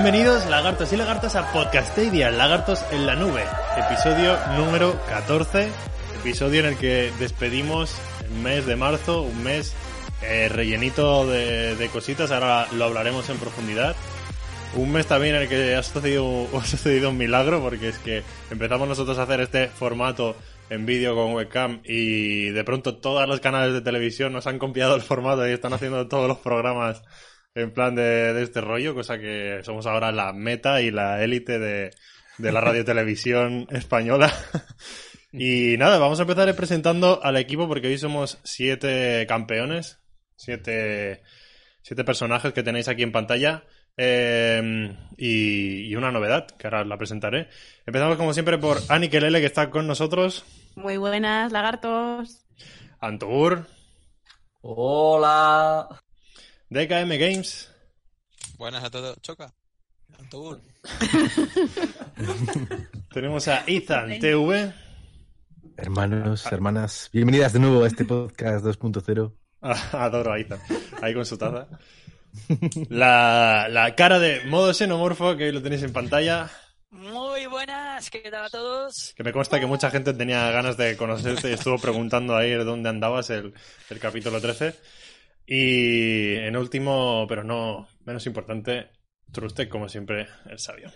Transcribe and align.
Bienvenidos 0.00 0.46
lagartos 0.46 0.92
y 0.92 0.96
lagartas 0.96 1.34
a 1.34 1.52
Podcastadia, 1.52 2.30
Lagartos 2.30 2.84
en 2.92 3.04
la 3.04 3.16
Nube, 3.16 3.42
episodio 3.76 4.38
número 4.56 4.96
14, 5.08 5.68
episodio 6.20 6.60
en 6.60 6.66
el 6.66 6.76
que 6.76 7.10
despedimos 7.18 7.96
el 8.24 8.30
mes 8.38 8.64
de 8.64 8.76
marzo, 8.76 9.22
un 9.22 9.42
mes 9.42 9.74
eh, 10.22 10.48
rellenito 10.48 11.26
de, 11.26 11.74
de 11.74 11.88
cositas, 11.88 12.30
ahora 12.30 12.68
lo 12.74 12.84
hablaremos 12.84 13.28
en 13.28 13.38
profundidad. 13.38 13.96
Un 14.76 14.92
mes 14.92 15.08
también 15.08 15.34
en 15.34 15.42
el 15.42 15.48
que 15.48 15.74
ha 15.74 15.82
sucedido, 15.82 16.46
ha 16.56 16.64
sucedido 16.64 17.10
un 17.10 17.18
milagro, 17.18 17.60
porque 17.60 17.88
es 17.88 17.98
que 17.98 18.22
empezamos 18.52 18.86
nosotros 18.86 19.18
a 19.18 19.24
hacer 19.24 19.40
este 19.40 19.66
formato 19.66 20.36
en 20.70 20.86
vídeo 20.86 21.16
con 21.16 21.32
webcam 21.32 21.80
y 21.82 22.50
de 22.50 22.62
pronto 22.62 22.98
todos 22.98 23.26
los 23.26 23.40
canales 23.40 23.74
de 23.74 23.80
televisión 23.80 24.32
nos 24.32 24.46
han 24.46 24.60
copiado 24.60 24.94
el 24.94 25.02
formato 25.02 25.44
y 25.48 25.50
están 25.50 25.72
haciendo 25.72 26.06
todos 26.06 26.28
los 26.28 26.38
programas 26.38 27.02
en 27.54 27.72
plan 27.72 27.94
de, 27.94 28.32
de 28.34 28.42
este 28.42 28.60
rollo, 28.60 28.94
cosa 28.94 29.18
que 29.18 29.60
somos 29.64 29.86
ahora 29.86 30.12
la 30.12 30.32
meta 30.32 30.80
y 30.80 30.90
la 30.90 31.22
élite 31.24 31.58
de, 31.58 31.90
de 32.38 32.52
la 32.52 32.60
radio 32.60 32.84
televisión 32.84 33.66
española. 33.70 34.32
y 35.32 35.76
nada, 35.78 35.98
vamos 35.98 36.18
a 36.18 36.22
empezar 36.22 36.54
presentando 36.54 37.20
al 37.22 37.36
equipo 37.36 37.66
porque 37.68 37.88
hoy 37.88 37.98
somos 37.98 38.38
siete 38.44 39.26
campeones, 39.28 39.98
siete, 40.36 41.22
siete 41.82 42.04
personajes 42.04 42.52
que 42.52 42.62
tenéis 42.62 42.88
aquí 42.88 43.02
en 43.02 43.12
pantalla. 43.12 43.64
eh, 43.96 44.96
y, 45.16 45.88
y 45.90 45.96
una 45.96 46.12
novedad, 46.12 46.46
que 46.56 46.66
ahora 46.68 46.84
la 46.84 46.96
presentaré. 46.96 47.48
Empezamos 47.84 48.16
como 48.16 48.32
siempre 48.32 48.56
por 48.58 48.78
Ani 48.88 49.08
Kelele, 49.08 49.40
que 49.40 49.46
está 49.46 49.70
con 49.70 49.86
nosotros. 49.88 50.44
Muy 50.76 50.96
buenas, 50.96 51.50
lagartos. 51.50 52.46
Antur, 53.00 53.66
Hola. 54.60 55.88
DKM 56.70 57.18
Games, 57.18 57.70
Buenas 58.58 58.84
a 58.84 58.90
todos, 58.90 59.16
Choca. 59.22 59.54
Antur. 60.18 60.60
tenemos 63.12 63.48
a 63.48 63.64
Ethan 63.66 64.18
TV, 64.18 64.74
Hermanos, 65.78 66.44
hermanas, 66.52 67.08
bienvenidas 67.10 67.54
de 67.54 67.60
nuevo 67.60 67.84
a 67.84 67.86
este 67.86 68.04
podcast 68.04 68.66
2.0. 68.66 69.32
Ah, 69.62 69.88
Adoro 70.04 70.32
a 70.32 70.38
Ethan, 70.38 70.60
ahí 71.00 71.14
con 71.14 71.24
su 71.24 71.38
taza. 71.38 71.68
La, 72.90 73.68
la 73.70 73.94
cara 73.94 74.18
de 74.18 74.44
modo 74.44 74.74
xenomorfo, 74.74 75.38
que 75.38 75.44
hoy 75.44 75.52
lo 75.52 75.62
tenéis 75.62 75.84
en 75.84 75.94
pantalla. 75.94 76.50
Muy 76.90 77.46
buenas, 77.46 78.10
¿qué 78.10 78.30
tal 78.30 78.44
a 78.44 78.50
todos? 78.50 79.14
Que 79.16 79.24
me 79.24 79.32
consta 79.32 79.58
que 79.58 79.66
mucha 79.66 79.90
gente 79.90 80.12
tenía 80.12 80.50
ganas 80.50 80.76
de 80.76 80.98
conocerte 80.98 81.48
y 81.48 81.54
estuvo 81.54 81.78
preguntando 81.78 82.36
ahí 82.36 82.52
dónde 82.52 82.90
andabas 82.90 83.30
el, 83.30 83.54
el 83.88 83.98
capítulo 83.98 84.38
13. 84.38 84.74
Y 85.50 86.34
en 86.34 86.56
último, 86.58 87.24
pero 87.26 87.42
no 87.42 87.88
menos 88.04 88.26
importante, 88.26 88.88
Trustek, 89.32 89.70
como 89.70 89.88
siempre, 89.88 90.26
el 90.50 90.58
sabio. 90.58 90.90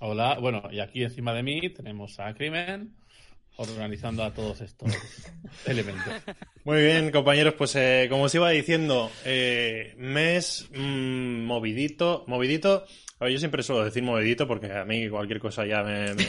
Hola, 0.00 0.38
bueno, 0.40 0.64
y 0.72 0.80
aquí 0.80 1.04
encima 1.04 1.32
de 1.32 1.44
mí 1.44 1.70
tenemos 1.70 2.18
a 2.18 2.34
Crimen 2.34 2.96
organizando 3.58 4.24
a 4.24 4.34
todos 4.34 4.60
estos 4.60 4.92
elementos. 5.66 6.12
Muy 6.64 6.82
bien, 6.82 7.12
compañeros, 7.12 7.54
pues 7.56 7.76
eh, 7.76 8.08
como 8.10 8.24
os 8.24 8.34
iba 8.34 8.50
diciendo, 8.50 9.10
eh, 9.24 9.94
mes 9.98 10.68
mm, 10.74 11.44
movidito, 11.44 12.24
movidito. 12.26 12.84
A 13.20 13.24
ver, 13.24 13.32
yo 13.34 13.38
siempre 13.38 13.62
suelo 13.62 13.84
decir 13.84 14.02
movidito 14.02 14.46
porque 14.48 14.70
a 14.70 14.84
mí 14.84 15.08
cualquier 15.08 15.38
cosa 15.38 15.64
ya 15.64 15.82
me... 15.84 16.12
me- 16.14 16.24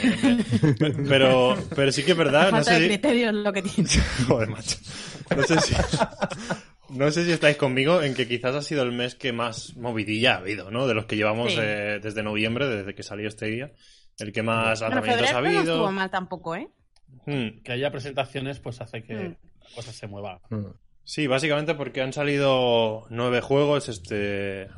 me- 0.80 1.08
pero, 1.08 1.54
pero 1.74 1.90
sí 1.92 2.02
que 2.04 2.12
es 2.12 2.16
verdad, 2.16 2.44
no 2.44 2.50
Falta 2.52 2.70
sé 2.72 2.74
de 2.74 2.80
si... 2.82 2.86
criterio 2.86 3.28
es 3.28 3.34
lo 3.34 3.52
que 3.52 3.62
tiene. 3.62 3.90
Joder, 4.28 4.48
macho. 4.48 4.76
No 5.36 5.42
sé 5.42 5.60
si... 5.60 5.74
No 6.90 7.10
sé 7.10 7.24
si 7.24 7.32
estáis 7.32 7.56
conmigo 7.56 8.02
en 8.02 8.14
que 8.14 8.26
quizás 8.26 8.54
ha 8.54 8.62
sido 8.62 8.82
el 8.82 8.92
mes 8.92 9.14
que 9.14 9.32
más 9.32 9.76
movidilla 9.76 10.34
ha 10.34 10.38
habido, 10.38 10.70
¿no? 10.70 10.86
De 10.86 10.94
los 10.94 11.06
que 11.06 11.16
llevamos 11.16 11.52
Sí. 11.52 11.58
eh, 11.62 12.00
desde 12.02 12.22
noviembre, 12.22 12.66
desde 12.68 12.94
que 12.94 13.02
salió 13.02 13.28
este 13.28 13.46
día. 13.46 13.72
El 14.18 14.32
que 14.32 14.42
más 14.42 14.80
Bueno, 14.80 14.94
lanzamientos 14.96 15.30
ha 15.30 15.34
febrero 15.34 15.54
no 15.54 15.60
estuvo 15.60 15.76
habido. 15.76 15.92
mal 15.92 16.10
tampoco, 16.10 16.56
¿eh? 16.56 16.68
Hmm. 17.26 17.62
Que 17.62 17.72
haya 17.72 17.90
presentaciones, 17.90 18.58
pues 18.60 18.80
hace 18.80 19.02
que 19.04 19.14
Mm. 19.14 19.36
la 19.62 19.74
cosa 19.74 19.92
se 19.92 20.06
mueva. 20.06 20.40
Sí, 21.04 21.26
básicamente 21.26 21.74
porque 21.74 22.00
han 22.02 22.12
salido 22.12 23.06
nueve 23.10 23.40
juegos, 23.40 23.88
este... 23.88 24.68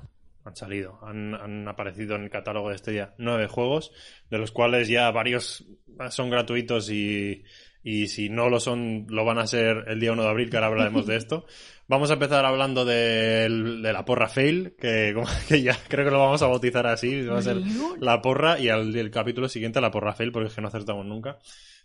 Han 0.43 0.57
salido, 0.57 0.99
han, 1.03 1.35
han 1.35 1.69
aparecido 1.69 2.17
en 2.17 2.23
el 2.25 2.31
catálogo 2.31 2.71
de 2.71 2.77
este 2.77 2.93
día 2.93 3.15
nueve 3.19 3.47
juegos, 3.47 3.93
de 4.31 4.39
los 4.39 4.51
cuales 4.53 4.89
ya 4.89 5.11
varios 5.11 5.67
son 6.09 6.31
gratuitos 6.31 6.91
y, 6.91 7.45
y 7.83 8.09
si 8.09 8.29
no 8.29 8.49
lo 8.49 8.61
son, 8.61 9.07
lo 9.09 9.25
van 9.25 9.39
a 9.39 9.47
ser 9.47 9.85
el 9.89 10.01
día 10.01 10.13
1 10.13 10.23
de 10.23 10.29
abril, 10.29 10.51
que 10.51 10.57
ahora 10.57 10.67
hablaremos 10.69 11.07
de 11.07 11.17
esto. 11.17 11.47
Vamos 11.89 12.11
a 12.11 12.15
empezar 12.15 12.45
hablando 12.45 12.85
de, 12.85 13.49
la 13.49 14.05
porra 14.05 14.29
fail, 14.29 14.77
que 14.81 15.15
ya 15.63 15.77
creo 15.89 16.05
que 16.05 16.11
lo 16.11 16.19
vamos 16.19 16.43
a 16.43 16.47
bautizar 16.47 16.87
así, 16.87 17.23
va 17.23 17.39
a 17.39 17.43
ser 17.43 17.57
la 17.99 18.23
porra 18.23 18.59
y 18.59 18.69
al 18.69 18.95
el 18.95 19.11
capítulo 19.11 19.49
siguiente 19.49 19.81
la 19.81 19.91
porra 19.91 20.15
fail, 20.15 20.31
porque 20.31 20.49
es 20.49 20.55
que 20.55 20.61
no 20.61 20.69
acertamos 20.69 21.07
nunca. 21.07 21.39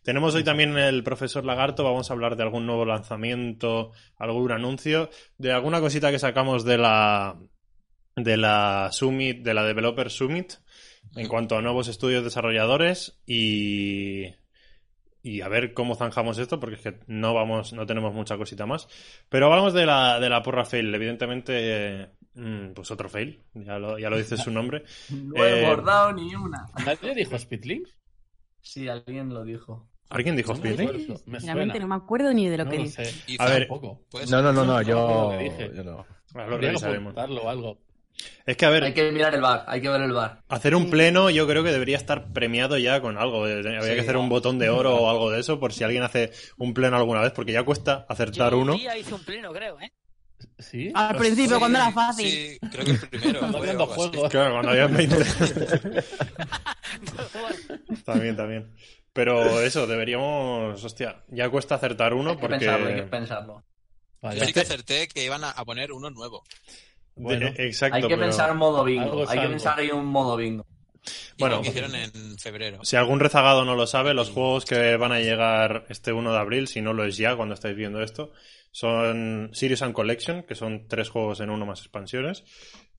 Tenemos 0.04 0.36
hoy 0.36 0.44
también 0.44 0.78
el 0.78 1.04
profesor 1.04 1.46
Lagarto, 1.46 1.84
vamos 1.84 2.10
a 2.10 2.14
hablar 2.14 2.36
de 2.36 2.44
algún 2.44 2.68
nuevo 2.68 2.86
lanzamiento, 2.86 3.92
algún 4.18 4.52
anuncio, 4.52 5.10
de 5.40 5.52
alguna 5.52 5.80
cosita 5.80 6.12
que 6.12 6.20
sacamos 6.20 6.64
de 6.64 6.78
la 6.78 7.40
de 8.16 8.38
la 8.38 8.90
Summit, 8.92 9.44
de 9.44 9.54
la 9.54 9.64
Developer 9.64 10.10
Summit, 10.12 10.54
en 11.16 11.28
cuanto 11.28 11.58
a 11.58 11.62
nuevos 11.62 11.88
estudios 11.88 12.24
desarrolladores 12.24 13.20
y 13.26 14.28
y 15.26 15.42
a 15.42 15.48
ver 15.48 15.74
cómo 15.74 15.96
zanjamos 15.96 16.38
esto, 16.38 16.60
porque 16.60 16.76
es 16.76 16.82
que 16.82 17.00
no 17.08 17.34
vamos, 17.34 17.74
no 17.74 17.86
tenemos 17.88 18.14
mucha 18.14 18.38
cosita 18.38 18.68
más. 18.68 18.88
Pero 19.28 19.48
hablamos 19.48 19.74
de 19.74 19.88
la, 19.88 20.20
de 20.20 20.30
la 20.30 20.44
porra 20.44 20.66
fail, 20.66 20.94
evidentemente, 20.94 21.54
eh, 22.04 22.10
mm, 22.36 22.74
pues 22.74 22.92
otro 22.92 23.10
fail, 23.10 23.42
ya 23.56 23.80
lo, 23.80 23.98
ya 23.98 24.12
lo 24.12 24.18
dice 24.18 24.38
su 24.38 24.52
nombre. 24.52 24.84
No 25.10 25.44
he 25.44 25.64
Eh, 25.64 25.68
bordado 25.68 26.14
ni 26.14 26.36
una. 26.36 26.68
¿Nadie 26.86 27.16
dijo 27.16 27.38
Speedlink? 27.40 27.88
Sí, 28.62 28.88
alguien 28.88 29.30
lo 29.34 29.44
dijo. 29.44 29.90
¿Alguien 30.10 30.36
dijo 30.36 30.54
Speedlink? 30.56 31.26
Me 31.26 31.40
Realmente 31.40 31.80
no 31.80 31.88
me 31.88 31.96
acuerdo 31.96 32.32
ni 32.32 32.48
de 32.48 32.58
lo 32.60 32.66
No 32.66 32.72
que 32.72 32.78
lo. 32.78 32.84
Y 33.26 33.36
A 33.40 33.46
ver, 33.48 33.68
No, 34.30 34.42
no, 34.44 34.54
no, 34.54 34.64
no, 34.64 34.82
yo, 34.84 35.36
dije. 35.40 35.72
yo 35.76 35.84
no. 35.84 36.06
Ahora 36.36 36.48
lo 36.50 36.58
revisaremos. 36.60 37.18
algo. 37.18 37.80
Es 38.46 38.58
que, 38.58 38.66
a 38.66 38.70
ver, 38.70 38.84
Hay 38.84 38.94
que 38.94 39.12
mirar 39.12 39.34
el 39.36 39.42
bar, 39.42 39.66
hay 39.68 39.82
que 39.82 39.90
ver 39.90 40.02
el 40.02 40.12
bar. 40.14 40.42
Hacer 40.50 40.76
un 40.76 40.90
pleno 40.90 41.30
yo 41.30 41.48
creo 41.48 41.64
que 41.64 41.72
debería 41.72 41.98
estar 41.98 42.32
premiado 42.32 42.78
ya 42.78 43.02
con 43.02 43.18
algo. 43.18 43.48
Eh, 43.48 43.60
Habría 43.60 43.82
Sí, 43.82 43.94
que 43.96 44.02
hacer 44.02 44.18
un 44.18 44.30
botón 44.30 44.60
de 44.60 44.70
oro 44.70 44.96
o 44.96 45.10
algo 45.10 45.32
de 45.32 45.40
eso 45.40 45.60
por 45.60 45.74
si 45.74 45.84
alguien 45.84 46.04
hace 46.04 46.32
un 46.58 46.74
pleno 46.74 46.96
alguna 46.98 47.22
vez, 47.22 47.32
porque 47.32 47.52
ya 47.52 47.64
cuesta 47.64 48.06
acertar 48.08 48.52
Yo 48.52 48.60
uno. 48.60 48.74
un 48.74 48.80
día 48.80 48.98
hice 48.98 49.14
un 49.14 49.24
pleno, 49.24 49.52
creo, 49.52 49.80
¿eh? 49.82 49.92
¿Sí? 50.60 50.92
Al 50.94 51.16
principio, 51.18 51.54
sí, 51.56 51.60
cuando 51.60 51.78
era 51.80 51.92
fácil. 51.92 52.30
Sí, 52.30 52.60
creo 52.72 52.86
que 52.86 52.92
el 52.92 53.00
primero. 53.10 53.40
Cuando 53.40 53.58
habían 53.58 53.78
dos 53.78 53.90
juegos. 53.90 54.30
Claro, 54.32 54.52
cuando 54.54 54.72
había 54.72 54.88
20. 54.88 55.16
Bueno, 57.34 58.02
también, 58.06 58.36
también. 58.36 58.74
Pero 59.14 59.62
eso, 59.62 59.88
deberíamos. 59.88 60.84
Hostia, 60.84 61.24
ya 61.30 61.50
cuesta 61.50 61.76
acertar 61.76 62.14
uno 62.14 62.32
Hay 62.32 62.36
que 62.36 62.42
porque. 62.42 62.58
pensarlo, 62.60 62.88
hay 62.88 62.96
que 62.96 63.02
pensarlo. 63.04 63.64
Yo 64.22 64.46
sí 64.46 64.54
que 64.54 64.60
acerté 64.62 65.08
que 65.08 65.24
iban 65.24 65.44
a, 65.44 65.52
a 65.52 65.66
poner 65.66 65.92
uno 65.92 66.10
nuevo. 66.10 66.44
Bueno, 67.16 67.52
De- 67.52 67.68
exacto. 67.68 67.96
hay 67.96 68.02
que 68.04 68.08
pero- 68.10 68.22
pensar 68.22 68.54
modo 68.56 68.84
bingo. 68.84 69.22
Hay 69.22 69.26
que 69.28 69.40
algo. 69.40 69.50
pensar 69.52 69.80
ahí 69.80 69.90
un 69.92 70.06
modo 70.06 70.36
bingo. 70.38 70.66
Bueno, 71.38 71.62
que 71.62 71.70
hicieron 71.70 71.94
en 71.96 72.38
febrero. 72.40 72.84
Si 72.84 72.96
algún 72.96 73.20
rezagado 73.20 73.64
no 73.64 73.76
lo 73.76 73.86
sabe, 73.86 74.14
los 74.16 74.32
juegos 74.32 74.66
que 74.66 74.98
van 74.98 75.12
a 75.12 75.20
llegar 75.20 75.86
este 75.90 76.12
1 76.14 76.32
de 76.32 76.40
abril, 76.40 76.68
si 76.68 76.82
no 76.82 76.94
lo 76.94 77.06
es 77.06 77.18
ya 77.18 77.36
cuando 77.36 77.54
estáis 77.54 77.76
viendo 77.76 78.02
esto, 78.02 78.32
son 78.72 79.50
Serious 79.54 79.84
and 79.84 79.94
Collection, 79.94 80.44
que 80.44 80.56
son 80.56 80.88
tres 80.88 81.10
juegos 81.10 81.42
en 81.42 81.52
uno 81.52 81.66
más 81.66 81.80
expansiones, 81.80 82.44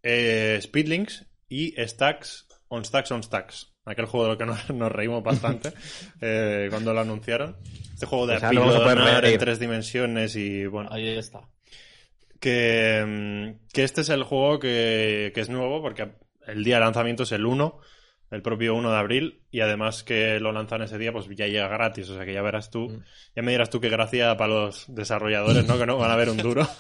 eh, 0.05 0.59
Speedlinks 0.63 1.27
y 1.49 1.75
Stacks 1.85 2.47
on 2.69 2.85
Stacks 2.85 3.11
on 3.11 3.23
Stacks. 3.25 3.73
Aquel 3.85 4.07
juego 4.07 4.27
de 4.27 4.33
lo 4.33 4.39
que 4.39 4.47
nos, 4.47 4.71
nos 4.71 4.93
reímos 4.93 5.23
bastante 5.25 5.73
eh, 6.21 6.69
cuando 6.71 6.95
lo 6.95 7.01
anunciaron. 7.01 7.57
Este 7.93 8.07
juego 8.07 8.27
de 8.29 8.35
Pues 8.35 8.45
ahora 8.45 8.55
lo 8.55 8.61
vamos 8.61 8.77
a 8.77 8.79
poder 8.85 8.99
apilonar 8.99 9.25
en 9.25 9.39
tres 9.39 9.59
dimensiones 9.59 10.37
y 10.37 10.67
bueno, 10.67 10.91
Ahí 10.93 11.09
está. 11.09 11.41
Que, 12.41 13.05
mm, 13.07 13.73
que 13.73 13.85
este 13.85 14.01
es 14.03 14.09
el 14.09 14.23
juego 14.23 14.59
que, 14.59 15.33
que 15.35 15.41
es 15.41 15.49
nuevo 15.49 15.81
porque 15.83 16.13
el 16.47 16.65
día 16.65 16.77
de 16.77 16.81
lanzamiento 16.83 17.25
es 17.25 17.33
el 17.33 17.47
1, 17.47 17.79
el 18.31 18.43
propio 18.43 18.75
1 18.75 18.91
de 18.91 18.97
abril, 18.97 19.41
y 19.53 19.61
además 19.61 20.03
que 20.03 20.41
lo 20.41 20.51
lanzan 20.51 20.83
ese 20.83 20.99
día, 20.99 21.13
pues 21.13 21.29
ya 21.31 21.47
llega 21.47 21.69
gratis, 21.69 22.11
o 22.11 22.17
sea 22.17 22.25
que 22.25 22.33
ya 22.35 22.43
verás 22.43 22.71
tú, 22.71 22.89
Mm. 22.89 23.03
ya 23.37 23.43
me 23.43 23.53
dirás 23.53 23.71
tú 23.71 23.81
qué 23.81 23.89
gracia 23.89 24.37
para 24.37 24.53
los 24.53 24.85
desarrolladores, 24.89 25.65
¿no? 25.67 25.79
Que 25.79 25.87
no 25.87 25.97
van 25.97 26.11
a 26.11 26.17
ver 26.17 26.31
un 26.31 26.37
duro. 26.39 26.67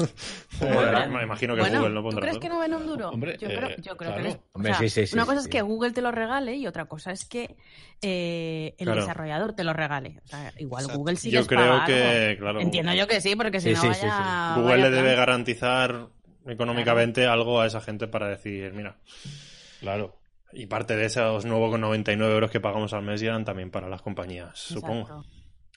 Eh, 0.60 1.06
me 1.10 1.22
imagino 1.22 1.54
que 1.54 1.60
Bueno, 1.60 1.78
Google 1.80 1.94
no 1.94 2.00
¿tú 2.00 2.04
pondrá. 2.06 2.20
crees 2.22 2.34
todo. 2.34 2.40
que 2.40 2.48
no 2.48 2.58
ven 2.60 2.74
un 2.74 2.86
duro? 2.86 3.10
Hombre, 3.10 3.36
yo 3.38 3.48
eh, 3.48 3.56
creo, 3.56 3.68
yo 3.76 3.96
creo 3.96 4.10
claro. 4.10 4.16
que 4.16 4.22
les- 4.22 4.34
o 4.36 4.40
Hombre, 4.54 4.72
sea, 4.72 4.80
sí, 4.80 4.88
sí, 4.88 5.06
sí, 5.06 5.14
Una 5.14 5.26
cosa 5.26 5.40
sí. 5.40 5.44
es 5.46 5.48
que 5.52 5.60
Google 5.62 5.92
te 5.92 6.00
lo 6.00 6.10
regale 6.12 6.56
y 6.56 6.66
otra 6.66 6.86
cosa 6.86 7.12
es 7.12 7.24
que 7.26 7.56
eh, 8.02 8.74
el 8.78 8.84
Claro. 8.86 9.00
desarrollador 9.02 9.52
te 9.52 9.64
lo 9.64 9.72
regale. 9.74 10.20
O 10.24 10.26
sea, 10.28 10.52
igual 10.58 10.82
Exacto. 10.84 10.98
Google 10.98 11.16
sí 11.16 11.30
Yo 11.30 11.46
creo 11.46 11.84
que, 11.86 12.36
claro, 12.38 12.60
Entiendo 12.60 12.92
yo 12.94 13.06
que 13.06 13.20
sí, 13.20 13.36
porque 13.36 13.60
si 13.60 13.72
no 13.72 13.80
sí, 13.80 13.88
vaya, 13.88 14.00
sí, 14.00 14.06
sí. 14.06 14.60
Google 14.60 14.76
vaya 14.76 14.84
le 14.84 14.90
debe 14.96 15.08
plan. 15.12 15.16
garantizar 15.16 16.06
económicamente 16.46 17.26
algo 17.26 17.60
a 17.60 17.66
esa 17.66 17.80
gente 17.80 18.06
para 18.08 18.28
decir, 18.28 18.72
mira, 18.72 18.96
Claro. 19.80 20.16
Y 20.52 20.66
parte 20.66 20.96
de 20.96 21.06
esos 21.06 21.44
nuevos 21.44 21.70
con 21.70 21.80
99 21.80 22.32
euros 22.34 22.50
que 22.50 22.60
pagamos 22.60 22.92
al 22.92 23.02
mes 23.02 23.22
irán 23.22 23.44
también 23.44 23.70
para 23.70 23.88
las 23.88 24.02
compañías, 24.02 24.58
supongo. 24.58 25.02
Exacto. 25.02 25.24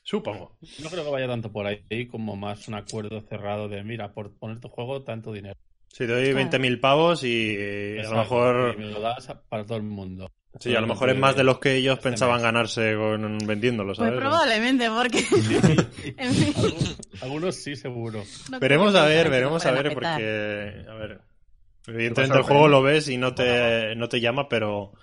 Supongo. 0.03 0.57
No 0.81 0.89
creo 0.89 1.03
que 1.03 1.11
vaya 1.11 1.27
tanto 1.27 1.51
por 1.51 1.67
ahí 1.67 2.07
como 2.07 2.35
más 2.35 2.67
un 2.67 2.73
acuerdo 2.73 3.21
cerrado 3.21 3.67
de, 3.67 3.83
mira, 3.83 4.11
por 4.11 4.33
poner 4.37 4.59
tu 4.59 4.67
juego, 4.67 5.03
tanto 5.03 5.31
dinero. 5.31 5.55
Si 5.89 6.05
te 6.05 6.07
doy 6.07 6.33
20.000 6.33 6.79
pavos 6.79 7.23
y 7.23 7.55
a 7.55 7.59
lo 7.59 7.99
Exacto, 7.99 8.17
mejor... 8.17 8.75
y 8.75 8.77
me 8.79 8.91
lo 8.91 9.01
das 9.01 9.27
para 9.49 9.65
todo 9.65 9.77
el 9.77 9.83
mundo. 9.83 10.31
Sí, 10.59 10.75
a 10.75 10.81
lo 10.81 10.87
mejor 10.87 11.11
es 11.11 11.17
más 11.17 11.35
de 11.35 11.43
los 11.43 11.59
que 11.59 11.75
ellos 11.75 11.99
pensaban 11.99 12.41
ganarse 12.41 12.95
con 12.95 13.37
vendiéndolo, 13.45 13.93
Pues 13.93 13.97
¿sabes? 13.99 14.19
probablemente, 14.19 14.89
porque... 14.89 15.19
en 16.17 16.33
fin, 16.33 16.53
Algunos, 16.57 16.99
algunos 17.21 17.55
sí, 17.55 17.75
seguro. 17.75 18.23
no 18.49 18.59
Veremos 18.59 18.95
a 18.95 19.05
ver, 19.05 19.29
veremos 19.29 19.63
a 19.65 19.71
ver, 19.71 19.93
porque... 19.93 20.85
A 20.89 20.93
ver... 20.95 21.21
Te 21.89 21.95
Evidentemente 21.95 22.37
el 22.37 22.43
juego 22.43 22.67
lo 22.67 22.81
ves 22.81 23.07
y 23.09 23.17
no 23.17 23.33
te, 23.35 23.95
no 23.95 24.07
te 24.09 24.19
llama, 24.21 24.47
pero... 24.49 24.93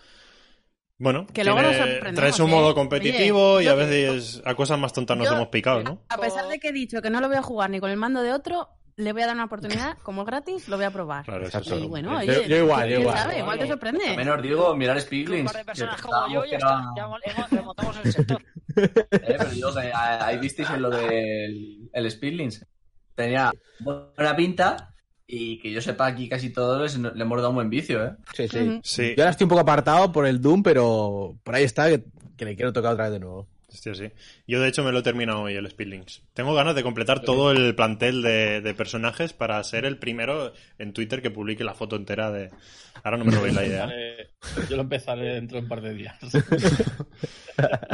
Bueno, 0.98 1.26
Que 1.32 1.44
luego 1.44 1.58
tiene- 1.58 1.72
nos 1.76 1.86
sorprendemos, 1.86 2.14
trae 2.20 2.32
su 2.32 2.44
¿eh? 2.44 2.50
modo 2.50 2.74
competitivo 2.74 3.52
Oye, 3.54 3.66
y 3.66 3.68
a 3.68 3.74
veces 3.74 4.40
a 4.46 4.54
cosas 4.54 4.78
más 4.78 4.94
tontas 4.94 5.16
nos 5.18 5.28
yo- 5.28 5.34
hemos 5.34 5.48
picado, 5.48 5.82
¿no? 5.82 6.02
A 6.08 6.16
pesar 6.16 6.48
de 6.48 6.58
que 6.58 6.68
he 6.68 6.72
dicho 6.72 7.02
que 7.02 7.10
no 7.10 7.20
lo 7.20 7.28
voy 7.28 7.36
a 7.36 7.42
jugar 7.42 7.68
ni 7.68 7.80
con 7.80 7.90
el 7.90 7.98
mando 7.98 8.22
de 8.22 8.32
otro, 8.32 8.70
le 8.96 9.12
voy 9.12 9.20
a 9.20 9.26
dar 9.26 9.34
una 9.34 9.44
oportunidad, 9.44 9.98
como 10.02 10.22
es 10.22 10.26
gratis, 10.26 10.68
lo 10.68 10.76
voy 10.78 10.86
a 10.86 10.90
probar. 10.90 11.26
Claro, 11.26 11.46
eso 11.46 11.58
Exacto. 11.58 11.78
Y 11.84 11.86
bueno, 11.86 12.12
Yo- 12.22 12.32
oye, 12.32 12.48
yo 12.48 12.56
igual, 12.56 12.80
yo 12.84 12.86
¿quién 12.96 13.00
igual. 13.02 13.18
sabe? 13.18 13.38
Igual 13.40 13.58
te 13.58 13.64
A 13.64 13.66
sorprende. 13.68 14.16
menos 14.16 14.40
digo, 14.42 14.74
mirar 14.74 14.96
Un 14.96 15.02
Spiglins. 15.02 15.44
par 15.52 15.54
de 15.54 15.58
que 15.60 15.64
personas 15.66 16.00
como 16.00 16.12
pensábamos 16.12 16.34
yo 16.34 16.42
que 16.42 16.50
ya 16.50 16.56
era- 16.56 16.68
está. 16.70 16.82
Ya 16.96 17.02
hemos- 17.02 17.50
remontamos 17.50 17.96
el 18.02 18.12
sector. 18.12 18.42
Eh, 18.76 18.98
pero 19.10 19.72
ahí 20.20 20.38
visteis 20.38 20.68
en 20.70 20.82
lo 20.82 20.90
del 20.90 21.88
el 21.92 22.10
Speedlings. 22.10 22.66
Tenía 23.14 23.50
buena 23.80 24.36
pinta 24.36 24.94
y 25.26 25.58
que 25.60 25.72
yo 25.72 25.80
sepa 25.82 26.06
aquí 26.06 26.28
casi 26.28 26.50
todos 26.50 26.96
le 26.96 27.08
hemos 27.22 27.38
dado 27.38 27.48
un 27.50 27.56
buen 27.56 27.70
vicio, 27.70 28.04
¿eh? 28.04 28.12
Sí, 28.34 28.48
sí. 28.48 28.80
Sí, 28.82 29.14
Yo 29.16 29.22
ahora 29.24 29.30
estoy 29.32 29.44
un 29.44 29.48
poco 29.50 29.60
apartado 29.62 30.12
por 30.12 30.26
el 30.26 30.40
Doom, 30.40 30.62
pero 30.62 31.36
por 31.42 31.54
ahí 31.54 31.64
está, 31.64 31.88
que, 31.88 32.04
que 32.36 32.44
le 32.44 32.54
quiero 32.56 32.72
tocar 32.72 32.92
otra 32.92 33.04
vez 33.04 33.12
de 33.14 33.18
nuevo. 33.20 33.48
hostia, 33.68 33.94
sí. 33.94 34.10
Yo 34.46 34.60
de 34.60 34.68
hecho 34.68 34.84
me 34.84 34.92
lo 34.92 35.00
he 35.00 35.02
terminado 35.02 35.42
hoy, 35.42 35.54
el 35.54 35.68
Speedlinks. 35.68 36.22
Tengo 36.32 36.54
ganas 36.54 36.74
de 36.76 36.82
completar 36.84 37.20
todo 37.22 37.50
el 37.50 37.74
plantel 37.74 38.22
de, 38.22 38.60
de 38.60 38.74
personajes 38.74 39.32
para 39.32 39.62
ser 39.64 39.84
el 39.84 39.98
primero 39.98 40.52
en 40.78 40.92
Twitter 40.92 41.20
que 41.22 41.30
publique 41.32 41.64
la 41.64 41.74
foto 41.74 41.96
entera 41.96 42.30
de... 42.30 42.50
Ahora 43.02 43.18
no 43.18 43.24
me 43.26 43.32
robéis 43.32 43.54
la 43.54 43.66
idea. 43.66 43.86
Vale, 43.86 44.30
yo 44.70 44.76
lo 44.76 44.82
empezaré 44.82 45.34
dentro 45.34 45.56
de 45.58 45.62
un 45.64 45.68
par 45.68 45.80
de 45.80 45.92
días. 45.94 46.16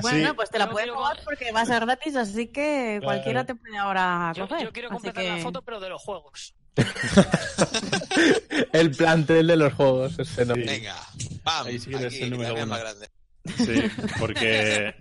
Bueno, 0.03 0.29
Sí. 0.29 0.33
pues 0.35 0.51
te 0.51 0.59
la 0.59 0.69
puedes 0.69 0.87
quiero- 0.89 0.99
jugar 0.99 1.19
porque 1.25 1.53
va 1.53 1.61
a 1.61 1.65
ser 1.67 1.81
gratis, 1.87 2.17
así 2.17 2.49
que 2.49 2.99
cualquiera 3.03 3.45
te 3.47 3.55
puede 3.55 3.79
ahora 3.79 4.33
Yo, 4.35 4.49
coger. 4.49 4.65
yo 4.67 4.73
quiero 4.73 4.89
completar 4.91 5.23
que- 5.23 5.31
la 5.31 5.37
foto, 5.39 5.63
pero 5.63 5.79
de 5.79 5.89
los 5.89 6.03
juegos. 6.03 6.55
el 8.73 8.91
plantel 8.93 9.47
de 9.47 9.57
los 9.57 9.73
juegos. 9.75 10.17
Venga, 10.37 10.97
¡pam! 11.43 11.67
Ahí 11.67 11.79
sí 11.79 11.91
que 11.91 11.97
eres 11.97 12.15
Aquí, 12.15 12.23
el 12.25 12.31
número 12.31 12.55
uno. 12.55 12.67
más 12.67 12.81
grande. 12.81 13.09
Sí, 13.57 13.83
porque 14.19 14.95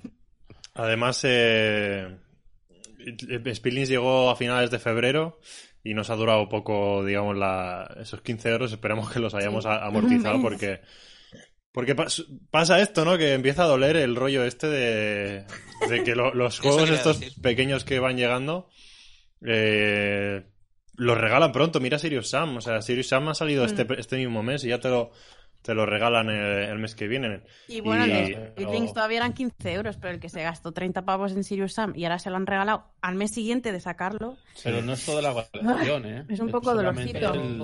además 0.74 1.20
eh, 1.24 2.18
Speedlinks 3.54 3.90
llegó 3.90 4.30
a 4.32 4.36
finales 4.36 4.72
de 4.72 4.80
febrero 4.80 5.40
y 5.84 5.94
nos 5.94 6.10
ha 6.10 6.16
durado 6.16 6.48
poco, 6.50 7.04
digamos, 7.06 7.38
la, 7.38 7.96
esos 8.02 8.22
15 8.22 8.50
euros. 8.50 8.72
Esperamos 8.72 9.12
que 9.12 9.20
los 9.20 9.34
hayamos 9.34 9.64
Sí. 9.64 9.70
amortizado 9.72 10.42
porque... 10.42 10.82
Porque 11.74 11.96
pas- 11.96 12.26
pasa 12.52 12.82
esto, 12.82 13.06
¿no? 13.06 13.18
Que 13.18 13.32
empieza 13.34 13.64
a 13.64 13.68
doler 13.68 13.96
el 13.96 14.18
rollo 14.18 14.44
este 14.44 14.68
de, 14.68 15.46
de 15.88 16.04
que 16.04 16.16
lo- 16.16 16.34
los 16.34 16.60
juegos 16.60 16.90
estos 16.90 17.22
decir. 17.22 17.42
pequeños 17.42 17.86
que 17.86 18.00
van 18.00 18.18
llegando 18.18 18.70
eh, 19.46 20.44
los 21.04 21.18
regalan 21.18 21.52
pronto. 21.52 21.80
Mira 21.80 21.98
Sirius 21.98 22.30
Sam. 22.30 22.58
O 22.58 22.62
sea, 22.62 22.82
Sirius 22.82 23.08
Sam 23.08 23.28
ha 23.30 23.34
salido 23.34 23.66
este, 23.66 23.88
este 23.98 24.18
mismo 24.18 24.44
mes 24.44 24.64
y 24.64 24.70
ya 24.70 24.80
te 24.80 24.90
lo, 24.90 25.12
te 25.64 25.74
lo 25.74 25.86
regalan 25.86 26.30
el, 26.30 26.70
el 26.70 26.78
mes 26.80 26.94
que 26.96 27.08
viene. 27.08 27.42
Y 27.68 27.82
bueno, 27.82 28.06
Y- 28.06 28.10
los 28.10 28.50
Speedlinks 28.52 28.94
todavía 28.94 29.18
eran 29.18 29.34
15 29.34 29.74
euros, 29.74 29.98
pero 29.98 30.14
el 30.14 30.20
que 30.20 30.30
se 30.30 30.44
gastó 30.44 30.72
30 30.72 31.04
pavos 31.04 31.32
en 31.32 31.44
Sirius 31.44 31.74
Sam 31.74 31.94
y 31.96 32.04
ahora 32.06 32.20
se 32.20 32.30
lo 32.30 32.36
han 32.36 32.46
regalado 32.46 32.86
al 33.02 33.16
mes 33.16 33.32
siguiente 33.32 33.72
de 33.72 33.80
sacarlo. 33.80 34.38
Pero 34.64 34.82
no 34.82 34.94
es 34.94 35.06
toda 35.06 35.22
la 35.22 35.34
colección, 35.34 36.06
¿eh? 36.06 36.26
Es 36.30 36.40
un 36.40 36.50
poco 36.52 36.74
dolorcito. 36.76 37.34
el- 37.34 37.62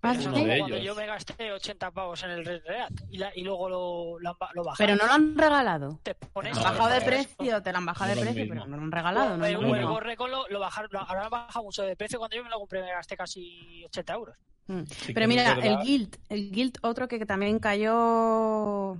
Ah, 0.00 0.14
como 0.16 0.30
cuando 0.32 0.52
ellos. 0.76 0.82
yo 0.84 0.94
me 0.94 1.06
gasté 1.06 1.50
80 1.52 1.90
pavos 1.90 2.22
en 2.22 2.30
el 2.30 2.44
Red 2.44 2.62
Dead 2.62 2.88
y, 3.10 3.18
la- 3.18 3.32
y 3.34 3.42
luego 3.42 3.68
lo, 3.68 4.18
lo, 4.20 4.36
bajaron. 4.38 4.74
Pero 4.78 4.94
no 4.96 5.06
lo 5.06 5.12
han 5.12 5.36
regalado. 5.36 6.00
Te 6.04 6.14
pones 6.14 6.56
Han 6.56 6.62
No, 6.62 6.70
bajado 6.70 6.88
de 6.90 7.00
no, 7.00 7.06
precio, 7.06 7.62
te 7.62 7.72
lo 7.72 7.78
han 7.78 7.86
bajado 7.86 8.10
no 8.10 8.14
de 8.16 8.20
precio, 8.22 8.40
mismo. 8.42 8.54
pero 8.54 8.66
no 8.68 8.76
lo 8.76 8.82
han 8.84 8.92
regalado. 8.92 9.36
No 9.36 9.44
es 9.44 9.54
el. 9.54 9.86
Gorrecon 9.86 10.30
lo, 10.30 10.48
lo 10.48 10.60
bajaron, 10.60 10.90
lo- 10.92 11.00
ahora 11.00 11.24
han 11.24 11.30
bajado 11.30 11.64
mucho 11.64 11.82
de 11.82 11.96
precio. 11.96 12.18
Cuando 12.20 12.36
yo 12.36 12.44
me 12.44 12.50
lo 12.50 12.58
compré 12.60 12.80
me 12.82 12.92
gasté 12.92 13.16
casi 13.16 13.84
80 13.86 14.14
euros. 14.14 14.36
Mm. 14.68 14.82
Sí 14.86 15.12
Pero 15.14 15.26
mira, 15.28 15.54
verdad. 15.54 15.64
el 15.64 15.78
Guild, 15.84 16.16
el 16.28 16.50
Guild, 16.52 16.78
otro 16.82 17.08
que 17.08 17.24
también 17.26 17.58
cayó, 17.58 18.96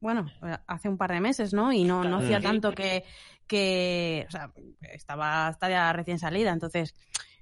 bueno, 0.00 0.26
hace 0.66 0.88
un 0.88 0.96
par 0.96 1.12
de 1.12 1.20
meses, 1.20 1.52
¿no? 1.52 1.72
Y 1.72 1.84
no, 1.84 2.04
no 2.04 2.16
hacía 2.18 2.38
Sí. 2.38 2.42
tanto 2.44 2.72
que, 2.72 3.04
que, 3.46 4.24
o 4.28 4.30
sea, 4.30 4.50
estaba, 4.80 5.50
estaba 5.50 5.70
ya 5.70 5.92
recién 5.92 6.18
salida, 6.18 6.50
entonces 6.52 6.94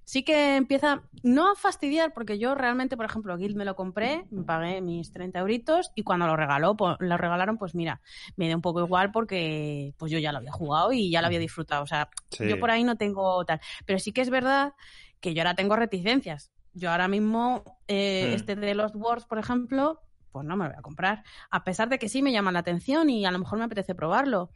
sí 0.08 0.22
que 0.22 0.56
empieza, 0.56 1.02
no 1.22 1.52
a 1.52 1.54
fastidiar, 1.54 2.14
porque 2.14 2.38
yo 2.38 2.54
realmente, 2.54 2.96
por 2.96 3.04
ejemplo, 3.04 3.36
Guild 3.36 3.56
me 3.56 3.66
lo 3.66 3.76
compré, 3.76 4.24
me 4.30 4.42
pagué 4.42 4.80
mis 4.80 5.12
30 5.12 5.40
euritos 5.40 5.92
y 5.94 6.02
cuando 6.02 6.26
lo 6.26 6.34
regaló, 6.34 6.78
pues, 6.78 6.96
lo 6.98 7.18
regalaron, 7.18 7.58
pues 7.58 7.74
mira, 7.74 8.00
me 8.34 8.46
dio 8.46 8.56
un 8.56 8.62
poco 8.62 8.80
igual 8.80 9.12
porque 9.12 9.92
pues 9.98 10.10
yo 10.10 10.18
ya 10.18 10.32
lo 10.32 10.38
había 10.38 10.50
jugado 10.50 10.94
y 10.94 11.10
ya 11.10 11.20
lo 11.20 11.26
había 11.26 11.38
disfrutado, 11.38 11.82
o 11.82 11.86
sea, 11.86 12.08
Sí. 12.30 12.48
yo 12.48 12.58
por 12.58 12.70
ahí 12.70 12.84
no 12.84 12.96
tengo 12.96 13.44
tal, 13.44 13.60
pero 13.84 13.98
sí 13.98 14.12
que 14.12 14.22
es 14.22 14.30
verdad 14.30 14.72
que 15.20 15.34
yo 15.34 15.42
ahora 15.42 15.54
tengo 15.54 15.76
reticencias. 15.76 16.52
Yo 16.72 16.90
ahora 16.90 17.06
mismo, 17.06 17.62
eh, 17.86 18.30
Hmm. 18.30 18.34
este 18.36 18.56
de 18.56 18.74
los 18.74 18.92
Wars, 18.94 19.26
por 19.26 19.38
ejemplo, 19.38 20.00
pues 20.32 20.46
no 20.46 20.56
me 20.56 20.64
lo 20.64 20.70
voy 20.70 20.78
a 20.78 20.82
comprar. 20.82 21.22
A 21.50 21.64
pesar 21.64 21.90
de 21.90 21.98
que 21.98 22.08
sí 22.08 22.22
me 22.22 22.32
llama 22.32 22.50
la 22.50 22.60
atención 22.60 23.10
y 23.10 23.26
a 23.26 23.30
lo 23.30 23.40
mejor 23.40 23.58
me 23.58 23.64
apetece 23.66 23.94
probarlo. 23.94 24.52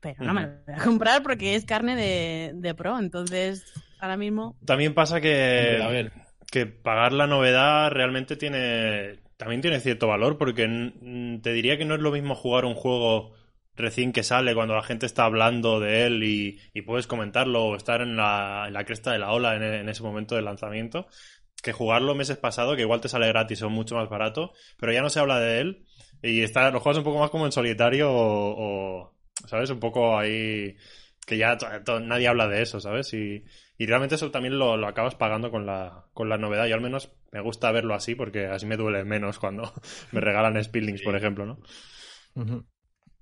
Pero 0.00 0.22
no 0.24 0.32
me 0.34 0.42
lo 0.42 0.48
voy 0.66 0.74
a 0.74 0.84
comprar 0.84 1.22
porque 1.22 1.56
es 1.56 1.64
carne 1.66 1.94
de, 1.94 2.52
de 2.54 2.74
pro. 2.74 2.98
Entonces, 2.98 3.64
ahora 3.98 4.16
mismo. 4.16 4.56
También 4.64 4.94
pasa 4.94 5.20
que... 5.20 5.80
A 5.82 5.88
ver, 5.88 6.12
que 6.50 6.66
pagar 6.66 7.12
la 7.12 7.26
novedad 7.26 7.90
realmente 7.90 8.36
tiene 8.36 9.18
también 9.36 9.60
tiene 9.60 9.80
cierto 9.80 10.06
valor 10.06 10.38
porque 10.38 10.66
te 11.42 11.52
diría 11.52 11.76
que 11.76 11.84
no 11.84 11.96
es 11.96 12.00
lo 12.00 12.12
mismo 12.12 12.36
jugar 12.36 12.64
un 12.64 12.76
juego 12.76 13.32
recién 13.74 14.12
que 14.12 14.22
sale 14.22 14.54
cuando 14.54 14.76
la 14.76 14.82
gente 14.84 15.04
está 15.04 15.24
hablando 15.24 15.80
de 15.80 16.06
él 16.06 16.22
y, 16.22 16.60
y 16.72 16.82
puedes 16.82 17.08
comentarlo 17.08 17.64
o 17.64 17.76
estar 17.76 18.00
en 18.02 18.16
la, 18.16 18.66
en 18.68 18.72
la 18.74 18.84
cresta 18.84 19.10
de 19.10 19.18
la 19.18 19.32
ola 19.32 19.56
en, 19.56 19.64
en 19.64 19.88
ese 19.88 20.04
momento 20.04 20.36
del 20.36 20.44
lanzamiento 20.44 21.08
que 21.60 21.72
jugarlo 21.72 22.14
meses 22.14 22.36
pasado 22.36 22.76
que 22.76 22.82
igual 22.82 23.00
te 23.00 23.08
sale 23.08 23.26
gratis 23.26 23.62
o 23.62 23.70
mucho 23.70 23.96
más 23.96 24.08
barato 24.08 24.52
pero 24.78 24.92
ya 24.92 25.02
no 25.02 25.10
se 25.10 25.18
habla 25.18 25.40
de 25.40 25.60
él 25.60 25.84
y 26.22 26.42
está 26.42 26.70
lo 26.70 26.78
juegas 26.78 26.98
un 26.98 27.04
poco 27.04 27.18
más 27.18 27.30
como 27.30 27.46
en 27.46 27.52
solitario 27.52 28.12
o, 28.12 29.02
o, 29.02 29.14
sabes 29.48 29.70
un 29.70 29.80
poco 29.80 30.16
ahí 30.16 30.76
que 31.26 31.36
ya 31.36 31.58
nadie 32.02 32.28
habla 32.28 32.46
de 32.46 32.62
eso 32.62 32.78
sabes 32.78 33.12
y 33.12 33.44
y 33.76 33.86
realmente 33.86 34.14
eso 34.14 34.30
también 34.30 34.58
lo, 34.58 34.76
lo 34.76 34.86
acabas 34.86 35.16
pagando 35.16 35.50
con 35.50 35.66
la, 35.66 36.06
con 36.12 36.28
la 36.28 36.38
novedad. 36.38 36.66
Yo 36.66 36.76
al 36.76 36.80
menos 36.80 37.12
me 37.32 37.40
gusta 37.40 37.72
verlo 37.72 37.94
así 37.94 38.14
porque 38.14 38.46
así 38.46 38.66
me 38.66 38.76
duele 38.76 39.04
menos 39.04 39.38
cuando 39.38 39.72
me 40.12 40.20
regalan 40.20 40.62
Speedlinks, 40.62 41.02
por 41.02 41.16
ejemplo, 41.16 41.44
¿no? 41.44 41.58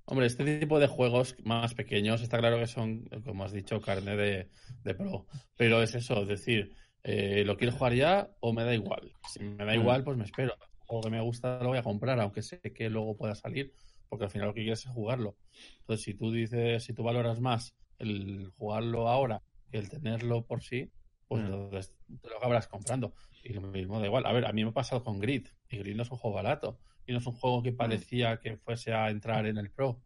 Hombre, 0.05 0.27
este 0.27 0.59
tipo 0.59 0.79
de 0.79 0.87
juegos 0.87 1.35
más 1.43 1.73
pequeños 1.73 2.21
está 2.21 2.37
claro 2.37 2.59
que 2.59 2.67
son, 2.67 3.05
como 3.25 3.45
has 3.45 3.53
dicho, 3.53 3.81
carne 3.81 4.15
de, 4.15 4.49
de 4.83 4.95
pro. 4.95 5.25
Pero 5.55 5.81
es 5.81 5.95
eso, 5.95 6.21
es 6.21 6.27
decir, 6.27 6.75
eh, 7.03 7.43
¿lo 7.45 7.57
quiero 7.57 7.73
jugar 7.73 7.93
ya 7.93 8.29
o 8.39 8.53
me 8.53 8.63
da 8.63 8.75
igual? 8.75 9.11
Si 9.31 9.39
me 9.39 9.65
da 9.65 9.73
igual, 9.73 10.03
pues 10.03 10.17
me 10.17 10.25
espero. 10.25 10.55
O 10.87 11.01
que 11.01 11.09
me 11.09 11.21
gusta 11.21 11.59
lo 11.63 11.69
voy 11.69 11.77
a 11.79 11.83
comprar, 11.83 12.19
aunque 12.19 12.43
sé 12.43 12.59
que 12.59 12.89
luego 12.89 13.17
pueda 13.17 13.33
salir, 13.33 13.73
porque 14.07 14.25
al 14.25 14.31
final 14.31 14.49
lo 14.49 14.53
que 14.53 14.61
quieres 14.61 14.85
es 14.85 14.91
jugarlo. 14.91 15.37
Entonces, 15.79 16.03
si 16.03 16.13
tú 16.13 16.31
dices, 16.31 16.83
si 16.83 16.93
tú 16.93 17.01
valoras 17.01 17.39
más 17.39 17.73
el 17.97 18.51
jugarlo 18.57 19.07
ahora 19.07 19.41
el 19.77 19.89
tenerlo 19.89 20.45
por 20.45 20.61
sí, 20.63 20.91
pues 21.27 21.43
Mm. 21.43 21.45
entonces 21.47 21.93
te 22.21 22.29
lo 22.29 22.37
acabarás 22.37 22.67
comprando. 22.67 23.13
Y 23.43 23.53
lo 23.53 23.61
mismo 23.61 23.99
da 23.99 24.05
igual. 24.05 24.25
A 24.25 24.31
ver, 24.31 24.45
a 24.45 24.51
mí 24.53 24.63
me 24.63 24.69
ha 24.69 24.73
pasado 24.73 25.03
con 25.03 25.19
Grid. 25.19 25.47
Y 25.69 25.77
Grid 25.77 25.95
no 25.95 26.03
es 26.03 26.11
un 26.11 26.17
juego 26.17 26.35
barato. 26.35 26.79
Y 27.05 27.11
no 27.11 27.17
es 27.17 27.25
un 27.27 27.33
juego 27.33 27.61
que 27.61 27.71
parecía 27.73 28.39
que 28.39 28.57
fuese 28.57 28.93
a 28.93 29.09
entrar 29.09 29.45
en 29.45 29.57
el 29.57 29.69
Pro. 29.71 30.01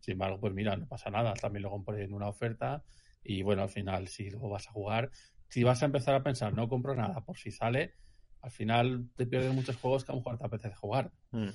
Sin 0.00 0.12
embargo, 0.12 0.40
pues 0.40 0.52
mira, 0.54 0.76
no 0.76 0.86
pasa 0.88 1.10
nada. 1.10 1.34
También 1.34 1.62
lo 1.62 1.70
compré 1.70 2.02
en 2.04 2.12
una 2.12 2.28
oferta. 2.28 2.82
Y 3.22 3.42
bueno, 3.42 3.62
al 3.62 3.68
final, 3.68 4.08
si 4.08 4.30
luego 4.30 4.48
vas 4.48 4.66
a 4.68 4.72
jugar, 4.72 5.10
si 5.48 5.62
vas 5.62 5.82
a 5.82 5.86
empezar 5.86 6.14
a 6.14 6.22
pensar, 6.22 6.52
no 6.54 6.68
compro 6.68 6.94
nada 6.94 7.20
por 7.24 7.36
si 7.36 7.50
sale, 7.50 7.94
al 8.40 8.50
final 8.50 9.10
te 9.16 9.26
pierdes 9.26 9.52
muchos 9.52 9.76
juegos 9.76 10.04
que 10.04 10.12
a 10.12 10.14
lo 10.14 10.20
mejor 10.22 10.38
te 10.38 10.46
apetece 10.46 10.74
jugar. 10.74 11.12
Mm. 11.30 11.48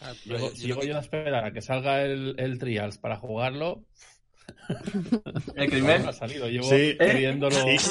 Ah, 0.00 0.12
yo- 0.24 0.52
yo 0.54 0.96
a 0.96 1.00
esperar 1.00 1.44
a 1.44 1.52
que 1.52 1.60
salga 1.60 2.02
el, 2.02 2.36
el 2.38 2.58
Trials 2.58 2.98
para 2.98 3.16
jugarlo. 3.16 3.84
El 5.56 5.64
No 5.64 5.70
crimen. 5.70 6.06
ha 6.06 6.12
salido, 6.12 6.48
llevo 6.48 6.68
Sí. 6.68 6.96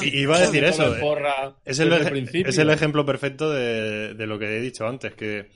y- 0.02 0.18
iba 0.20 0.36
a 0.36 0.40
decir 0.40 0.64
eso, 0.64 0.94
eh. 0.96 1.00
porra 1.00 1.56
Es 1.64 1.78
el, 1.78 1.92
es 1.92 2.58
ejemplo 2.58 3.04
perfecto 3.04 3.50
de, 3.50 4.14
de 4.14 4.26
lo 4.26 4.38
que 4.38 4.56
he 4.56 4.60
dicho 4.60 4.86
antes, 4.86 5.14
que, 5.14 5.50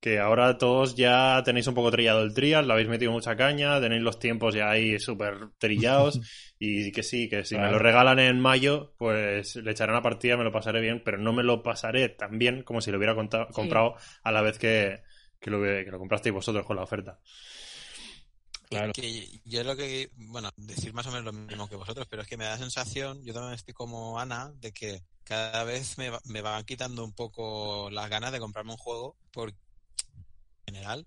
que 0.00 0.18
ahora 0.18 0.56
todos 0.58 0.96
ya 0.96 1.42
tenéis 1.44 1.66
un 1.66 1.74
poco 1.74 1.90
trillado 1.90 2.22
el 2.22 2.32
trial, 2.34 2.66
le 2.66 2.72
habéis 2.72 2.88
metido 2.88 3.12
mucha 3.12 3.36
caña, 3.36 3.80
tenéis 3.80 4.02
los 4.02 4.18
tiempos 4.18 4.54
ya 4.54 4.70
ahí 4.70 4.98
súper 4.98 5.34
trillados 5.58 6.20
y 6.58 6.92
que 6.92 7.02
sí, 7.02 7.28
que 7.28 7.44
si 7.44 7.56
me 7.56 7.70
lo 7.70 7.78
regalan 7.78 8.18
en 8.18 8.38
mayo, 8.40 8.94
pues 8.98 9.56
le 9.56 9.70
echaré 9.72 9.92
una 9.92 10.02
partida, 10.02 10.36
me 10.36 10.44
lo 10.44 10.52
pasaré 10.52 10.80
bien, 10.80 11.02
pero 11.04 11.18
no 11.18 11.32
me 11.32 11.42
lo 11.42 11.62
pasaré 11.62 12.08
tan 12.10 12.38
bien 12.38 12.62
como 12.62 12.80
si 12.80 12.90
lo 12.90 12.98
hubiera 12.98 13.14
Sí. 13.14 13.52
comprado 13.52 13.94
a 14.22 14.32
la 14.32 14.42
vez 14.42 14.58
que, 14.58 15.00
que, 15.40 15.50
lo, 15.50 15.60
que 15.62 15.86
lo 15.90 15.98
comprasteis 15.98 16.34
vosotros 16.34 16.64
con 16.66 16.76
la 16.76 16.82
oferta. 16.82 17.18
Claro. 18.70 18.92
que 18.92 19.40
yo 19.44 19.64
lo 19.64 19.76
que, 19.76 20.10
bueno, 20.16 20.50
decir 20.56 20.94
más 20.94 21.04
o 21.06 21.10
menos 21.10 21.24
lo 21.24 21.32
mismo 21.32 21.68
que 21.68 21.74
vosotros, 21.76 22.06
pero 22.08 22.22
es 22.22 22.28
que 22.28 22.36
me 22.36 22.44
da 22.44 22.52
la 22.52 22.58
sensación, 22.58 23.22
yo 23.24 23.34
también 23.34 23.54
estoy 23.54 23.74
como 23.74 24.18
Ana, 24.20 24.52
de 24.60 24.72
que 24.72 25.02
cada 25.24 25.64
vez 25.64 25.98
me, 25.98 26.08
va- 26.10 26.20
me 26.24 26.40
van 26.40 26.64
quitando 26.64 27.04
un 27.04 27.12
poco 27.12 27.90
las 27.90 28.08
ganas 28.08 28.30
de 28.32 28.38
comprarme 28.38 28.70
un 28.72 28.78
juego 28.78 29.16
por 29.32 29.50
en 29.50 29.56
general, 30.74 31.06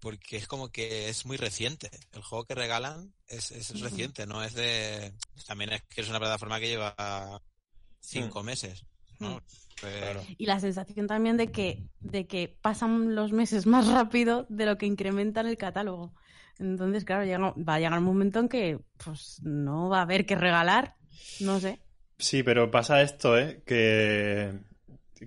porque 0.00 0.36
es 0.36 0.46
como 0.46 0.68
que 0.68 1.08
es 1.08 1.24
muy 1.24 1.36
reciente. 1.38 1.90
El 2.12 2.22
juego 2.22 2.44
que 2.44 2.54
regalan 2.54 3.14
es, 3.26 3.50
es 3.52 3.80
reciente, 3.80 4.26
no 4.26 4.44
es 4.44 4.52
de... 4.54 5.14
También 5.46 5.72
es 5.72 5.82
que 5.84 6.02
es 6.02 6.08
una 6.10 6.20
plataforma 6.20 6.60
que 6.60 6.68
lleva 6.68 7.42
cinco 8.00 8.42
meses, 8.42 8.84
¿no? 9.18 9.40
Pues, 9.80 9.94
Claro. 9.96 10.24
Y 10.36 10.46
la 10.46 10.58
sensación 10.60 11.06
también 11.06 11.36
de 11.36 11.52
que, 11.52 11.84
de 12.00 12.26
que 12.26 12.48
pasan 12.60 13.14
los 13.14 13.32
meses 13.32 13.64
más 13.66 13.86
rápido 13.86 14.44
de 14.48 14.66
lo 14.66 14.76
que 14.76 14.86
incrementan 14.86 15.46
el 15.46 15.56
catálogo. 15.56 16.12
Entonces, 16.58 17.04
claro, 17.04 17.24
llega- 17.24 17.54
va 17.56 17.74
a 17.74 17.78
llegar 17.80 17.98
un 17.98 18.04
momento 18.04 18.40
en 18.40 18.48
que 18.48 18.78
pues 19.04 19.40
no 19.42 19.88
va 19.88 19.98
a 20.00 20.02
haber 20.02 20.26
que 20.26 20.34
regalar. 20.36 20.96
No 21.40 21.60
sé. 21.60 21.80
Sí, 22.18 22.42
pero 22.42 22.70
pasa 22.70 23.00
esto, 23.02 23.38
¿eh? 23.38 23.62
Que, 23.64 24.52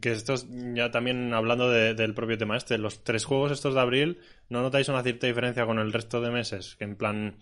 que 0.02 0.12
estos, 0.12 0.46
ya 0.74 0.92
también 0.92 1.34
hablando 1.34 1.70
de- 1.70 1.94
del 1.94 2.14
propio 2.14 2.38
tema 2.38 2.58
este, 2.58 2.78
los 2.78 3.04
tres 3.04 3.24
juegos 3.26 3.52
estos 3.52 3.74
de 3.76 3.80
abril, 3.82 4.20
¿no 4.50 4.62
notáis 4.62 4.90
una 4.90 5.04
cierta 5.04 5.28
diferencia 5.28 5.66
con 5.66 5.80
el 5.80 5.94
resto 5.94 6.20
de 6.22 6.32
meses? 6.32 6.76
Que 6.78 6.84
en 6.86 6.96
plan, 6.98 7.38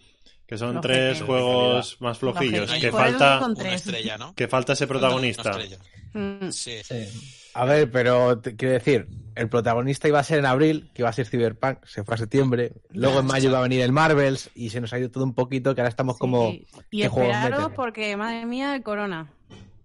que 0.46 0.58
son 0.58 0.74
Flojete. 0.74 0.94
tres 0.94 1.22
juegos 1.24 1.98
más 2.00 2.18
flojillos, 2.20 2.66
Flojete. 2.70 2.80
que 2.88 2.92
falta, 2.92 3.40
una 3.46 3.74
estrella, 3.74 4.18
¿no? 4.18 4.36
que 4.36 4.48
falta 4.48 4.74
ese 4.74 4.86
protagonista. 4.88 5.52
Una 5.56 5.64
estrella. 5.64 5.84
Mm, 6.14 6.50
Sí. 6.52 6.78
Sí. 6.84 7.50
A 7.56 7.66
ver, 7.66 7.90
pero 7.92 8.38
te- 8.40 8.56
quiero 8.56 8.74
decir, 8.76 9.08
el 9.40 9.48
protagonista 9.48 10.08
iba 10.08 10.20
a 10.20 10.24
ser 10.24 10.40
en 10.40 10.46
abril, 10.46 10.92
que 10.94 11.02
iba 11.02 11.10
a 11.10 11.14
ser 11.14 11.26
Cyberpunk, 11.26 11.86
se 11.86 12.04
fue 12.04 12.16
a 12.16 12.18
septiembre, 12.18 12.74
luego 12.92 13.22
en 13.22 13.26
mayo 13.26 13.50
iba 13.50 13.60
a 13.60 13.62
venir 13.62 13.82
el 13.82 13.94
Marvels 13.94 14.50
y 14.54 14.70
se 14.70 14.82
nos 14.82 14.92
ha 14.92 15.00
ido 15.00 15.10
todo 15.10 15.24
un 15.24 15.34
poquito, 15.34 15.74
que 15.74 15.82
ahora 15.82 15.90
estamos 15.90 16.18
como... 16.18 16.52
sí. 16.52 16.68
Y 16.92 17.02
¿qué 17.04 17.08
juegos 17.08 17.36
esperaros 17.36 17.72
porque, 17.74 18.18
madre 18.18 18.46
mía, 18.46 18.76
el 18.76 18.84
corona. 18.84 19.32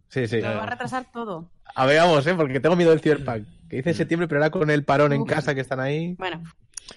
Sí, 0.09 0.27
sí. 0.27 0.41
Nos 0.41 0.57
va 0.57 0.65
a 0.65 0.67
retrasar 0.67 1.07
todo. 1.13 1.49
A 1.75 1.87
ver, 1.87 1.99
vamos, 2.01 2.27
¿eh? 2.27 2.35
Porque 2.35 2.59
tengo 2.59 2.75
miedo 2.75 2.91
del 2.91 3.01
Cyberpunk, 3.01 3.47
que 3.69 3.77
dice 3.77 3.91
en 3.91 3.97
septiembre, 3.97 4.27
pero 4.27 4.41
ahora 4.41 4.51
con 4.51 4.71
el 4.71 4.85
parón 4.85 5.13
en 5.13 5.25
casa 5.25 5.55
que 5.55 5.61
están 5.61 5.79
ahí... 5.79 6.15
Bueno, 6.19 6.43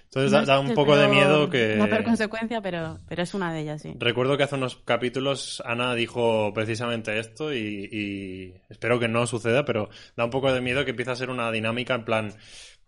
Entonces 0.05 0.31
no 0.31 0.45
da, 0.45 0.59
un 0.59 0.73
poco 0.73 0.97
de 0.97 1.07
miedo 1.07 1.49
que... 1.49 1.75
La 1.75 1.87
peor 1.87 2.03
consecuencia, 2.03 2.61
pero, 2.61 2.99
pero 3.07 3.23
es 3.23 3.33
una 3.33 3.53
de 3.53 3.61
ellas, 3.61 3.81
sí. 3.81 3.93
Recuerdo 3.99 4.37
que 4.37 4.43
hace 4.43 4.55
unos 4.55 4.77
capítulos 4.77 5.61
Ana 5.65 5.93
dijo 5.95 6.51
precisamente 6.53 7.19
esto 7.19 7.53
y, 7.53 7.89
y 7.91 8.53
espero 8.69 8.99
que 8.99 9.07
no 9.07 9.27
suceda, 9.27 9.65
pero 9.65 9.89
da 10.15 10.25
un 10.25 10.31
poco 10.31 10.51
de 10.51 10.61
miedo 10.61 10.83
que 10.85 10.91
empiece 10.91 11.11
a 11.11 11.15
ser 11.15 11.29
una 11.29 11.51
dinámica 11.51 11.95
en 11.95 12.05
plan, 12.05 12.33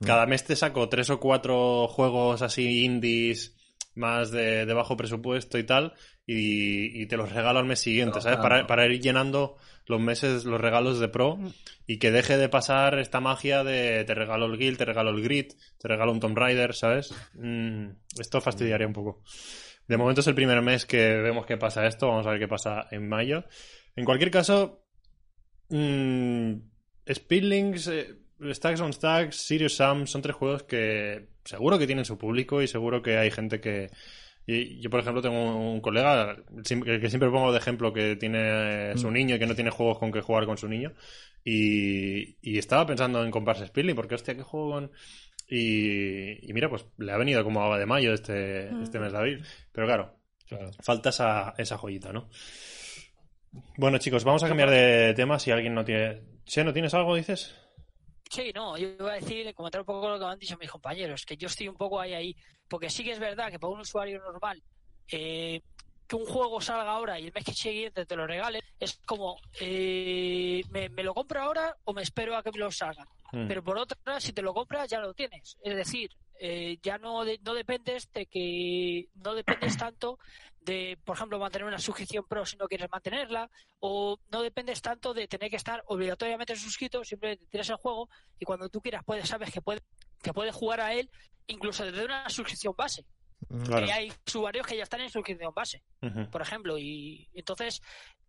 cada 0.05 0.25
mes 0.25 0.43
te 0.43 0.55
saco 0.55 0.87
tres 0.89 1.09
o 1.09 1.19
cuatro 1.19 1.87
juegos 1.87 2.41
así 2.41 2.85
indies 2.85 3.55
más 3.95 4.31
de, 4.31 4.65
de 4.65 4.73
bajo 4.73 4.95
presupuesto 4.95 5.57
y 5.57 5.63
tal 5.63 5.93
y, 6.25 7.01
y 7.01 7.05
te 7.07 7.17
los 7.17 7.31
regalo 7.33 7.59
al 7.59 7.65
mes 7.65 7.79
siguiente, 7.79 8.21
¿sabes? 8.21 8.37
claro. 8.37 8.67
Para, 8.67 8.67
para 8.67 8.85
ir 8.85 9.01
llenando 9.01 9.57
los 9.89 9.99
meses, 9.99 10.45
los 10.45 10.61
regalos 10.61 10.99
de 10.99 11.09
pro 11.09 11.35
Mm. 11.37 11.49
y 11.87 11.97
que 11.97 12.11
deje 12.11 12.37
de 12.37 12.47
pasar 12.47 12.99
esta 12.99 13.19
magia 13.19 13.63
de 13.63 14.03
te 14.05 14.13
regalo 14.13 14.45
el 14.45 14.57
Guild, 14.57 14.77
te 14.77 14.85
regalo 14.85 15.09
el 15.09 15.21
Grid, 15.21 15.53
te 15.77 15.87
regalo 15.87 16.11
un 16.11 16.19
Tomb 16.19 16.37
Raider, 16.37 16.73
¿sabes? 16.75 17.13
Mm, 17.33 17.89
esto 18.19 18.39
fastidiaría 18.39 18.87
un 18.87 18.93
poco. 18.93 19.23
De 19.87 19.97
momento 19.97 20.21
es 20.21 20.27
el 20.27 20.35
primer 20.35 20.61
mes 20.61 20.85
que 20.85 21.17
vemos 21.17 21.45
que 21.45 21.57
pasa 21.57 21.87
esto. 21.87 22.07
Vamos 22.07 22.27
a 22.27 22.29
ver 22.31 22.39
qué 22.39 22.47
pasa 22.47 22.87
en 22.91 23.09
mayo. 23.09 23.43
En 23.95 24.05
cualquier 24.05 24.29
caso, 24.29 24.85
mm, 25.69 26.53
Speedlinks, 27.11 27.87
eh, 27.87 28.15
Stacks 28.53 28.81
on 28.81 28.93
Stacks, 28.93 29.35
Serious 29.35 29.75
Sam 29.75 30.05
son 30.07 30.21
tres 30.21 30.35
juegos 30.35 30.63
que 30.63 31.29
seguro 31.43 31.79
que 31.79 31.87
tienen 31.87 32.05
su 32.05 32.17
público 32.17 32.61
y 32.61 32.67
seguro 32.67 33.01
que 33.01 33.17
hay 33.17 33.31
gente 33.31 33.59
que. 33.59 33.89
Y 34.51 34.79
yo, 34.81 34.89
por 34.89 34.99
ejemplo, 34.99 35.21
tengo 35.21 35.71
un 35.71 35.81
colega 35.81 36.37
que 36.65 37.09
siempre 37.09 37.29
pongo 37.29 37.51
de 37.51 37.57
ejemplo 37.59 37.93
que 37.93 38.15
tiene 38.15 38.91
eh, 38.91 38.97
su 38.97 39.11
niño 39.11 39.35
y 39.35 39.39
que 39.39 39.45
no 39.45 39.55
tiene 39.55 39.69
juegos 39.69 39.99
con 39.99 40.11
que 40.11 40.21
jugar 40.21 40.45
con 40.45 40.57
su 40.57 40.67
niño. 40.67 40.93
Y, 41.43 42.37
y 42.41 42.57
estaba 42.57 42.85
pensando 42.85 43.23
en 43.23 43.31
comprarse 43.31 43.67
Speedlink 43.67 43.95
porque, 43.95 44.15
hostia, 44.15 44.35
qué 44.35 44.43
juego 44.43 44.71
con. 44.71 44.91
Y, 45.47 46.49
y 46.49 46.53
mira, 46.53 46.69
pues 46.69 46.85
le 46.97 47.11
ha 47.11 47.17
venido 47.17 47.43
como 47.43 47.61
agua 47.61 47.79
de 47.79 47.85
mayo 47.85 48.13
este, 48.13 48.69
Mm. 48.71 48.83
este 48.83 48.99
mes 48.99 49.11
de 49.11 49.17
abril. 49.17 49.43
Pero 49.71 49.87
claro, 49.87 50.15
Claro. 50.47 50.71
falta 50.81 51.09
esa, 51.09 51.53
esa 51.57 51.77
joyita, 51.77 52.11
¿no? 52.13 52.29
Bueno, 53.77 53.97
chicos, 53.97 54.23
vamos 54.23 54.43
a 54.43 54.47
cambiar 54.47 54.69
de 54.69 55.13
tema 55.15 55.39
si 55.39 55.51
alguien 55.51 55.73
no 55.73 55.83
tiene... 55.85 56.21
¿Sí, 56.45 56.63
no 56.63 56.73
tienes 56.73 56.93
algo, 56.93 57.15
dices? 57.15 57.55
Sí, 58.29 58.51
no, 58.53 58.77
yo 58.77 58.89
iba 58.89 59.11
a 59.11 59.15
decir, 59.15 59.53
comentar 59.55 59.81
un 59.81 59.85
poco 59.85 60.07
lo 60.07 60.19
que 60.19 60.25
me 60.25 60.31
han 60.31 60.39
dicho 60.39 60.57
mis 60.57 60.69
compañeros, 60.69 61.25
que 61.25 61.35
yo 61.35 61.47
estoy 61.47 61.67
un 61.67 61.75
poco 61.75 61.99
ahí, 61.99 62.13
ahí, 62.13 62.35
porque 62.67 62.89
sí 62.89 63.03
que 63.03 63.11
es 63.11 63.19
verdad 63.19 63.49
que 63.49 63.57
para 63.57 63.73
un 63.73 63.79
usuario 63.79 64.19
normal, 64.19 64.61
eh, 65.11 65.61
que 66.07 66.15
un 66.15 66.25
juego 66.25 66.61
salga 66.61 66.91
ahora 66.91 67.19
y 67.19 67.25
el 67.25 67.33
mes 67.33 67.43
que 67.43 67.53
siguiente 67.53 68.05
te 68.05 68.15
lo 68.15 68.27
regalen, 68.27 68.61
es 68.79 68.99
como, 69.05 69.39
eh, 69.59 70.63
¿me, 70.69 70.89
me 70.89 71.03
lo 71.03 71.15
compro 71.15 71.41
ahora 71.41 71.75
o 71.85 71.93
me 71.93 72.03
espero 72.03 72.35
a 72.35 72.43
que 72.43 72.51
me 72.51 72.59
lo 72.59 72.71
salgan? 72.71 73.07
Mm. 73.31 73.47
Pero 73.47 73.63
por 73.63 73.77
otra, 73.77 74.19
si 74.19 74.31
te 74.31 74.43
lo 74.43 74.53
compras, 74.53 74.87
ya 74.89 74.99
lo 74.99 75.13
tienes. 75.13 75.57
Es 75.63 75.75
decir, 75.75 76.11
eh, 76.39 76.77
ya 76.81 76.97
no, 76.97 77.23
de- 77.25 77.39
no 77.43 77.53
dependes 77.53 78.11
de 78.13 78.25
que, 78.25 79.09
no 79.15 79.35
dependes 79.35 79.77
tanto 79.77 80.17
de, 80.61 80.97
por 81.03 81.15
ejemplo, 81.15 81.39
mantener 81.39 81.67
una 81.67 81.79
suscripción 81.79 82.25
pro 82.27 82.45
si 82.45 82.57
no 82.57 82.67
quieres 82.67 82.89
mantenerla, 82.91 83.49
o 83.79 84.17
no 84.31 84.41
dependes 84.41 84.81
tanto 84.81 85.13
de 85.13 85.27
tener 85.27 85.49
que 85.49 85.55
estar 85.55 85.83
obligatoriamente 85.87 86.55
suscrito, 86.55 87.03
simplemente 87.03 87.45
tienes 87.49 87.69
el 87.69 87.75
juego 87.77 88.09
y 88.39 88.45
cuando 88.45 88.69
tú 88.69 88.81
quieras 88.81 89.03
puedes, 89.05 89.27
sabes 89.27 89.51
que 89.51 89.61
puedes, 89.61 89.83
que 90.21 90.33
puedes 90.33 90.53
jugar 90.55 90.81
a 90.81 90.93
él 90.93 91.09
incluso 91.47 91.83
desde 91.85 92.05
una 92.05 92.29
suscripción 92.29 92.73
base. 92.77 93.05
Claro. 93.63 93.85
Que 93.85 93.91
hay 93.93 94.13
usuarios 94.27 94.67
que 94.67 94.75
ya 94.75 94.83
están 94.83 94.99
en 95.01 95.09
suscripción 95.09 95.53
base 95.53 95.81
por 96.29 96.41
ejemplo, 96.41 96.77
y 96.77 97.29
entonces 97.33 97.81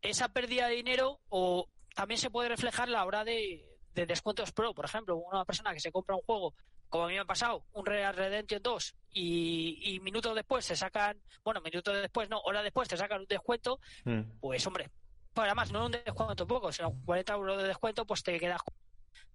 esa 0.02 0.28
pérdida 0.28 0.68
de 0.68 0.76
dinero 0.76 1.20
o 1.28 1.66
también 1.94 2.18
se 2.18 2.30
puede 2.30 2.48
reflejar 2.48 2.88
la 2.88 3.04
hora 3.04 3.24
de, 3.24 3.66
de 3.92 4.06
descuentos 4.06 4.52
pro, 4.52 4.72
por 4.72 4.84
ejemplo, 4.84 5.16
una 5.16 5.44
persona 5.44 5.74
que 5.74 5.80
se 5.80 5.90
compra 5.92 6.14
un 6.16 6.22
juego, 6.22 6.54
como 6.90 7.04
a 7.04 7.08
mí 7.08 7.14
me 7.14 7.20
ha 7.20 7.24
pasado, 7.24 7.64
un 7.72 7.86
Real 7.86 8.14
Redemption 8.14 8.62
2 8.62 8.94
y, 9.12 9.94
y 9.94 10.00
minutos 10.00 10.34
después 10.34 10.64
se 10.64 10.76
sacan, 10.76 11.18
bueno, 11.42 11.60
minutos 11.62 11.94
después, 12.02 12.28
no, 12.28 12.38
horas 12.40 12.62
después 12.64 12.88
te 12.88 12.96
sacan 12.98 13.20
un 13.22 13.26
descuento, 13.26 13.80
Mm. 14.04 14.20
pues 14.40 14.66
hombre, 14.66 14.90
pues 15.32 15.46
además 15.46 15.72
no 15.72 15.86
un 15.86 15.92
descuento 15.92 16.46
poco, 16.46 16.70
sino 16.72 16.92
40 17.06 17.32
euros 17.34 17.62
de 17.62 17.68
descuento, 17.68 18.04
pues 18.04 18.22
te 18.22 18.38
quedas. 18.38 18.60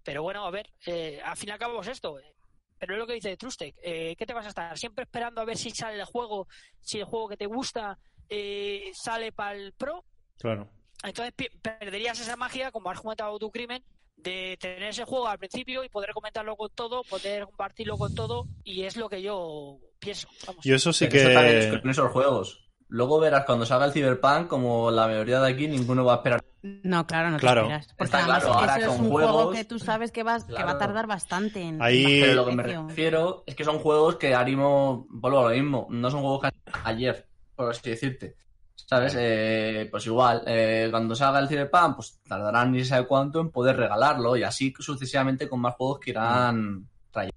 Pero 0.04 0.22
bueno, 0.22 0.44
a 0.46 0.50
ver, 0.50 0.70
eh, 0.86 1.20
al 1.24 1.36
fin 1.36 1.48
y 1.48 1.52
al 1.52 1.58
cabo 1.58 1.80
es 1.80 1.88
esto. 1.88 2.18
eh, 2.20 2.32
Pero 2.78 2.92
es 2.94 2.98
lo 2.98 3.06
que 3.06 3.14
dice 3.14 3.36
Trustec. 3.36 3.74
Eh, 3.82 4.14
¿Qué 4.16 4.26
te 4.26 4.34
vas 4.34 4.44
a 4.46 4.50
estar? 4.50 4.76
Siempre 4.78 5.04
esperando 5.04 5.40
a 5.40 5.44
ver 5.44 5.56
si 5.56 5.70
sale 5.70 5.98
el 5.98 6.04
juego, 6.04 6.46
si 6.80 6.98
el 7.00 7.06
juego 7.06 7.28
que 7.28 7.36
te 7.38 7.46
gusta 7.46 7.98
eh, 8.28 8.90
sale 8.94 9.32
para 9.32 9.56
el 9.56 9.72
Pro. 9.72 10.04
Claro. 10.38 10.68
Entonces 11.02 11.32
perderías 11.62 12.20
esa 12.20 12.36
magia, 12.36 12.70
como 12.70 12.90
has 12.90 13.00
comentado 13.00 13.38
tu 13.38 13.50
crimen, 13.50 13.82
de 14.16 14.56
tener 14.60 14.82
ese 14.84 15.04
juego 15.04 15.28
al 15.28 15.38
principio 15.38 15.84
y 15.84 15.88
poder 15.88 16.10
comentarlo 16.12 16.56
con 16.56 16.70
todo, 16.74 17.02
poder 17.04 17.44
compartirlo 17.44 17.96
con 17.96 18.14
todo. 18.14 18.46
Y 18.64 18.82
es 18.82 18.96
lo 18.96 19.08
que 19.08 19.22
yo 19.22 19.78
pienso. 19.98 20.28
Vamos. 20.46 20.64
Yo 20.64 20.74
eso 20.76 20.92
sí 20.92 21.06
Pero 21.10 21.28
eso 21.30 21.32
también 21.38 21.56
es 21.58 21.66
que... 21.66 21.80
con 21.80 21.90
esos 21.90 22.10
juegos. 22.12 22.62
Luego 22.88 23.18
verás 23.18 23.44
cuando 23.44 23.66
salga 23.66 23.86
el 23.86 23.92
Cyberpunk, 23.92 24.46
como 24.46 24.92
la 24.92 25.08
mayoría 25.08 25.40
de 25.40 25.50
aquí, 25.52 25.66
ninguno 25.66 26.04
va 26.04 26.14
a 26.14 26.16
esperar. 26.16 26.44
No, 26.62 27.04
claro, 27.06 27.30
no 27.30 27.38
Claro. 27.38 27.62
te 27.66 27.74
esperas. 27.74 27.86
Porque 27.88 28.04
Está 28.04 28.18
además 28.18 28.44
claro, 28.44 28.58
ahora 28.60 28.76
eso 28.78 28.90
es 28.90 28.96
con 28.96 29.06
un 29.06 29.10
juego 29.12 29.50
que 29.50 29.64
tú 29.64 29.78
sabes 29.80 30.12
que, 30.12 30.22
vas, 30.22 30.44
que 30.44 30.52
va 30.52 30.60
a 30.60 30.62
Claro. 30.64 30.78
tardar 30.78 31.06
bastante 31.08 31.62
en... 31.62 31.82
Ahí- 31.82 32.20
Pero 32.20 32.34
lo 32.34 32.46
que 32.46 32.52
me 32.54 32.62
refiero 32.62 33.42
es 33.46 33.56
que 33.56 33.64
son 33.64 33.80
juegos 33.80 34.16
que 34.16 34.34
Arimo, 34.36 35.06
vuelvo 35.10 35.40
a 35.40 35.50
lo 35.50 35.56
mismo, 35.56 35.88
no 35.90 36.10
son 36.12 36.20
juegos 36.20 36.42
que 36.42 36.50
ayer, 36.84 37.26
por 37.56 37.70
así 37.70 37.90
decirte. 37.90 38.36
¿Sabes? 38.86 39.16
Eh, 39.18 39.88
pues 39.90 40.06
igual, 40.06 40.42
eh, 40.46 40.86
cuando 40.92 41.16
salga 41.16 41.40
el 41.40 41.48
Cyberpunk, 41.48 41.96
pues 41.96 42.20
tardarán 42.26 42.70
ni 42.70 42.84
sabe 42.84 43.06
cuánto 43.06 43.40
en 43.40 43.50
poder 43.50 43.76
regalarlo 43.76 44.36
y 44.36 44.44
así 44.44 44.72
sucesivamente 44.78 45.48
con 45.48 45.60
más 45.60 45.74
juegos 45.74 45.98
que 45.98 46.12
irán 46.12 46.86
trayendo. 47.10 47.36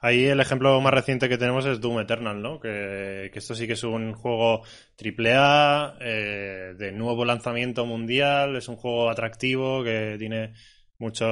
Ahí 0.00 0.26
el 0.26 0.40
ejemplo 0.40 0.78
más 0.82 0.92
reciente 0.92 1.28
que 1.30 1.38
tenemos 1.38 1.64
es 1.64 1.80
Doom 1.80 2.00
Eternal, 2.00 2.42
¿no? 2.42 2.60
Que, 2.60 3.30
que 3.32 3.38
esto 3.38 3.54
sí 3.54 3.66
que 3.66 3.72
es 3.72 3.84
un 3.84 4.12
juego 4.12 4.62
AAA, 5.02 5.96
eh, 6.00 6.74
de 6.76 6.92
nuevo 6.92 7.24
lanzamiento 7.24 7.86
mundial, 7.86 8.54
es 8.56 8.68
un 8.68 8.76
juego 8.76 9.08
atractivo 9.08 9.82
que 9.82 10.16
tiene 10.18 10.52
mucho, 10.98 11.26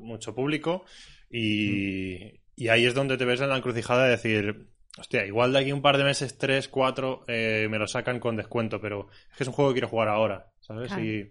mucho 0.00 0.34
público 0.34 0.84
y, 1.30 2.40
y 2.56 2.68
ahí 2.68 2.84
es 2.84 2.94
donde 2.94 3.16
te 3.16 3.24
ves 3.24 3.40
en 3.40 3.48
la 3.48 3.56
encrucijada 3.56 4.04
de 4.04 4.10
decir, 4.10 4.73
hostia, 4.98 5.26
igual 5.26 5.52
de 5.52 5.58
aquí 5.58 5.72
un 5.72 5.82
par 5.82 5.98
de 5.98 6.04
meses, 6.04 6.38
tres, 6.38 6.68
cuatro, 6.68 7.24
eh, 7.26 7.66
me 7.70 7.78
lo 7.78 7.86
sacan 7.86 8.20
con 8.20 8.36
descuento, 8.36 8.80
pero 8.80 9.08
es 9.30 9.36
que 9.36 9.44
es 9.44 9.48
un 9.48 9.54
juego 9.54 9.70
que 9.70 9.74
quiero 9.74 9.88
jugar 9.88 10.08
ahora, 10.08 10.52
¿sabes? 10.60 10.88
Claro. 10.88 11.04
Y, 11.04 11.30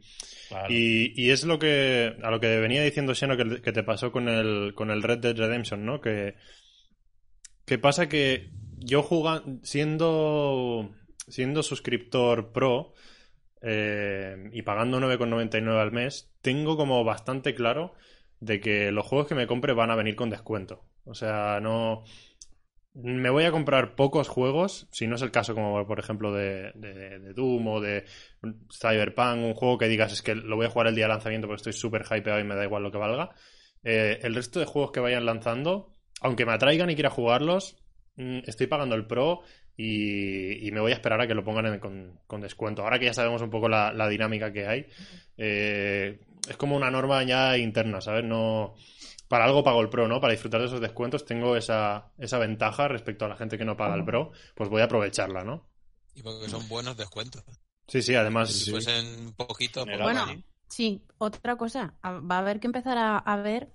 Claro. 0.50 0.68
y, 0.70 1.14
y 1.16 1.32
es 1.32 1.46
lo 1.46 1.58
que 1.58 2.16
a 2.22 2.30
lo 2.30 2.40
que 2.40 2.60
venía 2.60 2.84
diciendo 2.84 3.16
Xeno 3.16 3.38
que, 3.38 3.62
que 3.62 3.72
te 3.72 3.84
pasó 3.84 4.12
con 4.12 4.28
el, 4.28 4.74
con 4.76 4.92
el 4.92 5.02
Red 5.02 5.20
Dead 5.20 5.36
Redemption, 5.36 5.86
¿no? 5.86 6.02
Que, 6.02 6.36
que 7.66 7.78
pasa 7.80 8.10
que 8.10 8.52
yo 8.78 9.02
jugando, 9.02 9.60
siendo, 9.64 10.92
siendo 11.28 11.64
suscriptor 11.64 12.52
pro 12.52 12.94
eh, 13.62 14.50
y 14.52 14.62
pagando 14.64 15.00
9,99 15.00 15.82
al 15.82 15.92
mes, 15.92 16.32
tengo 16.42 16.76
como 16.76 17.04
bastante 17.04 17.56
claro 17.56 17.94
de 18.42 18.60
que 18.60 18.92
los 18.92 19.06
juegos 19.06 19.28
que 19.28 19.36
me 19.36 19.48
compre 19.48 19.74
van 19.74 19.90
a 19.90 19.96
venir 19.96 20.16
con 20.16 20.30
descuento. 20.30 20.84
O 21.06 21.16
sea, 21.16 21.60
no... 21.62 22.04
Me 22.96 23.32
voy 23.32 23.46
a 23.46 23.52
comprar 23.52 23.96
pocos 23.96 24.28
juegos, 24.28 24.88
si 24.92 25.08
no 25.08 25.16
es 25.16 25.24
el 25.24 25.32
caso 25.32 25.56
como 25.56 25.86
por 25.88 26.00
ejemplo 26.00 26.32
de, 26.32 26.72
de, 26.76 27.20
de 27.20 27.34
Doom 27.34 27.68
o 27.68 27.82
de 27.82 28.06
Cyberpunk, 28.72 29.38
un 29.38 29.56
juego 29.56 29.80
que 29.80 29.88
digas 29.88 30.14
es 30.14 30.22
que 30.22 30.36
lo 30.36 30.56
voy 30.56 30.68
a 30.68 30.70
jugar 30.70 30.88
el 30.88 30.96
día 30.96 31.06
de 31.06 31.14
lanzamiento 31.14 31.48
porque 31.48 31.62
estoy 31.62 31.74
súper 31.74 32.04
hypeado 32.04 32.40
y 32.40 32.44
me 32.44 32.56
da 32.56 32.64
igual 32.64 32.84
lo 32.84 32.92
que 32.92 33.00
valga. 33.00 33.32
Eh, 33.84 34.20
el 34.22 34.36
resto 34.36 34.60
de 34.60 34.68
juegos 34.68 34.92
que 34.92 35.00
vayan 35.00 35.26
lanzando, 35.26 35.96
aunque 36.22 36.46
me 36.46 36.54
atraigan 36.54 36.92
y 36.92 36.96
quiera 36.96 37.10
jugarlos, 37.10 37.78
mm, 38.16 38.42
estoy 38.46 38.68
pagando 38.68 38.94
el 38.94 39.08
Pro 39.08 39.42
y, 39.76 40.68
y 40.68 40.72
me 40.72 40.80
voy 40.80 40.92
a 40.92 40.96
esperar 40.96 41.20
a 41.20 41.28
que 41.28 41.34
lo 41.34 41.44
pongan 41.44 41.80
con 41.80 42.42
descuento. 42.42 42.84
Ahora 42.84 43.00
que 43.00 43.06
ya 43.06 43.14
sabemos 43.16 43.42
un 43.42 43.50
poco 43.50 43.70
la, 43.70 43.92
la 43.92 44.08
dinámica 44.08 44.54
que 44.54 44.68
hay, 44.68 44.86
eh, 45.38 46.20
es 46.48 46.58
como 46.58 46.76
una 46.76 46.92
norma 46.92 47.24
ya 47.24 47.58
interna, 47.58 48.02
¿sabes? 48.02 48.24
No... 48.24 48.76
Para 49.28 49.46
algo 49.46 49.64
pago 49.64 49.82
el 49.82 49.90
Pro, 49.90 50.08
¿no? 50.08 50.20
Para 50.22 50.34
disfrutar 50.34 50.62
de 50.62 50.68
esos 50.68 50.82
descuentos 50.82 51.26
tengo 51.26 51.56
esa, 51.56 52.12
esa 52.18 52.38
ventaja 52.38 52.88
respecto 52.88 53.26
a 53.26 53.30
la 53.30 53.36
gente 53.36 53.58
que 53.58 53.66
no 53.66 53.78
paga 53.78 53.96
el 53.96 54.06
Pro, 54.06 54.32
pues 54.56 54.70
voy 54.70 54.82
a 54.82 54.86
aprovecharla, 54.86 55.44
¿no? 55.44 55.68
Y 56.16 56.22
porque 56.22 56.50
son 56.50 56.68
buenos 56.68 56.96
descuentos. 56.98 57.44
Sí, 57.88 58.02
sí, 58.02 58.16
además... 58.16 58.52
Si 58.52 58.72
fuesen 58.72 59.34
poquitos, 59.34 59.86
pues. 59.86 60.00
Bueno, 60.00 60.26
sí, 60.68 61.06
otra 61.18 61.56
cosa. 61.56 61.96
Va 62.04 62.36
a 62.36 62.40
haber 62.40 62.60
que 62.60 62.68
empezar 62.68 62.98
a, 62.98 63.18
a 63.18 63.36
ver 63.38 63.74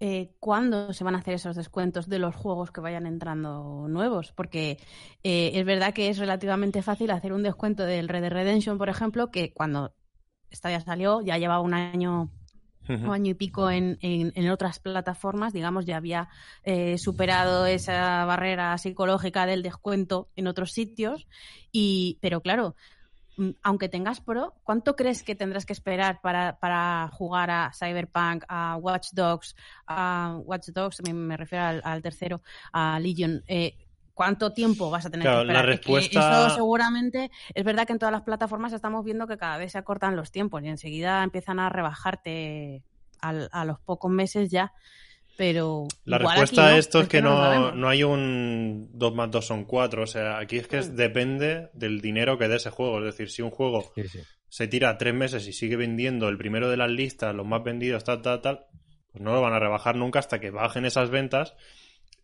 eh, 0.00 0.34
cuándo 0.40 0.92
se 0.92 1.04
van 1.04 1.14
a 1.14 1.18
hacer 1.18 1.34
esos 1.34 1.54
descuentos 1.54 2.08
de 2.08 2.18
los 2.18 2.34
juegos 2.34 2.72
que 2.72 2.80
vayan 2.80 3.06
entrando 3.06 3.86
nuevos. 3.88 4.32
Porque 4.32 4.78
eh, 5.22 5.52
es 5.54 5.64
verdad 5.64 5.94
que 5.94 6.08
es 6.08 6.18
relativamente 6.18 6.82
fácil 6.82 7.10
hacer 7.10 7.32
un 7.32 7.42
descuento 7.42 7.84
del 7.84 8.08
Red 8.08 8.22
Dead 8.22 8.32
Redemption, 8.32 8.78
por 8.78 8.88
ejemplo, 8.88 9.30
que 9.30 9.52
cuando 9.52 9.94
esta 10.50 10.70
ya 10.70 10.80
salió, 10.80 11.20
ya 11.20 11.38
llevaba 11.38 11.60
un 11.60 11.74
año 11.74 12.30
un 12.88 13.10
año 13.12 13.30
y 13.30 13.34
pico 13.34 13.70
en, 13.70 13.98
en- 14.00 14.32
en 14.34 14.50
otras 14.50 14.78
plataformas, 14.80 15.52
digamos, 15.52 15.86
ya 15.86 15.96
había 15.96 16.28
eh, 16.64 16.98
superado 16.98 17.66
esa 17.66 18.24
barrera 18.24 18.76
psicológica 18.78 19.46
del 19.46 19.62
descuento 19.62 20.28
en 20.36 20.46
otros 20.46 20.72
sitios. 20.72 21.26
Y, 21.70 22.18
pero 22.20 22.40
claro, 22.40 22.74
mm, 23.36 23.50
aunque 23.62 23.88
tengas 23.88 24.20
Pro, 24.20 24.54
¿cuánto 24.64 24.94
crees 24.96 25.22
que 25.22 25.34
tendrás 25.34 25.64
que 25.64 25.72
esperar 25.72 26.20
para, 26.22 26.58
para 26.58 27.08
jugar 27.12 27.50
a 27.50 27.72
Cyberpunk, 27.72 28.44
a 28.48 28.76
Watch 28.76 29.08
Dogs, 29.12 29.54
a 29.86 30.38
Watch 30.44 30.68
Dogs, 30.70 31.02
me, 31.06 31.12
me 31.14 31.36
refiero 31.36 31.64
al, 31.64 31.80
al 31.84 32.02
tercero, 32.02 32.42
a 32.72 32.98
Legion? 33.00 33.42
Eh, 33.46 33.76
¿Cuánto 34.22 34.52
tiempo 34.52 34.88
vas 34.88 35.04
a 35.06 35.10
tener 35.10 35.24
Claro, 35.26 35.40
que 35.40 35.46
la 35.46 35.52
esperar? 35.52 35.70
Es 35.74 35.80
que 35.80 35.92
respuesta- 35.94 36.46
eso 36.46 36.54
seguramente 36.54 37.30
es 37.54 37.64
verdad 37.64 37.86
que 37.86 37.92
en 37.92 37.98
todas 37.98 38.12
las 38.12 38.22
plataformas 38.22 38.72
estamos 38.72 39.04
viendo 39.04 39.26
que 39.26 39.36
cada 39.36 39.56
vez 39.58 39.72
se 39.72 39.78
acortan 39.78 40.14
los 40.14 40.30
tiempos 40.30 40.62
y 40.62 40.68
enseguida 40.68 41.24
empiezan 41.24 41.58
a 41.58 41.68
rebajarte 41.68 42.84
al- 43.20 43.48
a 43.52 43.64
los 43.64 43.80
pocos 43.80 44.10
meses 44.12 44.48
ya. 44.50 44.72
Pero 45.36 45.88
La 46.04 46.18
respuesta 46.18 46.66
a 46.66 46.76
esto 46.78 47.00
es 47.00 47.08
que 47.08 47.20
no, 47.22 47.72
no 47.72 47.88
hay 47.88 48.04
un 48.04 48.90
2 48.92 49.14
más 49.14 49.30
2 49.30 49.44
son 49.46 49.64
4. 49.64 50.02
O 50.04 50.06
sea, 50.06 50.38
aquí 50.38 50.58
es 50.58 50.68
que 50.68 50.78
es- 50.78 50.94
depende 50.94 51.70
del 51.72 52.00
dinero 52.00 52.38
que 52.38 52.48
dé 52.48 52.56
ese 52.56 52.70
juego. 52.70 52.98
Es 53.00 53.06
decir, 53.06 53.30
si 53.30 53.42
un 53.42 53.50
juego 53.50 53.90
Sí, 53.94 54.06
sí. 54.08 54.20
se 54.48 54.68
tira 54.68 54.96
tres 54.98 55.14
meses 55.14 55.48
y 55.48 55.52
sigue 55.52 55.76
vendiendo 55.76 56.28
el 56.28 56.36
primero 56.38 56.68
de 56.70 56.76
las 56.76 56.90
listas, 56.90 57.34
los 57.34 57.46
más 57.46 57.64
vendidos, 57.64 58.04
tal, 58.04 58.20
tal, 58.22 58.40
tal, 58.42 58.66
pues 59.10 59.24
no 59.24 59.32
lo 59.32 59.40
van 59.40 59.54
a 59.54 59.58
rebajar 59.58 59.96
nunca 59.96 60.18
hasta 60.18 60.38
que 60.38 60.50
bajen 60.50 60.84
esas 60.84 61.10
ventas 61.10 61.54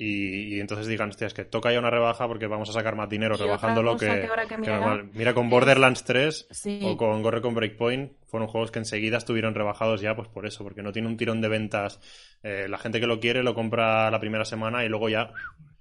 y, 0.00 0.54
y 0.56 0.60
entonces 0.60 0.86
digan, 0.86 1.08
hostia, 1.08 1.26
es 1.26 1.34
que 1.34 1.44
toca 1.44 1.72
ya 1.72 1.80
una 1.80 1.90
rebaja 1.90 2.28
porque 2.28 2.46
vamos 2.46 2.70
a 2.70 2.72
sacar 2.72 2.94
más 2.94 3.08
dinero 3.08 3.34
Y 3.34 3.38
rebajándolo 3.38 3.96
que, 3.96 4.06
que 4.06 4.46
que 4.48 4.70
normal. 4.70 5.10
Mira, 5.12 5.34
con 5.34 5.50
Borderlands 5.50 6.04
3 6.04 6.46
Sí. 6.52 6.78
o 6.84 6.96
con 6.96 7.20
Gorre 7.22 7.42
con 7.42 7.54
Breakpoint 7.54 8.12
fueron 8.26 8.48
juegos 8.48 8.70
que 8.70 8.78
enseguida 8.78 9.16
estuvieron 9.18 9.54
rebajados 9.56 10.00
ya, 10.00 10.14
pues 10.14 10.28
por 10.28 10.46
eso, 10.46 10.62
porque 10.62 10.82
no 10.82 10.92
tiene 10.92 11.08
un 11.08 11.16
tirón 11.16 11.40
de 11.40 11.48
ventas. 11.48 12.00
Eh, 12.44 12.66
la 12.68 12.78
gente 12.78 13.00
que 13.00 13.06
lo 13.08 13.18
quiere 13.18 13.42
lo 13.42 13.54
compra 13.54 14.10
la 14.10 14.20
primera 14.20 14.44
semana 14.44 14.84
y 14.84 14.88
luego 14.88 15.08
ya 15.08 15.32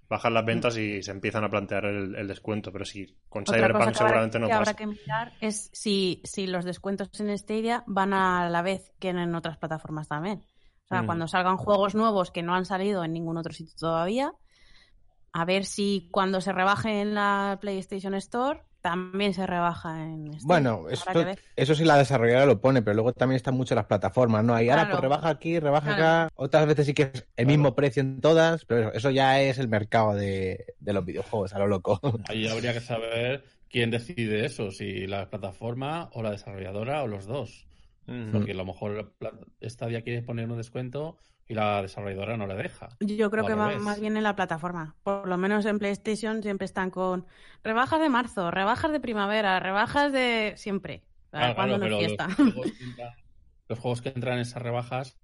bajan 0.10 0.34
las 0.34 0.46
ventas 0.46 0.78
y 0.78 1.04
se 1.04 1.12
empiezan 1.12 1.44
a 1.44 1.50
plantear 1.50 1.86
el, 1.86 2.16
el 2.16 2.28
descuento. 2.28 2.72
Pero 2.72 2.86
sí, 2.86 3.14
con 3.30 3.42
Otra 3.44 3.58
Cyberpunk 3.58 3.94
seguramente 3.94 4.40
no 4.40 4.48
que 4.48 4.54
habrá 4.54 4.66
pasa. 4.66 4.78
que 4.78 4.88
mirar 4.88 5.34
es 5.42 5.70
si, 5.74 6.22
si 6.24 6.48
los 6.48 6.66
descuentos 6.66 7.10
en 7.20 7.38
Stadia 7.38 7.84
van 7.88 8.14
a 8.14 8.50
la 8.50 8.62
vez 8.62 8.92
que 9.00 9.10
en 9.10 9.36
otras 9.36 9.58
plataformas 9.58 10.08
también. 10.08 10.42
O 10.90 10.96
sea, 10.96 11.02
Mm. 11.04 11.06
cuando 11.06 11.28
salgan 11.28 11.58
juegos 11.58 11.96
nuevos 11.96 12.32
que 12.32 12.44
no 12.44 12.56
han 12.56 12.66
salido 12.66 13.04
en 13.04 13.12
ningún 13.14 13.38
otro 13.38 13.52
sitio 13.54 13.74
todavía, 13.78 14.32
a 15.34 15.46
ver 15.46 15.66
si 15.66 16.08
cuando 16.12 16.40
se 16.40 16.54
rebaje 16.54 17.02
en 17.02 17.14
la 17.14 17.58
PlayStation 17.60 18.14
Store 18.16 18.62
también 18.82 19.34
se 19.34 19.46
rebaja 19.46 20.02
en 20.02 20.28
Stadia. 20.28 20.40
Bueno, 20.46 20.86
esto, 20.90 21.26
eso 21.58 21.76
sí 21.76 21.84
la 21.84 21.98
desarrolladora 21.98 22.46
lo 22.46 22.62
pone, 22.62 22.82
pero 22.82 22.94
luego 22.94 23.12
también 23.12 23.36
están 23.36 23.56
mucho 23.56 23.76
las 23.76 23.86
plataformas, 23.86 24.46
¿no? 24.46 24.56
Ahí 24.56 24.70
ahora 24.70 24.88
pues 24.90 25.02
rebaja 25.02 25.28
aquí, 25.28 25.60
rebaja 25.60 25.88
Claro. 25.96 26.04
acá. 26.04 26.30
Otras 26.36 26.68
veces 26.68 26.86
sí 26.86 26.94
que 26.94 27.12
es 27.14 27.28
el 27.36 27.48
mismo 27.48 27.76
precio 27.76 28.02
en 28.02 28.22
todas, 28.22 28.64
pero 28.64 28.84
eso, 28.84 28.92
eso 28.94 29.10
ya 29.10 29.42
es 29.42 29.58
el 29.58 29.68
mercado 29.68 30.14
de, 30.16 30.74
de 30.80 30.94
los 30.94 31.04
videojuegos, 31.04 31.54
a 31.54 31.60
lo 31.60 31.68
loco. 31.68 32.00
Ahí 32.30 32.48
habría 32.48 32.72
que 32.72 32.80
saber 32.80 33.44
quién 33.70 33.92
decide 33.92 34.46
eso, 34.46 34.72
si 34.72 35.06
la 35.06 35.30
plataforma 35.30 36.10
o 36.14 36.24
la 36.24 36.32
desarrolladora 36.32 37.04
o 37.04 37.08
los 37.08 37.26
dos. 37.26 37.68
Porque 38.32 38.52
a 38.52 38.56
lo 38.56 38.66
mejor 38.66 39.16
la- 39.20 39.40
Stadia 39.70 40.02
quiere 40.04 40.22
poner 40.24 40.50
un 40.50 40.58
descuento 40.58 41.18
y 41.48 41.54
la 41.54 41.82
desarrolladora 41.82 42.38
no 42.38 42.48
le 42.48 42.56
deja. 42.56 42.90
Yo 43.00 43.30
creo 43.30 43.46
que 43.46 43.54
va 43.54 43.78
más 43.78 44.00
bien 44.00 44.18
en 44.18 44.24
la 44.24 44.36
plataforma. 44.36 44.98
Por 45.04 45.28
lo 45.28 45.38
menos 45.38 45.66
en 45.66 45.78
PlayStation 45.78 46.42
siempre 46.42 46.66
están 46.66 46.90
con 46.90 47.28
rebajas 47.64 48.02
de 48.02 48.10
marzo, 48.10 48.50
rebajas 48.50 48.92
de 48.92 49.00
primavera, 49.00 49.60
rebajas 49.60 50.12
de 50.12 50.54
siempre. 50.58 51.04
Claro, 51.30 51.56
cuando 51.56 51.78
claro, 51.78 51.78
no 51.78 51.90
fiesta. 51.92 52.28
los 52.28 52.38
juegos, 52.54 52.74
que 52.78 52.84
entran, 52.86 53.10
los 53.68 53.80
juegos 53.80 54.02
que 54.02 54.10
entran 54.10 54.36
en 54.36 54.42
esas 54.42 54.62
rebajas, 54.62 55.20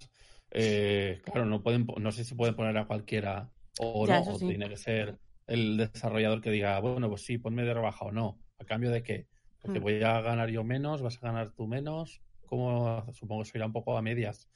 eh, 0.51 1.21
claro, 1.25 1.45
no 1.45 1.63
pueden, 1.63 1.87
no 1.97 2.11
sé 2.11 2.23
si 2.23 2.35
pueden 2.35 2.55
poner 2.55 2.77
a 2.77 2.85
cualquiera 2.87 3.51
o 3.75 4.07
Ya, 4.07 4.19
no, 4.19 4.21
o 4.21 4.43
tiene 4.43 4.69
que 4.69 4.77
ser 4.77 5.19
el 5.47 5.77
desarrollador 5.77 6.41
que 6.41 6.51
diga, 6.51 6.79
bueno, 6.79 7.09
pues 7.09 7.25
sí, 7.25 7.37
ponme 7.39 7.63
de 7.63 7.73
rebaja 7.73 8.05
o 8.05 8.11
no. 8.11 8.41
¿A 8.59 8.65
cambio 8.65 8.91
de 8.91 9.01
qué? 9.03 9.27
Porque 9.59 9.79
Hmm. 9.79 9.79
voy 9.79 10.03
a 10.03 10.21
ganar 10.21 10.49
yo 10.49 10.63
menos, 10.63 11.01
vas 11.01 11.17
a 11.17 11.27
ganar 11.27 11.51
tú 11.53 11.67
menos. 11.67 12.21
Como 12.53 13.13
supongo 13.13 13.43
que 13.43 13.49
se 13.49 13.57
irá 13.57 13.65
un 13.65 13.73
poco 13.73 13.97
a 13.97 14.01
medias, 14.03 14.47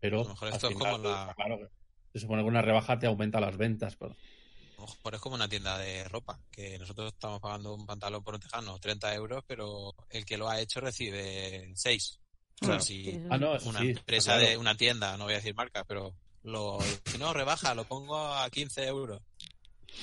pero 0.00 0.20
A 0.20 0.24
lo 0.24 0.28
mejor 0.30 0.48
esto 0.48 0.68
es 0.68 0.74
final, 0.74 0.92
como 0.92 1.08
la- 1.08 1.32
claro, 1.34 1.70
se 2.12 2.18
supone 2.20 2.42
que 2.42 2.48
una 2.48 2.60
rebaja 2.60 2.98
te 2.98 3.06
aumenta 3.06 3.40
las 3.40 3.56
ventas, 3.56 3.96
pero 3.96 4.12
A 4.12 4.80
lo 4.82 4.86
mejor 4.88 5.14
es 5.14 5.20
como 5.22 5.34
una 5.36 5.48
tienda 5.48 5.78
de 5.78 6.04
ropa, 6.04 6.38
que 6.50 6.78
nosotros 6.78 7.14
estamos 7.14 7.40
pagando 7.40 7.74
un 7.74 7.86
pantalón 7.86 8.22
por 8.22 8.34
un 8.34 8.40
tejano 8.40 8.78
30 8.78 9.14
euros, 9.14 9.42
pero 9.46 9.94
el 10.10 10.26
que 10.26 10.36
lo 10.36 10.50
ha 10.50 10.60
hecho 10.60 10.80
recibe 10.80 11.72
6. 11.74 12.20
O 12.60 12.66
sea, 12.66 12.66
Claro. 12.68 12.80
si 12.82 13.18
Ah, 13.30 13.38
no, 13.38 13.56
eso 13.56 13.70
una 13.70 13.80
sí, 13.80 13.88
empresa 13.90 14.34
claro. 14.34 14.46
de 14.48 14.56
una 14.58 14.74
tienda, 14.76 15.16
no 15.16 15.24
voy 15.24 15.32
a 15.32 15.36
decir 15.36 15.54
marca, 15.54 15.82
pero 15.84 16.14
lo, 16.42 16.78
si 17.06 17.16
no, 17.16 17.32
rebaja, 17.32 17.74
lo 17.74 17.84
pongo 17.84 18.16
a 18.34 18.50
15 18.50 18.86
euros. 18.86 19.22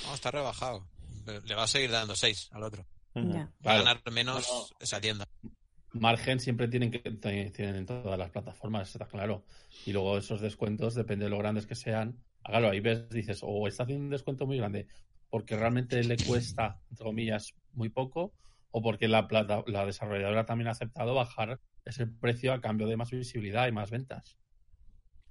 No, 0.08 0.16
está 0.16 0.32
rebajado. 0.32 0.88
Le 1.46 1.54
va 1.56 1.64
a 1.64 1.68
seguir 1.68 1.92
dando 1.92 2.16
6 2.16 2.50
al 2.52 2.64
otro. 2.64 2.84
Va 3.16 3.74
a 3.74 3.78
ganar 3.78 4.02
menos 4.12 4.48
No, 4.50 4.60
no. 4.60 4.68
esa 4.80 5.00
tienda. 5.00 5.28
Margen 5.94 6.40
siempre 6.40 6.68
tienen 6.68 6.92
que 6.92 7.00
tienen 7.00 7.76
en 7.76 7.86
todas 7.86 8.18
las 8.20 8.32
plataformas, 8.32 8.90
está 8.94 9.08
claro. 9.08 9.46
Y 9.86 9.92
luego 9.94 10.18
esos 10.18 10.42
descuentos, 10.42 10.96
depende 10.96 11.26
de 11.26 11.32
lo 11.32 11.38
grandes 11.40 11.66
que 11.68 11.76
sean. 11.76 12.24
ah, 12.44 12.50
Claro, 12.52 12.70
ahí 12.70 12.80
ves, 12.80 13.10
dices, 13.10 13.40
o 13.44 13.68
está 13.68 13.84
haciendo 13.84 14.06
un 14.06 14.10
descuento 14.12 14.46
muy 14.48 14.58
grande 14.58 14.88
porque 15.30 15.56
realmente 15.58 16.04
le 16.04 16.22
cuesta, 16.22 16.80
entre 16.92 17.06
comillas, 17.06 17.56
muy 17.72 17.90
poco, 17.90 18.36
o 18.72 18.82
porque 18.84 19.08
la, 19.08 19.28
plata, 19.28 19.64
la 19.68 19.86
desarrolladora 19.86 20.46
también 20.46 20.68
ha 20.68 20.72
aceptado 20.72 21.16
bajar 21.16 21.60
ese 21.86 22.06
precio 22.08 22.54
a 22.54 22.62
cambio 22.62 22.88
de 22.88 22.98
más 22.98 23.12
visibilidad 23.12 23.68
y 23.68 23.72
más 23.72 23.90
ventas. 23.92 24.38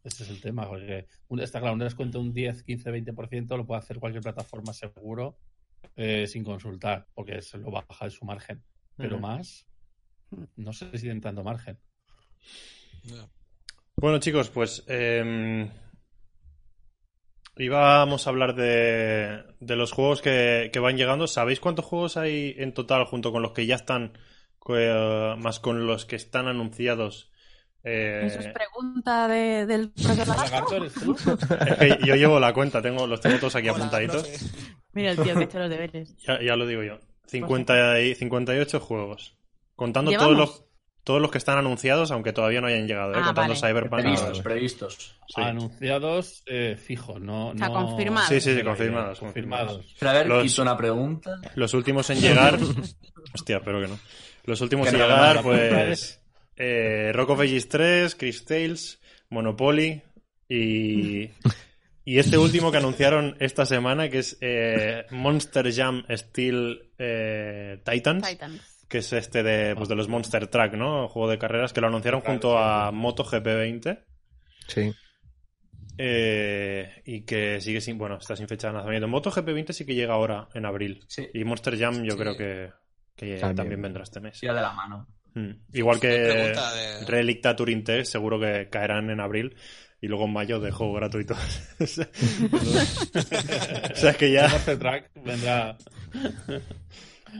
Ese 0.04 0.24
es 0.24 0.30
el 0.30 0.40
tema, 0.40 0.68
porque 0.68 1.06
un- 1.28 1.40
está 1.40 1.60
claro, 1.60 1.74
un 1.74 1.78
descuento 1.80 2.18
de 2.18 2.24
un 2.24 2.32
10, 2.34 2.62
15, 2.64 2.90
20% 2.90 3.56
lo 3.56 3.66
puede 3.66 3.78
hacer 3.80 3.98
cualquier 4.00 4.22
plataforma 4.22 4.72
seguro 4.72 5.38
eh, 5.96 6.26
sin 6.26 6.44
consultar, 6.44 7.08
porque 7.14 7.42
se 7.42 7.58
lo 7.58 7.70
baja 7.70 8.04
de 8.06 8.10
su 8.10 8.24
margen. 8.24 8.64
Pero 9.00 9.18
más, 9.20 9.68
no 10.56 10.72
sé 10.72 10.86
si 10.92 11.02
tienen 11.02 11.20
tanto 11.20 11.42
margen. 11.42 11.78
No. 13.04 13.28
Bueno, 13.96 14.18
chicos, 14.18 14.48
pues 14.50 14.84
eh, 14.88 15.68
íbamos 17.56 18.26
a 18.26 18.30
hablar 18.30 18.54
de, 18.54 19.42
de 19.60 19.76
los 19.76 19.92
juegos 19.92 20.22
que, 20.22 20.70
que 20.72 20.78
van 20.78 20.96
llegando. 20.96 21.26
¿Sabéis 21.26 21.60
cuántos 21.60 21.84
juegos 21.84 22.16
hay 22.16 22.54
en 22.58 22.72
total 22.74 23.04
junto 23.04 23.32
con 23.32 23.42
los 23.42 23.52
que 23.52 23.66
ya 23.66 23.76
están, 23.76 24.16
eh, 24.68 25.34
más 25.38 25.60
con 25.60 25.86
los 25.86 26.04
que 26.06 26.16
están 26.16 26.48
anunciados 26.48 27.30
Eh, 27.84 28.22
Eso 28.26 28.38
es 28.38 28.46
pregunta 28.54 29.26
de- 29.26 29.66
del 29.66 29.92
es 29.96 31.76
que 31.78 31.98
yo 32.06 32.14
llevo 32.14 32.38
la 32.38 32.54
cuenta, 32.54 32.80
tengo, 32.80 33.08
los 33.08 33.20
tengo 33.20 33.38
todos 33.38 33.56
aquí 33.56 33.68
Hola, 33.68 33.78
apuntaditos. 33.78 34.22
profe. 34.28 34.46
Mira 34.92 35.10
el 35.10 35.16
tío 35.16 35.34
que 35.34 35.40
ha 35.40 35.42
hecho 35.42 35.58
los 35.58 35.68
deberes. 35.70 36.16
Ya, 36.18 36.40
ya 36.40 36.54
lo 36.54 36.64
digo 36.66 36.82
yo. 36.84 37.00
50 37.26 38.00
y 38.02 38.14
58 38.14 38.78
juegos. 38.78 39.36
Contando 39.82 40.12
todos 40.12 40.36
los, 40.36 40.64
todos 41.04 41.20
los 41.20 41.30
que 41.32 41.38
están 41.38 41.58
anunciados, 41.58 42.12
aunque 42.12 42.32
todavía 42.32 42.60
no 42.60 42.68
hayan 42.68 42.86
llegado, 42.86 43.12
¿eh? 43.12 43.16
Ah, 43.18 43.24
contando 43.26 43.54
vale. 43.54 43.68
Cyberpunk. 43.68 44.00
Previstos, 44.02 44.40
previstos. 44.40 45.16
sí. 45.26 45.40
Anunciados 45.40 46.42
eh, 46.46 46.76
fijos, 46.76 47.20
no, 47.20 47.48
O 47.48 47.56
sea, 47.58 47.66
no- 47.68 47.74
confirmados. 47.74 48.28
Sí, 48.28 48.40
sí, 48.40 48.54
sí, 48.54 48.62
confirmados. 48.62 49.18
confirmados. 49.18 49.94
Pero 49.98 50.10
a 50.10 50.14
ver, 50.14 50.26
Los- 50.28 50.42
quito 50.44 50.62
una 50.62 50.76
pregunta. 50.76 51.40
Los 51.56 51.74
últimos 51.74 52.08
en 52.10 52.20
llegar. 52.20 52.58
Hostia, 53.34 53.56
espero 53.56 53.80
que 53.80 53.88
no. 53.88 53.98
Los 54.44 54.60
últimos 54.60 54.86
en 54.88 54.94
llegar, 54.98 55.36
no, 55.36 55.42
pues. 55.42 56.20
Eh, 56.56 57.10
Rock 57.14 57.30
of 57.30 57.40
Ages 57.40 57.68
3, 57.68 58.14
Chris 58.14 58.44
Tales, 58.44 59.00
Monopoly 59.30 60.00
y. 60.48 61.28
Y 62.04 62.18
este 62.18 62.36
último 62.36 62.72
que 62.72 62.78
anunciaron 62.78 63.36
esta 63.38 63.64
semana, 63.64 64.08
que 64.08 64.18
es 64.18 64.36
eh, 64.40 65.04
Monster 65.10 65.72
Jam 65.72 66.04
Steel 66.10 66.90
eh, 66.98 67.80
Titans, 67.84 68.28
Titans. 68.28 68.71
Que 68.92 68.98
es 68.98 69.12
este 69.14 69.42
de, 69.42 69.74
pues, 69.74 69.88
de 69.88 69.94
los 69.96 70.06
Monster 70.06 70.46
Truck, 70.48 70.74
¿no? 70.74 71.08
Juego 71.08 71.28
de 71.30 71.38
carreras 71.38 71.72
que 71.72 71.80
lo 71.80 71.86
anunciaron 71.88 72.20
Claro, 72.20 72.32
junto 72.34 72.50
sí, 72.52 72.56
a. 72.60 72.90
MotoGP 72.92 73.42
20. 73.44 73.98
Sí. 74.68 74.92
eh, 75.98 77.02
y 77.04 77.22
que 77.22 77.60
sigue 77.60 77.80
sin, 77.80 77.96
bueno, 77.98 78.18
está 78.18 78.36
sin 78.36 78.48
fecha 78.48 78.68
de 78.68 78.74
lanzamiento. 78.74 79.08
MotoGP 79.08 79.46
20 79.46 79.72
sí 79.72 79.84
que 79.86 79.94
llega 79.94 80.14
ahora, 80.14 80.48
en 80.54 80.66
abril. 80.66 81.04
Sí. 81.08 81.26
Y 81.32 81.44
Monster 81.44 81.78
Jam 81.78 82.02
yo 82.04 82.12
Sí. 82.12 82.18
creo 82.18 82.36
que, 82.36 82.70
que 83.16 83.36
También. 83.38 83.56
también. 83.56 83.82
vendrá 83.82 84.02
este 84.02 84.20
mes. 84.20 84.38
Tira 84.38 84.54
de 84.54 84.60
la 84.62 84.72
mano. 84.72 85.08
Mm. 85.34 85.50
Igual 85.72 85.98
que 85.98 86.08
de- 86.08 87.04
Relicta 87.06 87.56
Turing 87.56 87.82
Test, 87.84 88.12
seguro 88.12 88.38
que 88.38 88.68
caerán 88.70 89.08
en 89.10 89.20
abril 89.20 89.56
y 90.00 90.06
luego 90.08 90.24
en 90.26 90.32
mayo 90.34 90.60
de 90.60 90.70
juego 90.70 90.92
gratuito. 90.94 91.34
o 91.80 91.86
sea 91.86 92.06
es 94.10 94.16
que 94.18 94.26
El 94.26 94.32
ya, 94.34 94.48
Monster 94.48 94.78
Track 94.78 95.10
vendrá. 95.24 95.76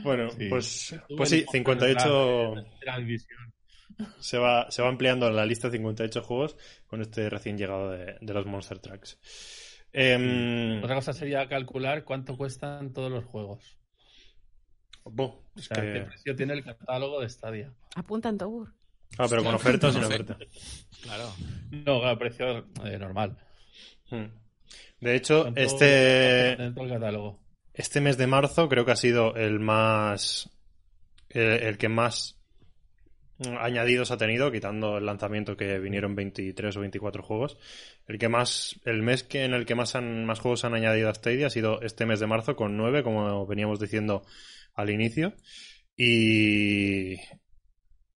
Bueno, 0.03 0.29
Sí. 0.31 0.47
pues, 0.49 0.95
pues 1.15 1.29
sí, 1.29 1.35
Monster 1.37 1.51
58 1.51 2.51
Track 2.53 2.79
de 2.79 2.85
la 2.85 2.97
división. 2.99 3.53
se 4.19 4.37
va, 4.37 4.71
se 4.71 4.81
va 4.81 4.89
ampliando 4.89 5.29
la 5.29 5.45
lista 5.45 5.67
de 5.69 5.77
58 5.77 6.21
juegos 6.23 6.57
con 6.87 7.01
este 7.01 7.29
recién 7.29 7.57
llegado 7.57 7.91
de, 7.91 8.15
de 8.19 8.33
los 8.33 8.45
Monster 8.45 8.79
Tracks. 8.79 9.19
Em, 9.91 10.79
Otra 10.83 10.95
cosa 10.95 11.13
sería 11.13 11.47
calcular 11.47 12.03
cuánto 12.03 12.35
cuestan 12.35 12.91
todos 12.93 13.11
los 13.11 13.25
juegos. 13.25 13.77
buh, 15.05 15.23
O 15.25 15.43
es 15.55 15.65
sea, 15.65 15.75
que- 15.81 15.93
qué 15.93 16.01
precio 16.01 16.35
tiene 16.35 16.53
el 16.53 16.63
catálogo 16.63 17.19
de 17.21 17.29
Stadia. 17.29 17.73
Apunta 17.95 18.29
en 18.29 18.37
Tobur. 18.37 18.73
ah, 19.19 19.27
pero 19.29 19.43
con 19.43 19.53
oferta 19.53 19.87
o 19.89 19.91
sin 19.91 20.03
oferta. 20.03 20.37
Claro. 21.03 21.31
No, 21.69 21.99
claro, 21.99 22.17
precio 22.17 22.65
eh, 22.85 22.97
normal. 22.97 23.37
Mm. 24.09 24.25
De 25.01 25.15
hecho, 25.15 25.41
¿Cuánto- 25.43 25.59
este, 25.61 26.53
el 26.53 26.73
catálogo. 26.89 27.42
Este 27.73 28.01
mes 28.01 28.17
de 28.17 28.27
marzo 28.27 28.69
creo 28.69 28.85
que 28.85 28.91
ha 28.91 28.95
sido 28.95 29.35
el 29.35 29.59
más. 29.59 30.49
El, 31.29 31.63
el 31.63 31.77
que 31.77 31.89
más 31.89 32.43
añadidos 33.59 34.11
ha 34.11 34.17
tenido, 34.17 34.51
quitando 34.51 34.97
el 34.97 35.05
lanzamiento 35.05 35.57
que 35.57 35.79
vinieron 35.79 36.15
23 36.15 36.75
o 36.77 36.79
24 36.79 37.23
juegos. 37.23 37.57
El 38.07 38.17
que 38.17 38.29
más. 38.29 38.79
El 38.85 39.01
mes 39.01 39.23
que, 39.23 39.43
en 39.43 39.53
el 39.53 39.65
que 39.65 39.75
más, 39.75 39.95
han, 39.95 40.25
más 40.25 40.39
juegos 40.39 40.65
han 40.65 40.73
añadido 40.73 41.09
a 41.09 41.13
Stadia 41.13 41.47
ha 41.47 41.49
sido 41.49 41.81
este 41.81 42.05
mes 42.05 42.19
de 42.19 42.27
marzo 42.27 42.55
con 42.55 42.77
9, 42.77 43.03
como 43.03 43.45
veníamos 43.45 43.79
diciendo 43.79 44.23
al 44.73 44.89
inicio. 44.89 45.33
Y. 45.95 47.15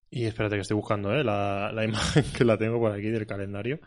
Y 0.10 0.26
espérate 0.26 0.56
que 0.56 0.62
estoy 0.62 0.76
buscando 0.76 1.14
¿eh? 1.14 1.24
la, 1.24 1.72
la 1.74 1.84
imagen 1.86 2.24
que 2.36 2.46
la 2.46 2.58
tengo 2.58 2.80
por 2.80 2.92
aquí 2.92 3.10
del 3.10 3.28
calendario. 3.28 3.80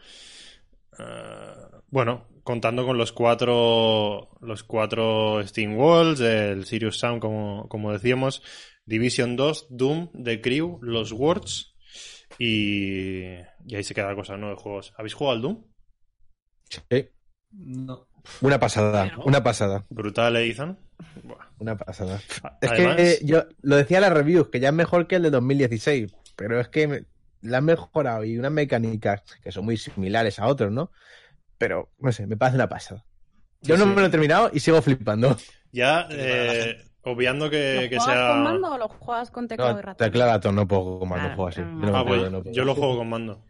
Ah, 0.99 1.83
bueno, 1.89 2.29
contando 2.45 2.85
con 2.87 2.97
los 2.99 3.13
cuatro 3.13 4.31
los 4.41 4.63
cuatro 4.65 5.47
Steam 5.47 5.77
Walls, 5.77 6.21
el 6.21 6.65
Sirius 6.67 6.99
Sound, 6.99 7.21
como, 7.21 7.69
como 7.69 7.93
decíamos, 7.93 8.43
Division 8.87 9.37
2, 9.37 9.67
Doom, 9.71 10.11
The 10.25 10.41
Crew, 10.41 10.79
los 10.83 11.13
Words 11.13 11.75
y, 12.39 13.25
y 13.67 13.75
ahí 13.77 13.85
se 13.85 13.95
queda 13.95 14.09
la 14.09 14.15
cosa, 14.15 14.37
¿no? 14.37 14.51
De 14.51 14.57
juegos. 14.57 14.93
¿Habéis 14.97 15.15
jugado 15.15 15.37
al 15.37 15.43
Doom? 15.43 15.65
Sí. 16.69 17.09
No. 17.53 18.07
Una 18.43 18.61
pasada, 18.61 19.13
una 19.25 19.43
pasada, 19.43 19.87
Brutal, 19.89 20.37
¿eh, 20.37 20.51
Ethan? 20.51 20.79
Buah. 21.25 21.39
una 21.59 21.77
pasada. 21.77 22.21
Es 22.61 22.71
Además, 22.71 22.97
que 22.97 23.11
eh, 23.13 23.19
yo 23.25 23.45
lo 23.63 23.77
decía 23.77 23.97
en 23.97 24.03
las 24.03 24.13
reviews, 24.13 24.49
que 24.49 24.61
ya 24.61 24.69
es 24.69 24.75
mejor 24.75 25.07
que 25.07 25.17
el 25.17 25.23
de 25.23 25.31
2016, 25.31 26.15
pero 26.37 26.61
es 26.61 26.69
que 26.69 26.87
me- 26.87 27.05
la 27.41 27.59
han 27.59 27.65
mejorado 27.65 28.23
y 28.25 28.37
unas 28.39 28.53
mecánicas 28.53 29.23
que 29.43 29.51
son 29.51 29.65
muy 29.65 29.79
similares 29.79 30.39
a 30.39 30.47
otros, 30.47 30.71
¿no? 30.71 30.93
Pero, 31.61 31.93
no 31.99 32.13
sé, 32.13 32.27
me 32.27 32.37
parece 32.37 32.57
una 32.57 32.69
pasada. 32.69 33.05
Yo 33.63 33.77
Sí, 33.77 33.81
no 33.81 33.87
sí. 33.87 33.91
me 33.95 34.01
lo 34.03 34.07
he 34.07 34.11
terminado 34.11 34.51
y 34.53 34.61
sigo 34.61 34.83
flipando. 34.83 35.37
ya 35.73 36.09
eh, 36.11 36.85
obviando 37.03 37.51
¿Lo 37.73 37.83
que, 37.83 37.89
que 37.91 37.99
juegas 37.99 38.05
sea... 38.19 38.29
con 38.29 38.43
mando 38.43 38.73
o 38.73 38.79
lo 38.79 38.89
juegas 38.89 39.31
con 39.31 39.49
teclado 39.49 39.79
y 39.79 39.83
No, 39.83 39.83
ratón? 39.83 40.11
teclado 40.13 40.53
no 40.53 40.67
puedo 40.69 41.01
Claro, 41.15 41.37
juego 41.37 41.49
así. 41.49 41.69
no 41.77 41.97
Ah, 41.97 42.05
puedo, 42.05 42.05
pues 42.05 42.33
no 42.33 42.43
puedo. 42.43 42.55
yo 42.55 42.65
lo 42.65 42.75
juego 42.75 42.97
con 42.99 43.09
mando. 43.09 43.47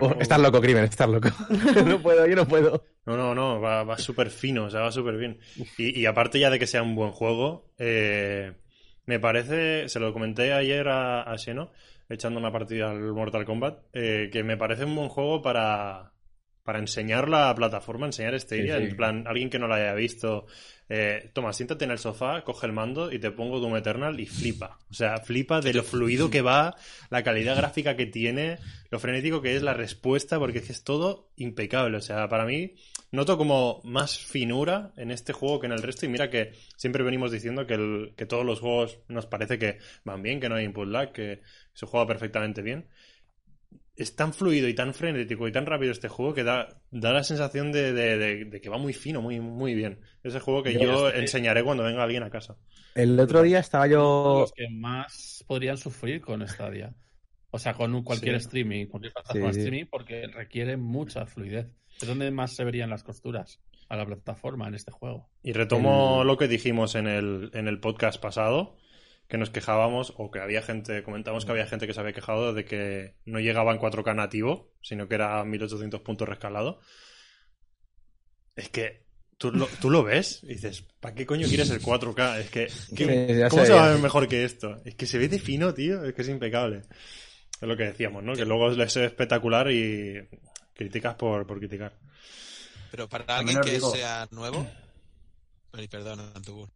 Oh, 0.00 0.12
estás 0.18 0.40
loco, 0.40 0.60
Crimen, 0.60 0.84
estás 0.84 1.08
loco. 1.08 1.28
no 1.86 2.00
puedo, 2.02 2.26
yo 2.26 2.36
no 2.36 2.46
puedo. 2.48 2.84
No, 3.06 3.16
no, 3.16 3.34
no, 3.34 3.60
va, 3.60 3.84
va 3.84 3.98
súper 3.98 4.30
fino, 4.30 4.64
o 4.64 4.70
sea, 4.70 4.80
va 4.80 4.92
súper 4.92 5.16
bien. 5.18 5.38
Y, 5.76 6.00
y 6.00 6.06
aparte 6.06 6.38
ya 6.40 6.50
de 6.50 6.58
que 6.58 6.66
sea 6.66 6.82
un 6.82 6.94
buen 6.94 7.12
juego, 7.12 7.70
eh, 7.78 8.54
me 9.06 9.20
parece, 9.20 9.88
se 9.90 10.00
lo 10.00 10.12
comenté 10.14 10.52
ayer 10.54 10.88
a, 10.88 11.22
a 11.22 11.36
Xeno, 11.38 11.70
echando 12.08 12.40
una 12.40 12.50
partida 12.52 12.90
al 12.90 13.12
Mortal 13.12 13.44
Kombat, 13.44 13.84
eh, 13.92 14.30
que 14.32 14.42
me 14.42 14.56
parece 14.56 14.84
un 14.86 14.96
buen 14.96 15.10
juego 15.10 15.42
para, 15.42 16.13
para 16.64 16.78
enseñar 16.78 17.28
la 17.28 17.54
plataforma, 17.54 18.06
enseñar 18.06 18.34
Sí, 18.40 18.46
sí. 18.48 18.70
en 18.70 18.96
plan, 18.96 19.24
alguien 19.26 19.50
que 19.50 19.58
no 19.58 19.68
la 19.68 19.76
haya 19.76 19.94
visto, 19.94 20.46
eh, 20.88 21.30
toma, 21.34 21.52
siéntate 21.52 21.84
en 21.84 21.90
el 21.90 21.98
sofá, 21.98 22.42
coge 22.42 22.66
el 22.66 22.72
mando 22.72 23.12
y 23.12 23.18
te 23.18 23.30
pongo 23.30 23.60
Doom 23.60 23.76
Eternal 23.76 24.18
y 24.18 24.26
flipa. 24.26 24.78
O 24.90 24.94
sea, 24.94 25.18
flipa 25.18 25.60
de 25.60 25.74
lo 25.74 25.82
fluido 25.82 26.30
que 26.30 26.40
va, 26.40 26.74
la 27.10 27.22
calidad 27.22 27.56
gráfica 27.56 27.96
que 27.96 28.06
tiene, 28.06 28.58
lo 28.90 28.98
frenético 28.98 29.42
que 29.42 29.54
es 29.56 29.62
la 29.62 29.74
respuesta, 29.74 30.38
porque 30.38 30.58
es 30.58 30.64
que 30.66 30.72
es 30.72 30.82
todo 30.84 31.28
impecable. 31.36 31.98
O 31.98 32.00
sea, 32.02 32.28
para 32.28 32.46
mí, 32.46 32.74
noto 33.12 33.36
como 33.36 33.82
más 33.84 34.18
finura 34.18 34.92
en 34.96 35.10
este 35.10 35.34
juego 35.34 35.60
que 35.60 35.66
en 35.66 35.72
el 35.72 35.82
resto. 35.82 36.06
Y 36.06 36.08
mira 36.08 36.30
que 36.30 36.52
siempre 36.76 37.02
venimos 37.04 37.30
diciendo 37.30 37.66
que, 37.66 37.74
el- 37.74 38.14
que 38.16 38.24
todos 38.24 38.44
los 38.46 38.60
juegos 38.60 38.98
nos 39.08 39.26
parece 39.26 39.58
que 39.58 39.78
van 40.04 40.22
bien, 40.22 40.40
que 40.40 40.48
no 40.48 40.54
hay 40.54 40.64
input 40.64 40.88
lag, 40.88 41.12
que 41.12 41.42
se 41.74 41.84
juega 41.86 42.06
perfectamente 42.06 42.62
bien. 42.62 42.86
Es 43.96 44.16
tan 44.16 44.32
fluido 44.34 44.66
y 44.68 44.74
tan 44.74 44.92
frenético 44.92 45.46
y 45.46 45.52
tan 45.52 45.66
rápido 45.66 45.92
este 45.92 46.08
juego 46.08 46.34
que 46.34 46.42
da, 46.42 46.80
da 46.90 47.12
la 47.12 47.22
sensación 47.22 47.70
de, 47.70 47.92
de- 47.92 48.18
de- 48.18 48.44
de 48.46 48.60
que 48.60 48.68
va 48.68 48.76
muy 48.76 48.92
fino, 48.92 49.22
muy, 49.22 49.38
muy 49.38 49.74
bien. 49.74 50.00
Ese 50.24 50.40
juego 50.40 50.62
que 50.64 50.72
Yo 50.74 50.80
yo 50.80 51.08
estoy- 51.08 51.20
enseñaré 51.22 51.62
cuando 51.62 51.84
venga 51.84 52.02
alguien 52.02 52.24
a 52.24 52.30
casa. 52.30 52.56
El 52.96 53.18
otro 53.20 53.42
día 53.42 53.60
estaba 53.60 53.86
yo. 53.86 54.38
Los 54.40 54.52
que 54.52 54.68
más 54.68 55.44
podrían 55.46 55.76
sufrir 55.76 56.20
con 56.20 56.46
Stadia. 56.48 56.92
O 57.50 57.58
sea, 57.60 57.74
con 57.74 57.94
un- 57.94 58.02
cualquier 58.02 58.40
Sí. 58.40 58.46
streaming, 58.46 58.86
cualquier 58.86 59.12
plataforma 59.12 59.52
Sí. 59.52 59.58
de 59.60 59.64
streaming, 59.64 59.86
porque 59.88 60.26
requiere 60.26 60.76
mucha 60.76 61.24
fluidez. 61.26 61.68
Es 62.00 62.08
donde 62.08 62.30
más 62.32 62.52
se 62.56 62.64
verían 62.64 62.90
las 62.90 63.04
costuras 63.04 63.60
a 63.88 63.96
la 63.96 64.04
plataforma 64.06 64.66
en 64.66 64.74
este 64.74 64.90
juego. 64.90 65.28
Y 65.44 65.52
retomo 65.52 66.22
El- 66.22 66.26
lo 66.26 66.36
que 66.36 66.48
dijimos 66.48 66.96
en 66.96 67.06
el, 67.06 67.50
en 67.54 67.68
el 67.68 67.78
podcast 67.78 68.20
pasado, 68.20 68.76
que 69.28 69.38
nos 69.38 69.50
quejábamos, 69.50 70.12
o 70.16 70.30
que 70.30 70.38
había 70.40 70.62
gente, 70.62 71.02
comentamos 71.02 71.44
que 71.44 71.50
había 71.52 71.66
gente 71.66 71.86
que 71.86 71.94
se 71.94 72.00
había 72.00 72.12
quejado 72.12 72.52
de 72.52 72.64
que 72.64 73.16
no 73.24 73.38
llegaba 73.40 73.72
en 73.72 73.78
4K 73.80 74.14
nativo, 74.14 74.72
sino 74.82 75.08
que 75.08 75.14
era 75.16 75.42
1800 75.44 76.00
puntos 76.02 76.28
rescalado. 76.28 76.80
Es 78.56 78.68
que 78.68 79.06
tú 79.38 79.50
lo, 79.50 79.66
tú 79.80 79.90
lo 79.90 80.02
ves 80.04 80.40
y 80.44 80.48
dices, 80.48 80.82
¿para 81.00 81.14
qué 81.14 81.26
coño 81.26 81.48
quieres 81.48 81.70
el 81.70 81.80
4K? 81.82 82.38
Es 82.38 82.50
que, 82.50 82.66
¿qué- 82.96 83.26
Sí, 83.28 83.38
ya 83.38 83.48
¿cómo 83.48 83.64
se 83.64 83.72
va 83.72 83.86
a 83.86 83.90
ver 83.92 83.98
mejor 84.00 84.28
que 84.28 84.44
esto? 84.44 84.80
Es 84.84 84.94
que 84.94 85.06
se 85.06 85.18
ve 85.18 85.28
de 85.28 85.38
fino, 85.38 85.74
tío, 85.74 86.04
es 86.04 86.14
que 86.14 86.22
es 86.22 86.28
impecable. 86.28 86.82
Es 87.60 87.68
lo 87.68 87.76
que 87.76 87.84
decíamos, 87.84 88.22
¿no? 88.22 88.34
Que 88.34 88.44
luego 88.44 88.68
les 88.70 88.94
ve 88.94 89.04
espectacular 89.06 89.70
y 89.70 90.28
criticas 90.74 91.14
por, 91.14 91.46
por 91.46 91.58
criticar. 91.58 91.96
Pero 92.90 93.08
para 93.08 93.24
Al 93.24 93.40
alguien 93.40 93.60
que 93.62 93.72
digo- 93.72 93.90
sea 93.92 94.28
nuevo. 94.30 94.66
Ay, 95.72 95.88
perdón, 95.88 96.20
Antubur. 96.34 96.68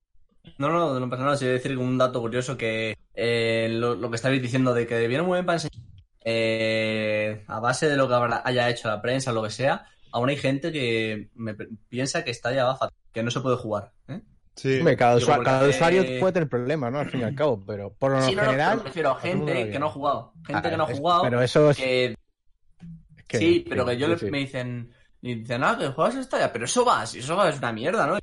No, 0.58 0.68
no, 0.70 0.98
no 0.98 1.10
pasa 1.10 1.22
nada. 1.24 1.36
Si 1.36 1.44
voy 1.44 1.50
a 1.50 1.54
decir 1.54 1.76
un 1.76 1.98
dato 1.98 2.20
curioso 2.20 2.56
que 2.56 2.96
eh, 3.14 3.68
lo, 3.70 3.94
lo 3.94 4.08
que 4.10 4.16
estabais 4.16 4.40
diciendo 4.40 4.72
de 4.74 4.86
que 4.86 5.06
viene 5.08 5.22
muy 5.22 5.36
bien 5.36 5.46
para 5.46 5.56
enseñar, 5.56 5.86
eh, 6.24 7.44
a 7.46 7.60
base 7.60 7.88
de 7.88 7.96
lo 7.96 8.08
que 8.08 8.14
habrá- 8.14 8.42
haya 8.44 8.68
hecho 8.68 8.88
la 8.88 9.00
prensa 9.02 9.30
o 9.30 9.34
lo 9.34 9.42
que 9.42 9.50
sea, 9.50 9.86
aún 10.12 10.28
hay 10.28 10.36
gente 10.36 10.70
que 10.72 11.30
me 11.34 11.54
piensa 11.88 12.24
que 12.24 12.30
está 12.30 12.52
ya 12.52 12.64
va 12.64 12.76
fatal, 12.76 12.96
que 13.12 13.22
no 13.22 13.30
se 13.30 13.40
puede 13.40 13.56
jugar. 13.56 13.92
¿eh? 14.08 14.20
Sí. 14.56 14.78
Hombre, 14.78 14.96
cada, 14.96 15.16
usuario 15.16 16.04
puede 16.20 16.32
tener 16.32 16.48
problemas, 16.48 16.90
¿no? 16.92 16.98
Al 16.98 17.08
fin 17.10 17.20
y 17.20 17.24
al 17.24 17.34
cabo, 17.34 17.62
pero 17.64 17.92
por 17.94 18.12
lo 18.12 18.22
Sí, 18.22 18.34
no, 18.34 18.42
no, 18.42 18.50
general. 18.50 18.70
pero 18.70 18.82
me 18.82 18.88
refiero 18.88 19.10
a 19.12 19.20
gente 19.20 19.70
que 19.70 19.78
no 19.78 19.86
ha 19.86 19.90
jugado. 19.90 20.32
Gente 20.46 20.66
Ah, 20.66 20.70
que 20.70 20.76
no 20.76 20.86
ha 20.86 20.90
es- 20.92 20.98
jugado. 20.98 21.22
Pero 21.22 21.42
eso 21.42 21.70
es. 21.70 21.76
que- 21.76 22.04
es 22.06 23.24
que- 23.28 23.38
sí, 23.38 23.64
pero 23.68 23.86
que 23.86 23.96
yo 23.96 24.06
sí, 24.06 24.12
le- 24.12 24.18
sí. 24.18 24.30
me 24.30 24.38
dicen, 24.38 24.92
y 25.22 25.34
dicen, 25.36 25.62
ah, 25.64 25.76
que 25.78 25.88
juegas 25.88 26.16
esta 26.16 26.38
ya, 26.40 26.52
pero 26.52 26.64
eso 26.64 26.84
va, 26.84 27.06
si 27.06 27.20
eso 27.20 27.36
va, 27.36 27.48
es 27.48 27.58
una 27.58 27.72
mierda, 27.72 28.06
¿no? 28.06 28.18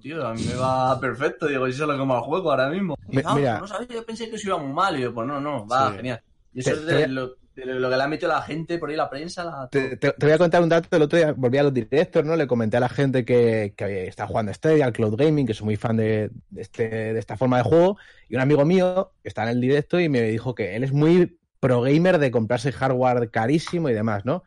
Tío, 0.00 0.26
a 0.26 0.34
mí 0.34 0.42
me 0.44 0.54
va 0.54 0.98
perfecto, 1.00 1.46
digo, 1.46 1.66
y 1.66 1.70
eso 1.70 1.84
es 1.84 1.88
lo 1.90 1.96
que 1.98 2.04
más 2.04 2.22
juego 2.22 2.50
ahora 2.50 2.68
mismo. 2.70 2.96
Y 3.08 3.16
dice, 3.16 3.24
ah, 3.28 3.34
mira. 3.34 3.58
no 3.60 3.66
sabía, 3.66 3.88
yo 3.90 4.04
pensé 4.06 4.28
que 4.30 4.36
eso 4.36 4.48
iba 4.48 4.58
muy 4.58 4.72
mal, 4.72 4.98
y 4.98 5.02
yo, 5.02 5.12
pues 5.14 5.26
no, 5.26 5.40
no, 5.40 5.66
va, 5.66 5.90
Sí. 5.90 5.96
genial. 5.96 6.22
Y 6.54 6.60
eso 6.60 6.70
Te- 6.72 6.76
es 6.78 6.86
de 6.86 7.08
lo, 7.08 7.36
de 7.54 7.66
lo 7.66 7.90
que 7.90 7.96
le 7.96 8.02
ha 8.02 8.08
metido 8.08 8.28
la 8.28 8.42
gente 8.42 8.78
por 8.78 8.88
ahí, 8.90 8.96
la 8.96 9.10
prensa. 9.10 9.44
La... 9.44 9.68
Te, 9.68 9.96
te- 9.96 10.14
voy 10.18 10.30
a 10.32 10.38
contar 10.38 10.62
un 10.62 10.68
dato. 10.68 10.88
El 10.96 11.02
otro 11.02 11.18
día 11.18 11.32
volví 11.36 11.58
a 11.58 11.62
los 11.62 11.74
directos, 11.74 12.24
¿no? 12.24 12.34
Le 12.36 12.46
comenté 12.46 12.76
a 12.78 12.80
la 12.80 12.88
gente 12.88 13.24
que, 13.24 13.74
que 13.76 14.06
está 14.06 14.26
jugando 14.26 14.50
a 14.50 14.54
Stadia, 14.54 14.86
al 14.86 14.92
Cloud 14.92 15.16
Gaming, 15.16 15.46
que 15.46 15.54
soy 15.54 15.66
muy 15.66 15.76
fan 15.76 15.96
de, 15.96 16.30
de 16.48 16.62
este, 16.62 16.88
de 16.88 17.18
esta 17.18 17.36
forma 17.36 17.58
de 17.58 17.64
juego. 17.64 17.98
Y 18.28 18.36
un 18.36 18.40
amigo 18.40 18.64
mío 18.64 19.12
está 19.22 19.42
en 19.42 19.50
el 19.50 19.60
directo 19.60 20.00
y 20.00 20.08
me 20.08 20.22
dijo 20.22 20.54
que 20.54 20.74
él 20.76 20.84
es 20.84 20.92
muy 20.92 21.38
pro 21.60 21.82
gamer 21.82 22.18
de 22.18 22.30
comprarse 22.30 22.72
hardware 22.72 23.30
carísimo 23.30 23.90
y 23.90 23.92
demás, 23.92 24.24
¿no? 24.24 24.42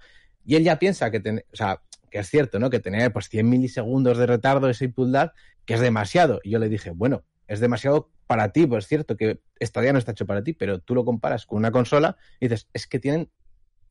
Y 0.46 0.56
él 0.56 0.64
ya 0.64 0.80
piensa 0.80 1.12
que, 1.12 1.20
ten- 1.20 1.44
o 1.54 1.56
sea, 1.56 1.82
que 2.14 2.20
es 2.20 2.30
cierto, 2.30 2.60
¿no? 2.60 2.70
Que 2.70 2.80
tener 2.80 3.12
pues 3.12 3.28
100 3.28 3.50
milisegundos 3.50 4.20
de 4.20 4.28
retardo 4.28 4.70
ese 4.70 4.86
input 4.86 5.10
lag, 5.10 5.34
que 5.66 5.74
es 5.74 5.80
demasiado. 5.80 6.40
Y 6.44 6.52
yo 6.52 6.60
le 6.60 6.70
dije, 6.70 6.92
bueno, 6.92 7.24
es 7.48 7.60
demasiado 7.60 8.12
para 8.28 8.50
ti, 8.50 8.68
pues 8.68 8.84
es 8.84 8.88
cierto 8.88 9.18
que 9.18 9.42
Stadia 9.60 9.94
no 9.94 9.98
está 9.98 10.12
hecho 10.12 10.28
para 10.28 10.44
ti, 10.44 10.54
pero 10.54 10.78
tú 10.78 10.94
lo 10.94 11.06
comparas 11.06 11.48
con 11.48 11.58
una 11.58 11.72
consola 11.72 12.16
y 12.40 12.50
dices, 12.50 12.68
es 12.72 12.86
que 12.86 13.00
tienen 13.00 13.32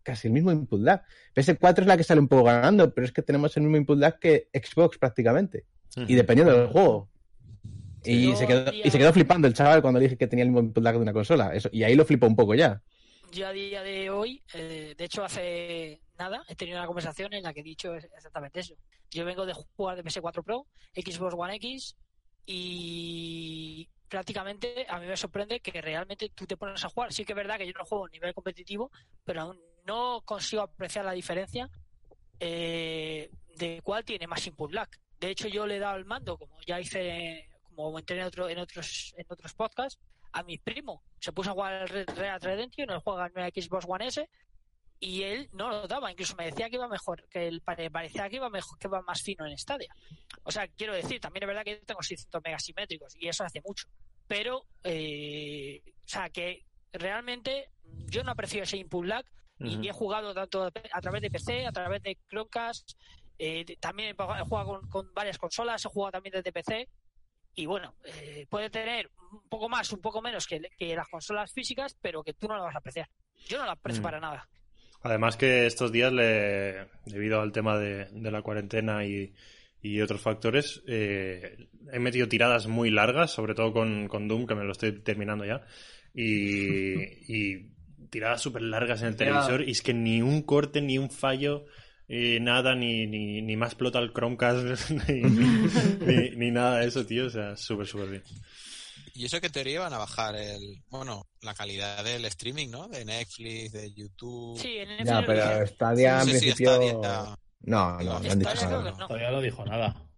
casi 0.05 0.29
el 0.29 0.35
mismo 0.35 0.53
input 0.53 0.81
lag. 0.81 1.03
PS4 1.35 1.81
es 1.81 1.87
la 1.89 1.97
que 1.97 2.05
sale 2.05 2.21
un 2.21 2.29
poco 2.29 2.45
ganando, 2.45 2.95
pero 2.95 3.05
es 3.05 3.11
que 3.11 3.23
tenemos 3.23 3.57
el 3.57 3.65
mismo 3.65 3.79
input 3.79 3.99
lag 3.99 4.21
que 4.21 4.49
Xbox 4.55 4.99
prácticamente. 4.99 5.67
Y 5.97 6.15
dependiendo 6.15 6.57
del 6.57 6.69
juego. 6.69 7.11
Y, 8.05 8.29
Yo 8.29 8.37
se 8.37 8.47
quedó, 8.47 8.73
y 8.73 8.89
se 8.89 8.99
quedó 8.99 9.13
flipando 9.13 9.49
el 9.49 9.55
chaval 9.55 9.83
cuando 9.83 9.99
le 9.99 10.05
dije 10.05 10.17
que 10.17 10.29
tenía 10.29 10.45
el 10.45 10.51
mismo 10.51 10.61
input 10.61 10.85
lag 10.85 10.95
de 10.95 11.01
una 11.01 11.13
consola. 11.13 11.57
Eso, 11.57 11.71
y 11.73 11.83
ahí 11.83 11.97
lo 11.97 12.05
flipó 12.05 12.29
un 12.29 12.37
poco 12.37 12.55
ya. 12.55 12.81
Yo 13.33 13.49
a 13.49 13.53
día 13.53 13.83
de 13.83 14.11
hoy, 14.11 14.45
eh, 14.55 14.95
de 14.97 15.05
hecho 15.05 15.25
hace 15.25 16.02
nada, 16.19 16.45
he 16.49 16.55
tenido 16.55 16.79
una 16.79 16.87
conversación 16.87 17.33
en 17.33 17.43
la 17.43 17.53
que 17.53 17.61
he 17.61 17.65
dicho 17.65 17.95
exactamente 17.95 18.61
eso. 18.61 18.75
Yo 19.11 19.25
vengo 19.25 19.47
de 19.47 19.55
jugar 19.55 19.97
de 19.97 20.05
PS4 20.05 20.43
Pro, 20.43 20.67
Xbox 20.95 21.35
One 21.37 21.57
X 21.57 21.97
y 22.47 23.89
prácticamente 24.09 24.87
a 24.89 24.99
mí 24.99 25.07
me 25.07 25.17
sorprende 25.17 25.61
que 25.61 25.81
realmente 25.81 26.29
tú 26.31 26.47
te 26.47 26.57
pones 26.57 26.85
a 26.85 26.89
jugar. 26.89 27.13
Sí 27.13 27.25
que 27.25 27.33
es 27.33 27.37
verdad 27.37 27.59
que 27.59 27.67
yo 27.67 27.73
no 27.79 27.85
juego 27.85 28.07
a 28.07 28.11
nivel 28.11 28.35
competitivo, 28.35 28.91
pero 29.25 29.43
aún 29.43 29.61
no 29.87 30.23
consigo 30.25 30.63
apreciar 30.63 31.05
la 31.05 31.13
diferencia 31.13 31.69
eh, 32.39 33.31
de 33.57 33.81
cuál 33.83 34.05
tiene 34.05 34.27
más 34.27 34.47
input 34.47 34.73
lag. 34.73 34.89
De 35.19 35.31
hecho, 35.31 35.49
yo 35.49 35.67
le 35.67 35.77
he 35.77 35.79
dado 35.79 35.97
el 35.97 36.05
mando, 36.05 36.37
como 36.37 36.61
ya 36.67 36.81
hice, 36.81 37.49
como 37.63 37.85
comenté 37.85 38.19
en, 38.19 38.25
otro, 38.25 38.49
en, 38.49 38.59
otros, 38.59 39.15
en 39.17 39.27
otros 39.29 39.55
podcasts, 39.55 40.01
a 40.33 40.43
mi 40.43 40.59
primo. 40.59 41.03
Se 41.21 41.33
puso 41.33 41.51
a 41.51 41.53
jugar 41.53 41.75
al 41.75 41.89
Red 41.89 42.07
Dead 42.07 42.43
Redemption, 42.43 42.91
él 42.91 42.99
juega 42.99 43.31
en 43.35 43.63
Xbox 43.63 43.85
One 43.89 44.07
S 44.09 44.29
y 45.05 45.25
él 45.25 45.49
no 45.53 45.69
lo 45.69 45.89
daba, 45.89 46.13
incluso 46.13 46.37
me 46.37 46.45
decía 46.45 46.71
que 46.71 46.77
iba 46.77 46.87
mejor, 46.87 47.27
que 47.29 47.49
él 47.49 47.61
pare- 47.61 47.91
parecía 47.91 48.31
que 48.31 48.37
iba 48.37 48.49
mejor, 48.49 48.79
que 48.79 48.87
iba 48.87 49.03
más 49.03 49.21
fino 49.21 49.45
en 49.45 49.59
Stadia. 49.59 49.93
O 50.45 50.53
sea, 50.53 50.69
quiero 50.69 50.95
decir, 50.95 51.21
también 51.21 51.43
es 51.43 51.49
verdad 51.49 51.65
que 51.65 51.73
yo 51.73 51.85
tengo 51.85 52.03
600 52.03 52.41
megas 52.45 52.63
simétricos 52.63 53.13
y 53.17 53.27
eso 53.27 53.43
hace 53.43 53.61
mucho. 53.67 53.89
Pero, 54.29 54.65
eh, 54.85 55.83
o 55.87 56.09
sea, 56.09 56.31
que 56.31 56.65
realmente 56.93 57.71
yo 58.07 58.23
no 58.23 58.31
aprecio 58.31 58.63
ese 58.63 58.77
input 58.77 59.05
lag 59.05 59.25
y 59.59 59.75
Ujú. 59.75 59.85
he 59.89 59.93
jugado 59.93 60.35
tanto 60.35 60.63
a 60.63 61.01
través 61.01 61.21
de 61.21 61.31
PC, 61.31 61.67
a 61.67 61.73
través 61.73 62.01
de 62.05 62.19
Chromecast, 62.29 62.93
eh, 63.39 63.65
también 63.81 64.11
he 64.11 64.45
jugado 64.45 64.67
con, 64.67 64.89
con 64.89 65.13
varias 65.13 65.37
consolas, 65.37 65.85
he 65.85 65.89
jugado 65.89 66.13
también 66.13 66.35
desde 66.35 66.53
PC 66.53 66.89
y 67.57 67.67
bueno, 67.67 67.97
eh, 68.05 68.47
puede 68.49 68.71
tener 68.71 69.11
un 69.33 69.49
poco 69.49 69.69
más, 69.69 69.91
un 69.93 70.01
poco 70.01 70.23
menos 70.23 70.47
que, 70.47 70.61
que 70.79 70.95
las 70.95 71.09
consolas 71.09 71.53
físicas, 71.53 71.97
pero 72.01 72.23
que 72.23 72.35
tú 72.35 72.47
no 72.47 72.57
lo 72.57 72.63
vas 72.63 72.77
a 72.77 72.79
apreciar. 72.79 73.09
Yo 73.49 73.59
no 73.59 73.65
lo 73.65 73.73
aprecio 73.73 74.01
para 74.01 74.21
nada. 74.21 74.49
Además 75.03 75.37
que 75.37 75.67
estos 75.67 75.91
días, 75.91 76.13
le, 76.13 76.87
debido 77.07 77.41
al 77.41 77.53
tema 77.53 77.79
de, 77.79 78.07
de 78.07 78.31
la 78.31 78.43
cuarentena 78.43 79.05
y, 79.05 79.33
y 79.83 80.01
otros 80.01 80.21
factores, 80.21 80.83
eh, 80.87 81.69
he 81.93 81.99
metido 81.99 82.29
tiradas 82.29 82.69
muy 82.69 82.91
largas, 82.91 83.33
sobre 83.33 83.55
todo 83.55 83.73
con, 83.73 84.07
con 84.07 84.29
Doom, 84.29 84.47
que 84.47 84.55
me 84.55 84.65
lo 84.65 84.73
estoy 84.73 84.93
terminando 85.01 85.45
ya, 85.45 85.63
y, 86.15 86.95
y 87.29 87.73
tiradas 88.11 88.41
súper 88.41 88.63
largas 88.63 89.03
en 89.03 89.09
el 89.09 89.17
televisor, 89.17 89.69
y 89.69 89.73
es 89.73 89.83
que 89.83 89.93
ni 89.93 90.23
un 90.23 90.43
corte, 90.43 90.81
ni 90.81 90.99
un 90.99 91.11
fallo, 91.11 91.65
eh, 92.09 92.39
nada, 92.41 92.77
ni, 92.77 93.07
ni, 93.09 93.43
ni 93.43 93.57
más 93.57 93.71
explota 93.71 93.99
el 93.99 94.13
Chromecast, 94.13 94.91
ni, 95.09 95.23
ni, 95.23 96.31
ni 96.37 96.51
nada 96.53 96.79
de 96.79 96.87
eso, 96.87 97.05
tío, 97.05 97.27
o 97.27 97.31
sea, 97.31 97.57
súper, 97.57 97.87
súper 97.89 98.09
bien. 98.09 98.23
Y 99.15 99.27
eso 99.27 99.41
que 99.41 99.47
en 99.49 99.53
teoría 99.53 99.81
van 99.81 99.93
a 99.93 99.99
bajar 99.99 100.35
el, 100.37 100.83
bueno, 100.89 101.27
la 101.43 101.55
calidad 101.55 102.03
del 102.03 102.25
streaming, 102.27 102.69
¿no? 102.71 102.89
De 102.89 103.05
Netflix, 103.05 103.73
de 103.73 103.93
YouTube. 103.93 104.59
Sí, 104.59 104.79
en 104.79 105.05
Ya, 105.05 105.21
Netflix- 105.21 105.27
pero 105.27 105.67
Stadia 105.67 106.15
No 106.17 106.23
en 106.23 106.29
sé 106.29 106.33
si 106.39 106.41
principio. 106.47 106.73
Stadia- 106.75 106.95
No, 107.65 107.99
no, 107.99 108.03
no 108.03 108.17
han 108.31 108.39
dicho 108.39 108.55
nada. 108.55 108.91
no. 108.91 109.07
Todavía 109.07 109.31
no 109.31 109.41
dijo 109.43 109.65
nada. 109.67 110.09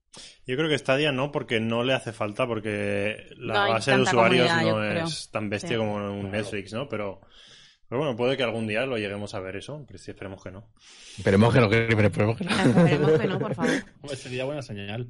Yo 0.47 0.57
creo 0.57 0.69
que 0.69 0.79
Stadia 0.79 1.11
no, 1.11 1.33
porque 1.33 1.59
no 1.59 1.83
le 1.83 1.93
hace 1.93 2.13
falta, 2.13 2.47
porque 2.47 3.17
la 3.37 3.67
No 3.67 3.73
base 3.73 3.91
de 3.91 4.03
usuarios 4.03 4.49
no 4.63 4.85
es 4.85 5.29
tan 5.31 5.51
bestia 5.51 5.71
Sí. 5.71 5.77
como 5.77 5.95
un 5.97 6.31
Netflix, 6.31 6.73
¿no? 6.73 6.89
Pero, 6.89 7.21
pero 7.89 8.01
bueno, 8.01 8.17
puede 8.17 8.37
que 8.37 8.45
algún 8.45 8.69
día 8.69 8.87
lo 8.87 8.97
lleguemos 8.97 9.35
a 9.35 9.41
ver 9.41 9.57
eso, 9.57 9.83
pero 9.89 9.99
sí, 9.99 10.13
esperemos 10.13 10.41
que 10.43 10.53
no. 10.53 10.71
Esperemos 11.19 11.53
que 11.53 11.61
no, 11.61 11.69
que- 11.69 11.87
pero 11.89 12.07
esperemos 12.07 12.37
que 12.39 12.45
no. 12.45 12.51
Esperemos 12.53 13.11
que 13.19 13.27
no, 13.27 13.39
por 13.41 13.55
favor. 13.57 13.73
Sería 14.17 14.45
buena 14.45 14.63
señal. 14.63 15.09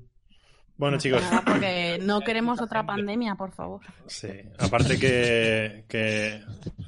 Bueno, 0.77 0.99
chicos, 0.99 1.23
Nada, 1.23 1.43
porque 1.47 1.99
no 2.03 2.21
queremos 2.21 2.61
otra 2.61 2.85
pandemia, 2.85 3.37
por 3.37 3.53
favor. 3.53 3.81
sí, 4.07 4.29
aparte 4.59 4.99
que, 4.99 5.85
que 5.89 6.41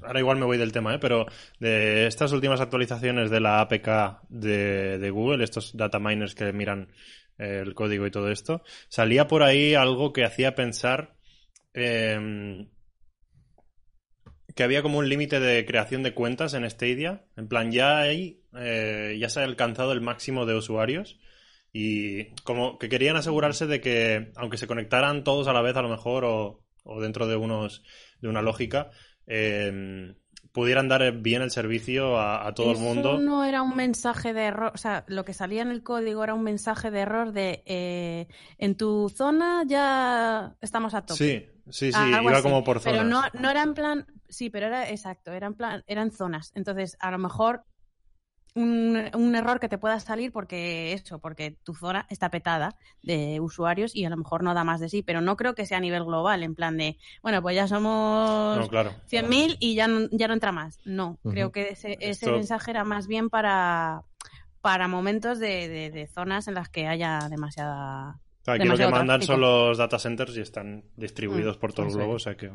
ahora 0.02 0.18
igual 0.18 0.38
me 0.38 0.44
voy 0.44 0.58
del 0.58 0.72
tema, 0.72 0.94
¿eh? 0.94 0.98
Pero 0.98 1.26
de 1.60 2.06
estas 2.06 2.32
últimas 2.32 2.60
actualizaciones 2.60 3.30
de 3.30 3.40
la 3.40 3.60
APK 3.60 4.22
de, 4.28 4.98
de 4.98 5.10
Google, 5.10 5.44
estos 5.44 5.76
data 5.76 6.00
miners 6.00 6.34
que 6.34 6.52
miran 6.52 6.88
eh, 7.38 7.62
el 7.64 7.74
código 7.74 8.06
y 8.06 8.10
todo 8.10 8.30
esto, 8.30 8.62
salía 8.88 9.28
por 9.28 9.44
ahí 9.44 9.74
algo 9.74 10.12
que 10.12 10.24
hacía 10.24 10.56
pensar 10.56 11.14
em, 11.72 12.68
que 14.56 14.62
había 14.64 14.82
como 14.82 14.98
un 14.98 15.08
límite 15.08 15.38
de 15.38 15.64
creación 15.64 16.02
de 16.02 16.12
cuentas 16.12 16.54
en 16.54 16.68
Stadia. 16.68 17.26
En 17.36 17.46
plan, 17.46 17.70
ya 17.70 17.98
hay, 17.98 18.42
eh, 18.58 19.16
ya 19.20 19.28
se 19.28 19.40
ha 19.40 19.44
alcanzado 19.44 19.92
el 19.92 20.00
máximo 20.00 20.44
de 20.44 20.56
usuarios 20.56 21.20
y 21.78 22.34
como 22.44 22.78
que 22.78 22.88
querían 22.88 23.16
asegurarse 23.16 23.66
de 23.66 23.82
que, 23.82 24.32
aunque 24.36 24.56
se 24.56 24.66
conectaran 24.66 25.24
todos 25.24 25.46
a 25.46 25.52
la 25.52 25.60
vez 25.60 25.76
a 25.76 25.82
lo 25.82 25.90
mejor 25.90 26.24
o, 26.24 26.64
o 26.84 27.00
dentro 27.02 27.26
de 27.26 27.36
unos 27.36 27.82
de 28.22 28.28
una 28.28 28.40
lógica, 28.40 28.90
eh, 29.26 30.14
pudieran 30.52 30.88
dar 30.88 31.12
bien 31.12 31.42
el 31.42 31.50
servicio 31.50 32.16
a, 32.16 32.46
a 32.46 32.54
todo 32.54 32.72
el 32.72 32.78
mundo. 32.78 33.18
no 33.18 33.44
era 33.44 33.60
un 33.60 33.76
mensaje 33.76 34.32
de 34.32 34.44
error, 34.44 34.72
o 34.74 34.78
sea, 34.78 35.04
lo 35.06 35.26
que 35.26 35.34
salía 35.34 35.60
en 35.60 35.70
el 35.70 35.82
código 35.82 36.24
era 36.24 36.32
un 36.32 36.44
mensaje 36.44 36.90
de 36.90 37.00
error 37.00 37.32
de 37.32 37.62
eh, 37.66 38.28
en 38.56 38.74
tu 38.74 39.10
zona 39.10 39.64
ya 39.66 40.56
estamos 40.62 40.94
a 40.94 41.02
tope. 41.04 41.18
Sí, 41.18 41.46
sí, 41.68 41.92
sí, 41.92 41.98
Algo 41.98 42.30
iba 42.30 42.38
así. 42.38 42.42
como 42.42 42.64
por 42.64 42.80
zonas. 42.80 43.00
Pero 43.00 43.06
no, 43.06 43.22
no 43.38 43.50
era 43.50 43.62
en 43.62 43.74
plan, 43.74 44.06
sí, 44.30 44.48
pero 44.48 44.68
era 44.68 44.88
exacto, 44.88 45.30
era 45.30 45.46
en 45.46 45.54
plan, 45.54 45.84
eran 45.88 46.10
zonas. 46.10 46.52
Entonces, 46.54 46.96
a 47.00 47.10
lo 47.10 47.18
mejor 47.18 47.64
un, 48.56 49.10
un 49.14 49.34
error 49.36 49.60
que 49.60 49.68
te 49.68 49.78
pueda 49.78 50.00
salir 50.00 50.32
porque 50.32 50.92
eso, 50.92 51.18
porque 51.20 51.52
tu 51.62 51.74
zona 51.74 52.06
está 52.10 52.30
petada 52.30 52.74
de 53.02 53.38
usuarios 53.40 53.94
y 53.94 54.04
a 54.04 54.10
lo 54.10 54.16
mejor 54.16 54.42
no 54.42 54.54
da 54.54 54.64
más 54.64 54.80
de 54.80 54.88
sí, 54.88 55.02
pero 55.02 55.20
no 55.20 55.36
creo 55.36 55.54
que 55.54 55.66
sea 55.66 55.78
a 55.78 55.80
nivel 55.80 56.04
global, 56.04 56.42
en 56.42 56.54
plan 56.54 56.76
de, 56.76 56.96
bueno, 57.22 57.40
pues 57.42 57.54
ya 57.54 57.68
somos 57.68 58.58
No, 58.58 58.68
claro. 58.68 58.92
100.000 59.08 59.56
y 59.60 59.74
ya 59.76 59.86
no, 59.86 60.08
ya 60.10 60.26
no 60.26 60.34
entra 60.34 60.50
más. 60.52 60.80
No, 60.84 61.18
creo 61.22 61.52
que 61.52 61.68
ese, 61.70 61.92
ese 62.00 62.10
Esto- 62.10 62.32
mensaje 62.32 62.70
era 62.72 62.82
más 62.84 63.06
bien 63.06 63.30
para, 63.30 64.02
para 64.60 64.88
momentos 64.88 65.38
de, 65.38 65.68
de- 65.68 65.90
de 65.90 66.06
zonas 66.08 66.48
en 66.48 66.54
las 66.54 66.68
que 66.68 66.88
haya 66.88 67.28
demasiada... 67.30 68.18
Aquí 68.48 68.66
lo 68.66 68.76
que 68.76 68.84
mandan 68.88 69.20
tráfico. 69.20 69.32
son 69.32 69.40
los 69.40 69.76
data 69.78 69.98
centers 69.98 70.36
y 70.36 70.40
están 70.40 70.84
distribuidos 70.96 71.56
Mm, 71.56 71.60
por 71.60 71.72
todo 71.72 71.86
el 71.86 71.90
eso 71.90 71.98
globo, 71.98 72.12
o 72.14 72.18
sea 72.20 72.36
que 72.36 72.50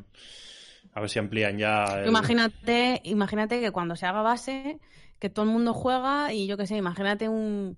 a 0.93 0.99
ver 0.99 1.09
si 1.09 1.19
amplían 1.19 1.57
ya. 1.57 1.83
el- 2.01 2.07
Imagínate, 2.07 3.01
imagínate 3.03 3.59
que 3.59 3.71
cuando 3.71 3.95
se 3.95 4.05
haga 4.05 4.21
base, 4.21 4.79
que 5.21 5.29
todo 5.29 5.45
el 5.45 5.51
mundo 5.51 5.73
juega 5.73 6.33
y 6.33 6.47
yo 6.47 6.57
qué 6.57 6.65
sé, 6.67 6.75
imagínate 6.75 7.29
un, 7.29 7.77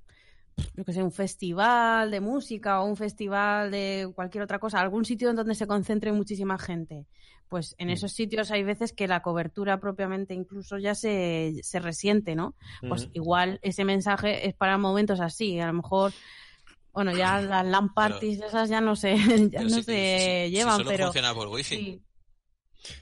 yo 0.76 0.86
qué 0.86 0.94
sé, 0.94 1.04
un 1.04 1.12
festival 1.12 2.10
de 2.10 2.22
música 2.22 2.82
o 2.82 2.86
un 2.86 2.96
festival 2.96 3.70
de 3.70 4.10
cualquier 4.16 4.44
otra 4.46 4.60
cosa, 4.60 4.80
algún 4.80 5.04
sitio 5.04 5.30
en 5.30 5.36
donde 5.36 5.54
se 5.54 5.68
concentre 5.68 6.12
muchísima 6.14 6.58
gente. 6.58 7.06
Pues 7.50 7.76
en 7.78 7.90
Mm. 7.90 7.92
esos 7.92 8.14
sitios 8.14 8.50
hay 8.50 8.64
veces 8.64 8.94
que 8.94 9.08
la 9.10 9.22
cobertura 9.22 9.80
propiamente 9.80 10.34
incluso 10.34 10.78
ya 10.78 10.96
se, 10.96 11.54
se 11.62 11.80
resiente, 11.80 12.34
¿no? 12.36 12.56
Pues 12.88 13.04
Ujú. 13.04 13.12
igual 13.14 13.60
ese 13.62 13.84
mensaje 13.84 14.48
es 14.48 14.56
para 14.56 14.78
momentos 14.78 15.20
así, 15.20 15.60
a 15.60 15.68
lo 15.68 15.74
mejor, 15.74 16.14
bueno, 16.94 17.12
ya 17.12 17.42
las 17.42 17.66
LAN 17.68 17.94
parties 17.94 18.42
esas 18.42 18.70
ya 18.70 18.80
no 18.80 18.96
se, 18.96 19.16
ya 19.52 19.60
Pero 19.60 19.64
no 19.64 19.70
se 19.70 19.84
si- 19.84 20.48
si 20.48 20.52
llevan, 20.56 20.78
solo 20.78 20.90
pero 20.92 21.06
funciona 21.08 21.34
por 21.34 21.50
wifi. 21.50 21.76
sí. 21.76 22.02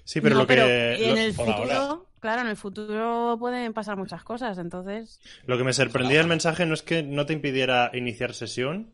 Sí, 0.03 0.21
pero 0.21 0.35
No, 0.35 0.41
lo 0.41 0.47
que. 0.47 0.93
en 1.11 1.17
el 1.17 1.33
futuro, 1.33 2.07
claro, 2.19 2.41
en 2.41 2.47
el 2.47 2.55
futuro 2.57 3.37
pueden 3.39 3.73
pasar 3.73 3.97
muchas 3.97 4.23
cosas, 4.23 4.57
entonces. 4.57 5.19
Lo 5.45 5.55
que 5.55 5.63
me 5.63 5.73
sorprendía 5.73 6.17
del 6.17 6.25
mensaje 6.27 6.65
no 6.65 6.73
es 6.73 6.81
que 6.81 7.03
no 7.03 7.27
te 7.27 7.33
impidiera 7.33 7.91
iniciar 7.93 8.33
sesión, 8.33 8.91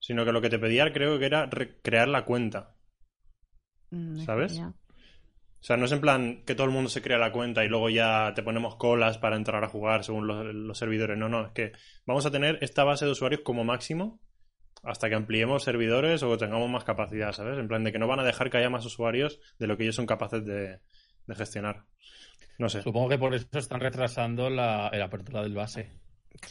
sino 0.00 0.24
que 0.24 0.32
lo 0.32 0.40
que 0.40 0.50
te 0.50 0.58
pedía 0.58 0.92
creo 0.92 1.20
que 1.20 1.26
era 1.26 1.46
re- 1.46 1.80
crear 1.82 2.08
la 2.08 2.24
cuenta. 2.24 2.74
mm, 3.92 4.24
¿Sabes? 4.24 4.60
O 5.60 5.64
sea, 5.64 5.76
no 5.76 5.86
es 5.86 5.92
en 5.92 6.00
plan 6.00 6.42
que 6.46 6.54
todo 6.54 6.66
el 6.66 6.72
mundo 6.72 6.88
se 6.88 7.02
crea 7.02 7.18
la 7.18 7.32
cuenta 7.32 7.64
y 7.64 7.68
luego 7.68 7.90
ya 7.90 8.32
te 8.34 8.42
ponemos 8.44 8.76
colas 8.76 9.18
para 9.18 9.36
entrar 9.36 9.64
a 9.64 9.68
jugar 9.68 10.04
según 10.04 10.26
los, 10.26 10.44
los 10.54 10.78
servidores. 10.78 11.18
No, 11.18 11.28
no, 11.28 11.46
es 11.46 11.52
que 11.52 11.72
vamos 12.06 12.26
a 12.26 12.30
tener 12.30 12.58
esta 12.62 12.84
base 12.84 13.04
de 13.04 13.10
usuarios 13.12 13.42
como 13.44 13.64
máximo 13.64 14.20
hasta 14.82 15.08
que 15.08 15.14
ampliemos 15.14 15.64
servidores 15.64 16.22
o 16.22 16.36
tengamos 16.38 16.68
más 16.70 16.84
capacidad, 16.84 17.32
¿sabes? 17.32 17.58
En 17.58 17.68
plan 17.68 17.84
de 17.84 17.92
que 17.92 17.98
no 17.98 18.06
van 18.06 18.20
a 18.20 18.24
dejar 18.24 18.50
que 18.50 18.58
haya 18.58 18.70
más 18.70 18.84
usuarios 18.84 19.40
de 19.58 19.66
lo 19.66 19.76
que 19.76 19.84
ellos 19.84 19.96
son 19.96 20.06
capaces 20.06 20.44
de, 20.44 20.78
de 21.26 21.34
gestionar. 21.34 21.84
No 22.58 22.68
sé. 22.68 22.82
Supongo 22.82 23.08
que 23.08 23.18
por 23.18 23.34
eso 23.34 23.46
están 23.58 23.80
retrasando 23.80 24.50
la, 24.50 24.90
la 24.92 25.04
apertura 25.04 25.42
del 25.42 25.54
base. 25.54 25.92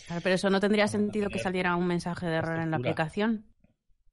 Claro, 0.08 0.22
pero 0.24 0.36
eso 0.36 0.50
no 0.50 0.60
tendría 0.60 0.88
sentido 0.88 1.30
que 1.30 1.40
saliera 1.40 1.76
un 1.76 1.88
mensaje 1.88 2.28
de 2.28 2.36
error 2.36 2.60
en 2.60 2.72
la 2.72 2.78
aplicación. 2.78 3.46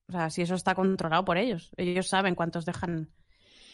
O 0.08 0.12
sea, 0.12 0.28
si 0.30 0.42
eso 0.42 0.54
está 0.54 0.74
controlado 0.74 1.24
por 1.24 1.38
ellos. 1.38 1.70
Ellos 1.76 2.08
saben 2.08 2.34
cuántos 2.34 2.64
dejan 2.66 3.10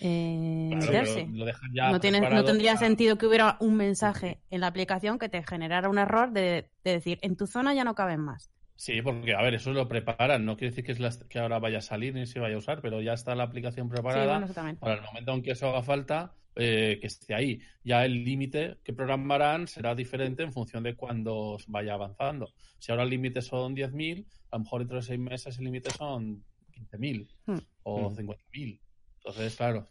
eh, 0.01 0.69
Claro, 0.71 0.87
meterse. 0.87 1.25
pero 1.27 1.37
lo 1.39 1.45
dejan 1.45 1.71
ya 1.75 1.91
No, 1.91 2.01
tendría 2.01 2.75
para- 2.75 2.77
sentido 2.87 3.19
que 3.19 3.27
hubiera 3.27 3.57
un 3.61 3.77
mensaje 3.77 4.41
en 4.51 4.61
la 4.61 4.69
aplicación 4.69 5.19
que 5.19 5.29
te 5.29 5.43
generara 5.43 5.89
un 5.89 5.99
error 5.99 6.31
de, 6.33 6.71
de 6.85 6.93
decir, 6.93 7.19
en 7.23 7.37
tu 7.37 7.47
zona 7.47 7.75
ya 7.75 7.85
no 7.85 7.95
caben 7.95 8.21
más. 8.21 8.51
Sí, 8.81 9.03
porque, 9.03 9.35
a 9.35 9.43
ver, 9.43 9.53
eso 9.53 9.75
lo 9.75 9.87
preparan. 9.87 10.47
No 10.47 10.57
quiere 10.57 10.71
decir 10.71 10.85
que, 10.85 10.93
es 10.93 11.01
la- 11.01 11.11
que 11.29 11.39
ahora 11.39 11.59
vaya 11.59 11.79
a 11.79 11.83
salir 11.83 12.15
ni 12.15 12.25
se 12.25 12.41
vaya 12.41 12.55
a 12.55 12.59
usar, 12.59 12.81
pero 12.81 13.03
ya 13.03 13.13
está 13.13 13.35
la 13.35 13.43
aplicación 13.45 13.89
Sí, 13.89 13.91
preparada 13.93 14.27
bueno, 14.31 14.47
eso 14.47 14.55
también. 14.55 14.77
para 14.79 14.95
el 14.95 15.03
momento 15.03 15.35
en 15.35 15.43
que 15.43 15.51
eso 15.51 15.69
haga 15.69 15.83
falta, 15.83 16.35
eh, 16.57 16.97
que 16.99 17.07
esté 17.07 17.35
ahí. 17.35 17.61
Ya 17.85 18.07
el 18.07 18.25
límite 18.25 18.79
que 18.83 18.95
programarán 18.95 19.69
será 19.69 19.95
diferente 19.95 20.45
en 20.45 20.53
función 20.55 20.83
de 20.83 20.95
cuando 20.97 21.59
vaya 21.67 21.93
avanzando. 21.93 22.55
Si 22.79 22.91
ahora 22.91 23.05
el 23.05 23.11
límite 23.11 23.43
son 23.43 23.75
10.000, 23.75 24.27
a 24.51 24.57
lo 24.57 24.65
mejor 24.65 24.81
dentro 24.81 24.97
de 24.97 25.03
seis 25.03 25.21
meses 25.21 25.59
el 25.59 25.65
límite 25.67 25.91
son 25.91 26.43
15.000 26.73 27.29
Hmm. 27.47 27.59
o 27.83 28.09
Hmm. 28.09 28.15
50.000. 28.17 28.81
Entonces, 29.19 29.57
claro, 29.57 29.91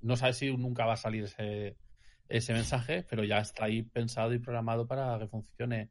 no 0.00 0.16
sabes 0.16 0.36
si 0.36 0.50
nunca 0.56 0.84
va 0.84 0.94
a 0.94 0.96
salir 0.96 1.22
ese, 1.22 1.76
ese 2.28 2.52
mensaje, 2.54 3.04
pero 3.08 3.22
ya 3.22 3.38
está 3.38 3.66
ahí 3.66 3.82
pensado 3.84 4.34
y 4.34 4.40
programado 4.40 4.88
para 4.88 5.16
que 5.20 5.28
funcione, 5.28 5.90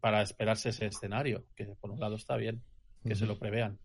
para 0.00 0.22
esperarse 0.22 0.68
ese 0.70 0.86
escenario, 0.86 1.44
que 1.56 1.64
por 1.80 1.90
un 1.90 2.00
lado 2.00 2.16
está 2.16 2.36
bien, 2.36 2.62
que 3.06 3.14
se 3.14 3.26
lo 3.26 3.38
prevean. 3.38 3.78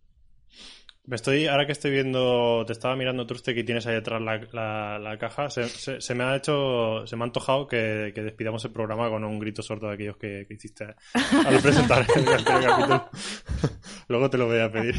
Me 1.06 1.16
estoy, 1.16 1.48
ahora 1.48 1.66
que 1.66 1.72
estoy 1.72 1.90
viendo, 1.90 2.64
te 2.68 2.74
estaba 2.74 2.96
mirando 2.96 3.26
Truste 3.26 3.56
que 3.56 3.64
tienes 3.64 3.88
ahí 3.88 3.96
detrás 3.96 4.22
la, 4.22 4.38
la- 4.52 5.00
la 5.00 5.18
caja, 5.18 5.50
se, 5.50 5.64
se- 5.68 6.02
se 6.02 6.14
me 6.14 6.24
ha 6.24 6.36
hecho, 6.36 7.08
se 7.08 7.16
me 7.16 7.24
ha 7.24 7.26
antojado 7.26 7.68
que, 7.68 8.12
que 8.14 8.22
despidamos 8.22 8.64
el 8.66 8.72
programa 8.72 9.10
con 9.10 9.24
un 9.24 9.40
grito 9.40 9.64
sordo 9.64 9.88
de 9.88 9.96
aquellos 9.96 10.18
que, 10.18 10.46
que 10.48 10.54
hiciste 10.54 10.86
al 11.14 11.60
presentar 11.64 12.06
el 12.16 12.28
anterior 12.28 12.64
capítulo. 12.64 13.10
Luego 14.08 14.30
te 14.30 14.38
lo 14.38 14.46
voy 14.48 14.60
a 14.60 14.72
pedir. 14.72 14.96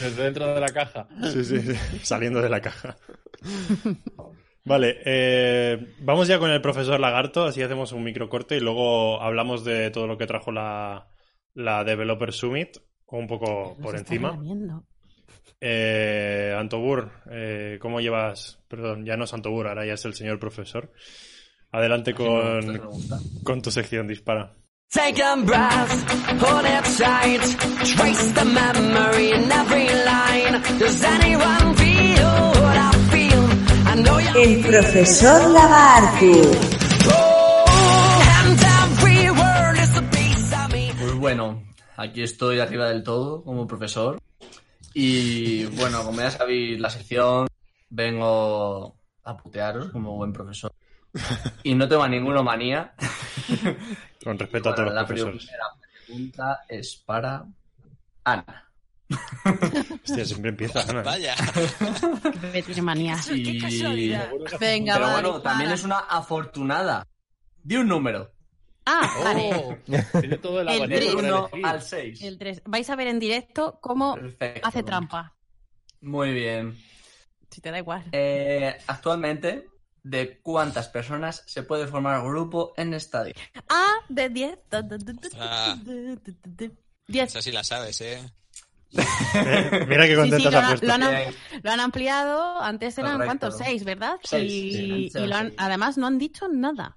Desde 0.00 0.24
dentro 0.24 0.52
de 0.54 0.60
la 0.60 0.68
caja. 0.68 1.08
Sí, 1.32 1.42
sí, 1.44 1.60
sí, 1.60 1.74
saliendo 2.02 2.42
de 2.42 2.48
la 2.50 2.60
caja. 2.60 2.96
Vale, 4.66 5.00
eh, 5.04 5.94
vamos 6.00 6.26
ya 6.26 6.40
con 6.40 6.50
el 6.50 6.60
profesor 6.60 6.98
Lagarto, 6.98 7.44
así 7.44 7.62
hacemos 7.62 7.92
un 7.92 8.02
microcorte 8.02 8.56
y 8.56 8.60
luego 8.60 9.22
hablamos 9.22 9.64
de 9.64 9.90
todo 9.92 10.08
lo 10.08 10.18
que 10.18 10.26
trajo 10.26 10.50
la, 10.50 11.06
la 11.54 11.84
Developer 11.84 12.32
Summit, 12.32 12.76
un 13.06 13.28
poco 13.28 13.76
Nos 13.76 13.78
por 13.78 13.96
encima. 13.96 14.36
Eh, 15.60 16.52
Antobur, 16.58 17.12
eh, 17.30 17.78
¿cómo 17.80 18.00
llevas? 18.00 18.58
Perdón, 18.66 19.04
ya 19.06 19.16
no 19.16 19.22
es 19.24 19.34
Antobur, 19.34 19.68
ahora 19.68 19.86
ya 19.86 19.94
es 19.94 20.04
el 20.04 20.14
señor 20.14 20.40
profesor. 20.40 20.92
Adelante 21.70 22.12
con, 22.12 22.80
con 23.44 23.62
tu 23.62 23.70
sección, 23.70 24.08
dispara. 24.08 24.52
Take 24.92 25.22
a 25.22 25.36
breath, 25.36 26.42
hold 26.42 26.64
it 26.66 26.84
tight. 26.98 27.42
Trace 27.96 28.32
the 28.32 28.44
memory 28.44 29.30
in 29.30 29.50
every 29.52 29.86
line. 29.86 30.60
Does 30.80 31.04
anyone 31.04 31.74
feel 31.76 31.86
what 31.86 31.86
I 31.86 32.52
feel? 32.52 32.55
Piece 40.10 40.52
of 40.54 40.72
me. 40.72 40.92
Pues 40.98 41.14
bueno, 41.14 41.62
aquí 41.96 42.22
estoy 42.22 42.60
arriba 42.60 42.88
del 42.88 43.02
todo 43.02 43.42
como 43.42 43.66
profesor. 43.66 44.20
Y 44.94 45.64
bueno, 45.66 46.02
como 46.04 46.20
ya 46.20 46.30
sabéis 46.30 46.80
la 46.80 46.88
sección, 46.90 47.48
vengo 47.90 48.96
a 49.24 49.36
putearos 49.36 49.90
como 49.90 50.16
buen 50.16 50.32
profesor. 50.32 50.72
Y 51.62 51.74
no 51.74 51.88
tengo 51.88 52.02
a 52.02 52.08
ninguna 52.08 52.42
manía. 52.42 52.94
Con 54.22 54.38
respeto 54.38 54.70
a 54.70 54.74
todos 54.76 54.86
los 54.86 54.94
la 54.94 55.06
profesores. 55.06 55.44
primera 55.44 55.64
pregunta 56.06 56.60
es 56.68 56.96
para 57.04 57.44
Ana. 58.24 58.65
Hostia, 60.04 60.24
siempre 60.24 60.50
empieza, 60.50 60.82
Ana. 60.82 61.02
Vaya. 61.02 61.34
Tiene 62.64 62.82
manías. 62.82 63.28
Y... 63.30 63.58
Qué. 63.60 64.28
Venga, 64.60 64.94
Pero 64.94 65.10
bueno, 65.12 65.32
dispara. 65.34 65.42
también 65.42 65.70
es 65.72 65.84
una 65.84 65.98
afortunada. 66.00 67.06
Di 67.62 67.76
un 67.76 67.88
número. 67.88 68.32
Ah, 68.84 69.10
vale. 69.24 69.50
Oh, 69.54 69.76
tiene 70.20 70.38
todo 70.38 70.60
el 70.60 70.68
El 70.68 70.76
abanico 70.76 70.98
tres. 70.98 71.06
Del 71.06 71.14
para 71.16 71.28
1 71.36 71.48
elegir. 71.52 71.66
al 71.66 71.82
6. 71.82 72.22
El 72.22 72.38
3. 72.38 72.62
Vais 72.66 72.90
a 72.90 72.96
ver 72.96 73.06
en 73.08 73.18
directo 73.18 73.78
cómo 73.80 74.14
Perfecto. 74.14 74.68
hace 74.68 74.82
trampa. 74.84 75.34
Muy 76.00 76.32
bien. 76.32 76.78
Si 77.50 77.60
te 77.60 77.70
da 77.70 77.78
igual. 77.78 78.04
Eh, 78.12 78.76
actualmente, 78.86 79.66
¿de 80.04 80.38
cuántas 80.40 80.88
personas 80.88 81.42
se 81.46 81.62
puede 81.64 81.86
formar 81.88 82.22
grupo 82.22 82.74
en 82.76 82.94
estadio? 82.94 83.34
Ah, 83.68 83.94
de 84.08 84.28
10. 84.28 84.58
Ah. 85.40 85.76
10. 87.08 87.28
Esa 87.28 87.42
sí 87.42 87.50
la 87.52 87.64
sabes, 87.64 88.00
¿eh? 88.02 88.20
Mira 88.92 90.06
qué 90.06 90.06
Sí, 90.06 90.08
sí, 90.08 90.16
contenta 90.16 90.50
lo, 90.50 90.58
han, 90.58 90.78
lo 90.80 90.92
han- 90.92 91.14
Bien. 91.14 91.34
lo 91.62 91.70
han 91.70 91.80
ampliado. 91.80 92.60
Antes 92.62 92.96
eran, 92.98 93.12
Correcto. 93.12 93.26
¿cuántos? 93.26 93.58
Seis, 93.58 93.84
¿verdad? 93.84 94.16
Seis, 94.22 94.52
y 94.52 95.10
sí, 95.10 95.26
lo 95.26 95.34
han- 95.36 95.48
seis. 95.48 95.56
además 95.58 95.98
no 95.98 96.06
han 96.06 96.18
dicho 96.18 96.48
nada. 96.48 96.96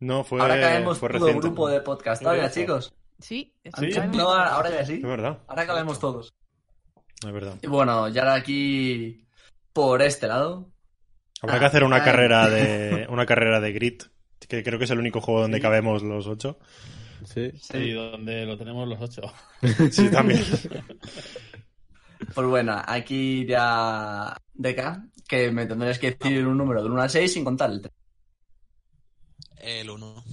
No, 0.00 0.24
fue, 0.24 0.40
Ahora 0.40 0.60
caemos 0.60 0.98
fue 0.98 1.08
todo 1.10 1.34
grupo 1.34 1.68
de 1.68 1.80
podcast. 1.80 2.22
¿Todavía, 2.22 2.50
chicos? 2.50 2.92
Sí, 3.18 3.54
Sí. 3.78 3.90
No, 4.12 4.30
ahora 4.32 4.70
ya 4.70 4.84
sí. 4.84 4.94
Es 4.94 5.02
verdad, 5.02 5.38
Ahora 5.46 5.66
cabemos 5.66 5.98
todos. 5.98 6.34
es 7.24 7.32
verdad. 7.32 7.54
Y 7.62 7.66
bueno, 7.68 8.08
ya 8.08 8.22
ahora 8.22 8.34
aquí, 8.34 9.26
por 9.72 10.02
este 10.02 10.26
lado, 10.26 10.70
Habrá 11.42 11.56
Ah, 11.56 11.58
que 11.60 11.66
hacer 11.66 11.84
una 11.84 11.96
ay. 11.96 12.02
carrera 12.02 12.48
de 12.48 13.06
una 13.10 13.26
carrera 13.26 13.60
de 13.60 13.72
Grit, 13.72 14.04
que 14.48 14.62
creo 14.62 14.78
que 14.78 14.86
es 14.86 14.90
el 14.90 14.98
único 14.98 15.20
juego 15.20 15.42
donde 15.42 15.58
Sí. 15.58 15.62
cabemos 15.62 16.02
los 16.02 16.26
ocho. 16.26 16.58
Sí. 17.24 17.50
Sí, 17.60 17.90
donde 17.92 18.46
lo 18.46 18.56
tenemos 18.56 18.88
los 18.88 19.00
ocho. 19.00 19.22
Sí, 19.90 20.10
también. 20.10 20.44
pues 22.34 22.46
bueno, 22.46 22.80
aquí 22.86 23.46
ya 23.46 24.36
Deca, 24.52 25.06
que 25.26 25.50
me 25.50 25.66
tendréis 25.66 25.98
que 25.98 26.12
decir 26.12 26.46
un 26.46 26.58
número 26.58 26.82
del 26.82 26.92
1 26.92 27.02
al 27.02 27.10
6 27.10 27.32
sin 27.32 27.44
contar 27.44 27.70
el 27.70 27.80
3. 27.80 27.94
El 29.58 29.90
1. 29.90 30.24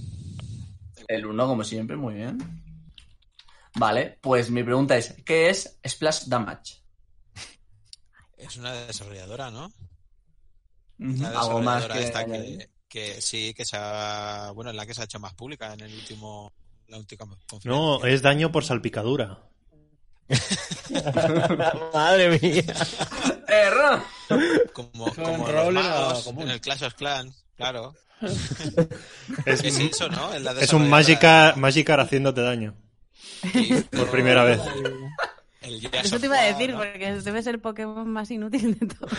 El 1.08 1.26
1, 1.26 1.46
como 1.46 1.64
siempre, 1.64 1.96
muy 1.96 2.14
bien. 2.14 2.38
Vale, 3.74 4.18
pues 4.20 4.50
mi 4.50 4.62
pregunta 4.62 4.96
es, 4.96 5.14
¿qué 5.24 5.48
es 5.48 5.78
Splash 5.86 6.24
Damage? 6.26 6.82
Es 8.36 8.56
una 8.56 8.72
desarrolladora, 8.72 9.50
¿no? 9.50 9.72
Una 10.98 11.40
Algo 11.40 11.62
más 11.62 11.86
que 11.86 12.02
esta 12.02 12.26
que 12.92 13.22
sí, 13.22 13.54
que 13.54 13.64
se 13.64 13.78
ha... 13.78 14.52
Bueno, 14.54 14.70
es 14.70 14.76
la 14.76 14.84
que 14.84 14.92
se 14.92 15.00
ha 15.00 15.04
hecho 15.04 15.18
más 15.18 15.32
pública 15.32 15.72
en 15.72 15.80
el 15.80 15.94
último... 15.94 16.52
La 16.92 16.98
última 16.98 17.24
conferencia. 17.26 17.70
No, 17.70 18.04
es 18.04 18.20
daño 18.20 18.52
por 18.52 18.64
salpicadura. 18.64 19.38
Madre 21.94 22.38
mía. 22.38 22.74
¡Error! 23.48 24.02
Como, 24.74 25.12
como 25.14 25.48
en 25.48 25.54
los 25.56 25.72
magos 25.74 26.26
en 26.26 26.50
el 26.50 26.60
Clash 26.60 26.84
of 26.84 26.94
Clans, 26.94 27.44
claro. 27.56 27.94
Es, 29.46 29.64
Es 29.64 29.78
eso, 29.78 30.08
¿no? 30.10 30.32
Es, 30.34 30.42
la 30.42 30.52
es 30.52 30.72
un 30.72 30.88
Magikarp, 30.88 31.56
Magikarp 31.56 32.02
haciéndote 32.02 32.40
daño. 32.42 32.74
y- 33.54 33.74
Por 33.82 34.10
primera 34.10 34.44
vez. 34.44 34.60
El 35.62 35.84
Eso 35.92 36.18
te 36.20 36.26
iba 36.26 36.38
a 36.38 36.42
decir, 36.44 36.72
¿no? 36.72 36.78
porque 36.78 37.12
debe 37.22 37.42
ser 37.42 37.54
el 37.54 37.60
Pokémon 37.60 38.08
más 38.08 38.30
inútil 38.30 38.78
de 38.78 38.86
todos. 38.86 39.12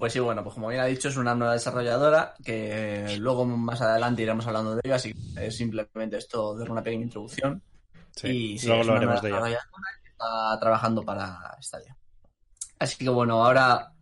Pues 0.00 0.14
sí, 0.14 0.18
bueno, 0.18 0.42
pues 0.42 0.54
como 0.54 0.68
bien 0.68 0.80
ha 0.80 0.86
dicho, 0.86 1.08
es 1.08 1.16
una 1.18 1.34
nueva 1.34 1.52
desarrolladora 1.52 2.34
que 2.42 3.16
luego 3.20 3.44
más 3.44 3.80
adelante 3.82 4.22
iremos 4.22 4.46
hablando 4.46 4.74
de 4.74 4.80
ella, 4.82 4.96
así 4.96 5.12
que 5.12 5.46
es 5.46 5.56
simplemente 5.56 6.16
esto, 6.16 6.56
dar 6.56 6.70
una 6.70 6.82
pequeña 6.82 7.04
introducción. 7.04 7.62
Sí, 8.16 8.28
y 8.54 8.58
sí, 8.58 8.66
luego 8.66 8.80
es 8.80 8.86
lo 8.86 8.92
una 8.94 8.98
haremos 8.98 9.22
nueva 9.22 9.44
de 9.46 9.50
ella. 9.50 9.60
que 10.02 10.10
está 10.10 10.58
trabajando 10.58 11.02
para 11.04 11.56
Stadia. 11.60 11.96
Así 12.78 13.04
que 13.04 13.10
bueno, 13.10 13.44
ahora 13.44 13.92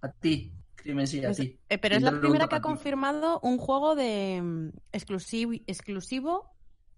a 0.00 0.12
ti, 0.12 0.52
Crimen, 0.76 1.08
sí, 1.08 1.24
a 1.24 1.30
Es- 1.30 1.38
ti. 1.38 1.58
eh, 1.68 1.78
pero 1.78 1.96
es 1.96 2.02
la 2.02 2.12
primera 2.20 2.46
que 2.46 2.54
ha 2.56 2.60
confirmado 2.60 3.40
un 3.42 3.58
juego 3.58 3.96
de 3.96 4.40
mm, 4.42 4.70
exclusivo, 4.92 5.52
exclusivo 5.66 6.48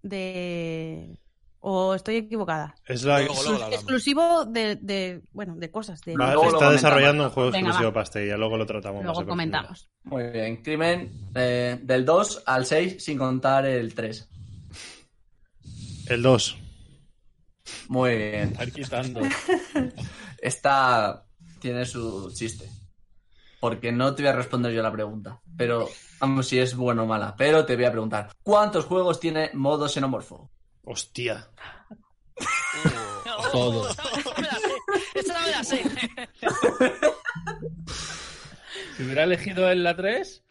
de... 0.03 1.17
¿O 1.61 1.93
estoy 1.93 2.15
equivocada? 2.15 2.73
Es 2.85 3.03
la, 3.03 3.19
Luego, 3.19 3.33
luego 3.33 3.49
lo 3.49 3.55
hablamos. 3.55 3.75
Exclusivo 3.75 4.45
de, 4.45 4.77
de, 4.77 5.21
bueno, 5.31 5.55
de 5.57 5.69
cosas. 5.69 5.99
De... 6.01 6.15
Luego 6.15 6.31
está 6.31 6.43
comentamos. 6.45 6.73
desarrollando 6.73 7.23
un 7.25 7.29
juego 7.31 7.51
Venga, 7.51 7.67
exclusivo 7.67 7.93
para 7.93 8.03
este, 8.03 8.27
ya 8.27 8.37
luego 8.37 8.57
lo 8.57 8.65
tratamos. 8.65 9.03
Luego 9.03 9.19
más 9.19 9.27
comentamos. 9.27 9.89
Muy 10.03 10.23
bien, 10.29 10.57
Crimen, 10.63 11.29
eh, 11.35 11.77
del 11.81 12.05
2 12.05 12.43
al 12.45 12.65
6 12.65 13.03
sin 13.03 13.17
contar 13.17 13.65
el 13.65 13.93
3. 13.93 14.29
El 16.07 16.21
2. 16.23 16.57
Muy 17.89 18.15
bien. 18.15 18.51
Estar 18.51 18.71
quitando. 18.71 19.21
Esta 20.41 21.25
tiene 21.59 21.85
su 21.85 22.31
chiste. 22.33 22.69
Porque 23.59 23.91
no 23.91 24.15
te 24.15 24.23
voy 24.23 24.29
a 24.31 24.35
responder 24.35 24.71
yo 24.71 24.81
la 24.81 24.91
pregunta. 24.91 25.41
Pero, 25.57 25.89
vamos, 26.19 26.47
si 26.47 26.57
es 26.57 26.75
buena 26.75 27.03
o 27.03 27.05
mala. 27.05 27.35
Pero 27.37 27.65
te 27.65 27.75
voy 27.75 27.85
a 27.85 27.91
preguntar. 27.91 28.31
¿Cuántos 28.43 28.85
juegos 28.85 29.19
tiene 29.19 29.51
modo 29.53 29.89
xenomorfo? 29.89 30.49
Hostia. 30.91 31.47
Uh, 32.35 33.51
Todo. 33.51 33.89
Esta 35.13 35.33
la 35.33 35.39
no 35.39 35.45
me 35.45 35.51
la 35.51 35.63
sé. 35.63 35.83
Si 38.97 39.03
hubiera 39.03 39.23
elegido 39.23 39.69
en 39.71 39.83
la 39.83 39.95
3, 39.95 40.43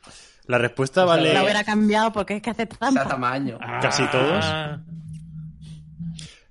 La 0.47 0.59
respuesta 0.59 1.01
La 1.01 1.07
vale 1.07 1.43
hubiera 1.43 1.64
cambiado 1.64 2.12
porque 2.12 2.36
es 2.36 2.43
que 2.43 2.51
hace 2.51 2.66
tamaño. 2.66 3.59
casi 3.82 4.07
todos. 4.07 4.45
Ah, 4.45 4.80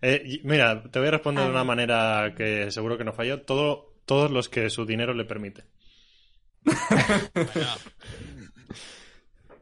Eh, 0.02 0.42
mira, 0.44 0.84
te 0.92 1.00
voy 1.00 1.08
a 1.08 1.12
responder 1.12 1.46
de 1.46 1.50
una 1.52 1.64
manera 1.64 2.34
que 2.36 2.70
seguro 2.72 2.98
que 2.98 3.04
no 3.06 3.14
fallo. 3.14 3.42
Todo, 3.44 3.94
todos 4.06 4.30
los 4.30 4.50
que 4.50 4.70
su 4.70 4.86
dinero 4.86 5.14
le 5.14 5.24
permite. 5.26 5.64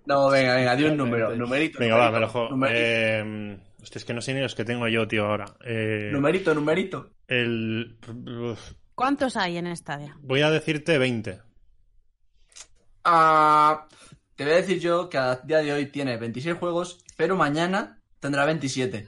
No, 0.08 0.30
venga, 0.30 0.54
venga, 0.56 0.76
di 0.76 0.84
un 0.84 0.98
número. 0.98 1.36
Numerito. 1.36 1.80
Venga, 1.80 1.96
va, 1.96 2.12
me 2.12 2.20
lo 2.20 2.30
juego. 2.30 2.50
Numerito, 2.50 2.80
Eh, 2.80 3.58
hostia, 3.86 4.00
es 4.00 4.06
que 4.06 4.14
no 4.16 4.22
sé 4.22 4.34
ni 4.34 4.42
los 4.42 4.56
que 4.56 4.66
tengo 4.66 4.88
yo, 4.88 5.08
tío, 5.08 5.26
ahora. 5.28 5.46
Eh, 5.64 6.10
numerito, 6.12 6.56
numerito. 6.56 7.12
el... 7.28 7.98
¿Cuántos 8.96 9.38
hay 9.38 9.58
en 9.58 9.76
Stadia? 9.78 10.18
voy 10.22 10.42
a 10.42 10.50
decirte 10.50 10.98
20. 10.98 11.40
Ah, 13.04 13.88
te 14.36 14.44
voy 14.44 14.54
a 14.54 14.56
decir 14.56 14.80
yo 14.80 15.08
que 15.10 15.20
a 15.20 15.36
día 15.36 15.60
de 15.60 15.72
hoy 15.72 15.86
tiene 15.86 16.18
26 16.18 16.58
juegos, 16.58 17.04
pero 17.16 17.36
mañana 17.36 18.02
tendrá 18.20 18.46
27. 18.46 19.08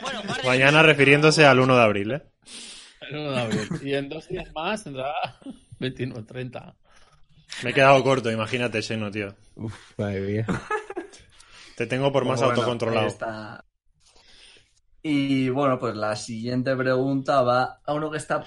Bueno, 0.00 0.22
Mañana 0.46 0.82
refiriéndose 0.84 1.44
al 1.46 1.58
1 1.58 1.76
de 1.76 1.82
abril, 1.82 2.12
¿eh? 2.12 2.22
el 3.10 3.16
1 3.16 3.32
de 3.32 3.40
abril. 3.40 3.68
Y 3.82 3.94
en 3.94 4.08
dos 4.08 4.28
días 4.28 4.52
más 4.54 4.84
tendrá 4.84 5.12
29, 5.80 6.22
30. 6.28 6.76
Me 7.64 7.70
he 7.70 7.74
quedado 7.74 8.00
corto, 8.04 8.30
imagínate, 8.30 8.80
Seno, 8.82 9.10
tío. 9.10 9.34
Uf, 9.56 9.74
madre 9.98 10.20
mía. 10.20 10.46
Te 11.80 11.86
tengo 11.86 12.12
por 12.12 12.26
más 12.26 12.38
Bueno, 12.40 12.52
autocontrolado. 12.52 13.06
está- 13.06 13.64
Y 15.02 15.48
bueno, 15.48 15.78
pues 15.78 15.96
la 15.96 16.14
siguiente 16.14 16.76
pregunta 16.76 17.40
va 17.40 17.80
a 17.82 17.94
uno 17.94 18.10
que 18.10 18.18
está 18.18 18.44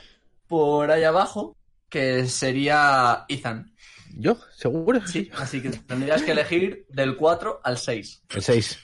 por 0.47 0.91
ahí 0.91 1.03
abajo, 1.03 1.57
que 1.89 2.27
sería 2.27 3.25
Ethan. 3.27 3.73
¿Yo? 4.15 4.37
¿Seguro? 4.55 5.01
Sí, 5.07 5.31
así 5.35 5.63
que 5.63 5.71
tendrías 5.71 6.21
que 6.21 6.33
elegir 6.33 6.85
del 6.89 7.17
4 7.17 7.59
al 7.63 7.79
6. 7.79 8.21
El 8.29 8.43
6. 8.43 8.77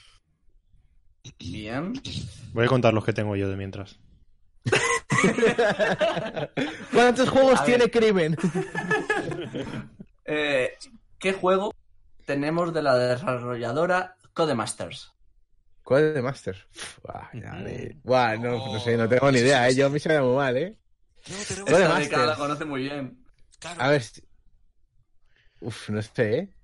Bien. 1.38 1.92
Voy 2.52 2.64
a 2.64 2.68
contar 2.68 2.92
los 2.92 3.04
que 3.04 3.12
tengo 3.12 3.36
yo 3.36 3.48
de 3.48 3.56
mientras. 3.56 4.00
¿Cuántos 6.92 7.30
juegos 7.30 7.60
A 7.60 7.64
tiene 7.64 7.84
ver. 7.86 7.90
Crimen? 7.92 8.36
Eh, 10.32 10.72
¿Qué 11.20 11.32
juego 11.34 11.72
tenemos 12.24 12.72
de 12.74 12.82
la 12.82 12.96
desarrolladora 12.96 14.14
Codemasters? 14.34 15.14
¿Cuál 15.82 16.14
de 16.14 16.22
Master? 16.22 16.56
Buah, 17.02 17.30
me- 17.64 17.96
Buah, 18.04 18.36
no, 18.38 18.58
no 18.60 18.78
sé, 18.80 18.96
no 18.96 19.08
tengo 19.08 19.30
ni 19.32 19.38
idea, 19.40 19.68
¿eh? 19.68 19.74
Yo 19.74 19.86
a 19.86 19.90
mí 19.90 19.98
se 19.98 20.08
me 20.08 20.14
da 20.16 20.22
muy 20.22 20.36
mal, 20.36 20.56
¿eh? 20.56 20.76
no, 21.26 21.36
pero 21.48 21.62
Esta 21.66 21.72
Codemasters. 21.72 22.04
década 22.04 22.26
la 22.26 22.36
conoce 22.36 22.64
muy 22.64 22.82
bien. 22.82 23.24
claro. 23.58 23.80
A 23.80 23.90
ver. 23.90 24.02
si- 24.02 24.22
Uf, 25.60 25.88
no 25.90 26.02
sé, 26.02 26.34
¿eh? 26.38 26.54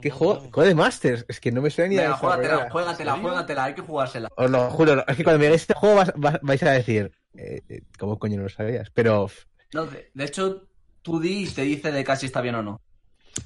¿Qué 0.00 0.10
juego? 0.10 0.50
Codemasters. 0.50 1.24
Es 1.28 1.40
que 1.40 1.52
no 1.52 1.62
me 1.62 1.70
suena 1.70 1.88
ni 1.90 1.96
a 1.96 2.02
Venga, 2.02 2.16
juégatela, 2.16 2.56
desarrolladora. 2.56 2.70
juégatela, 2.72 3.16
juégatela, 3.16 3.64
hay 3.64 3.74
que 3.74 3.82
jugársela. 3.82 4.28
Os 4.36 4.50
lo 4.50 4.70
juro, 4.70 5.04
es 5.06 5.16
que 5.16 5.24
cuando 5.24 5.40
me 5.40 5.52
este 5.54 5.74
juego 5.74 5.96
vas- 5.96 6.12
vas- 6.16 6.38
vais 6.42 6.62
a 6.62 6.70
decir, 6.72 7.12
eh, 7.36 7.60
eh, 7.68 7.82
¿cómo 7.98 8.18
coño 8.18 8.36
no 8.36 8.44
lo 8.44 8.48
sabías? 8.48 8.90
Pero, 8.90 9.28
No, 9.72 9.86
de, 9.86 10.10
de 10.14 10.24
hecho, 10.24 10.68
tú 11.02 11.20
di 11.20 11.44
y 11.44 11.50
te 11.50 11.62
dice 11.62 11.92
de 11.92 12.04
casi 12.04 12.26
está 12.26 12.40
bien 12.40 12.54
o 12.56 12.62
no. 12.62 12.80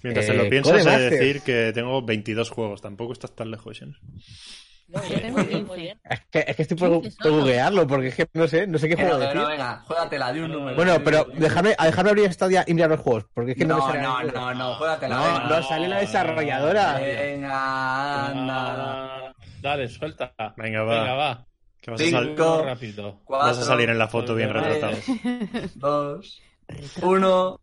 Mientras 0.03 0.27
Eh, 0.27 0.29
te 0.33 0.37
lo 0.37 0.49
piensas, 0.49 0.87
he 0.87 0.91
de 0.99 1.11
decir 1.11 1.43
que 1.43 1.73
tengo 1.75 2.03
22 2.03 2.51
juegos. 2.51 2.81
Tampoco 2.81 3.13
estás 3.13 3.35
tan 3.35 3.51
lejos, 3.51 3.77
Shen. 3.79 3.97
Muy 4.89 5.09
bien, 5.09 5.33
muy 5.33 5.45
bien, 5.45 5.67
muy 5.67 5.81
bien. 5.81 6.01
es 6.05 6.21
que, 6.31 6.45
es 6.47 6.57
que 6.57 6.63
estoy 6.63 6.77
por, 6.77 7.01
por 7.01 7.31
googlearlo, 7.31 7.87
porque 7.87 8.09
es 8.09 8.15
que 8.15 8.29
no 8.35 8.47
sé, 8.47 8.67
no 8.67 8.79
sé 8.79 8.89
qué 8.91 8.97
no, 8.97 9.03
juego 9.03 9.19
decir. 9.21 9.37
no, 9.37 9.49
venga, 9.49 9.81
juégatela, 9.87 10.33
di 10.33 10.41
un 10.41 10.53
número. 10.53 10.77
Bueno, 10.77 11.01
pero 11.03 11.21
a 11.21 11.85
dejarme 11.87 12.11
abrir 12.11 12.27
esta 12.27 12.47
día 12.47 12.63
y 12.67 12.75
mirar 12.75 12.91
los 12.91 13.01
juegos, 13.01 13.25
porque 13.33 13.53
es 13.53 13.57
que 13.57 13.65
no, 13.65 13.79
no, 13.79 13.87
me 13.87 13.93
sale 13.93 14.03
no, 14.03 14.23
no, 14.23 14.55
no, 14.55 14.75
juégatela. 14.75 15.17
No, 15.17 15.25
venga. 15.25 15.49
no 15.49 15.63
sale 15.63 15.89
la 15.89 15.99
desarrolladora. 16.01 16.99
Venga, 16.99 18.27
anda. 18.27 19.27
Ah, 19.29 19.35
dale, 19.63 19.89
suelta. 19.89 20.35
Venga, 20.59 20.83
va. 20.83 21.01
Venga, 21.01 21.15
va. 21.15 21.47
Que 21.81 21.91
vas, 21.91 22.01
a 22.01 22.05
Cinco. 22.05 22.19
sal- 22.19 22.29
Uno 22.37 22.65
rápido. 22.65 23.21
Cuatro, 23.25 23.47
vas 23.49 23.59
a 23.59 23.65
salir 23.65 23.89
en 23.89 23.99
la 23.99 24.09
foto 24.09 24.35
bien 24.35 24.53
retratado. 24.53 24.99
dos, 25.77 26.43
uno. 27.01 27.61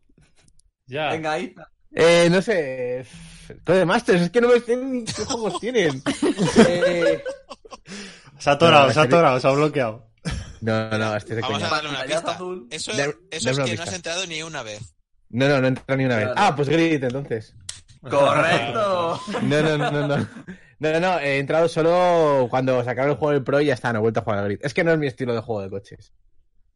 Ya. 0.88 1.10
Venga, 1.12 1.34
ahí. 1.34 1.54
Eh, 1.94 2.28
no 2.30 2.42
sé. 2.42 3.06
Codemasters, 3.66 4.22
es 4.24 4.30
que 4.30 4.42
no 4.42 4.48
me 4.50 4.60
sé 4.60 4.78
ni 4.78 5.04
qué 5.06 5.26
juegos 5.26 5.60
tienen. 5.62 6.02
Eh, 6.68 7.24
Se 8.38 8.50
ha 8.50 8.54
atorado, 8.54 8.88
No, 8.88 8.94
se 8.94 9.00
ha 9.00 9.04
atorado, 9.04 9.40
se 9.40 9.48
ha 9.48 9.52
bloqueado. 9.52 10.08
no, 10.62 10.98
no, 10.98 11.16
este 11.16 11.32
es 11.32 11.36
de 11.38 11.42
Vamos 11.42 11.58
coña. 11.58 11.68
a 11.68 11.76
darle 11.76 11.90
una 11.90 12.04
pista. 12.04 12.32
azul. 12.32 12.68
Eso, 12.70 12.92
eso 13.32 13.50
es 13.50 13.60
que 13.60 13.76
no 13.76 13.84
has 13.84 13.94
entrado 13.94 14.26
ni 14.28 14.44
una 14.44 14.62
vez. 14.64 14.96
No, 15.30 15.48
no, 15.48 15.62
no 15.62 15.68
entra 15.68 15.96
ni 15.96 16.06
una 16.06 16.18
vez. 16.18 16.30
Ah, 16.36 16.56
pues 16.56 16.70
Grid, 16.70 17.04
entonces. 17.04 17.56
Correcto. 18.02 19.20
No, 19.44 19.62
no, 19.62 19.78
no, 19.78 20.08
no. 20.08 20.28
No, 20.82 20.92
no, 20.94 21.00
no, 21.02 21.20
he 21.20 21.40
entrado 21.40 21.68
solo 21.68 22.48
cuando 22.50 22.82
sacaron 22.86 23.12
el 23.12 23.18
juego 23.18 23.34
del 23.34 23.44
Pro 23.44 23.60
y 23.60 23.66
ya 23.66 23.74
está, 23.74 23.92
no 23.92 24.00
he 24.00 24.02
vuelto 24.02 24.22
a 24.22 24.24
jugar 24.24 24.40
al 24.40 24.46
Grid. 24.46 24.60
Es 24.62 24.74
que 24.74 24.84
no 24.86 24.94
es 24.94 24.98
mi 24.98 25.08
estilo 25.08 25.34
de 25.34 25.42
juego 25.42 25.62
de 25.62 25.70
coches. 25.70 26.14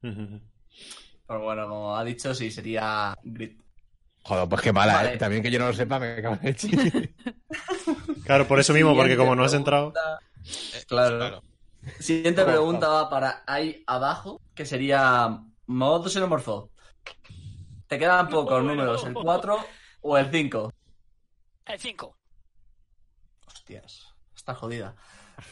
Pero 0.01 1.41
bueno, 1.41 1.67
como 1.69 1.95
ha 1.97 2.03
dicho, 2.03 2.35
sí, 2.35 2.51
sería 2.51 3.17
Grit. 3.23 3.62
Joder, 4.23 4.47
pues 4.47 4.61
qué 4.61 4.71
mala, 4.71 4.93
Vale. 4.93 5.13
¿eh? 5.13 5.17
También 5.17 5.43
que 5.43 5.51
yo 5.51 5.59
no 5.59 5.67
lo 5.67 5.73
sepa, 5.73 5.99
me 5.99 6.21
cago 6.21 6.37
en 6.41 6.47
el 6.47 6.55
chile. 6.55 7.13
Claro, 8.25 8.47
por 8.47 8.57
eso 8.59 8.73
mismo, 8.73 8.95
porque 8.95 9.17
como 9.17 9.35
no 9.35 9.43
has 9.43 9.53
entrado. 9.53 9.91
pregunta. 9.91 10.19
Eh, 10.77 10.83
Claro. 10.87 11.43
Siguiente 11.99 12.45
pregunta 12.45 12.87
va 12.87 13.09
para 13.09 13.43
ahí 13.45 13.83
abajo, 13.85 14.41
que 14.55 14.65
sería 14.65 15.39
modo 15.67 16.09
xenomorfo. 16.09 16.71
Te 17.87 17.99
quedan 17.99 18.29
pocos 18.29 18.63
números, 18.63 19.03
el 19.05 19.13
4 19.13 19.57
o 20.01 20.17
el 20.17 20.31
5. 20.31 20.73
El 21.65 21.79
5. 21.79 22.17
Hostias, 23.45 24.13
está 24.33 24.55
jodida. 24.55 24.95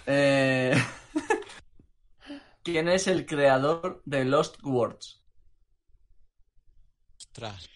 Eh, 0.05 0.74
¿Quién 2.63 2.88
es 2.88 3.07
el 3.07 3.26
creador 3.26 4.01
de 4.05 4.24
Lost 4.24 4.57
Words? 4.63 5.22
Ostras. 7.17 7.69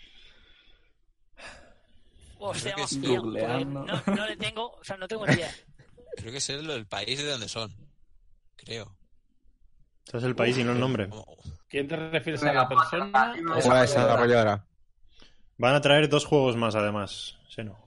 Es 2.54 2.74
pues 2.74 2.98
no, 2.98 3.86
no 3.86 4.26
le 4.28 4.36
tengo, 4.38 4.72
o 4.72 4.84
sea, 4.84 4.98
no 4.98 5.08
tengo 5.08 5.26
ni 5.26 5.34
idea. 5.36 5.52
Creo 6.18 6.32
que 6.32 6.38
es 6.38 6.50
el 6.50 6.68
del 6.68 6.86
país 6.86 7.18
de 7.18 7.26
donde 7.30 7.48
son. 7.50 7.76
Creo. 8.56 8.96
Es 10.14 10.24
el 10.24 10.36
país 10.36 10.58
y 10.58 10.64
no 10.64 10.72
el 10.74 10.80
nombre. 10.80 11.10
¿Quién 11.68 11.88
te 11.88 11.96
refieres 11.96 12.44
a 12.44 12.54
la 12.54 12.70
persona? 12.70 13.34
o- 13.34 13.44
¿Cuál 13.46 13.58
es 13.60 13.66
la 13.68 13.82
desarrolladora? 13.82 14.66
Van 15.58 15.76
a 15.76 15.82
traer 15.82 16.08
dos 16.10 16.26
juegos 16.26 16.56
más, 16.56 16.76
además. 16.76 17.38
Seno. 17.50 17.78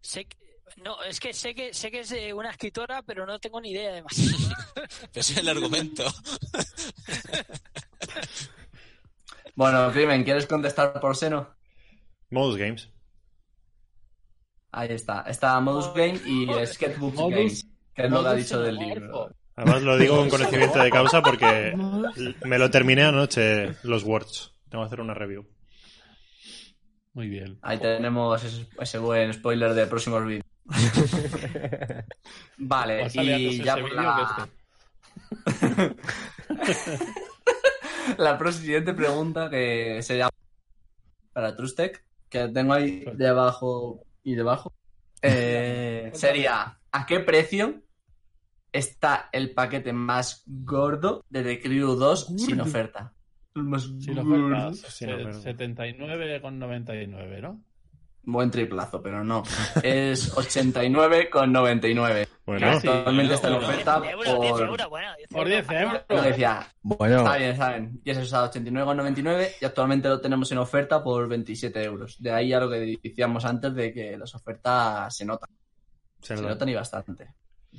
Sé 0.00 0.24
que- 0.24 0.36
no, 0.82 1.02
es 1.02 1.20
que 1.20 1.32
sé 1.32 1.54
que 1.54 1.72
sé 1.74 1.90
que 1.90 2.00
es 2.00 2.12
una 2.34 2.50
escritora, 2.50 3.02
pero 3.02 3.24
no 3.26 3.38
tengo 3.38 3.60
ni 3.60 3.70
idea 3.70 3.90
además. 3.90 4.12
Ese 5.14 5.32
es 5.32 5.36
el 5.38 5.48
argumento. 5.48 6.04
Bueno, 9.54 9.90
Crimen, 9.92 10.22
¿quieres 10.24 10.46
contestar 10.46 11.00
por 11.00 11.16
seno? 11.16 11.54
Modus 12.30 12.56
Games. 12.56 12.90
Ahí 14.76 14.88
está. 14.92 15.22
Está 15.22 15.58
Modus 15.60 15.94
Game 15.94 16.20
y 16.26 16.46
Sketchbook 16.66 17.14
Games, 17.30 17.66
que 17.94 18.02
es 18.04 18.10
lo 18.10 18.22
que 18.22 18.28
ha 18.28 18.34
dicho 18.34 18.60
del 18.60 18.76
libro. 18.76 19.30
Además 19.54 19.82
lo 19.82 19.96
digo 19.96 20.16
con 20.18 20.28
conocimiento 20.28 20.78
de 20.78 20.90
causa 20.90 21.22
porque 21.22 21.74
me 22.44 22.58
lo 22.58 22.70
terminé 22.70 23.04
anoche, 23.04 23.74
los 23.84 24.04
Words. 24.04 24.52
Tengo 24.68 24.84
que 24.84 24.88
hacer 24.88 25.00
una 25.00 25.14
review. 25.14 25.46
Muy 27.14 27.28
bien. 27.28 27.58
Ahí 27.62 27.78
tenemos 27.78 28.44
ese, 28.44 28.66
ese 28.78 28.98
buen 28.98 29.32
spoiler 29.32 29.72
de 29.72 29.86
próximos 29.86 30.26
vídeos. 30.26 30.44
Vale, 32.58 33.08
y 33.14 33.62
ya 33.62 33.78
por 33.78 33.92
la... 33.94 34.48
la 38.18 38.36
pro- 38.36 38.52
siguiente 38.52 38.92
pregunta 38.92 39.48
que 39.48 40.02
sería 40.02 40.28
para 41.32 41.56
Trustec, 41.56 42.04
que 42.28 42.48
tengo 42.48 42.74
ahí 42.74 43.04
debajo 43.14 44.02
y 44.26 44.34
debajo, 44.34 44.74
eh, 45.22 46.10
sería 46.14 46.78
¿a 46.90 47.06
qué 47.06 47.20
precio 47.20 47.84
está 48.72 49.30
el 49.32 49.54
paquete 49.54 49.92
más 49.92 50.42
gordo 50.46 51.24
de 51.30 51.44
The 51.44 51.60
Crew 51.60 51.94
2 51.94 52.34
sin 52.36 52.60
oferta? 52.60 53.14
El 53.54 53.62
más 53.62 53.84
Sin 54.00 54.18
ofertas. 54.18 55.00
79,99, 55.00 57.40
¿no? 57.40 57.62
Buen 58.28 58.50
triplazo, 58.50 59.00
pero 59.00 59.22
no. 59.22 59.44
Es 59.82 60.34
89,99. 60.36 62.28
Bueno. 62.44 62.66
Actualmente 62.70 63.34
está 63.34 63.48
en 63.48 63.54
Bueno, 63.54 63.68
oferta 63.68 64.00
10 64.00 64.12
euros, 64.12 64.40
10 64.40 64.52
por... 64.52 64.62
euros, 64.62 64.88
bueno, 64.88 65.08
10 65.16 65.28
Por 65.30 65.46
10 65.48 65.70
euros. 65.70 66.00
Lo 66.08 66.22
decía, 66.22 66.66
Bueno, 66.82 67.16
Está 67.18 67.36
bien, 67.36 67.50
está 67.50 67.68
bien. 67.70 68.00
Y 68.04 68.10
ese 68.10 68.22
está 68.22 68.44
a 68.44 68.50
89,99 68.52 69.50
y 69.60 69.64
actualmente 69.64 70.08
lo 70.08 70.20
tenemos 70.20 70.50
en 70.52 70.58
oferta 70.58 71.02
por 71.02 71.28
27 71.28 71.82
euros. 71.84 72.16
De 72.20 72.32
ahí 72.32 72.52
a 72.52 72.60
lo 72.60 72.68
que 72.68 72.98
decíamos 73.02 73.44
antes 73.44 73.74
de 73.74 73.92
que 73.92 74.16
las 74.16 74.34
ofertas 74.34 75.16
se 75.16 75.24
notan. 75.24 75.50
se 76.20 76.28
Se 76.28 76.34
nota. 76.42 76.48
notan 76.54 76.68
y 76.68 76.74
bastante. 76.74 77.28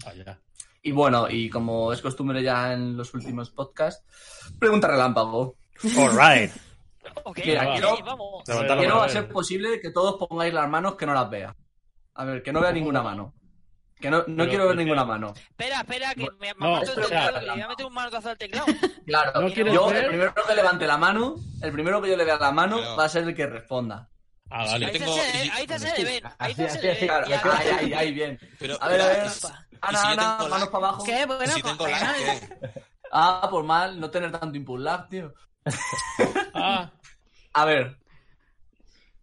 Vaya. 0.05 0.39
Y 0.81 0.91
bueno, 0.91 1.29
y 1.29 1.49
como 1.49 1.91
es 1.91 2.01
costumbre 2.01 2.41
ya 2.41 2.71
en 2.73 2.95
los 2.95 3.13
últimos 3.13 3.49
podcasts, 3.51 4.05
pregunta 4.59 4.87
relámpago. 4.87 5.55
All 5.97 6.11
right. 6.17 6.51
Ok, 7.29 7.39
Mira, 7.45 7.61
ok, 7.67 7.71
quiero- 7.73 7.97
vamos. 8.05 8.43
Quiero 8.45 9.01
a 9.01 9.07
eh. 9.07 9.09
ser 9.09 9.27
posible 9.29 9.81
que 9.81 9.91
todos 9.91 10.15
pongáis 10.27 10.53
las 10.53 10.69
manos 10.69 10.95
que 10.95 11.05
no 11.05 11.13
las 11.13 11.29
vea. 11.29 11.53
A 12.15 12.23
ver, 12.25 12.41
que 12.41 12.53
no 12.53 12.61
vea 12.61 12.71
ninguna 12.71 13.01
mano. 13.03 13.33
Que 13.99 14.09
no, 14.09 14.19
no 14.19 14.23
Pero, 14.37 14.49
quiero 14.49 14.67
ver 14.67 14.77
ninguna 14.77 15.03
mano. 15.03 15.33
Espera, 15.35 15.79
espera, 15.81 16.13
que 16.13 16.27
me, 16.39 16.53
No, 16.57 16.75
aparto 16.77 16.93
el 17.01 17.07
teclado 17.07 17.41
le 17.41 17.51
voy 17.51 17.61
a 17.61 17.67
meter 17.67 17.85
un 17.85 17.93
manotazo 17.93 18.29
al 18.29 18.37
teclado. 18.37 18.65
Claro, 19.07 19.41
¿No 19.41 19.47
yo, 19.49 19.87
ver? 19.87 20.03
el 20.03 20.07
primero 20.09 20.33
que 20.47 20.55
levante 20.55 20.85
la 20.87 20.97
mano, 20.97 21.35
el 21.61 21.71
primero 21.71 22.01
que 22.01 22.09
yo 22.09 22.17
le 22.17 22.23
vea 22.25 22.37
la 22.37 22.51
mano 22.51 22.77
Pero- 22.77 22.95
va 22.95 23.05
a 23.05 23.09
ser 23.09 23.23
el 23.23 23.35
que 23.35 23.47
responda. 23.47 24.09
Ah, 24.49 24.65
Yo 24.65 24.71
Ahí 24.75 24.81
vale. 24.85 24.99
tengo- 24.99 25.15
está, 25.17 25.31
se- 25.31 25.51
ahí 25.51 25.61
está, 25.63 25.79
se 25.79 25.97
le 25.97 26.03
ven. 26.05 26.23
Ahí 26.37 26.51
está, 26.51 26.69
se 26.69 26.81
le 26.81 26.87
ven. 26.93 27.07
Claro, 27.07 27.51
ahí, 27.57 27.67
ahí, 27.69 27.93
ahí, 27.93 28.11
bien. 28.13 28.39
Pero, 28.59 28.77
A 28.81 28.87
ver, 28.87 29.01
a 29.01 29.07
ver. 29.07 29.25
¿y 29.25 29.29
si- 29.29 29.47
Ana, 29.81 29.99
si 29.99 30.07
Ana, 30.07 30.23
manos 30.37 30.49
lag? 30.59 30.71
para 30.71 30.87
abajo. 30.87 31.03
¿Qué? 31.03 31.25
Bueno, 31.25 31.53
si 31.53 31.61
tengo 31.61 31.77
pues, 31.77 32.01
lag. 32.01 32.59
Ah, 33.11 33.47
por 33.49 33.63
mal, 33.63 33.99
no 33.99 34.09
tener 34.09 34.31
tanto 34.31 34.55
input 34.57 34.79
lag, 34.79 35.09
tío. 35.09 35.33
Ah, 36.53 36.89
A 37.57 37.65
ver, 37.65 37.97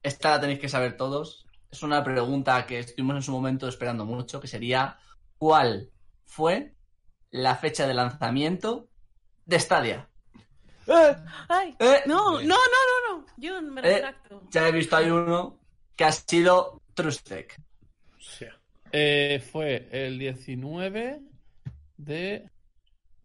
esta 0.02 0.30
la 0.30 0.40
tenéis 0.40 0.58
que 0.58 0.68
saber 0.68 0.96
todos. 0.96 1.46
Es 1.70 1.84
una 1.84 2.02
pregunta 2.02 2.66
que 2.66 2.80
estuvimos 2.80 3.14
en 3.14 3.22
su 3.22 3.30
momento 3.30 3.68
esperando 3.68 4.04
mucho, 4.04 4.40
que 4.40 4.48
sería 4.48 4.98
¿cuál 5.38 5.92
fue 6.26 6.74
la 7.30 7.54
fecha 7.54 7.86
de 7.86 7.94
lanzamiento 7.94 8.88
de 9.46 9.60
Stadia? 9.60 10.08
¡Eh! 10.88 11.14
Ay, 11.48 11.76
¡Eh! 11.78 12.00
no, 12.06 12.40
no, 12.42 12.42
no, 12.42 12.80
no, 12.90 13.18
no. 13.18 13.26
Yo 13.36 13.62
me 13.62 13.80
Eh. 13.82 13.84
retracto. 13.84 14.42
Ya 14.50 14.66
he 14.66 14.72
visto 14.72 14.96
ahí 14.96 15.10
uno 15.10 15.60
que 15.94 16.04
ha 16.04 16.10
sido 16.10 16.82
Trustec. 16.94 17.56
Eh, 18.90 19.40
fue 19.52 19.88
el 19.92 20.18
19 20.18 21.20
de 21.98 22.50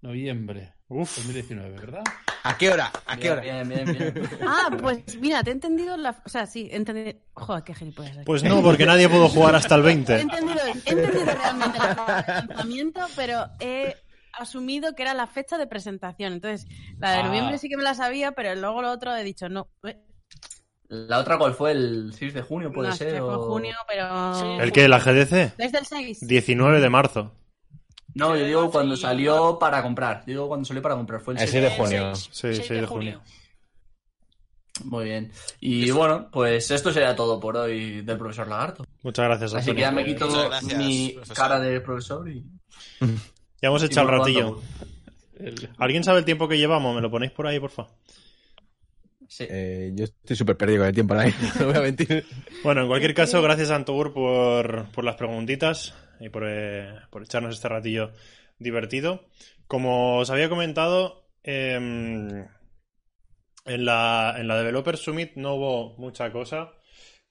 noviembre. 0.01 0.75
Uf. 0.91 1.17
2019, 1.17 1.69
¿verdad? 1.79 2.03
¿A 2.43 2.57
qué 2.57 2.69
hora? 2.71 2.91
¿A 3.05 3.15
qué 3.15 3.21
Bien, 3.21 3.31
hora? 3.33 3.41
Bien, 3.41 3.69
bien, 3.69 3.85
bien. 4.13 4.29
Ah, 4.47 4.69
pues 4.81 5.17
mira, 5.19 5.43
te 5.43 5.51
he 5.51 5.53
entendido 5.53 5.95
la. 5.97 6.19
O 6.25 6.29
sea, 6.29 6.47
sí, 6.47 6.67
he 6.71 6.75
entendido. 6.77 7.17
Joder, 7.33 7.63
qué 7.63 7.75
gilipollas. 7.75 8.17
Pues 8.25 8.43
no, 8.43 8.61
porque 8.63 8.85
nadie 8.85 9.07
pudo 9.07 9.29
jugar 9.29 9.55
hasta 9.55 9.75
el 9.75 9.81
He 9.81 9.85
20. 9.85 10.19
entendido, 10.21 10.59
he 10.65 10.71
entendido 10.71 11.25
realmente 11.25 11.79
de 11.79 11.95
lanzamiento, 11.95 13.01
pero 13.15 13.45
he 13.59 13.95
asumido 14.33 14.95
que 14.95 15.03
era 15.03 15.13
la 15.13 15.27
fecha 15.27 15.57
de 15.57 15.67
presentación. 15.67 16.33
Entonces, 16.33 16.67
la 16.97 17.11
de 17.11 17.17
Ah. 17.19 17.23
noviembre 17.23 17.57
sí 17.59 17.69
que 17.69 17.77
me 17.77 17.83
la 17.83 17.93
sabía, 17.93 18.31
pero 18.31 18.55
luego 18.55 18.81
lo 18.81 18.89
otro 18.91 19.15
he 19.15 19.23
dicho 19.23 19.47
no. 19.49 19.67
Eh, 19.83 19.97
La 20.87 21.19
otra, 21.19 21.37
¿cuál 21.37 21.53
fue? 21.53 21.71
¿El 21.71 22.13
6 22.17 22.33
de 22.33 22.41
junio 22.41 22.71
puede 22.73 22.89
no, 22.89 22.95
ser? 22.95 23.09
fue 23.09 23.17
en 23.17 23.23
o- 23.25 23.43
junio, 23.47 23.75
pero. 23.87 24.59
¿El 24.59 24.71
qué? 24.71 24.87
¿La 24.87 24.99
GDC? 24.99 25.53
Desde 25.55 25.77
el 25.77 25.85
6. 25.85 26.25
19 26.27 26.79
de 26.81 26.89
marzo. 26.89 27.35
No, 28.15 28.35
yo 28.35 28.45
digo 28.45 28.71
cuando 28.71 28.95
salió 28.97 29.57
para 29.59 29.81
comprar. 29.81 30.19
Yo 30.25 30.33
digo 30.33 30.47
cuando 30.47 30.65
salió 30.65 30.81
para 30.81 30.95
comprar. 30.95 31.21
Fue 31.21 31.33
el 31.35 31.39
El 31.41 31.47
6 31.47 31.51
6 31.51 31.63
de 31.63 31.77
junio. 31.77 32.15
Sí, 32.15 32.29
6 32.31 32.63
6 32.67 32.81
de 32.81 32.87
junio. 32.87 33.21
Muy 34.85 35.05
bien. 35.05 35.31
Y 35.59 35.91
bueno, 35.91 36.29
pues 36.31 36.71
esto 36.71 36.91
sería 36.91 37.15
todo 37.15 37.39
por 37.39 37.57
hoy 37.57 38.01
del 38.01 38.17
profesor 38.17 38.47
Lagarto. 38.47 38.85
Muchas 39.03 39.25
gracias, 39.25 39.53
Así 39.53 39.73
que 39.73 39.81
ya 39.81 39.89
Antonio. 39.89 40.07
me 40.07 40.13
quito 40.13 40.47
gracias, 40.49 40.77
mi 40.77 41.09
profesor. 41.15 41.35
cara 41.35 41.59
de 41.59 41.81
profesor 41.81 42.29
y... 42.29 42.43
Ya 43.61 43.67
hemos 43.67 43.83
echado 43.83 44.09
el 44.09 44.17
ratillo. 44.19 44.61
El- 45.37 45.69
¿Alguien 45.77 46.05
sabe 46.05 46.19
el 46.19 46.25
tiempo 46.25 46.47
que 46.47 46.57
llevamos? 46.57 46.95
¿Me 46.95 47.01
lo 47.01 47.11
ponéis 47.11 47.33
por 47.33 47.45
ahí, 47.45 47.59
por 47.59 47.69
favor? 47.71 47.91
Sí. 49.27 49.45
Eh, 49.49 49.91
yo 49.93 50.05
estoy 50.05 50.37
súper 50.37 50.55
perdido 50.55 50.79
con 50.79 50.87
el 50.87 50.93
tiempo 50.93 51.13
ahora 51.13 51.25
mismo, 51.25 51.49
no 51.59 51.65
voy 51.67 51.75
a 51.75 51.81
mentir. 51.81 52.25
Bueno, 52.63 52.81
en 52.83 52.87
cualquier 52.87 53.13
caso, 53.13 53.41
gracias 53.41 53.69
a 53.69 53.75
Antogur 53.75 54.13
por, 54.13 54.85
por 54.91 55.03
las 55.03 55.15
preguntitas 55.17 55.93
y 56.19 56.29
por, 56.29 56.43
eh, 56.47 56.93
por 57.09 57.23
echarnos 57.23 57.55
este 57.55 57.69
ratillo 57.69 58.11
divertido. 58.57 59.25
Como 59.67 60.17
os 60.17 60.29
había 60.29 60.49
comentado, 60.49 61.27
em, 61.43 62.47
en, 63.65 63.85
la, 63.85 64.35
en 64.37 64.47
la 64.47 64.57
Developer 64.57 64.97
Summit 64.97 65.35
no 65.35 65.55
hubo 65.55 65.97
mucha 65.97 66.31
cosa. 66.31 66.73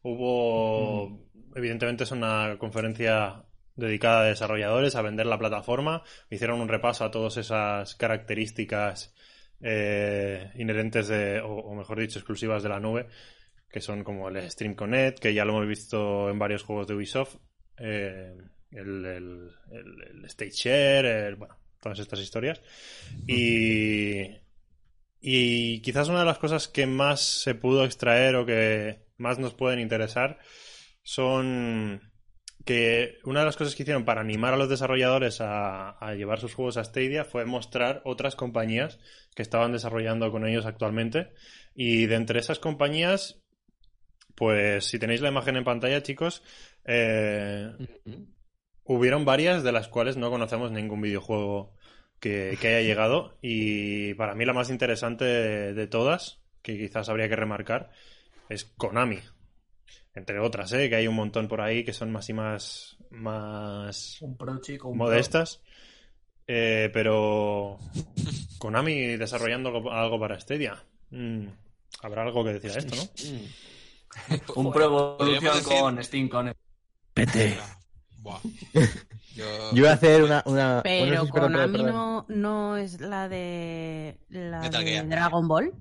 Hubo, 0.03 1.27
evidentemente 1.55 2.05
es 2.05 2.13
una 2.13 2.57
conferencia 2.59 3.45
dedicada 3.75 4.21
a 4.21 4.25
desarrolladores, 4.25 4.95
a 4.95 5.03
vender 5.03 5.27
la 5.27 5.39
plataforma. 5.39 6.03
Hicieron 6.31 6.61
un 6.61 6.69
repaso 6.69 7.05
a 7.05 7.11
todas 7.11 7.37
esas 7.37 7.95
características 7.97 9.15
eh, 9.61 10.53
inherentes 10.57 11.09
de, 11.09 11.41
o, 11.41 11.49
o 11.49 11.75
mejor 11.75 11.99
dicho, 11.99 12.19
exclusivas 12.19 12.63
de 12.63 12.69
la 12.69 12.81
nube 12.81 13.09
que 13.71 13.81
son 13.81 14.03
como 14.05 14.29
el 14.29 14.51
Stream 14.51 14.75
Connect, 14.75 15.19
que 15.19 15.35
ya 15.35 15.45
lo 15.45 15.53
hemos 15.53 15.69
visto 15.69 16.31
en 16.31 16.39
varios 16.39 16.63
juegos 16.63 16.87
de 16.87 16.95
Ubisoft, 16.95 17.37
eh, 17.77 18.35
el, 18.71 19.05
el, 19.05 19.51
el- 19.73 20.25
Stage 20.27 20.51
Share, 20.53 21.35
bueno, 21.37 21.57
todas 21.81 21.99
estas 21.99 22.21
historias. 22.21 22.61
Y, 23.27 24.23
y 25.21 25.81
quizás 25.83 26.09
una 26.09 26.21
de 26.21 26.27
las 26.27 26.39
cosas 26.39 26.69
que 26.69 26.87
más 26.87 27.21
se 27.21 27.55
pudo 27.55 27.85
extraer 27.85 28.37
o 28.37 28.47
que 28.47 29.07
más 29.17 29.39
nos 29.39 29.55
pueden 29.55 29.81
interesar 29.81 30.39
son 31.03 32.13
que 32.65 33.19
una 33.25 33.41
de 33.41 33.47
las 33.47 33.57
cosas 33.57 33.75
que 33.75 33.83
hicieron 33.85 34.05
para 34.05 34.21
animar 34.21 34.55
a 34.55 34.57
los 34.59 34.69
desarrolladores 34.69 35.41
a, 35.41 35.91
a 35.91 36.15
llevar 36.15 36.41
sus 36.41 36.55
juegos 36.55 36.77
a 36.77 36.85
Stadia 36.85 37.25
fue 37.25 37.47
mostrar 37.47 38.03
otras 38.05 38.37
compañías 38.37 38.99
que 39.35 39.43
estaban 39.43 39.73
desarrollando 39.73 40.31
con 40.31 40.47
ellos 40.47 40.67
actualmente. 40.67 41.33
Y 41.75 42.07
de 42.07 42.17
entre 42.17 42.41
esas 42.41 42.59
compañías, 42.59 43.41
pues 44.35 44.85
si 44.87 44.99
tenéis 44.99 45.21
la 45.21 45.31
imagen 45.31 45.57
en 45.57 45.65
pantalla, 45.65 46.03
chicos, 46.03 46.43
eh, 46.85 47.73
hubieron 48.89 49.25
varias 49.25 49.63
de 49.63 49.71
las 49.71 49.87
cuales 49.87 50.17
no 50.17 50.31
conocemos 50.31 50.73
ningún 50.73 51.03
videojuego 51.03 51.73
que, 52.21 52.57
que 52.61 52.69
haya 52.69 52.81
llegado. 52.81 53.37
Y 53.43 54.15
para 54.15 54.35
mí 54.35 54.45
la 54.45 54.55
más 54.55 54.71
interesante 54.71 55.25
de, 55.25 55.75
de 55.75 55.87
todas, 55.87 56.41
que 56.63 56.77
quizás 56.77 57.09
habría 57.09 57.29
que 57.29 57.37
remarcar, 57.37 57.91
es 58.49 58.65
Konami. 58.65 59.21
Entre 60.15 60.41
otras, 60.41 60.73
¿eh? 60.73 60.89
que 60.89 60.97
hay 60.97 61.07
un 61.07 61.15
montón 61.15 61.47
por 61.47 61.61
ahí 61.61 61.85
que 61.85 61.93
son 61.93 62.11
más 62.11 62.29
y 62.29 62.33
más, 62.33 62.97
más 63.11 64.21
Un 64.21 64.37
pro 64.37 64.59
chico, 64.61 64.89
un 64.89 64.99
pro. 64.99 65.07
modestas. 65.07 65.63
Eh, 66.47 66.91
pero 66.93 67.79
Konami 68.59 69.17
desarrollando 69.17 69.69
algo, 69.69 69.93
algo 69.93 70.19
para 70.19 70.41
Stadia. 70.41 70.83
Mm, 71.11 71.47
habrá 72.03 72.23
algo 72.23 72.43
que 72.43 72.55
decir 72.55 72.71
a 72.73 72.79
esto, 72.79 72.97
¿no? 72.97 74.43
Un 74.57 74.73
pro 74.73 74.85
evolución 75.19 75.63
con 75.63 76.03
Steam 76.03 76.29
Connect. 76.31 76.59
Pete. 77.13 77.59
Buah. 78.19 78.41
Yo... 79.35 79.45
Yo 79.73 79.77
iba 79.77 79.91
a 79.91 79.95
hacer 79.95 80.23
una... 80.25 80.43
una 80.47 80.81
Pero 80.83 81.07
bueno, 81.07 81.25
sí, 81.27 81.31
Konami 81.31 81.79
perdón. 81.79 81.95
no, 81.95 82.27
no 82.29 82.77
es 82.77 83.01
la 83.01 83.29
de. 83.29 84.19
La 84.31 84.61
Metal 84.61 84.85
de 84.85 84.91
Gear. 84.91 85.09
Dragon 85.09 85.47
Ball. 85.47 85.73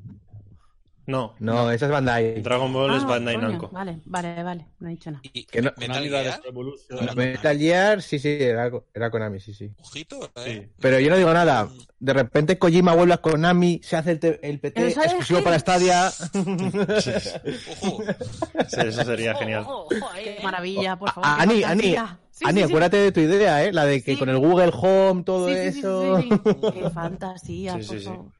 No, 1.07 1.33
No, 1.39 1.71
esa 1.71 1.85
es 1.85 1.91
Bandai. 1.91 2.41
Dragon 2.41 2.71
Ball 2.73 2.97
es 2.97 3.03
Ah, 3.03 3.07
Bandai 3.07 3.35
coño, 3.35 3.47
Namco. 3.47 3.69
Vale, 3.69 4.01
vale, 4.03 4.43
vale. 4.43 4.67
No 4.79 4.89
he 4.89 4.91
dicho 4.91 5.09
nada. 5.09 5.21
¿Y 5.31 5.45
Que 5.45 5.61
no- 5.61 5.71
Metal 5.77 6.03
Gear? 6.03 6.41
No, 6.89 7.01
no, 7.01 7.15
Metal 7.15 7.57
Gear, 7.57 8.01
sí, 8.01 8.19
sí, 8.19 8.27
era, 8.41 8.69
era 8.93 9.09
Konami, 9.09 9.39
sí, 9.39 9.53
sí. 9.53 9.71
Ojito, 9.79 10.29
¿eh? 10.45 10.69
Pero 10.81 10.99
yo 10.99 11.09
no 11.09 11.15
digo 11.15 11.33
nada. 11.33 11.69
De 11.97 12.11
repente 12.13 12.59
Kojima 12.59 12.93
vuelve 12.93 13.13
a 13.13 13.17
Konami, 13.21 13.79
se 13.83 13.95
hace 13.95 14.19
el, 14.21 14.39
el 14.43 14.59
PT 14.59 14.81
Pero 14.81 14.91
¿sabes 14.93 15.11
exclusivo 15.13 15.43
para 15.45 15.57
Stadia. 15.59 16.11
Sí, 16.11 16.25
eso 18.85 19.03
sería 19.05 19.33
genial. 19.35 19.61
ojo, 19.63 19.85
ojo, 19.85 20.09
ahí, 20.11 20.23
Qué 20.25 20.29
eh. 20.31 20.39
maravilla, 20.43 20.97
por 20.97 21.09
favor. 21.11 21.29
Ani, 21.39 21.63
Ani. 21.63 21.95
Sí, 22.37 22.45
Ani, 22.45 22.59
sí, 22.61 22.65
sí. 22.67 22.71
acuérdate 22.71 22.97
de 22.97 23.11
tu 23.11 23.19
idea, 23.19 23.63
¿eh? 23.65 23.73
La 23.73 23.85
de 23.85 24.03
que 24.03 24.13
Sí. 24.13 24.19
con 24.19 24.29
el 24.29 24.37
Google 24.37 24.71
Home, 24.73 25.23
todo 25.23 25.47
Sí, 25.47 25.55
sí, 25.55 25.71
sí, 25.71 25.79
eso. 25.79 26.21
sí, 26.21 26.29
sí. 26.29 26.39
Qué 26.73 26.89
fantasía, 26.91 27.71
Sí, 27.73 27.77
por 27.87 27.95
sí, 27.95 27.99
sí. 27.99 28.05
favor. 28.05 28.31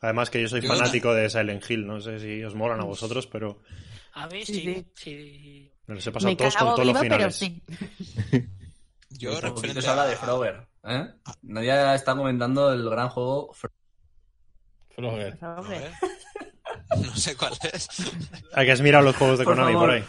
Además 0.00 0.30
que 0.30 0.42
yo 0.42 0.48
soy 0.48 0.60
fanático 0.62 1.14
de 1.14 1.30
Silent 1.30 1.70
Hill, 1.70 1.86
no 1.86 2.00
sé 2.00 2.18
si 2.18 2.42
os 2.42 2.54
molan 2.54 2.80
a 2.80 2.84
vosotros, 2.84 3.26
pero 3.28 3.60
A 4.12 4.26
mí 4.26 4.44
Sí, 4.44 4.54
sí, 4.54 4.62
sí. 4.64 4.84
sí. 4.94 5.72
me 5.86 5.94
los 5.94 6.06
he 6.06 6.12
pasado 6.12 6.30
Me 6.30 6.36
todos 6.36 6.56
con 6.56 6.66
todos 6.74 6.86
los 6.86 6.98
pero 6.98 7.14
finales. 7.14 7.36
sí. 7.36 7.62
Yo 9.10 9.40
referente 9.40 9.80
se 9.82 9.88
habla 9.88 10.06
de 10.06 10.16
Frogger. 10.16 10.66
¿eh? 10.84 11.06
Nadie 11.42 11.94
está 11.94 12.14
comentando 12.16 12.72
el 12.72 12.88
gran 12.90 13.08
juego 13.08 13.52
Fro- 13.54 13.70
Frogger. 14.94 15.30
Por 15.30 15.38
favor. 15.38 15.66
A 15.66 15.68
ver. 15.68 15.90
No 17.00 17.16
sé 17.16 17.36
cuál 17.36 17.52
es. 17.72 17.88
Hay 18.54 18.66
que 18.66 18.72
has 18.72 18.80
mirado 18.80 19.04
los 19.04 19.16
juegos 19.16 19.38
de 19.38 19.44
Por 19.44 19.54
Konami 19.54 19.72
favor. 19.74 19.88
por 19.88 19.96
ahí. 19.96 20.04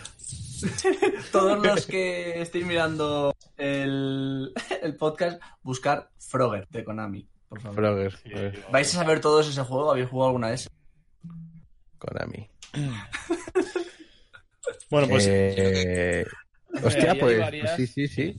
Todos 1.32 1.66
los 1.66 1.86
que 1.86 2.41
estéis 2.41 2.66
mirando 2.66 3.36
el, 3.58 4.51
el 4.82 4.95
podcast, 4.95 5.41
buscar 5.64 6.10
Frogger 6.20 6.68
de 6.70 6.84
Konami. 6.84 7.28
Por 7.49 7.62
favor. 7.62 7.76
Frogger, 7.76 8.14
yo- 8.53 8.72
¿Vais 8.72 8.88
a 8.95 8.97
saber 8.97 9.22
todos 9.22 9.47
ese 9.47 9.62
juego? 9.64 9.91
¿Habéis 9.91 10.10
jugado 10.10 10.28
alguna 10.30 10.49
vez? 10.49 10.70
Konami. 11.97 12.49
Bueno, 14.89 15.08
pues 15.08 15.26
Eh, 15.30 16.26
Hostia, 16.84 17.16
pues, 17.20 17.39
varias- 17.39 17.76
pues 17.76 17.91
sí, 17.91 18.08
sí, 18.08 18.08
sí. 18.08 18.38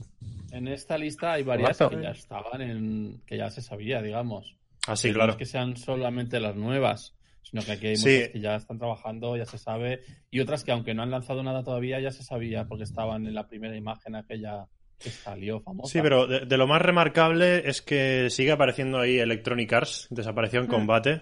En 0.51 0.67
esta 0.67 0.97
lista 0.97 1.33
hay 1.33 1.43
varias 1.43 1.77
que 1.77 2.01
ya 2.01 2.11
estaban 2.11 2.61
en. 2.61 3.21
que 3.25 3.37
ya 3.37 3.49
se 3.49 3.61
sabía, 3.61 4.01
digamos. 4.01 4.55
así, 4.87 5.09
No 5.09 5.15
claro. 5.15 5.31
es 5.33 5.37
que 5.37 5.45
sean 5.45 5.75
solamente 5.77 6.39
las 6.39 6.55
nuevas, 6.55 7.13
sino 7.49 7.63
que 7.63 7.71
aquí 7.73 7.87
hay 7.87 7.97
Sí. 7.97 8.09
muchas 8.09 8.29
que 8.29 8.39
ya 8.39 8.55
están 8.55 8.77
trabajando, 8.77 9.35
ya 9.37 9.45
se 9.45 9.57
sabe. 9.57 10.01
Y 10.31 10.39
otras 10.39 10.63
que, 10.63 10.71
aunque 10.71 10.93
no 10.93 11.03
han 11.03 11.11
lanzado 11.11 11.43
nada 11.43 11.63
todavía, 11.63 11.99
ya 11.99 12.11
se 12.11 12.23
sabía 12.23 12.65
porque 12.65 12.83
estaban 12.83 13.25
en 13.27 13.33
la 13.35 13.47
primera 13.47 13.75
imagen 13.75 14.15
aquella 14.15 14.65
que 14.99 15.09
salió 15.11 15.59
famosa. 15.61 15.91
Sí, 15.93 15.99
pero 16.01 16.25
de, 16.27 16.45
de 16.45 16.57
lo 16.57 16.65
más 16.67 16.81
remarcable 16.81 17.69
es 17.69 17.81
que 17.81 18.29
sigue 18.31 18.51
apareciendo 18.51 18.99
ahí 18.99 19.19
Electronic 19.19 19.71
Arts, 19.73 20.07
desapareció 20.09 20.59
en 20.59 20.65
Mm. 20.67 20.69
combate. 20.69 21.21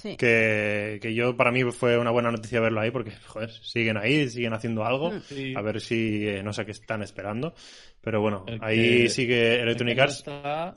Sí. 0.00 0.16
que, 0.16 1.00
que 1.02 1.12
yo 1.12 1.36
para 1.36 1.50
mí 1.50 1.64
fue 1.72 1.98
una 1.98 2.12
buena 2.12 2.30
noticia 2.30 2.60
verlo 2.60 2.80
ahí 2.80 2.90
porque, 2.92 3.10
joder, 3.26 3.50
siguen 3.50 3.96
ahí, 3.96 4.28
siguen 4.30 4.52
haciendo 4.54 4.84
algo, 4.84 5.10
Mm. 5.10 5.20
Sí. 5.22 5.54
a 5.56 5.60
ver 5.60 5.80
si, 5.80 6.26
eh, 6.28 6.42
no 6.42 6.52
sé 6.52 6.64
qué 6.64 6.70
están 6.70 7.02
esperando, 7.02 7.52
pero 8.00 8.20
bueno, 8.20 8.44
El 8.46 8.62
ahí 8.62 9.02
que- 9.02 9.08
sigue 9.10 9.54
El 9.56 9.62
Electronic 9.62 9.96
no 9.96 10.02
Arts, 10.04 10.16
está- 10.18 10.74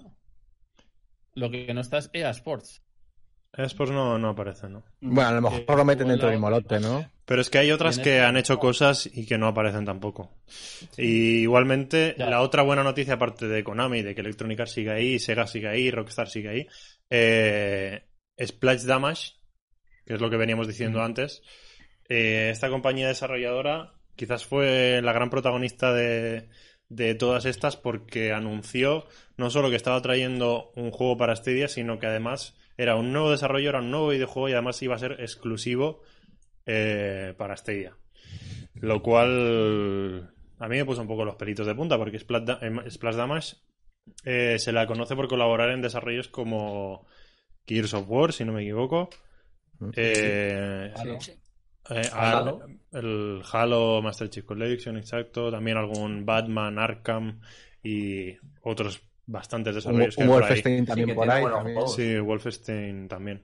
Lo 1.36 1.50
que 1.52 1.72
no 1.74 1.82
está 1.82 2.00
es 2.00 2.10
EA 2.14 2.32
Sports. 2.32 2.82
Esports 3.58 3.92
no, 3.94 4.18
no 4.18 4.30
aparece, 4.30 4.68
¿no? 4.70 4.84
Bueno, 5.02 5.30
a 5.30 5.34
lo 5.34 5.42
mejor 5.42 5.66
Que 5.66 5.76
lo 5.76 5.86
meten 5.86 6.08
dentro 6.10 6.28
del 6.28 6.38
mismo 6.38 6.50
lote, 6.50 6.80
¿no? 6.80 7.10
Pero 7.26 7.42
es 7.42 7.50
que 7.50 7.58
hay 7.58 7.72
otras 7.72 7.98
que 8.00 8.20
han 8.20 8.38
hecho 8.38 8.60
cosas 8.60 9.10
y 9.12 9.26
que 9.26 9.38
no 9.38 9.48
aparecen 9.48 9.86
tampoco. 9.86 10.32
Y 10.98 11.42
igualmente, 11.42 12.16
Ya. 12.18 12.30
la 12.30 12.42
otra 12.42 12.62
buena 12.64 12.84
noticia, 12.84 13.16
aparte 13.16 13.48
de 13.48 13.64
Konami, 13.64 14.02
de 14.04 14.14
que 14.14 14.22
Electronic 14.22 14.60
Arts 14.60 14.74
sigue 14.74 14.92
ahí, 14.92 15.20
Sega 15.20 15.48
sigue 15.48 15.68
ahí, 15.70 15.90
Rockstar 15.90 16.30
sigue 16.30 16.50
ahí, 16.50 16.68
eh, 17.10 18.04
Splash 18.44 18.84
Damage, 18.84 19.34
que 20.06 20.14
es 20.16 20.22
lo 20.22 20.30
que 20.30 20.38
veníamos 20.38 20.68
diciendo 20.68 21.02
antes. 21.02 21.42
Eh, 22.10 22.50
esta 22.52 22.70
compañía 22.70 23.08
desarrolladora 23.08 23.94
quizás 24.16 24.46
fue 24.46 25.02
la 25.04 25.12
gran 25.14 25.30
protagonista 25.30 25.92
de, 25.94 26.50
de 26.90 27.16
todas 27.16 27.46
estas 27.46 27.76
porque 27.78 28.32
anunció 28.32 29.08
no 29.38 29.50
solo 29.50 29.70
que 29.72 29.76
estaba 29.76 30.02
trayendo 30.02 30.72
un 30.76 30.92
juego 30.92 31.18
para 31.18 31.36
Stadia, 31.36 31.68
sino 31.68 31.98
que 32.00 32.06
además 32.08 32.56
era 32.78 32.96
un 32.96 33.12
nuevo 33.14 33.32
desarrollo, 33.32 33.70
era 33.70 33.80
un 33.80 33.92
nuevo 33.92 34.10
videojuego 34.10 34.50
y 34.50 34.54
además 34.54 34.82
iba 34.82 34.96
a 34.96 35.00
ser 35.00 35.14
exclusivo 35.20 36.02
eh, 36.66 37.34
para 37.38 37.56
Stadia. 37.58 37.96
Lo 38.76 39.02
cual 39.02 40.32
a 40.60 40.68
mí 40.68 40.78
me 40.78 40.86
puso 40.86 41.02
un 41.02 41.08
poco 41.08 41.24
los 41.26 41.36
pelitos 41.36 41.66
de 41.68 41.76
punta 41.76 41.98
porque 41.98 42.20
Splash, 42.20 42.44
Da- 42.44 42.60
Splash 42.90 43.16
Damage 43.16 43.56
eh, 44.24 44.58
se 44.60 44.72
la 44.72 44.86
conoce 44.88 45.16
por 45.16 45.28
colaborar 45.28 45.70
en 45.70 45.82
desarrollos 45.82 46.28
como 46.28 47.06
Gears 47.66 47.94
of 47.94 48.06
War, 48.10 48.34
si 48.34 48.44
no 48.46 48.54
me 48.54 48.64
equivoco. 48.64 49.10
Eh, 49.96 50.92
Halo. 50.96 51.20
Sí. 51.22 51.32
eh, 51.90 52.10
Halo. 52.14 52.62
Halo, 52.62 52.68
el 52.94 53.42
Halo 53.52 54.02
Master 54.02 54.30
Chief 54.30 54.46
Collection, 54.46 54.98
exacto. 54.98 55.52
También 55.52 55.78
algún 55.78 56.26
Batman, 56.26 56.80
Arkham 56.80 57.40
y 57.84 58.34
otros 58.62 59.02
bastantes 59.28 59.74
Un, 59.74 59.76
desarrollos 59.76 60.16
que 60.16 60.24
un 60.24 60.28
hay 60.30 60.34
por 60.34 60.44
ahí. 60.44 60.50
Wolfenstein 60.50 60.86
también 60.86 61.16
por 61.16 61.30
ahí. 61.30 61.44
también. 61.44 61.78
Sí, 61.96 62.20
Wolfenstein 62.20 63.08
también. 63.08 63.44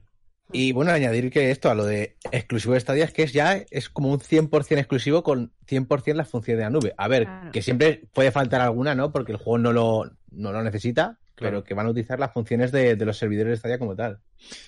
Y 0.54 0.74
bueno, 0.74 0.92
añadir 0.92 1.32
que 1.32 1.50
esto 1.50 1.70
a 1.70 1.76
lo 1.76 1.86
de 1.86 2.18
exclusivo 2.32 2.74
de 2.74 2.82
Stadia 2.82 3.06
es 3.06 3.12
que 3.14 3.24
es 3.24 3.32
ya 3.32 3.56
es 3.72 3.90
como 3.90 4.10
un 4.12 4.20
100% 4.20 4.78
exclusivo 4.80 5.24
con 5.24 5.54
100% 5.66 6.14
las 6.16 6.28
funciones 6.30 6.58
de 6.60 6.64
la 6.66 6.70
nube. 6.70 6.94
A 6.98 7.08
ver, 7.08 7.24
Claro. 7.24 7.52
que 7.54 7.62
siempre 7.62 8.02
puede 8.14 8.32
faltar 8.32 8.60
alguna, 8.60 8.94
¿no? 8.94 9.12
Porque 9.14 9.32
el 9.32 9.38
juego 9.38 9.58
no 9.60 9.72
lo, 9.72 10.12
no 10.32 10.52
lo 10.52 10.62
necesita, 10.62 11.20
Claro. 11.36 11.52
pero 11.60 11.64
que 11.64 11.74
van 11.74 11.88
a 11.88 11.92
utilizar 11.92 12.20
las 12.20 12.34
funciones 12.34 12.74
de, 12.74 12.98
de 12.98 13.06
los 13.06 13.18
servidores 13.18 13.52
de 13.52 13.58
Stadia 13.58 13.80
como 13.80 13.96
tal. 13.96 14.20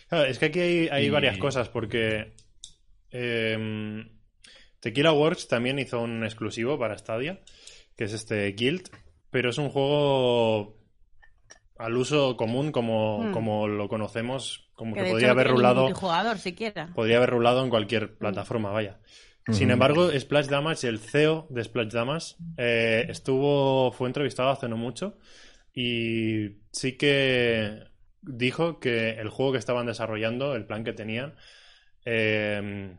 Claro, 0.07 0.23
es 0.25 0.39
que 0.39 0.45
aquí 0.45 0.59
hay, 0.61 0.87
hay 0.89 1.05
Y- 1.07 1.09
varias 1.09 1.37
cosas, 1.37 1.67
porque 1.67 2.31
eh, 3.11 4.05
Tequila 4.79 5.11
Works 5.11 5.47
también 5.47 5.79
hizo 5.79 6.01
un 6.01 6.23
exclusivo 6.23 6.79
para 6.79 6.97
Stadia, 6.97 7.41
que 7.97 8.05
es 8.05 8.13
este 8.13 8.45
Guild, 8.53 8.89
pero 9.29 9.49
es 9.49 9.57
un 9.57 9.69
juego 9.69 10.77
al 11.83 11.97
uso 11.97 12.37
común 12.37 12.71
como, 12.71 13.23
Hmm. 13.23 13.33
como 13.33 13.67
lo 13.67 13.87
conocemos, 13.89 14.69
como 14.75 14.93
Que 14.93 14.99
que, 14.99 15.05
de 15.05 15.09
hecho 15.09 15.13
podría 15.15 15.31
haber 15.31 15.47
rulado, 15.49 15.87
siquiera. 16.39 16.87
podría 16.95 17.17
haber 17.17 17.29
rulado 17.31 17.63
en 17.63 17.69
cualquier 17.69 18.17
plataforma, 18.17 18.71
vaya. 18.71 18.99
Sin 19.49 19.63
Ujú. 19.65 19.73
embargo, 19.73 20.11
Splash 20.19 20.47
Damage, 20.47 20.87
el 20.87 20.99
CEO 20.99 21.47
de 21.49 21.63
Splash 21.63 21.91
Damage, 21.91 22.35
eh, 22.57 23.05
estuvo, 23.09 23.91
fue 23.91 24.07
entrevistado 24.07 24.49
hace 24.49 24.67
no 24.69 24.77
mucho 24.77 25.17
y 25.73 26.57
sí 26.71 26.97
que 26.97 27.83
dijo 28.21 28.79
que 28.79 29.11
el 29.19 29.29
juego 29.29 29.51
que 29.53 29.57
estaban 29.59 29.85
desarrollando, 29.85 30.55
el 30.55 30.65
plan 30.65 30.83
que 30.83 30.93
tenían, 30.93 31.35
eh, 32.05 32.97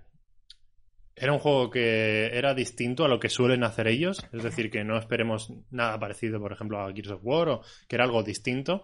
era 1.17 1.33
un 1.33 1.39
juego 1.39 1.71
que 1.71 2.27
era 2.37 2.55
distinto 2.55 3.05
a 3.05 3.09
lo 3.09 3.21
que 3.21 3.29
suelen 3.29 3.65
hacer 3.65 3.87
ellos, 3.87 4.27
es 4.33 4.43
decir, 4.43 4.71
que 4.71 4.85
no 4.85 4.99
esperemos 4.99 5.53
nada 5.71 5.99
parecido, 5.99 6.41
por 6.41 6.53
ejemplo, 6.53 6.81
a 6.81 6.93
Gears 6.93 7.11
of 7.11 7.21
War, 7.23 7.49
o 7.49 7.62
que 7.89 7.97
era 7.97 8.05
algo 8.05 8.23
distinto, 8.23 8.83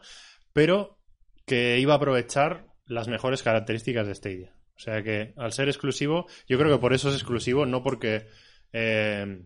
pero 0.53 0.99
que 1.47 1.79
iba 1.79 1.95
a 1.95 1.97
aprovechar 1.97 2.67
las 2.87 3.09
mejores 3.09 3.43
características 3.43 4.07
de 4.07 4.15
Stadia. 4.15 4.55
O 4.77 4.79
sea 4.79 5.03
que 5.03 5.35
al 5.37 5.53
ser 5.53 5.69
exclusivo, 5.69 6.27
yo 6.47 6.59
creo 6.59 6.73
que 6.73 6.81
por 6.81 6.93
eso 6.93 7.09
es 7.09 7.15
exclusivo, 7.17 7.67
no 7.67 7.83
porque 7.83 8.29
eh, 8.73 9.45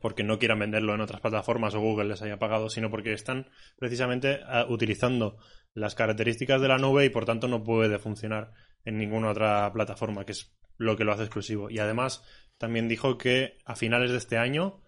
porque 0.00 0.22
no 0.22 0.38
quieran 0.38 0.60
venderlo 0.60 0.94
en 0.94 1.00
otras 1.00 1.20
plataformas 1.20 1.74
o 1.74 1.80
Google 1.80 2.08
les 2.08 2.22
haya 2.22 2.38
pagado, 2.38 2.68
sino 2.68 2.90
porque 2.90 3.12
están 3.12 3.48
precisamente 3.76 4.40
ah, 4.46 4.66
utilizando 4.68 5.38
las 5.74 5.94
características 5.94 6.60
de 6.60 6.68
la 6.68 6.78
nube 6.78 7.04
y 7.04 7.10
por 7.10 7.24
tanto 7.24 7.48
no 7.48 7.64
puede 7.64 7.98
funcionar 7.98 8.52
en 8.84 8.98
ninguna 8.98 9.30
otra 9.30 9.72
plataforma, 9.72 10.24
que 10.24 10.32
es 10.32 10.52
lo 10.76 10.96
que 10.96 11.04
lo 11.04 11.12
hace 11.12 11.24
exclusivo. 11.24 11.70
Y 11.70 11.78
además 11.78 12.24
también 12.58 12.88
dijo 12.88 13.18
que 13.18 13.58
a 13.64 13.74
finales 13.74 14.10
de 14.10 14.18
este 14.18 14.38
año 14.38 14.80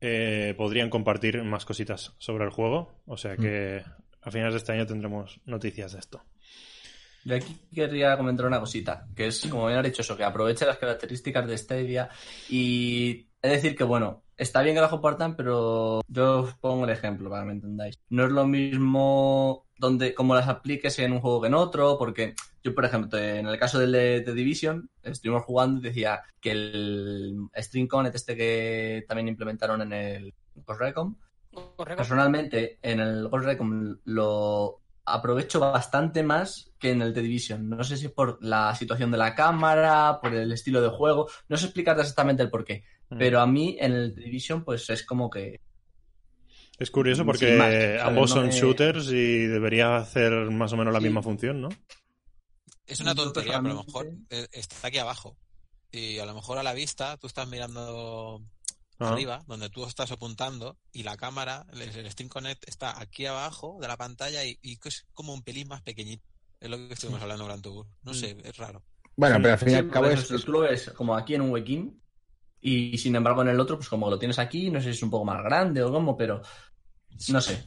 eh, 0.00 0.54
podrían 0.56 0.90
compartir 0.90 1.42
más 1.44 1.64
cositas 1.64 2.14
sobre 2.18 2.44
el 2.44 2.50
juego, 2.50 3.00
o 3.06 3.16
sea 3.16 3.36
que 3.36 3.82
a 4.20 4.30
finales 4.30 4.54
de 4.54 4.58
este 4.58 4.72
año 4.72 4.86
tendremos 4.86 5.40
noticias 5.46 5.92
de 5.92 5.98
esto. 5.98 6.22
Yo 7.24 7.36
aquí 7.36 7.56
querría 7.74 8.16
comentar 8.18 8.44
una 8.44 8.60
cosita, 8.60 9.06
que 9.16 9.28
es, 9.28 9.46
como 9.46 9.66
bien 9.66 9.78
has 9.78 9.84
dicho 9.84 10.02
eso, 10.02 10.16
que 10.16 10.24
aproveche 10.24 10.66
las 10.66 10.76
características 10.76 11.46
de 11.46 11.56
Stadia 11.56 12.10
y 12.50 13.28
es 13.40 13.50
decir 13.50 13.74
que, 13.74 13.84
bueno, 13.84 14.24
está 14.36 14.62
bien 14.62 14.74
que 14.74 14.82
las 14.82 14.90
compartan, 14.90 15.36
pero 15.36 16.02
yo 16.06 16.40
os 16.40 16.54
pongo 16.54 16.84
el 16.84 16.90
ejemplo 16.90 17.30
para 17.30 17.42
que 17.42 17.46
me 17.46 17.52
entendáis. 17.52 17.98
No 18.10 18.24
es 18.24 18.30
lo 18.30 18.46
mismo 18.46 19.66
donde 19.78 20.14
como 20.14 20.34
las 20.34 20.48
apliques 20.48 20.98
en 20.98 21.12
un 21.12 21.20
juego 21.20 21.40
que 21.40 21.48
en 21.48 21.54
otro, 21.54 21.96
porque 21.98 22.34
yo, 22.64 22.74
por 22.74 22.84
ejemplo, 22.86 23.18
en 23.18 23.46
el 23.46 23.58
caso 23.58 23.78
del 23.78 23.92
de, 23.92 24.22
The 24.22 24.32
Division, 24.32 24.88
estuvimos 25.02 25.44
jugando 25.44 25.80
y 25.80 25.82
decía 25.84 26.22
que 26.40 26.50
el 26.52 27.36
String 27.56 27.86
Connect 27.86 28.16
este 28.16 28.34
que 28.34 29.04
también 29.06 29.28
implementaron 29.28 29.82
en 29.82 29.92
el 29.92 30.34
Ghost 30.66 30.80
Recon, 30.80 31.18
Correcto. 31.52 31.96
personalmente 31.98 32.78
en 32.80 33.00
el 33.00 33.28
Ghost 33.28 33.44
Recon 33.44 34.00
lo 34.06 34.80
aprovecho 35.04 35.60
bastante 35.60 36.22
más 36.22 36.72
que 36.78 36.90
en 36.92 37.02
el 37.02 37.12
The 37.12 37.20
Division. 37.20 37.68
No 37.68 37.84
sé 37.84 37.98
si 37.98 38.06
es 38.06 38.12
por 38.12 38.42
la 38.42 38.74
situación 38.74 39.10
de 39.10 39.18
la 39.18 39.34
cámara, 39.34 40.18
por 40.22 40.34
el 40.34 40.50
estilo 40.50 40.80
de 40.80 40.88
juego, 40.88 41.28
no 41.50 41.58
sé 41.58 41.66
explicarte 41.66 42.00
exactamente 42.00 42.42
el 42.42 42.50
porqué, 42.50 42.84
Mm. 43.10 43.18
pero 43.18 43.40
a 43.40 43.46
mí 43.46 43.76
en 43.78 43.92
el 43.92 44.14
The 44.14 44.22
Division 44.22 44.64
pues 44.64 44.88
es 44.88 45.04
como 45.04 45.28
que 45.28 45.60
Es 46.78 46.90
curioso 46.90 47.18
Sin 47.20 47.26
porque 47.26 47.98
ambos 48.02 48.30
No 48.30 48.36
son 48.36 48.46
me- 48.46 48.52
shooters 48.52 49.08
y 49.12 49.46
debería 49.46 49.96
hacer 49.96 50.32
más 50.50 50.72
o 50.72 50.76
menos 50.78 50.92
la 50.94 50.98
Sí. 51.00 51.04
misma 51.04 51.22
función, 51.22 51.60
¿no? 51.60 51.68
Es 52.86 53.00
una 53.00 53.14
tontería, 53.14 53.60
pero 53.62 53.74
a 53.74 53.76
lo 53.76 53.84
mejor 53.84 54.12
eh, 54.30 54.48
está 54.52 54.88
aquí 54.88 54.98
abajo. 54.98 55.36
Y 55.90 56.18
a 56.18 56.26
lo 56.26 56.34
mejor 56.34 56.58
a 56.58 56.62
la 56.62 56.74
vista 56.74 57.16
tú 57.16 57.26
estás 57.26 57.48
mirando 57.48 58.42
Ah. 58.98 59.08
arriba, 59.08 59.42
donde 59.48 59.70
tú 59.70 59.84
estás 59.84 60.12
apuntando, 60.12 60.78
y 60.92 61.02
la 61.02 61.16
cámara, 61.16 61.66
el, 61.72 61.82
el 61.82 62.10
Steam 62.12 62.28
Connect, 62.28 62.68
está 62.68 63.00
aquí 63.00 63.26
abajo 63.26 63.78
de 63.80 63.88
la 63.88 63.96
pantalla 63.96 64.44
y, 64.44 64.56
y 64.62 64.78
es 64.84 65.04
como 65.14 65.34
un 65.34 65.42
pelín 65.42 65.66
más 65.66 65.82
pequeñito. 65.82 66.24
Es 66.60 66.70
lo 66.70 66.76
que 66.76 66.94
estuvimos 66.94 67.20
hablando 67.20 67.60
Tour. 67.60 67.86
No 68.02 68.14
sé, 68.14 68.36
es 68.44 68.56
raro. 68.56 68.84
Bueno, 69.16 69.36
pero 69.42 69.52
al 69.54 69.58
fin 69.58 69.68
y 69.68 69.70
Sí, 69.72 69.76
al 69.78 69.90
cabo 69.90 70.06
es, 70.10 70.28
tú 70.28 70.52
lo 70.52 70.60
ves 70.60 70.90
como 70.90 71.16
aquí 71.16 71.34
en 71.34 71.42
un 71.42 71.50
huequín 71.50 72.00
y 72.60 72.96
sin 72.96 73.16
embargo 73.16 73.42
en 73.42 73.48
el 73.48 73.60
otro 73.60 73.76
pues 73.76 73.88
como 73.88 74.08
lo 74.08 74.18
tienes 74.18 74.38
aquí, 74.38 74.70
no 74.70 74.80
sé 74.80 74.86
si 74.92 74.96
es 74.98 75.02
un 75.02 75.10
poco 75.10 75.24
más 75.24 75.42
grande 75.42 75.82
o 75.82 75.92
cómo, 75.92 76.16
pero 76.16 76.40
no 77.28 77.40
sé. 77.40 77.64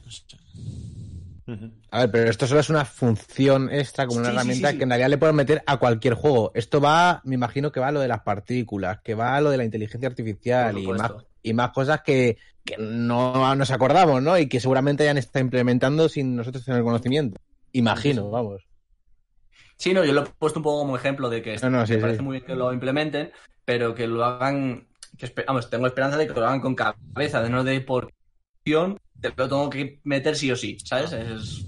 A 1.90 2.00
ver, 2.00 2.10
pero 2.10 2.30
esto 2.30 2.46
solo 2.46 2.60
es 2.60 2.68
una 2.68 2.84
función 2.84 3.70
extra, 3.72 4.06
como 4.06 4.20
una 4.20 4.28
Sí, 4.28 4.34
herramienta 4.34 4.68
sí, 4.68 4.72
sí. 4.72 4.78
que 4.78 4.82
en 4.84 4.90
realidad 4.90 5.08
le 5.08 5.18
pueden 5.18 5.36
meter 5.36 5.62
a 5.66 5.78
cualquier 5.78 6.14
juego. 6.14 6.52
Esto 6.54 6.80
va, 6.80 7.22
me 7.24 7.34
imagino 7.36 7.72
que 7.72 7.80
va 7.80 7.88
a 7.88 7.92
lo 7.92 8.00
de 8.00 8.08
las 8.08 8.20
partículas, 8.20 9.00
que 9.02 9.14
va 9.14 9.34
a 9.36 9.40
lo 9.40 9.50
de 9.50 9.56
la 9.56 9.64
inteligencia 9.64 10.08
artificial 10.08 10.76
y 10.78 10.86
más, 10.86 11.12
y 11.42 11.54
más 11.54 11.70
cosas 11.70 12.02
que, 12.02 12.36
que 12.64 12.76
no 12.78 13.54
nos 13.56 13.70
acordamos, 13.70 14.22
¿no? 14.22 14.38
Y 14.38 14.48
que 14.48 14.60
seguramente 14.60 15.04
hayan 15.04 15.16
estado 15.18 15.44
implementando 15.44 16.08
sin 16.08 16.36
nosotros 16.36 16.64
tener 16.64 16.82
conocimiento. 16.82 17.40
Imagino, 17.72 18.30
vamos. 18.30 18.62
Sí, 19.76 19.94
no, 19.94 20.04
yo 20.04 20.12
lo 20.12 20.24
he 20.24 20.26
puesto 20.26 20.58
un 20.58 20.64
poco 20.64 20.80
como 20.80 20.96
ejemplo 20.96 21.30
de 21.30 21.40
que 21.40 21.56
No, 21.62 21.70
no, 21.70 21.86
sí, 21.86 21.94
me 21.94 22.00
parece 22.00 22.22
muy 22.22 22.32
bien 22.38 22.46
que 22.46 22.54
lo 22.56 22.72
implementen, 22.72 23.30
pero 23.64 23.94
que 23.94 24.06
lo 24.06 24.24
hagan, 24.24 24.88
que 25.16 25.32
vamos, 25.46 25.70
tengo 25.70 25.86
esperanza 25.86 26.16
de 26.18 26.26
que 26.26 26.34
lo 26.34 26.46
hagan 26.46 26.60
con 26.60 26.74
cabeza, 26.74 27.42
de 27.42 27.50
no 27.50 27.64
de 27.64 27.80
por 27.80 28.12
acción, 28.68 28.98
te 29.20 29.28
lo 29.36 29.48
tengo 29.48 29.70
que 29.70 30.00
meter 30.04 30.36
sí 30.36 30.50
o 30.50 30.56
sí, 30.56 30.76
¿sabes? 30.84 31.12
Es, 31.12 31.64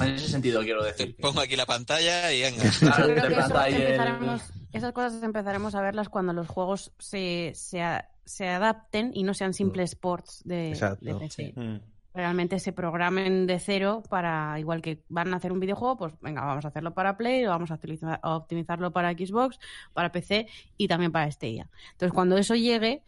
en 0.00 0.14
ese 0.14 0.28
sentido 0.28 0.62
quiero 0.62 0.80
Te 0.82 0.88
decir. 0.92 1.16
pongo 1.16 1.40
aquí 1.40 1.56
la 1.56 1.66
pantalla 1.66 2.32
y 2.32 2.42
venga. 2.42 2.62
Claro, 2.80 3.04
creo 3.04 3.14
te 3.22 3.28
que 3.28 3.34
empezaremos- 3.34 4.42
esas 4.72 4.92
cosas 4.92 5.22
empezaremos 5.22 5.74
a 5.74 5.80
verlas 5.80 6.08
cuando 6.08 6.32
los 6.32 6.48
juegos 6.48 6.92
se, 6.98 7.52
se, 7.54 7.80
a- 7.82 8.08
se 8.24 8.48
adapten 8.48 9.10
y 9.14 9.22
no 9.22 9.32
sean 9.34 9.54
simples 9.54 9.94
ports 9.94 10.42
de, 10.44 10.68
Exacto, 10.70 11.04
de 11.04 11.14
PC. 11.14 11.52
Mm. 11.56 11.76
Realmente 12.14 12.58
se 12.58 12.72
programen 12.72 13.46
de 13.46 13.58
cero 13.58 14.02
para, 14.08 14.58
igual 14.58 14.80
que 14.82 15.02
van 15.08 15.32
a 15.34 15.36
hacer 15.36 15.52
un 15.52 15.60
videojuego, 15.60 15.96
pues 15.98 16.14
venga, 16.22 16.44
vamos 16.44 16.64
a 16.64 16.68
hacerlo 16.68 16.94
para 16.94 17.16
Play, 17.16 17.44
o 17.46 17.50
vamos 17.50 17.70
a, 17.70 17.74
utilizar- 17.74 18.20
a 18.22 18.36
optimizarlo 18.36 18.90
para 18.90 19.12
Xbox, 19.12 19.58
para 19.92 20.12
PC 20.12 20.46
y 20.78 20.88
también 20.88 21.12
para 21.12 21.30
Stadia. 21.30 21.68
Entonces, 21.92 22.14
cuando 22.14 22.36
eso 22.38 22.54
llegue, 22.54 23.02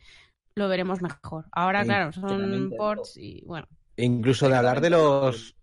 lo 0.59 0.69
veremos 0.69 1.01
mejor. 1.01 1.47
Ahora, 1.53 1.85
claro, 1.85 2.13
son 2.13 2.73
ports 2.77 3.17
y 3.17 3.43
bueno. 3.47 3.67
Incluso 3.97 4.49
de 4.49 4.57
hablar 4.57 4.81
de 4.81 4.91
los 4.91 5.57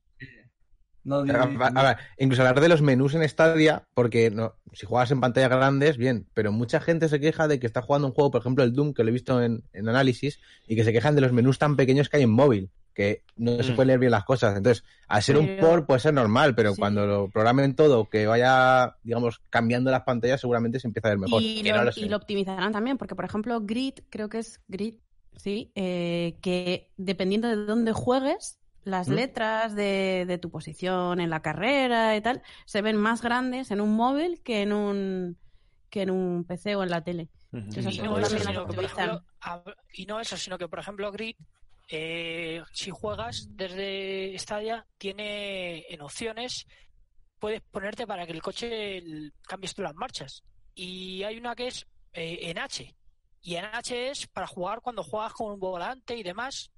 No, 1.04 1.18
a 1.18 1.84
ver, 1.84 1.98
incluso 2.18 2.42
hablar 2.42 2.60
de 2.60 2.70
los 2.70 2.82
menús 2.82 3.14
en 3.14 3.28
Stadia, 3.30 3.88
porque 3.94 4.32
no, 4.32 4.56
si 4.74 4.88
juegas 4.88 5.12
en 5.12 5.22
pantallas 5.22 5.52
grandes, 5.52 5.98
bien, 5.98 6.28
pero 6.34 6.52
mucha 6.52 6.80
gente 6.80 7.10
se 7.10 7.20
queja 7.20 7.48
de 7.48 7.60
que 7.60 7.68
está 7.68 7.82
jugando 7.84 8.08
un 8.08 8.14
juego, 8.14 8.32
por 8.32 8.42
ejemplo 8.42 8.64
el 8.64 8.74
Doom, 8.74 8.94
que 8.94 9.04
lo 9.04 9.10
he 9.10 9.14
visto 9.14 9.42
en, 9.42 9.64
en 9.74 9.88
análisis, 9.88 10.40
y 10.68 10.76
que 10.76 10.84
se 10.84 10.92
quejan 10.92 11.14
de 11.14 11.22
los 11.22 11.32
menús 11.32 11.60
tan 11.60 11.76
pequeños 11.76 12.10
que 12.10 12.18
hay 12.18 12.24
en 12.24 12.32
móvil, 12.32 12.72
que 12.96 13.22
no 13.36 13.62
se 13.62 13.74
Mm. 13.74 13.76
pueden 13.76 13.88
leer 13.88 14.00
bien 14.00 14.12
las 14.12 14.24
cosas. 14.26 14.58
Entonces, 14.58 14.84
al 15.08 15.22
ser 15.22 15.38
un 15.38 15.58
port 15.60 15.86
puede 15.86 16.00
ser 16.00 16.14
normal, 16.14 16.56
pero 16.56 16.74
Sí. 16.74 16.80
cuando 16.80 17.06
lo 17.06 17.30
programen 17.30 17.76
todo, 17.76 18.10
que 18.10 18.26
vaya, 18.26 18.96
digamos, 19.04 19.42
cambiando 19.52 19.92
las 19.92 20.04
pantallas, 20.04 20.42
seguramente 20.42 20.80
se 20.80 20.88
empieza 20.88 21.10
a 21.10 21.12
ver 21.12 21.20
mejor. 21.20 21.42
Y 21.42 21.62
que 21.62 21.70
lo, 21.70 21.78
no 21.78 21.84
lo 21.84 21.92
y 21.96 22.10
lo 22.10 22.18
optimizarán 22.18 22.72
también, 22.72 22.98
porque 22.98 23.16
por 23.16 23.26
ejemplo, 23.26 23.62
Grid, 23.62 23.94
creo 24.10 24.30
que 24.30 24.40
es 24.40 24.62
Grid, 24.68 24.96
sí, 25.36 25.72
eh, 25.76 26.40
que 26.42 26.92
dependiendo 26.98 27.48
de 27.50 27.58
dónde 27.58 27.92
juegues, 27.94 28.60
las 28.84 29.10
¿Mm? 29.10 29.14
letras 29.14 29.76
de, 29.76 30.26
de 30.28 30.38
tu 30.38 30.50
posición 30.52 31.20
en 31.20 31.30
la 31.30 31.42
carrera 31.42 32.16
y 32.16 32.22
tal, 32.22 32.42
se 32.66 32.82
ven 32.82 32.98
más 32.98 33.22
grandes 33.22 33.72
en 33.72 33.82
un 33.82 33.96
móvil 33.96 34.42
que 34.44 34.62
en 34.62 34.74
un 34.74 35.38
que 35.90 36.02
en 36.04 36.12
un 36.12 36.46
PC 36.46 36.76
o 36.76 36.84
en 36.84 36.90
la 36.90 37.04
tele. 37.04 37.30
Entonces, 37.52 37.86
Y 37.86 37.90
Eso 37.98 38.04
no, 38.06 38.18
eso, 38.20 38.38
sino 38.38 38.68
que, 38.68 38.74
por 38.74 38.84
ejemplo, 38.86 39.24
y 39.94 40.06
no 40.06 40.20
eso, 40.20 40.38
sino 40.38 40.58
que, 40.58 40.68
por 40.68 40.80
ejemplo, 40.80 41.12
Grid, 41.12 41.36
eh, 41.88 42.62
si 42.72 42.92
juegas 42.92 43.48
desde 43.52 44.38
Stadia, 44.40 44.86
tiene 44.98 45.86
en 45.90 46.02
opciones, 46.02 46.66
puedes 47.40 47.62
ponerte 47.62 48.08
para 48.08 48.26
que 48.26 48.32
el 48.34 48.42
coche 48.42 48.98
el- 48.98 49.34
cambies 49.48 49.74
tú 49.76 49.82
las 49.84 49.96
marchas. 49.96 50.44
Y 50.74 51.24
hay 51.24 51.38
una 51.38 51.56
que 51.56 51.68
es 51.68 51.86
eh, 52.14 52.40
en 52.50 52.58
H. 52.58 52.96
Y 53.42 53.56
en 53.56 53.66
H 53.66 54.10
es 54.10 54.28
para 54.28 54.48
jugar 54.48 54.82
cuando 54.82 55.04
juegas 55.04 55.34
con 55.34 55.52
un 55.54 55.60
volante 55.60 56.16
y 56.16 56.24
demás. 56.24 56.72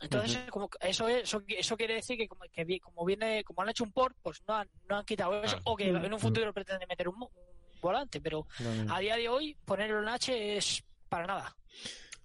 Entonces, 0.00 0.38
como 0.50 0.68
que 0.68 0.78
eso, 0.88 1.08
es- 1.08 1.22
eso, 1.24 1.42
eso 1.46 1.76
quiere 1.76 1.94
decir 1.94 2.16
que 2.16 2.28
como, 2.28 2.42
que 2.52 2.80
como 2.80 3.04
viene, 3.04 3.42
como 3.44 3.62
han 3.62 3.68
hecho 3.70 3.84
un 3.84 3.92
port, 3.92 4.16
pues 4.22 4.42
no 4.46 4.54
han, 4.54 4.68
no 4.88 4.96
han 4.98 5.04
quitado 5.04 5.42
eso. 5.42 5.56
Claro. 5.56 5.62
O 5.72 5.76
que 5.76 5.88
en 5.88 6.12
un 6.14 6.20
futuro 6.20 6.52
pretenden 6.52 6.88
meter 6.88 7.08
un, 7.08 7.18
mo- 7.18 7.30
un 7.34 7.80
volante, 7.80 8.20
pero 8.20 8.46
a 8.88 8.98
día 9.00 9.16
de 9.16 9.28
hoy 9.28 9.56
ponerlo 9.64 10.00
en 10.02 10.08
H 10.08 10.56
es 10.56 10.82
para 11.08 11.26
nada. 11.26 11.56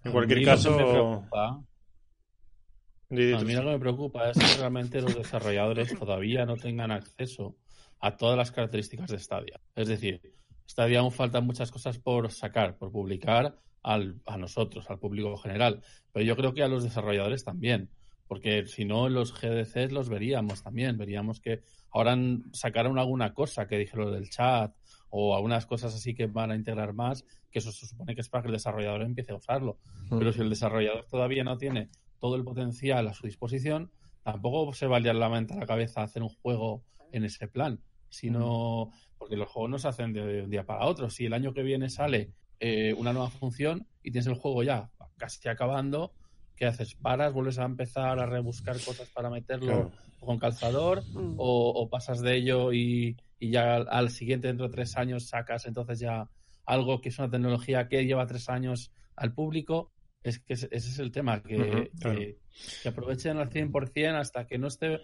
En 0.04 0.12
cualquier 0.12 0.44
caso, 0.44 0.70
me 0.72 0.84
preocupa- 0.84 1.58
Di, 1.58 1.58
di 1.58 3.01
A 3.34 3.44
mí 3.44 3.52
lo 3.54 3.60
que 3.62 3.66
me 3.66 3.78
preocupa 3.78 4.30
es 4.30 4.38
que 4.38 4.58
realmente 4.60 5.00
los 5.02 5.14
desarrolladores 5.16 5.96
todavía 5.98 6.46
no 6.46 6.56
tengan 6.56 6.90
acceso 6.90 7.56
a 8.00 8.16
todas 8.16 8.36
las 8.36 8.50
características 8.50 9.10
de 9.10 9.18
Stadia. 9.18 9.60
Es 9.76 9.88
decir, 9.88 10.20
Stadia 10.68 11.00
aún 11.00 11.12
faltan 11.12 11.44
muchas 11.46 11.70
cosas 11.70 11.98
por 11.98 12.30
sacar, 12.32 12.76
por 12.78 12.90
publicar 12.90 13.58
al- 13.82 14.20
a 14.26 14.36
nosotros, 14.38 14.88
al 14.90 14.98
público 14.98 15.36
general. 15.36 15.82
Pero 16.12 16.24
yo 16.24 16.36
creo 16.36 16.54
que 16.54 16.62
a 16.62 16.68
los 16.68 16.82
desarrolladores 16.84 17.44
también, 17.44 17.90
porque 18.28 18.66
si 18.66 18.84
no, 18.84 19.08
los 19.08 19.32
GDCs 19.38 19.92
los 19.92 20.08
veríamos 20.08 20.62
también. 20.62 20.96
Veríamos 20.96 21.40
que 21.40 21.62
ahora 21.90 22.16
sacaron 22.52 22.98
alguna 22.98 23.34
cosa 23.34 23.66
que 23.66 23.76
dijeron 23.76 24.12
del 24.12 24.30
chat 24.30 24.72
o 25.10 25.36
algunas 25.36 25.66
cosas 25.66 25.94
así 25.94 26.14
que 26.14 26.26
van 26.26 26.50
a 26.50 26.56
integrar 26.56 26.94
más, 26.94 27.24
que 27.50 27.58
eso 27.58 27.70
se 27.72 27.86
supone 27.86 28.14
que 28.14 28.22
es 28.22 28.30
para 28.30 28.42
que 28.42 28.48
el 28.48 28.54
desarrollador 28.54 29.02
empiece 29.02 29.32
a 29.32 29.36
usarlo. 29.36 29.78
Mm. 30.08 30.18
Pero 30.18 30.32
si 30.32 30.40
el 30.40 30.48
desarrollador 30.48 31.04
todavía 31.06 31.44
no 31.44 31.58
tiene 31.58 31.90
todo 32.22 32.36
el 32.36 32.44
potencial 32.44 33.08
a 33.08 33.14
su 33.14 33.26
disposición, 33.26 33.90
tampoco 34.22 34.72
se 34.72 34.86
va 34.86 34.98
a 34.98 35.00
liar 35.00 35.16
la 35.16 35.28
mente 35.28 35.54
a 35.54 35.56
la 35.58 35.66
cabeza 35.66 36.02
hacer 36.04 36.22
un 36.22 36.28
juego 36.28 36.84
en 37.10 37.24
ese 37.24 37.48
plan, 37.48 37.80
sino 38.08 38.92
porque 39.18 39.36
los 39.36 39.48
juegos 39.48 39.70
no 39.72 39.78
se 39.78 39.88
hacen 39.88 40.12
de 40.12 40.42
un 40.44 40.50
día 40.50 40.64
para 40.64 40.86
otro. 40.86 41.10
Si 41.10 41.26
el 41.26 41.32
año 41.32 41.52
que 41.52 41.62
viene 41.64 41.90
sale 41.90 42.30
eh, 42.60 42.94
una 42.96 43.12
nueva 43.12 43.28
función 43.28 43.88
y 44.04 44.12
tienes 44.12 44.28
el 44.28 44.34
juego 44.34 44.62
ya 44.62 44.88
casi 45.16 45.48
acabando, 45.48 46.12
¿qué 46.54 46.66
haces? 46.66 46.94
¿Paras? 46.94 47.32
¿Vuelves 47.32 47.58
a 47.58 47.64
empezar 47.64 48.20
a 48.20 48.26
rebuscar 48.26 48.76
cosas 48.84 49.10
para 49.10 49.28
meterlo 49.28 49.66
Claro. 49.66 49.92
con 50.20 50.38
calzador? 50.38 51.02
Mm. 51.12 51.34
O, 51.38 51.70
o 51.70 51.88
pasas 51.90 52.20
de 52.20 52.36
ello 52.36 52.72
y, 52.72 53.16
y 53.40 53.50
ya 53.50 53.74
al, 53.74 53.88
al 53.90 54.10
siguiente, 54.10 54.46
dentro 54.46 54.68
de 54.68 54.72
tres 54.72 54.96
años, 54.96 55.26
sacas 55.26 55.66
entonces 55.66 55.98
ya 55.98 56.28
algo 56.66 57.00
que 57.00 57.08
es 57.08 57.18
una 57.18 57.28
tecnología 57.30 57.88
que 57.88 58.06
lleva 58.06 58.26
tres 58.28 58.48
años 58.48 58.92
al 59.16 59.34
público? 59.34 59.90
Es 60.22 60.38
que 60.38 60.54
ese, 60.54 60.68
es 60.70 60.98
el 60.98 61.10
tema, 61.12 61.42
que, 61.42 61.90
claro. 62.00 62.18
que- 62.18 62.38
que 62.82 62.88
aprovechen 62.88 63.38
al 63.38 63.50
100% 63.50 64.16
hasta 64.16 64.46
que 64.46 64.58
no 64.58 64.68
esté 64.68 65.00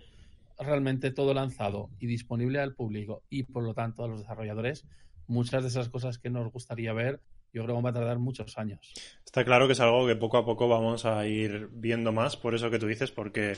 realmente 0.59 1.11
todo 1.11 1.35
lanzado 1.35 1.91
y 1.99 2.07
disponible 2.07 2.61
al 2.61 2.75
público 2.75 3.23
y 3.31 3.45
por 3.45 3.63
lo 3.65 3.75
tanto 3.75 4.05
a 4.05 4.09
los 4.09 4.21
desarrolladores, 4.21 4.85
muchas 5.27 5.63
de 5.63 5.69
esas 5.69 5.89
cosas 5.89 6.19
que 6.19 6.31
nos 6.31 6.51
gustaría 6.53 6.93
ver, 6.93 7.21
yo 7.53 7.65
creo 7.65 7.77
que 7.77 7.83
va 7.83 7.91
a 7.91 7.95
tardar 7.95 8.19
muchos 8.19 8.59
años. 8.59 8.93
Está 9.25 9.45
claro 9.45 9.67
que 9.67 9.73
es 9.73 9.81
algo 9.81 10.07
que 10.07 10.17
poco 10.17 10.37
a 10.37 10.45
poco 10.45 10.69
vamos 10.69 11.05
a 11.05 11.27
ir 11.27 11.69
viendo 11.73 12.13
más, 12.13 12.37
por 12.37 12.55
eso 12.55 12.71
que 12.71 12.79
tú 12.79 12.87
dices, 12.87 13.11
porque 13.11 13.57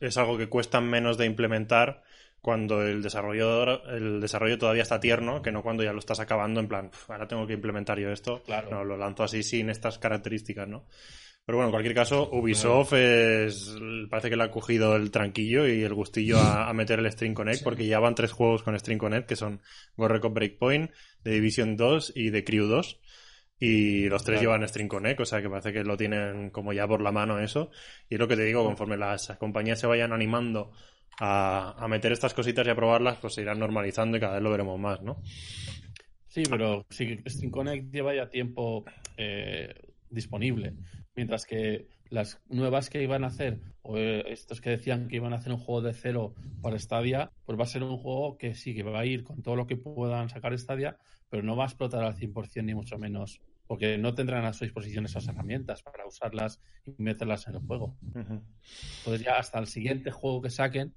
es 0.00 0.16
algo 0.16 0.38
que 0.38 0.48
cuesta 0.48 0.80
menos 0.80 1.18
de 1.18 1.26
implementar 1.26 2.02
cuando 2.40 2.82
el 2.86 3.02
desarrollador, 3.02 3.82
el 3.90 4.20
desarrollo 4.20 4.58
todavía 4.58 4.82
está 4.82 4.98
tierno, 5.00 5.42
que 5.42 5.52
no 5.52 5.62
cuando 5.62 5.82
ya 5.82 5.92
lo 5.92 5.98
estás 5.98 6.20
acabando 6.20 6.60
en 6.60 6.68
plan, 6.68 6.90
"Pf, 6.90 7.10
ahora 7.12 7.28
tengo 7.28 7.46
que 7.46 7.52
implementar 7.54 7.98
yo 7.98 8.10
esto. 8.10 8.42
Claro. 8.44 8.70
No, 8.70 8.84
lo 8.84 8.96
lanzo 8.96 9.22
así 9.24 9.42
sin 9.42 9.68
estas 9.70 9.98
características, 9.98 10.66
¿no? 10.68 10.86
Pero 11.44 11.56
bueno, 11.56 11.68
en 11.68 11.72
cualquier 11.72 11.94
caso, 11.94 12.28
Ubisoft 12.32 12.92
es, 12.92 13.74
parece 14.08 14.30
que 14.30 14.36
le 14.36 14.44
ha 14.44 14.50
cogido 14.50 14.94
el 14.94 15.10
tranquillo 15.10 15.66
y 15.66 15.82
el 15.82 15.94
gustillo 15.94 16.38
a, 16.38 16.68
a 16.68 16.72
meter 16.72 16.98
el 17.00 17.10
String 17.10 17.34
Connect, 17.34 17.64
porque 17.64 17.86
ya 17.86 17.98
van 17.98 18.14
tres 18.14 18.30
juegos 18.30 18.62
con 18.62 18.78
String 18.78 18.98
Connect, 18.98 19.26
que 19.28 19.36
son 19.36 19.60
Gorrecon 19.96 20.32
Breakpoint, 20.34 20.90
The 21.24 21.30
Division 21.30 21.76
2 21.76 22.12
y 22.14 22.30
The 22.30 22.44
Crew 22.44 22.66
2. 22.66 23.00
Y 23.58 24.08
los 24.08 24.22
tres 24.24 24.38
Claro. 24.40 24.52
llevan 24.54 24.68
String 24.68 24.88
Connect, 24.88 25.20
o 25.20 25.24
sea 25.26 25.42
que 25.42 25.50
parece 25.50 25.72
que 25.72 25.82
lo 25.84 25.96
tienen 25.96 26.50
como 26.50 26.72
ya 26.72 26.86
por 26.86 27.00
la 27.02 27.10
mano 27.12 27.38
eso. 27.40 27.70
Y 28.08 28.14
es 28.14 28.20
lo 28.20 28.28
que 28.28 28.36
te 28.36 28.44
digo, 28.44 28.64
conforme 28.64 28.96
las 28.96 29.28
compañías 29.38 29.80
se 29.80 29.86
vayan 29.86 30.12
animando 30.12 30.72
a, 31.20 31.76
a 31.78 31.88
meter 31.88 32.12
estas 32.12 32.34
cositas 32.34 32.66
y 32.66 32.70
a 32.70 32.74
probarlas, 32.74 33.18
pues 33.18 33.34
se 33.34 33.42
irán 33.42 33.58
normalizando 33.58 34.16
y 34.16 34.20
cada 34.20 34.34
vez 34.34 34.42
lo 34.42 34.50
veremos 34.50 34.78
más, 34.80 35.02
¿no? 35.02 35.22
Sí, 36.26 36.44
pero 36.48 36.86
sí, 36.90 37.18
Steam 37.26 37.50
Connect 37.50 37.92
lleva 37.92 38.14
ya 38.14 38.28
tiempo 38.28 38.84
eh, 39.16 39.74
disponible, 40.08 40.74
mientras 41.14 41.44
que 41.44 41.88
las 42.08 42.40
nuevas 42.48 42.88
que 42.88 43.02
iban 43.02 43.24
a 43.24 43.28
hacer, 43.28 43.60
o 43.82 43.96
eh, 43.96 44.24
estos 44.28 44.60
que 44.60 44.70
decían 44.70 45.08
que 45.08 45.16
iban 45.16 45.32
a 45.32 45.36
hacer 45.36 45.52
un 45.52 45.58
juego 45.58 45.82
de 45.82 45.92
cero 45.92 46.34
para 46.62 46.78
Stadia, 46.78 47.32
pues 47.44 47.58
va 47.58 47.64
a 47.64 47.66
ser 47.66 47.82
un 47.82 47.96
juego 47.96 48.38
que 48.38 48.54
sí, 48.54 48.74
que 48.74 48.82
va 48.82 49.00
a 49.00 49.06
ir 49.06 49.24
con 49.24 49.42
todo 49.42 49.56
lo 49.56 49.66
que 49.66 49.76
puedan 49.76 50.28
sacar 50.28 50.56
Stadia, 50.56 50.96
pero 51.28 51.42
no 51.42 51.56
va 51.56 51.64
a 51.64 51.66
explotar 51.66 52.02
al 52.02 52.14
100% 52.14 52.64
ni 52.64 52.74
mucho 52.74 52.96
menos, 52.96 53.40
porque 53.66 53.98
no 53.98 54.14
tendrán 54.14 54.44
a 54.44 54.52
su 54.52 54.64
disposición 54.64 55.04
esas 55.04 55.26
herramientas 55.28 55.82
para 55.82 56.06
usarlas 56.06 56.60
y 56.86 57.02
meterlas 57.02 57.46
en 57.48 57.54
el 57.54 57.60
juego. 57.60 57.96
Ujú. 58.14 58.42
Entonces 58.98 59.24
ya 59.24 59.36
hasta 59.36 59.58
el 59.58 59.66
siguiente 59.66 60.10
juego 60.10 60.42
que 60.42 60.50
saquen, 60.50 60.94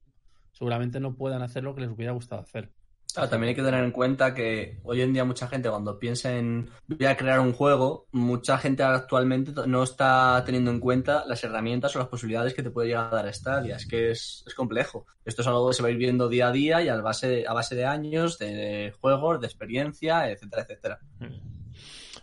seguramente 0.53 0.99
no 0.99 1.15
puedan 1.15 1.41
hacer 1.41 1.63
lo 1.63 1.75
que 1.75 1.81
les 1.81 1.89
hubiera 1.89 2.13
gustado 2.13 2.41
hacer. 2.41 2.71
Claro, 3.13 3.29
también 3.29 3.49
hay 3.49 3.55
que 3.55 3.61
tener 3.61 3.83
en 3.83 3.91
cuenta 3.91 4.33
que 4.33 4.79
hoy 4.83 5.01
en 5.01 5.13
día 5.13 5.23
mucha 5.23 5.47
gente 5.47 5.69
cuando 5.69 5.99
piensa 5.99 6.35
en 6.35 6.71
voy 6.87 7.05
a 7.05 7.15
crear 7.15 7.39
un 7.41 7.53
juego, 7.53 8.07
mucha 8.11 8.57
gente 8.57 8.81
actualmente 8.81 9.51
no 9.67 9.83
está 9.83 10.41
teniendo 10.43 10.71
en 10.71 10.79
cuenta 10.79 11.23
las 11.27 11.43
herramientas 11.43 11.95
o 11.95 11.99
las 11.99 12.07
posibilidades 12.07 12.55
que 12.55 12.63
te 12.63 12.71
puede 12.71 12.87
llegar 12.87 13.13
a 13.13 13.15
dar 13.17 13.31
Stadia. 13.31 13.75
Es 13.75 13.85
que 13.85 14.09
es, 14.09 14.43
es 14.47 14.55
complejo. 14.55 15.05
Esto 15.25 15.43
es 15.43 15.47
algo 15.47 15.69
que 15.69 15.75
se 15.75 15.83
va 15.83 15.89
a 15.89 15.91
ir 15.91 15.97
viendo 15.97 16.27
día 16.27 16.47
a 16.47 16.51
día 16.51 16.81
y 16.81 16.89
a 16.89 16.99
base, 17.01 17.45
a 17.47 17.53
base 17.53 17.75
de 17.75 17.85
años, 17.85 18.39
de 18.39 18.95
juegos, 18.99 19.39
de 19.39 19.45
experiencia, 19.45 20.31
etcétera, 20.31 20.63
etcétera. 20.63 20.99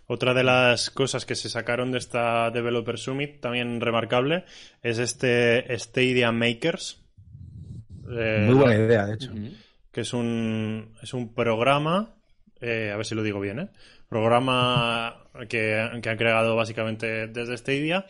Otra 0.09 0.35
de 0.35 0.43
las 0.43 0.91
cosas 0.91 1.25
que 1.25 1.37
se 1.37 1.49
sacaron 1.49 1.93
de 1.93 1.99
esta 1.99 2.51
Developer 2.51 2.99
Summit, 2.99 3.41
también 3.41 3.81
remarcable, 3.81 4.45
es 4.83 4.99
este 4.99 5.79
Stadia 5.79 6.33
Makers. 6.33 7.00
Eh, 8.11 8.45
Muy 8.47 8.55
buena 8.55 8.75
idea, 8.75 9.07
de 9.07 9.15
hecho. 9.15 9.33
Que 9.93 10.03
es 10.03 10.13
un, 10.13 10.95
es 11.03 11.15
un 11.15 11.35
programa, 11.35 12.15
eh, 12.61 12.91
a 12.93 12.97
ver 12.97 13.07
si 13.07 13.15
lo 13.15 13.23
digo 13.23 13.41
bien, 13.41 13.59
¿eh? 13.61 13.69
programa 14.09 15.25
que, 15.49 15.89
que 16.03 16.09
han 16.11 16.17
creado 16.17 16.57
básicamente 16.57 17.27
desde 17.29 17.57
Stadia 17.57 18.07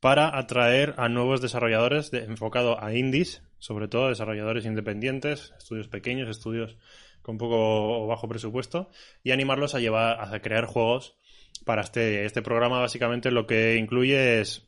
para 0.00 0.36
atraer 0.36 0.94
a 0.98 1.08
nuevos 1.08 1.40
desarrolladores 1.40 2.10
de- 2.10 2.24
enfocado 2.24 2.82
a 2.82 2.92
indies, 2.94 3.42
sobre 3.58 3.88
todo 3.88 4.08
desarrolladores 4.08 4.64
independientes, 4.66 5.54
estudios 5.56 5.88
pequeños, 5.88 6.28
estudios 6.28 6.76
con 7.22 7.38
poco 7.38 8.02
o 8.02 8.06
bajo 8.06 8.28
presupuesto, 8.28 8.90
y 9.22 9.30
animarlos 9.30 9.74
a 9.74 9.80
llevar 9.80 10.20
a 10.20 10.40
crear 10.40 10.66
juegos 10.66 11.16
para 11.64 11.82
Stadia. 11.84 12.22
Este 12.22 12.42
programa 12.42 12.80
básicamente 12.80 13.30
lo 13.30 13.46
que 13.46 13.76
incluye 13.76 14.40
es 14.40 14.66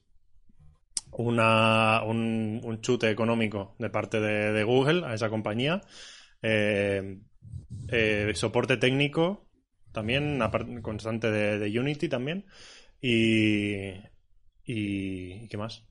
una, 1.12 2.02
un, 2.04 2.60
un 2.62 2.80
chute 2.80 3.10
económico 3.10 3.74
de 3.78 3.90
parte 3.90 4.20
de, 4.20 4.64
Google 4.64 5.06
a 5.06 5.14
esa 5.14 5.28
compañía, 5.30 5.82
eh, 6.42 7.18
eh, 7.88 8.32
soporte 8.34 8.76
técnico 8.76 9.48
también, 9.92 10.40
constante 10.82 11.30
de, 11.30 11.58
de 11.58 11.80
Unity 11.80 12.08
también, 12.08 12.46
y, 13.00 13.92
y 14.64 15.48
¿qué 15.48 15.56
más? 15.56 15.84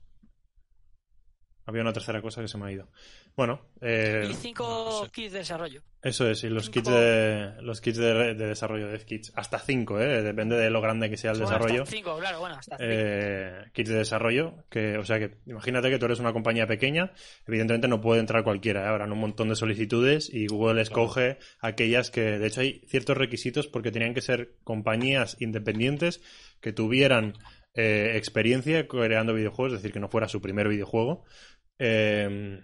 Había 1.64 1.82
una 1.82 1.92
tercera 1.92 2.22
cosa 2.22 2.40
que 2.40 2.48
se 2.48 2.58
me 2.58 2.66
ha 2.66 2.72
ido. 2.72 2.88
Bueno, 3.36 3.60
eh, 3.82 4.28
Y 4.30 4.34
cinco 4.34 5.06
kits 5.12 5.32
de 5.32 5.40
desarrollo. 5.40 5.82
eso 6.02 6.26
es, 6.30 6.42
y 6.44 6.48
los 6.48 6.64
cinco- 6.70 6.72
kits 6.80 6.88
de 6.88 7.52
los 7.60 7.82
kits 7.82 7.98
de, 7.98 8.34
de 8.34 8.46
desarrollo 8.46 8.88
de 8.88 8.98
kits, 9.04 9.30
hasta 9.36 9.58
cinco, 9.58 10.00
¿eh? 10.00 10.22
depende 10.22 10.56
de 10.56 10.70
lo 10.70 10.80
grande 10.80 11.10
que 11.10 11.18
sea 11.18 11.32
el 11.32 11.40
Bueno, 11.42 11.50
desarrollo. 11.50 11.82
hasta 11.82 11.94
cinco, 11.94 12.16
claro, 12.18 12.40
bueno, 12.40 12.54
hasta 12.56 12.78
cinco. 12.78 12.90
eh, 12.90 13.64
kits 13.74 13.90
de 13.90 13.96
desarrollo, 13.96 14.64
que, 14.70 14.96
o 14.96 15.04
sea 15.04 15.18
que 15.18 15.36
imagínate 15.44 15.90
que 15.90 15.98
tú 15.98 16.06
eres 16.06 16.18
una 16.18 16.32
compañía 16.32 16.66
pequeña, 16.66 17.12
evidentemente 17.46 17.88
no 17.88 18.00
puede 18.00 18.20
entrar 18.20 18.42
cualquiera, 18.42 18.84
¿eh? 18.84 18.88
habrán 18.88 19.12
un 19.12 19.18
montón 19.20 19.50
de 19.50 19.56
solicitudes 19.56 20.32
y 20.32 20.46
Google 20.46 20.80
escoge 20.80 21.36
aquellas 21.60 22.10
que, 22.10 22.38
de 22.38 22.46
hecho 22.46 22.62
hay 22.62 22.86
ciertos 22.88 23.18
requisitos 23.18 23.66
porque 23.66 23.92
tenían 23.92 24.14
que 24.14 24.22
ser 24.22 24.54
compañías 24.64 25.36
independientes 25.40 26.22
que 26.62 26.72
tuvieran 26.72 27.34
eh, 27.74 28.12
experiencia 28.14 28.88
creando 28.88 29.34
videojuegos, 29.34 29.74
es 29.74 29.82
decir, 29.82 29.92
que 29.92 30.00
no 30.00 30.08
fuera 30.08 30.26
su 30.26 30.40
primer 30.40 30.68
videojuego. 30.68 31.24
Eh, 31.78 32.60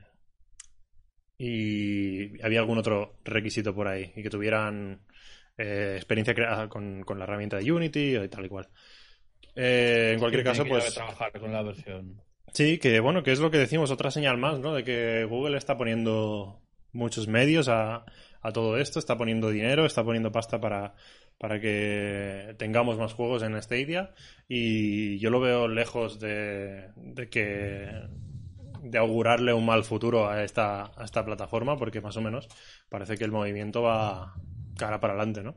y 1.39 2.41
había 2.43 2.61
algún 2.61 2.79
otro 2.79 3.17
requisito 3.25 3.75
por 3.75 3.89
ahí 3.89 4.13
y 4.17 4.23
que 4.23 4.31
tuvieran 4.31 5.01
eh, 5.59 5.95
experiencia 5.97 6.35
crea- 6.35 6.69
con, 6.69 7.03
con 7.03 7.19
la 7.19 7.25
herramienta 7.25 7.59
de 7.59 7.71
Unity 7.73 8.17
y 8.17 8.29
tal 8.29 8.47
y 8.47 8.49
cual. 8.49 8.69
Eh, 9.55 10.13
en 10.15 10.19
cualquier 10.19 10.45
caso, 10.45 10.65
que 10.65 10.71
pues 10.71 10.95
trabajar 10.95 11.33
con 11.39 11.53
la 11.53 11.63
versión. 11.63 12.21
sí, 12.53 12.79
que 12.79 13.01
bueno, 13.01 13.23
que 13.23 13.33
es 13.33 13.39
lo 13.41 13.51
que 13.51 13.59
decimos, 13.59 13.91
otra 13.91 14.11
señal 14.11 14.39
más, 14.39 14.61
¿no? 14.61 14.73
De 14.75 14.85
que 14.85 15.25
Google 15.25 15.59
está 15.59 15.77
poniendo 15.77 16.63
muchos 16.93 17.27
medios 17.29 17.69
a, 17.69 18.05
a 18.41 18.53
todo 18.53 18.79
esto, 18.79 18.99
está 18.99 19.17
poniendo 19.17 19.51
dinero, 19.51 19.85
está 19.85 20.05
poniendo 20.05 20.31
pasta 20.33 20.61
para, 20.61 20.95
para 21.39 21.61
que 21.61 22.55
tengamos 22.59 22.99
más 22.99 23.13
juegos 23.15 23.43
en 23.43 23.61
Stadia 23.63 24.15
y 24.49 25.19
yo 25.19 25.31
lo 25.31 25.41
veo 25.41 25.69
lejos 25.69 26.19
de, 26.21 26.89
de 26.97 27.29
que 27.29 27.91
de 28.83 28.99
augurarle 28.99 29.55
un 29.55 29.65
mal 29.65 29.85
futuro 29.85 30.29
a 30.29 30.43
esta, 30.45 30.93
a 31.01 31.05
esta 31.05 31.25
plataforma 31.25 31.77
porque 31.79 32.01
más 32.01 32.17
o 32.17 32.21
menos 32.21 32.49
parece 32.89 33.17
que 33.17 33.25
el 33.25 33.31
movimiento 33.33 33.83
va 33.83 34.35
cara 34.77 35.01
para 35.01 35.15
adelante, 35.15 35.43
¿no? 35.43 35.55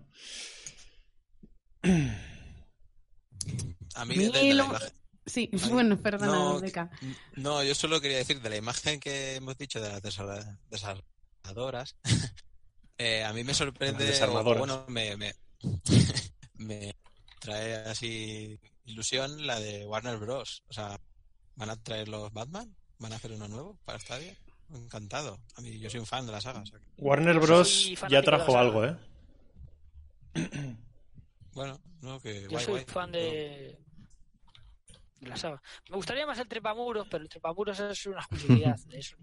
A 3.96 4.06
mí, 4.06 4.16
de- 4.16 4.26
de 4.26 4.32
la 4.32 4.42
Milo- 4.42 4.66
imagen- 4.66 4.92
Sí, 5.28 5.50
Ay, 5.54 5.72
bueno, 5.72 6.00
perdona, 6.00 6.32
no, 6.32 6.60
Beca. 6.60 6.92
No, 7.36 7.64
yo 7.64 7.74
solo 7.74 8.00
quería 8.00 8.18
decir 8.18 8.40
de 8.42 8.50
la 8.52 8.58
imagen 8.58 9.00
que 9.00 9.38
hemos 9.38 9.58
dicho 9.58 9.82
de 9.82 9.90
las 9.90 10.02
desarrolladoras. 10.70 11.96
eh, 13.00 13.24
a 13.24 13.34
mí 13.34 13.44
me 13.44 13.56
sorprende, 13.56 14.06
desarmadoras. 14.06 14.60
bueno, 14.60 14.86
me, 14.88 15.18
me, 15.18 15.34
me 16.60 16.96
trae 17.40 17.74
así 17.90 18.60
ilusión 18.84 19.48
la 19.48 19.60
de 19.60 19.84
Warner 19.88 20.18
Bros. 20.18 20.62
O 20.68 20.74
sea, 20.74 21.00
¿van 21.56 21.72
a 21.72 21.76
traer 21.82 22.08
los 22.08 22.32
Batman? 22.32 22.76
¿Van 23.00 23.12
a 23.14 23.16
hacer 23.18 23.32
uno 23.32 23.48
nuevo 23.48 23.78
para 23.86 24.00
Stadia? 24.00 24.36
Encantado. 24.74 25.39
A 25.56 25.62
mí, 25.62 25.78
yo 25.80 25.89
soy 25.89 26.00
un 26.00 26.06
fan 26.06 26.26
de 26.26 26.32
la 26.32 26.41
saga. 26.41 26.62
o 26.62 26.66
sea 26.66 26.80
que- 26.80 26.86
Warner 27.02 27.39
Bros. 27.39 27.91
ya 28.10 28.22
trajo 28.22 28.58
algo, 28.58 28.86
¿eh? 28.86 28.96
bueno, 31.54 31.80
no, 32.02 32.20
que 32.20 32.43
Yo 32.43 32.50
guay, 32.50 32.66
soy 32.66 32.74
guay. 32.74 32.86
fan 32.86 33.12
de... 33.12 33.78
de 35.20 35.28
la 35.30 35.38
saga. 35.38 35.62
Me 35.89 35.96
gustaría 35.96 36.26
más 36.26 36.39
el 36.39 36.48
trepamuros, 36.48 37.08
pero 37.10 37.24
el 37.24 37.30
trepamuros 37.30 37.80
es 37.80 38.06
una 38.08 38.20
exclusividad 38.30 38.78
de 38.88 38.98
eso. 39.00 39.18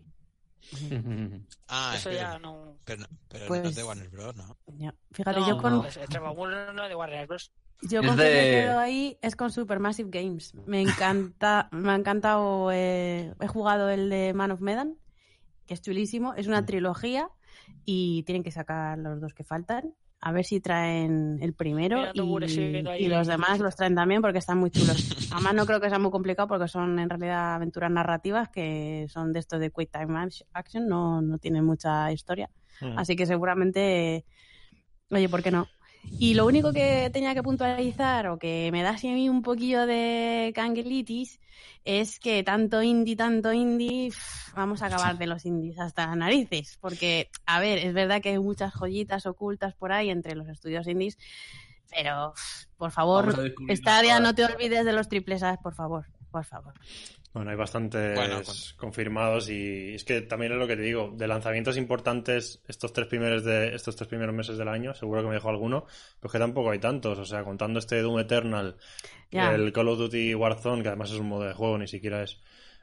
Ah, 1.68 1.94
eso 1.96 2.10
es 2.10 2.16
ya 2.20 2.34
que- 2.34 2.40
no... 2.40 2.76
pero, 2.84 3.04
pero 3.28 3.44
no 3.44 3.48
Pues- 3.48 3.64
es 3.64 3.74
de 3.76 3.84
Warner 3.84 4.08
Bros, 4.10 4.36
¿no? 4.36 4.56
Ya. 4.78 4.94
Fíjate, 5.12 5.40
No, 5.40 5.48
yo 5.48 5.58
con, 5.58 5.72
no, 5.72 5.82
no 5.82 5.88
es 5.88 6.88
de 6.88 6.94
Warner 6.96 7.26
Bros. 7.26 7.52
yo 7.82 8.02
con 8.02 8.16
que 8.16 8.22
de- 8.22 8.34
me 8.34 8.50
quedo 8.62 8.78
ahí 8.78 9.18
es 9.22 9.36
con 9.36 9.50
Supermassive 9.50 10.10
Games. 10.10 10.54
Me 10.66 10.80
encanta, 10.82 11.68
me 11.72 11.90
ha 11.92 11.94
encantado, 11.96 12.70
eh, 12.72 13.34
he 13.40 13.46
jugado 13.48 13.88
el 13.90 14.08
de 14.10 14.32
Man 14.34 14.50
of 14.52 14.60
Medan, 14.60 14.96
que 15.66 15.74
es 15.74 15.82
chulísimo, 15.82 16.34
es 16.34 16.46
Mm. 16.46 16.50
una 16.50 16.66
trilogía 16.66 17.28
y 17.84 18.22
tienen 18.24 18.42
que 18.42 18.50
sacar 18.50 18.98
los 18.98 19.20
dos 19.20 19.34
que 19.34 19.44
faltan. 19.44 19.94
A 20.24 20.30
ver 20.30 20.44
si 20.44 20.60
traen 20.60 21.38
el 21.42 21.52
primero 21.52 22.04
y, 22.14 23.08
los 23.08 23.26
demás 23.26 23.58
los 23.58 23.74
traen 23.74 23.96
también 23.96 24.22
porque 24.22 24.38
están 24.38 24.56
muy 24.56 24.70
chulos. 24.70 25.30
Además 25.32 25.54
no 25.54 25.66
creo 25.66 25.80
que 25.80 25.88
sea 25.88 25.98
muy 25.98 26.12
complicado 26.12 26.46
porque 26.46 26.68
son 26.68 27.00
en 27.00 27.10
realidad 27.10 27.56
aventuras 27.56 27.90
narrativas 27.90 28.48
que 28.48 29.06
son 29.10 29.32
de 29.32 29.40
estos 29.40 29.58
de 29.58 29.72
Quick 29.72 29.90
Time 29.90 30.14
Ac- 30.14 30.44
Action, 30.52 30.86
no, 30.86 31.20
no 31.20 31.38
tienen 31.38 31.64
mucha 31.64 32.12
historia. 32.12 32.48
Mm. 32.80 32.98
Así 32.98 33.16
que 33.16 33.26
seguramente, 33.26 34.24
oye, 35.10 35.28
¿por 35.28 35.42
qué 35.42 35.50
no? 35.50 35.66
Y 36.10 36.34
lo 36.34 36.46
único 36.46 36.72
que 36.72 37.10
tenía 37.12 37.34
que 37.34 37.42
puntualizar 37.42 38.28
o 38.28 38.38
que 38.38 38.70
me 38.72 38.82
da 38.82 38.90
así 38.90 39.08
a 39.08 39.12
mí 39.12 39.28
un 39.28 39.42
poquillo 39.42 39.86
de 39.86 40.52
canguelitis 40.54 41.40
es 41.84 42.20
que 42.20 42.42
tanto 42.42 42.82
indie, 42.82 43.16
tanto 43.16 43.52
indie, 43.52 44.10
pff, 44.10 44.54
vamos 44.54 44.82
a 44.82 44.86
acabar 44.86 45.18
de 45.18 45.26
los 45.26 45.44
indies 45.46 45.78
hasta 45.78 46.06
las 46.06 46.16
narices. 46.16 46.78
Porque, 46.80 47.30
a 47.46 47.60
ver, 47.60 47.78
es 47.78 47.94
verdad 47.94 48.20
que 48.20 48.30
hay 48.30 48.38
muchas 48.38 48.72
joyitas 48.72 49.26
ocultas 49.26 49.74
por 49.74 49.92
ahí 49.92 50.10
entre 50.10 50.34
los 50.34 50.48
estudios 50.48 50.86
indies, 50.86 51.18
pero, 51.90 52.32
pff, 52.34 52.66
por 52.76 52.90
favor, 52.90 53.52
Stadia, 53.70 54.20
no 54.20 54.34
te 54.34 54.44
olvides 54.44 54.84
de 54.84 54.92
los 54.92 55.08
triples 55.08 55.42
A, 55.42 55.56
por 55.56 55.74
favor, 55.74 56.06
por 56.30 56.44
favor. 56.44 56.74
Bueno, 57.34 57.50
hay 57.50 57.56
bastantes 57.56 58.14
Bueno, 58.14 58.42
pues- 58.44 58.74
confirmados 58.74 59.48
y 59.48 59.94
es 59.94 60.04
que 60.04 60.20
también 60.20 60.52
es 60.52 60.58
lo 60.58 60.66
que 60.66 60.76
te 60.76 60.82
digo, 60.82 61.12
de 61.16 61.26
lanzamientos 61.26 61.78
importantes 61.78 62.62
estos 62.68 62.92
tres 62.92 63.06
primeros 63.08 63.42
de 63.42 63.74
estos 63.74 63.96
tres 63.96 64.06
primeros 64.08 64.34
meses 64.34 64.58
del 64.58 64.68
año, 64.68 64.92
seguro 64.94 65.22
que 65.22 65.28
me 65.28 65.34
dejo 65.34 65.48
alguno, 65.48 65.86
pero 66.20 66.28
es 66.28 66.32
que 66.32 66.38
tampoco 66.38 66.70
hay 66.70 66.78
tantos, 66.78 67.18
o 67.18 67.24
sea, 67.24 67.42
contando 67.42 67.78
este 67.78 68.02
Doom 68.02 68.18
Eternal, 68.20 68.76
el 69.30 69.72
Call 69.72 69.88
of 69.88 69.98
Duty 69.98 70.34
Warzone, 70.34 70.82
que 70.82 70.88
además 70.88 71.10
es 71.10 71.18
un 71.18 71.28
modo 71.28 71.44
de 71.44 71.54
juego, 71.54 71.78
ni 71.78 71.88
siquiera 71.88 72.22
es 72.22 72.38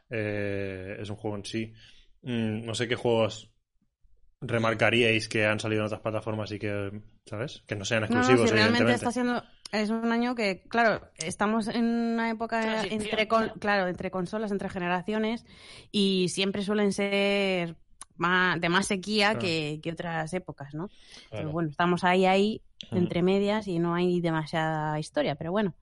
eh, 0.09 0.97
es 0.99 1.09
un 1.11 1.15
juego 1.17 1.37
en 1.37 1.45
sí. 1.45 1.71
Mm, 2.23 2.65
no 2.65 2.73
sé 2.73 2.87
qué 2.87 2.95
juegos 2.95 3.51
remarcaríais 4.41 5.27
que 5.27 5.45
han 5.45 5.59
salido 5.59 5.81
en 5.81 5.85
otras 5.87 6.01
plataformas 6.01 6.51
y 6.51 6.59
que, 6.59 7.01
¿sabes? 7.25 7.61
Que 7.67 7.75
no 7.75 7.85
sean 7.85 8.01
No, 8.01 8.07
no, 8.07 8.15
exclusivos, 8.15 8.49
si 8.49 8.55
realmente 8.55 8.83
evidentemente. 8.83 8.95
está 8.95 9.11
siendo 9.11 9.43
es 9.71 9.89
un 9.89 10.11
año 10.11 10.35
que, 10.35 10.61
claro, 10.67 11.07
estamos 11.17 11.67
en 11.67 11.85
una 11.85 12.29
época 12.29 12.61
Transición, 12.61 13.01
entre 13.01 13.27
con- 13.27 13.49
claro, 13.59 13.87
entre 13.87 14.11
consolas, 14.11 14.51
entre 14.51 14.69
generaciones 14.69 15.45
y 15.91 16.29
siempre 16.29 16.63
suelen 16.63 16.91
ser 16.93 17.75
más, 18.17 18.59
de 18.59 18.69
más 18.69 18.87
sequía 18.87 19.27
Claro. 19.29 19.39
que, 19.41 19.79
que 19.81 19.91
otras 19.91 20.33
épocas, 20.33 20.73
¿no? 20.73 20.87
Pero 21.29 21.29
Claro. 21.29 21.51
bueno, 21.51 21.69
estamos 21.69 22.03
ahí 22.03 22.25
ahí 22.25 22.61
entre 22.91 23.21
medias 23.21 23.67
y 23.67 23.79
no 23.79 23.93
hay 23.95 24.21
demasiada 24.21 24.99
historia, 24.99 25.35
pero 25.35 25.51
bueno. 25.51 25.75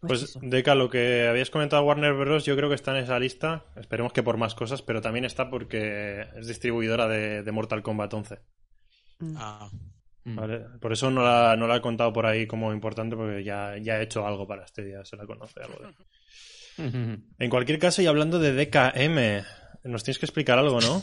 Pues, 0.00 0.32
Pues. 0.32 0.50
Deca, 0.50 0.74
lo 0.74 0.88
que 0.88 1.26
habías 1.28 1.50
comentado 1.50 1.82
Warner 1.84 2.14
Bros. 2.14 2.46
yo 2.46 2.56
creo 2.56 2.70
que 2.70 2.74
está 2.74 2.92
en 2.96 3.04
esa 3.04 3.18
lista. 3.18 3.66
Esperemos 3.76 4.14
que 4.14 4.22
por 4.22 4.38
más 4.38 4.54
cosas, 4.54 4.80
pero 4.80 5.02
también 5.02 5.26
está 5.26 5.50
porque 5.50 6.26
es 6.36 6.46
distribuidora 6.46 7.06
de, 7.06 7.42
de 7.42 7.52
Mortal 7.52 7.82
Kombat 7.82 8.14
11. 8.14 8.38
Mm. 9.18 9.34
Ah. 9.36 9.68
¿Vale? 10.36 10.60
Por 10.80 10.92
eso 10.92 11.10
no 11.10 11.22
la, 11.22 11.56
no 11.56 11.66
la 11.66 11.76
he 11.76 11.80
contado 11.80 12.12
por 12.12 12.26
ahí 12.26 12.46
como 12.46 12.72
importante, 12.72 13.16
porque 13.16 13.44
ya, 13.44 13.76
ya 13.80 13.98
he 13.98 14.02
hecho 14.04 14.26
algo 14.26 14.46
para 14.46 14.64
este 14.64 14.84
día, 14.84 15.04
se 15.04 15.16
la 15.16 15.26
conoce 15.26 15.60
algo 15.62 15.78
de. 15.80 15.94
En 17.38 17.50
cualquier 17.50 17.78
caso, 17.78 18.00
y 18.00 18.06
hablando 18.06 18.38
de 18.38 18.52
DKM, 18.54 19.44
nos 19.84 20.02
tienes 20.02 20.18
que 20.18 20.26
explicar 20.26 20.58
algo, 20.58 20.80
¿no? 20.80 21.02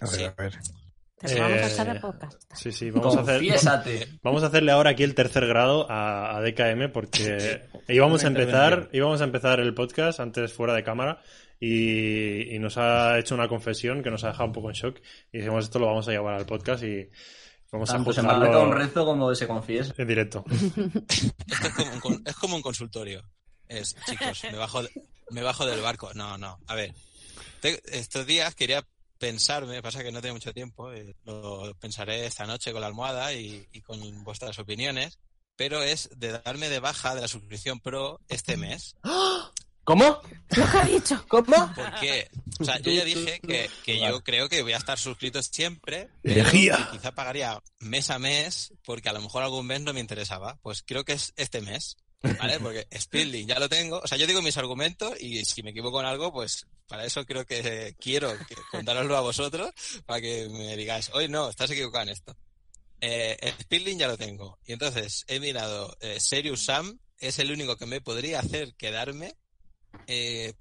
A 0.00 0.06
ver, 0.10 0.14
Sí. 0.14 0.24
a 0.24 0.30
ver. 0.36 0.52
Vamos 1.22 1.78
a 1.78 1.92
Eh. 1.92 2.28
Sí, 2.54 2.72
sí, 2.72 2.90
vamos 2.90 3.16
a 3.16 3.20
hacer. 3.20 3.36
Confiésate. 3.36 4.08
Vamos 4.22 4.42
a 4.42 4.46
hacerle 4.48 4.72
ahora 4.72 4.90
aquí 4.90 5.02
el 5.04 5.14
tercer 5.14 5.46
grado 5.46 5.90
a, 5.90 6.36
a 6.36 6.42
DKM 6.42 6.90
porque 6.92 7.62
íbamos 7.88 8.24
a 8.24 8.26
empezar, 8.26 8.90
íbamos 8.92 9.20
a 9.20 9.24
empezar 9.24 9.60
el 9.60 9.74
podcast 9.74 10.20
antes 10.20 10.52
fuera 10.52 10.74
de 10.74 10.84
cámara 10.84 11.22
y, 11.58 12.54
y 12.54 12.58
nos 12.58 12.76
ha 12.76 13.18
hecho 13.18 13.34
una 13.34 13.48
confesión 13.48 14.02
que 14.02 14.10
nos 14.10 14.22
ha 14.24 14.28
dejado 14.28 14.46
un 14.46 14.52
poco 14.52 14.68
en 14.68 14.74
shock 14.74 15.00
y 15.32 15.38
dijimos 15.38 15.64
esto 15.64 15.78
lo 15.78 15.86
vamos 15.86 16.06
a 16.08 16.10
llevar 16.10 16.34
al 16.34 16.46
podcast 16.46 16.84
y 16.84 17.08
vamos 17.74 17.90
Tanto 17.90 18.10
a 18.10 18.14
se 18.14 18.22
marca 18.22 18.58
un 18.58 18.72
rezo 18.72 19.04
como 19.04 19.34
se 19.34 19.46
confiesa. 19.46 19.92
en 19.96 20.08
directo. 20.08 20.44
Esto 20.50 21.66
es 21.68 21.74
como 21.74 21.92
un, 21.92 22.00
con- 22.00 22.22
es 22.24 22.36
como 22.36 22.56
un 22.56 22.62
consultorio. 22.62 23.22
Es, 23.68 23.94
chicos, 24.06 24.42
me 24.50 24.56
bajo, 24.58 24.82
de- 24.82 24.90
me 25.30 25.42
bajo 25.42 25.66
del 25.66 25.80
barco. 25.80 26.12
No, 26.14 26.38
no. 26.38 26.58
A 26.66 26.74
ver, 26.74 26.94
te- 27.60 27.80
estos 27.98 28.26
días 28.26 28.54
quería 28.54 28.86
pensarme, 29.18 29.80
pasa 29.82 30.02
que 30.02 30.12
no 30.12 30.20
tengo 30.20 30.34
mucho 30.34 30.52
tiempo, 30.52 30.92
eh, 30.92 31.14
lo 31.24 31.74
pensaré 31.80 32.26
esta 32.26 32.46
noche 32.46 32.72
con 32.72 32.80
la 32.80 32.88
almohada 32.88 33.32
y, 33.32 33.66
y 33.72 33.80
con 33.80 34.22
vuestras 34.24 34.58
opiniones, 34.58 35.18
pero 35.56 35.82
es 35.82 36.10
de 36.16 36.32
darme 36.44 36.68
de 36.68 36.80
baja 36.80 37.14
de 37.14 37.22
la 37.22 37.28
suscripción 37.28 37.80
Pro 37.80 38.20
este 38.28 38.56
mes. 38.56 38.96
¿Cómo? 39.84 40.20
Lo 40.56 40.70
que 40.70 40.78
ha 40.78 40.84
dicho. 40.84 41.24
¿Cómo? 41.28 41.72
Porque, 41.74 42.30
o 42.58 42.64
sea, 42.64 42.78
yo 42.78 42.92
ya 42.92 43.04
dije 43.04 43.40
que, 43.40 43.70
que 43.84 44.00
yo 44.00 44.22
creo 44.22 44.48
que 44.48 44.62
voy 44.62 44.72
a 44.72 44.78
estar 44.78 44.98
suscrito 44.98 45.42
siempre, 45.42 46.08
Herejía. 46.22 46.88
quizá 46.92 47.12
pagaría 47.12 47.62
mes 47.80 48.10
a 48.10 48.18
mes, 48.18 48.72
porque 48.84 49.08
a 49.08 49.12
lo 49.12 49.20
mejor 49.20 49.42
algún 49.42 49.66
mes 49.66 49.80
no 49.80 49.92
me 49.92 50.00
interesaba. 50.00 50.58
Pues 50.62 50.82
creo 50.82 51.04
que 51.04 51.12
es 51.12 51.32
este 51.36 51.60
mes, 51.60 51.96
¿vale? 52.22 52.58
Porque 52.60 52.86
Speedlink 52.98 53.48
ya 53.48 53.58
lo 53.58 53.68
tengo. 53.68 54.00
O 54.02 54.06
sea, 54.06 54.18
yo 54.18 54.26
digo 54.26 54.42
mis 54.42 54.56
argumentos 54.56 55.20
y 55.20 55.44
si 55.44 55.62
me 55.62 55.70
equivoco 55.70 56.00
en 56.00 56.06
algo, 56.06 56.32
pues 56.32 56.66
para 56.86 57.04
eso 57.04 57.24
creo 57.24 57.44
que 57.46 57.94
quiero 57.98 58.32
que 58.46 58.54
contároslo 58.70 59.16
a 59.16 59.20
vosotros, 59.22 59.70
para 60.06 60.20
que 60.20 60.48
me 60.48 60.76
digáis, 60.76 61.10
hoy 61.12 61.28
no, 61.28 61.48
estás 61.48 61.70
equivocado 61.70 62.04
en 62.04 62.10
esto. 62.10 62.36
Eh, 63.00 63.54
Speedlink 63.60 64.00
ya 64.00 64.08
lo 64.08 64.16
tengo. 64.16 64.58
Y 64.64 64.72
entonces 64.72 65.24
he 65.28 65.40
mirado, 65.40 65.96
eh, 66.00 66.18
Serious 66.20 66.64
Sam 66.64 66.98
es 67.18 67.38
el 67.38 67.52
único 67.52 67.76
que 67.76 67.86
me 67.86 68.00
podría 68.00 68.40
hacer 68.40 68.74
quedarme. 68.76 69.34
Eh, 70.06 70.52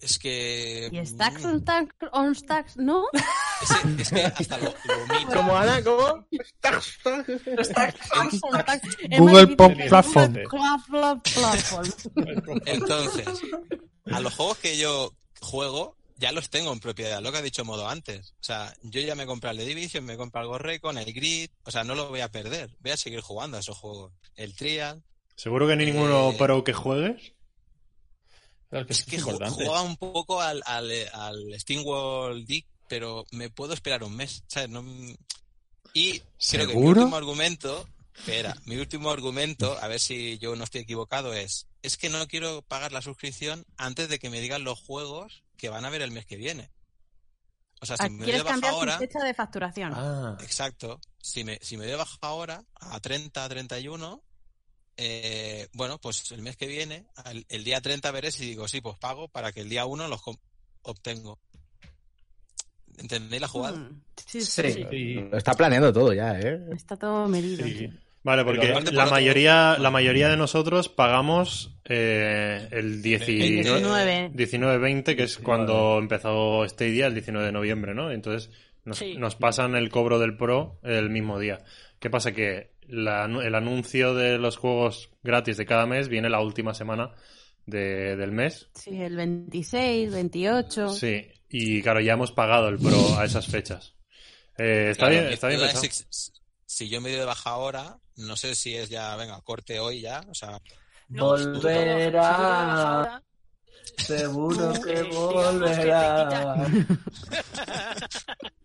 Es 0.00 0.18
que. 0.18 0.88
Y 0.90 1.06
stacks 1.06 1.44
on 1.44 1.60
stacks, 1.60 1.94
on 2.12 2.34
stacks, 2.34 2.76
¿no? 2.76 3.04
Es, 3.62 3.70
es 4.00 4.10
que 4.10 4.22
hasta 4.24 4.58
lo, 4.58 4.64
lo. 4.64 5.32
¿Cómo, 5.32 5.56
Ana? 5.56 5.80
¿Cómo? 5.84 6.26
Difícil. 6.32 6.52
Platform. 7.68 8.34
Google 9.18 9.46
Pop 9.56 9.72
Platform. 11.22 11.88
Entonces, 12.66 13.26
a 14.10 14.18
los 14.20 14.34
juegos 14.34 14.58
que 14.58 14.76
yo 14.76 15.12
juego, 15.40 15.96
ya 16.16 16.32
los 16.32 16.50
tengo 16.50 16.72
en 16.72 16.80
propiedad, 16.80 17.20
lo 17.22 17.30
que 17.30 17.38
ha 17.38 17.42
dicho 17.42 17.64
Modo 17.64 17.88
antes. 17.88 18.34
O 18.40 18.44
sea, 18.44 18.74
yo 18.82 19.00
ya 19.00 19.14
me 19.14 19.26
compré 19.26 19.50
el 19.50 19.58
The 19.58 19.64
Division, 19.66 20.04
me 20.04 20.16
compré 20.16 20.40
el 20.42 20.48
Gorrecon, 20.48 20.98
el 20.98 21.12
Grid, 21.12 21.50
o 21.64 21.70
sea, 21.70 21.84
no 21.84 21.94
lo 21.94 22.08
voy 22.08 22.20
a 22.20 22.30
perder. 22.32 22.70
Voy 22.80 22.90
a 22.92 22.96
seguir 22.96 23.20
jugando 23.20 23.56
a 23.56 23.60
esos 23.60 23.76
juegos. 23.78 24.12
El 24.34 24.56
Trial. 24.56 25.02
¿Seguro 25.36 25.66
que 25.68 25.76
ni 25.76 25.86
ninguno 25.86 26.30
Eh, 26.30 26.36
pro 26.38 26.64
que 26.64 26.72
juegues? 26.72 27.32
Claro 28.72 28.86
que 28.86 28.94
Es 28.94 29.04
que 29.04 29.16
importante. 29.16 29.54
jugaba 29.66 29.82
un 29.82 29.98
poco 29.98 30.40
al, 30.40 30.62
al, 30.64 30.90
al 31.12 31.60
Steam 31.60 31.84
World 31.84 32.46
Dig, 32.46 32.64
pero 32.88 33.26
me 33.30 33.50
puedo 33.50 33.74
esperar 33.74 34.02
un 34.02 34.16
mes, 34.16 34.44
¿sabes? 34.46 34.70
No- 34.70 34.82
y 35.92 36.20
creo 36.50 36.66
que 36.68 36.74
mi 36.74 36.82
último 36.86 37.16
argumento, 37.16 37.86
espera, 38.16 38.56
mi 38.64 38.76
último 38.78 39.10
argumento, 39.10 39.76
a 39.78 39.88
ver 39.88 40.00
si 40.00 40.38
yo 40.38 40.56
no 40.56 40.64
estoy 40.64 40.80
equivocado, 40.80 41.34
es, 41.34 41.66
es 41.82 41.98
que 41.98 42.08
no 42.08 42.26
quiero 42.28 42.62
pagar 42.62 42.92
la 42.92 43.02
suscripción 43.02 43.66
antes 43.76 44.08
de 44.08 44.18
que 44.18 44.30
me 44.30 44.40
digan 44.40 44.64
los 44.64 44.80
juegos 44.80 45.42
que 45.58 45.68
van 45.68 45.84
a 45.84 45.90
ver 45.90 46.00
el 46.00 46.10
mes 46.10 46.24
que 46.24 46.36
viene. 46.36 46.70
O 47.82 47.84
sea, 47.84 47.98
si 47.98 48.04
Ah, 48.04 48.08
me 48.08 48.12
doy 48.12 48.18
de 48.20 48.24
¿Quieres 48.24 48.44
baja 48.44 48.52
cambiar 48.54 48.72
ahora, 48.72 48.98
fecha 48.98 49.18
de 49.22 49.34
facturación? 49.34 49.92
Ah, 49.94 50.38
exacto, 50.40 50.98
si 51.20 51.44
me, 51.44 51.58
si 51.60 51.76
me 51.76 51.82
doy 51.84 51.90
de 51.90 51.96
baja 51.98 52.16
ahora, 52.22 52.64
a 52.80 53.00
30, 53.00 53.46
31, 53.50 54.22
eh, 54.96 55.68
bueno, 55.72 55.98
pues 55.98 56.30
el 56.32 56.42
mes 56.42 56.56
que 56.56 56.66
viene, 56.66 57.06
el 57.48 57.64
día 57.64 57.80
30 57.80 58.10
veré 58.10 58.30
si 58.30 58.46
digo, 58.46 58.68
sí, 58.68 58.80
pues 58.80 58.96
pago 58.98 59.28
para 59.28 59.52
que 59.52 59.60
el 59.60 59.68
día 59.68 59.84
1 59.86 60.08
los 60.08 60.20
obtengo. 60.82 61.38
¿Entendéis 62.98 63.40
la 63.42 63.48
jugada? 63.48 63.76
Mm, 63.78 64.02
Sí, 64.26 64.40
Sí. 64.42 64.62
sí. 64.62 64.84
Sí, 64.90 65.14
Lo 65.14 65.36
está 65.38 65.54
planeando 65.54 65.92
todo 65.92 66.12
ya, 66.12 66.38
¿eh? 66.38 66.60
Está 66.74 66.96
todo 66.96 67.26
medido. 67.28 67.64
sí. 67.66 67.88
Vale, 68.24 68.44
porque 68.44 68.68
por 68.68 68.92
la 68.92 69.02
otro- 69.02 69.10
mayoría, 69.14 69.76
la 69.80 69.90
mayoría 69.90 70.28
de 70.28 70.36
nosotros 70.36 70.88
pagamos 70.88 71.74
eh, 71.86 72.68
el 72.70 73.02
19 73.02 73.62
19. 73.62 74.30
19-20, 74.32 75.16
que 75.16 75.24
es 75.24 75.38
cuando 75.38 75.98
empezó 75.98 76.64
Stadia, 76.68 77.06
el 77.08 77.14
19 77.14 77.46
de 77.46 77.52
noviembre, 77.52 77.94
¿no? 77.94 78.12
Entonces 78.12 78.50
nos, 78.84 78.98
Sí. 78.98 79.16
nos 79.16 79.34
pasan 79.34 79.74
el 79.74 79.88
cobro 79.90 80.20
del 80.20 80.36
Pro 80.36 80.78
el 80.84 81.10
mismo 81.10 81.40
día. 81.40 81.64
¿Qué 81.98 82.10
pasa? 82.10 82.30
Que 82.30 82.70
la- 82.88 83.24
el 83.24 83.54
anuncio 83.54 84.14
de 84.14 84.38
los 84.38 84.56
juegos 84.56 85.10
gratis 85.22 85.56
de 85.56 85.66
cada 85.66 85.86
mes 85.86 86.08
viene 86.08 86.28
la 86.28 86.40
última 86.40 86.74
semana 86.74 87.12
de- 87.66 88.16
del 88.16 88.32
mes. 88.32 88.68
Sí, 88.74 89.00
el 89.00 89.16
26, 89.16 90.12
28. 90.12 90.88
Sí, 90.88 91.26
y 91.48 91.82
claro, 91.82 92.00
ya 92.00 92.14
hemos 92.14 92.32
pagado 92.32 92.68
el 92.68 92.78
Pro 92.78 93.16
a 93.18 93.24
esas 93.24 93.46
fechas. 93.46 93.94
Eh, 94.58 94.88
está 94.90 95.06
Claro, 95.08 95.22
bien, 95.22 95.32
está 95.32 95.48
bien 95.48 95.60
duda 95.60 95.68
pensado. 95.72 95.86
es 95.86 96.06
si, 96.10 96.32
si 96.66 96.88
yo 96.88 97.00
me 97.00 97.10
doy 97.10 97.18
de 97.20 97.24
baja 97.24 97.50
ahora, 97.50 97.98
no 98.16 98.36
sé 98.36 98.54
si 98.54 98.76
es 98.76 98.88
ya, 98.90 99.16
venga, 99.16 99.40
corte 99.42 99.78
hoy 99.80 100.00
ya, 100.00 100.20
o 100.28 100.34
sea, 100.34 100.58
No, 101.08 101.36
si 101.36 101.44
Volverá. 101.44 103.22
Seguro 103.96 104.72
que 104.84 105.02
volverá. 105.02 106.66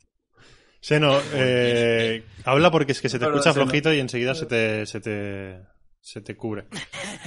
Seno, 0.88 1.20
eh, 1.34 2.24
habla 2.46 2.72
porque 2.72 2.94
es 2.94 3.02
que 3.02 3.10
se 3.10 3.20
te 3.20 3.26
Perdón, 3.26 3.40
escucha 3.40 3.54
Seno. 3.54 3.66
flojito 3.66 3.94
y 3.94 4.00
enseguida 4.00 4.34
se 4.36 4.46
te, 4.46 4.86
se 4.86 5.02
te, 5.02 5.60
se 6.00 6.22
te 6.22 6.38
cubre. 6.38 6.66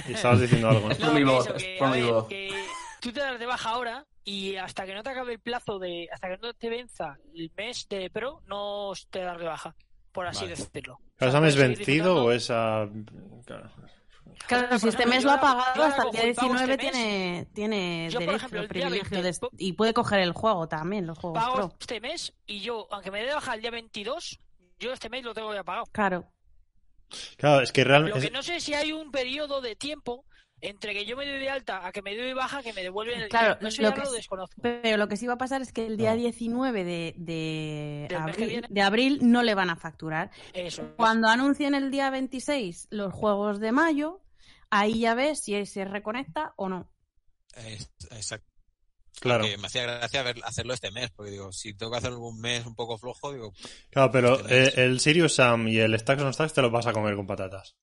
Y 0.09 0.13
estabas 0.13 0.41
diciendo 0.41 0.67
algo, 0.69 0.87
¿no? 0.87 0.91
Es 0.93 0.97
por 0.97 1.13
mi 1.13 1.23
voz, 1.23 1.45
eso, 1.45 1.55
que, 1.57 1.77
mi 1.79 2.01
ver, 2.01 2.11
voz. 2.11 2.27
que 2.27 2.49
tú 3.01 3.11
te 3.11 3.19
das 3.19 3.37
de 3.37 3.45
baja 3.45 3.69
ahora 3.69 4.03
y 4.23 4.55
hasta 4.55 4.83
que 4.87 4.95
no 4.95 5.03
te 5.03 5.11
acabe 5.11 5.33
el 5.33 5.39
plazo 5.39 5.77
de. 5.77 6.07
hasta 6.11 6.27
que 6.29 6.37
no 6.39 6.55
te 6.55 6.69
venza 6.69 7.19
el 7.35 7.51
mes 7.55 7.85
de 7.87 8.09
pro, 8.09 8.41
no 8.47 8.93
te 9.11 9.19
das 9.19 9.37
de 9.37 9.45
baja, 9.45 9.75
por 10.11 10.25
así 10.25 10.45
Vale. 10.45 10.55
decirlo. 10.55 10.99
¿Pero 11.17 11.29
O 11.29 11.31
sea, 11.31 11.47
¿Es 11.47 11.55
mes 11.55 11.55
vencido 11.55 12.23
o 12.25 12.31
es 12.31 12.49
a...? 12.49 12.89
claro. 13.45 13.69
Claro, 14.47 14.77
si 14.79 14.89
este 14.89 15.05
mes 15.05 15.23
lo 15.23 15.31
ha 15.31 15.39
pagado 15.39 15.83
hasta 15.83 16.03
el 16.03 16.11
día 16.11 16.23
el 16.23 16.35
pago 16.35 16.47
19 16.53 16.73
este 16.73 16.85
mes. 16.85 16.91
tiene, 16.93 17.47
tiene 17.53 18.09
Yo, 18.11 18.19
derecho, 18.19 18.35
ejemplo, 18.37 18.67
privilegio 18.67 19.21
20, 19.21 19.39
de- 19.41 19.47
y 19.57 19.73
puede 19.73 19.93
coger 19.93 20.19
el 20.19 20.33
juego 20.33 20.67
también, 20.67 21.07
los 21.07 21.17
juegos 21.17 21.39
Pago 21.41 21.55
pro. 21.55 21.75
este 21.79 22.01
mes 22.01 22.33
y 22.45 22.59
yo, 22.59 22.87
aunque 22.91 23.11
me 23.11 23.23
dé 23.23 23.33
baja 23.33 23.53
el 23.53 23.61
día 23.61 23.71
22, 23.71 24.39
yo 24.79 24.91
este 24.91 25.09
mes 25.09 25.23
lo 25.23 25.33
tengo 25.33 25.53
ya 25.53 25.63
pagado. 25.63 25.85
Claro. 25.91 26.25
Claro, 27.37 27.61
es 27.61 27.71
que 27.71 27.83
Lo 27.83 27.89
realmente... 27.89 28.21
que 28.21 28.31
no 28.31 28.41
sé 28.43 28.59
si 28.59 28.73
hay 28.73 28.91
un 28.93 29.11
periodo 29.11 29.61
de 29.61 29.75
tiempo 29.75 30.25
entre 30.61 30.93
que 30.93 31.05
yo 31.05 31.17
me 31.17 31.25
doy 31.25 31.39
de 31.39 31.49
alta 31.49 31.85
a 31.85 31.91
que 31.91 32.01
me 32.01 32.15
doy 32.15 32.27
de 32.27 32.33
baja 32.33 32.61
que 32.61 32.71
me 32.73 32.83
devuelven 32.83 33.21
el 33.21 33.29
Claro, 33.29 33.55
dinero. 33.55 33.67
Eso 33.67 33.81
lo 33.81 33.89
ya 33.89 33.95
que 33.95 34.01
lo 34.01 34.11
desconozco. 34.11 34.61
Pero 34.61 34.97
lo 34.97 35.07
que 35.07 35.17
sí 35.17 35.27
va 35.27 35.33
a 35.33 35.37
pasar 35.37 35.61
es 35.61 35.73
que 35.73 35.85
el 35.85 35.97
día 35.97 36.11
No. 36.11 36.17
19 36.17 36.83
de, 36.83 38.07
abril, 38.17 38.47
viene. 38.47 38.67
de 38.69 38.81
abril 38.81 39.19
no 39.23 39.43
le 39.43 39.55
van 39.55 39.69
a 39.69 39.75
facturar. 39.75 40.31
Eso. 40.53 40.93
Cuando 40.97 41.27
anuncien 41.27 41.75
el 41.75 41.91
día 41.91 42.09
26 42.09 42.87
los 42.91 43.13
juegos 43.13 43.59
de 43.59 43.71
mayo, 43.71 44.21
ahí 44.69 44.99
ya 44.99 45.15
ves 45.15 45.41
si 45.43 45.65
se 45.65 45.85
reconecta 45.85 46.53
o 46.55 46.69
no. 46.69 46.91
Exacto. 47.55 48.47
Claro, 49.19 49.43
me 49.59 49.67
hacía 49.67 49.83
gracia 49.83 50.23
ver, 50.23 50.37
hacerlo 50.43 50.73
este 50.73 50.89
mes, 50.89 51.11
porque 51.11 51.31
digo, 51.31 51.51
si 51.51 51.75
tengo 51.75 51.91
que 51.91 51.97
hacer 51.99 52.13
un 52.13 52.39
mes 52.39 52.65
un 52.65 52.73
poco 52.73 52.97
flojo, 52.97 53.31
digo, 53.31 53.53
claro, 53.91 54.09
pero 54.11 54.39
Este 54.47 54.81
eh, 54.81 54.85
el 54.85 54.99
Sirius 54.99 55.35
Sam 55.35 55.67
y 55.67 55.77
el 55.77 55.99
Stacks 55.99 56.23
on 56.23 56.33
Stacks 56.33 56.53
te 56.53 56.61
los 56.63 56.71
vas 56.71 56.87
a 56.87 56.93
comer 56.93 57.15
con 57.15 57.27
patatas. 57.27 57.75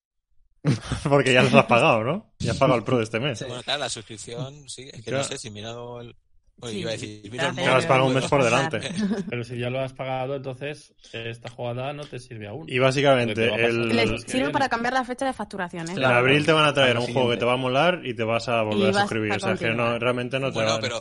Porque 1.09 1.33
ya 1.33 1.43
los 1.43 1.55
has 1.55 1.67
pagado, 1.67 2.03
¿no? 2.05 2.33
Ya 2.39 2.53
has 2.53 2.59
pagado 2.59 2.79
el 2.79 2.85
Pro 2.85 2.99
de 2.99 3.05
este 3.05 3.21
mes. 3.21 3.45
bueno, 3.47 3.63
claro, 3.63 3.81
la 3.81 3.89
suscripción, 3.89 4.69
sí, 4.69 4.83
es 4.93 4.93
que 4.93 5.03
Claro. 5.03 5.19
no 5.19 5.25
sé 5.25 5.39
si 5.39 5.51
mirado 5.51 6.01
el... 6.01 6.15
Oye, 6.61 6.73
Sí, 6.73 6.79
iba 6.81 6.91
a 6.91 6.93
decir, 6.95 7.31
mira 7.31 7.49
el 7.51 7.59
has 7.71 7.87
pagado 7.87 8.07
un 8.07 8.15
mes 8.15 8.25
por 8.27 8.43
delante. 8.43 8.81
Pero 9.31 9.45
si 9.45 9.57
ya 9.59 9.71
lo 9.71 9.79
has 9.81 9.93
pagado, 9.93 10.35
entonces 10.35 10.93
esta 11.13 11.49
jugada 11.51 11.93
no 11.93 12.03
te 12.05 12.19
sirve 12.19 12.49
aún. 12.49 12.69
Y 12.69 12.81
básicamente, 12.81 13.47
el- 13.65 13.87
Les 13.91 14.23
sirve 14.23 14.51
para 14.51 14.69
cambiar 14.69 14.93
la 14.93 15.05
fecha 15.05 15.25
de 15.25 15.33
facturación, 15.33 15.89
¿eh? 15.89 15.93
En 15.97 16.05
abril 16.05 16.45
te 16.45 16.51
van 16.51 16.65
a 16.65 16.75
traer 16.75 16.99
un 16.99 17.07
juego 17.13 17.31
que 17.31 17.37
te 17.37 17.45
va 17.45 17.53
a 17.53 17.57
molar 17.57 18.01
y 18.05 18.13
te 18.17 18.25
vas 18.25 18.49
a 18.49 18.63
volver 18.63 18.89
a 18.91 19.01
suscribir. 19.03 19.33
a 19.35 19.37
O 19.37 19.39
sea, 19.39 19.55
que 19.55 19.69
no, 19.69 20.01
realmente 20.01 20.41
no 20.41 20.49
te 20.49 20.55
Bueno, 20.55 20.71
va 20.73 20.81
pero, 20.81 21.01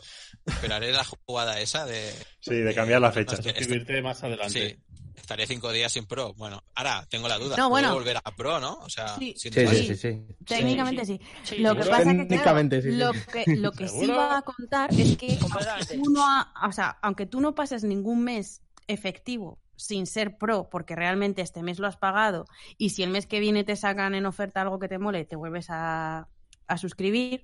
pero 0.61 0.75
haré 0.75 0.91
la 0.91 1.03
jugada 1.03 1.59
esa 1.59 1.87
de... 1.87 2.07
Sí, 2.39 2.53
de 2.53 2.75
cambiar 2.75 3.01
la 3.01 3.11
fecha. 3.11 3.31
no, 3.33 3.39
es 3.39 3.43
que 3.45 3.49
este- 3.49 3.63
Suscribirte 3.63 4.01
más 4.03 4.23
adelante. 4.23 4.69
Sí, 4.69 4.86
estaré 5.17 5.45
cinco 5.47 5.71
días 5.71 5.91
sin 5.91 6.05
pro. 6.05 6.33
Bueno, 6.35 6.63
ahora 6.75 7.05
tengo 7.09 7.27
la 7.27 7.37
duda. 7.37 7.57
No, 7.57 7.69
bueno. 7.69 7.89
¿Puedo 7.89 7.99
volver 7.99 8.17
a 8.23 8.35
pro, 8.35 8.59
no? 8.59 8.75
O 8.75 8.89
sea, 8.89 9.15
Sí. 9.17 9.33
Sí, 9.35 9.49
sí, 9.51 9.67
sí, 9.67 9.95
sí. 9.95 10.25
Técnicamente 10.45 11.05
sí. 11.05 11.19
Sí, 11.43 11.57
Lo 11.57 11.75
que 11.75 11.83
sí. 11.83 11.89
pasa 11.89 12.03
que, 12.03 12.15
claro, 12.15 12.27
Técnicamente 12.27 12.81
sí, 12.81 12.91
sí. 12.91 12.97
lo 12.97 13.11
que, 13.11 13.55
lo 13.57 13.71
que 13.71 13.87
sí 13.87 14.07
va 14.07 14.37
a 14.37 14.41
contar 14.43 14.89
es 14.93 15.17
que 15.17 15.37
Completamente. 15.37 15.93
aunque 15.95 16.03
tú 16.05 16.11
no 16.11 16.25
ha- 16.25 16.53
o 16.67 16.71
sea, 16.71 16.97
aunque 17.01 17.25
tú 17.25 17.41
no 17.41 17.55
pases 17.55 17.83
ningún 17.83 18.23
mes 18.23 18.61
efectivo 18.87 19.59
sin 19.75 20.07
ser 20.07 20.37
pro, 20.37 20.69
porque 20.71 20.95
realmente 20.95 21.41
este 21.41 21.61
mes 21.61 21.77
lo 21.77 21.85
has 21.87 21.97
pagado, 21.97 22.45
y 22.77 22.89
si 22.91 23.03
el 23.03 23.09
mes 23.11 23.27
que 23.27 23.39
viene 23.39 23.63
te 23.63 23.75
sacan 23.75 24.15
en 24.15 24.25
oferta 24.25 24.61
algo 24.61 24.79
que 24.79 24.87
te 24.87 24.97
mole, 24.97 25.25
te 25.25 25.35
vuelves 25.35 25.67
a, 25.69 26.27
a 26.67 26.77
suscribir, 26.79 27.41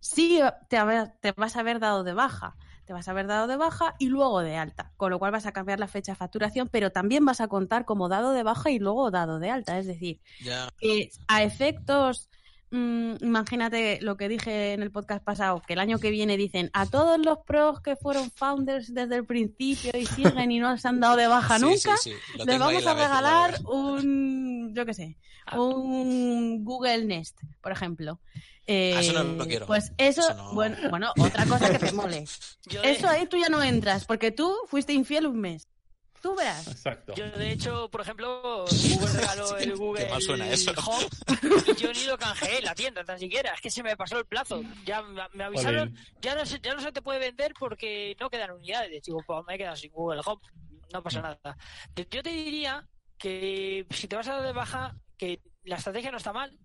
sí 0.00 0.40
te, 0.68 0.78
te 1.20 1.32
vas 1.32 1.56
a 1.56 1.60
haber 1.60 1.78
dado 1.80 2.04
de 2.04 2.12
baja. 2.12 2.56
Te 2.84 2.92
vas 2.92 3.06
a 3.06 3.12
haber 3.12 3.26
dado 3.26 3.46
de 3.46 3.56
baja 3.56 3.94
y 3.98 4.06
luego 4.06 4.40
de 4.40 4.56
alta, 4.56 4.92
con 4.96 5.10
lo 5.10 5.18
cual 5.18 5.30
vas 5.30 5.46
a 5.46 5.52
cambiar 5.52 5.78
la 5.78 5.86
fecha 5.86 6.12
de 6.12 6.16
facturación, 6.16 6.68
pero 6.68 6.90
también 6.90 7.24
vas 7.24 7.40
a 7.40 7.48
contar 7.48 7.84
como 7.84 8.08
dado 8.08 8.32
de 8.32 8.42
baja 8.42 8.70
y 8.70 8.78
luego 8.78 9.10
dado 9.10 9.38
de 9.38 9.50
alta. 9.50 9.78
Es 9.78 9.86
decir, 9.86 10.18
que 10.78 11.10
a 11.28 11.42
efectos, 11.44 12.28
mm, 12.70 13.14
imagínate 13.20 14.00
lo 14.00 14.16
que 14.16 14.28
dije 14.28 14.72
en 14.72 14.82
el 14.82 14.90
podcast 14.90 15.22
pasado, 15.22 15.62
que 15.64 15.74
el 15.74 15.78
año 15.78 15.98
que 15.98 16.10
viene 16.10 16.36
dicen 16.36 16.70
a 16.72 16.86
todos 16.86 17.24
los 17.24 17.38
pros 17.46 17.80
que 17.80 17.94
fueron 17.94 18.30
founders 18.32 18.92
desde 18.92 19.14
el 19.14 19.26
principio 19.26 19.92
y 19.94 20.06
siguen 20.06 20.50
y 20.50 20.58
no 20.58 20.76
se 20.76 20.88
han 20.88 20.98
dado 20.98 21.16
de 21.16 21.28
baja 21.28 21.58
sí, 21.58 21.64
nunca, 21.64 21.96
sí, 21.98 22.10
sí, 22.10 22.38
lo 22.38 22.44
les 22.44 22.58
vamos 22.58 22.86
a 22.86 22.94
regalar 22.94 23.60
un, 23.64 24.74
yo 24.74 24.84
qué 24.84 24.94
sé, 24.94 25.16
un 25.56 26.64
Google 26.64 27.04
Nest, 27.04 27.38
por 27.60 27.70
ejemplo. 27.70 28.18
Eh, 28.66 28.94
Ah, 28.96 29.00
eso 29.00 29.12
no 29.12 29.24
lo 29.24 29.46
quiero. 29.46 29.66
Pues 29.66 29.92
eso, 29.98 30.20
Eso 30.22 30.34
no. 30.34 30.54
bueno, 30.54 30.76
bueno, 30.90 31.12
otra 31.18 31.44
cosa 31.46 31.70
que 31.70 31.78
te 31.78 31.92
mole. 31.92 32.24
Yo 32.66 32.80
de, 32.82 32.92
Eso 32.92 33.08
ahí 33.08 33.26
tú 33.26 33.36
ya 33.36 33.48
no 33.48 33.62
entras, 33.62 34.04
porque 34.04 34.30
tú 34.30 34.54
fuiste 34.68 34.92
infiel 34.92 35.26
un 35.26 35.40
mes. 35.40 35.66
Tú 36.20 36.36
verás. 36.36 36.68
Exacto. 36.68 37.14
yo, 37.16 37.28
de 37.32 37.50
hecho, 37.50 37.90
por 37.90 38.00
ejemplo, 38.02 38.64
Google 38.64 39.12
regaló 39.12 39.56
el 39.56 39.74
Google 39.74 40.08
mal 40.08 40.22
suena 40.22 40.48
eso. 40.48 40.70
Home 40.86 41.08
y 41.66 41.74
yo 41.82 41.92
ni 41.92 42.04
lo 42.04 42.16
canjeé 42.16 42.58
en 42.58 42.64
la 42.64 42.76
tienda, 42.76 43.02
tan 43.02 43.18
siquiera. 43.18 43.52
Es 43.54 43.60
que 43.60 43.70
se 43.72 43.82
me 43.82 43.96
pasó 43.96 44.18
el 44.18 44.24
plazo. 44.26 44.62
Ya 44.86 45.02
me 45.32 45.42
avisaron, 45.42 45.96
ya 46.20 46.36
no, 46.36 46.46
se, 46.46 46.60
ya 46.60 46.74
no 46.74 46.80
se 46.80 46.92
te 46.92 47.02
puede 47.02 47.18
vender 47.18 47.54
porque 47.58 48.16
no 48.20 48.30
quedan 48.30 48.52
unidades. 48.52 49.02
Digo, 49.02 49.18
pues 49.26 49.44
me 49.48 49.56
he 49.56 49.58
quedado 49.58 49.74
sin 49.74 49.90
Google 49.90 50.20
Home. 50.24 50.40
No 50.92 51.02
pasa 51.02 51.20
nada. 51.22 51.56
Te- 51.92 52.06
Yo 52.08 52.22
te 52.22 52.30
diría 52.30 52.86
que 53.18 53.84
si 53.90 54.06
te 54.06 54.14
vas 54.14 54.28
a 54.28 54.34
dar 54.36 54.42
de 54.44 54.52
baja, 54.52 54.94
que 55.18 55.40
la 55.64 55.74
estrategia 55.76 56.12
no 56.12 56.18
está 56.18 56.32
mal, 56.32 56.56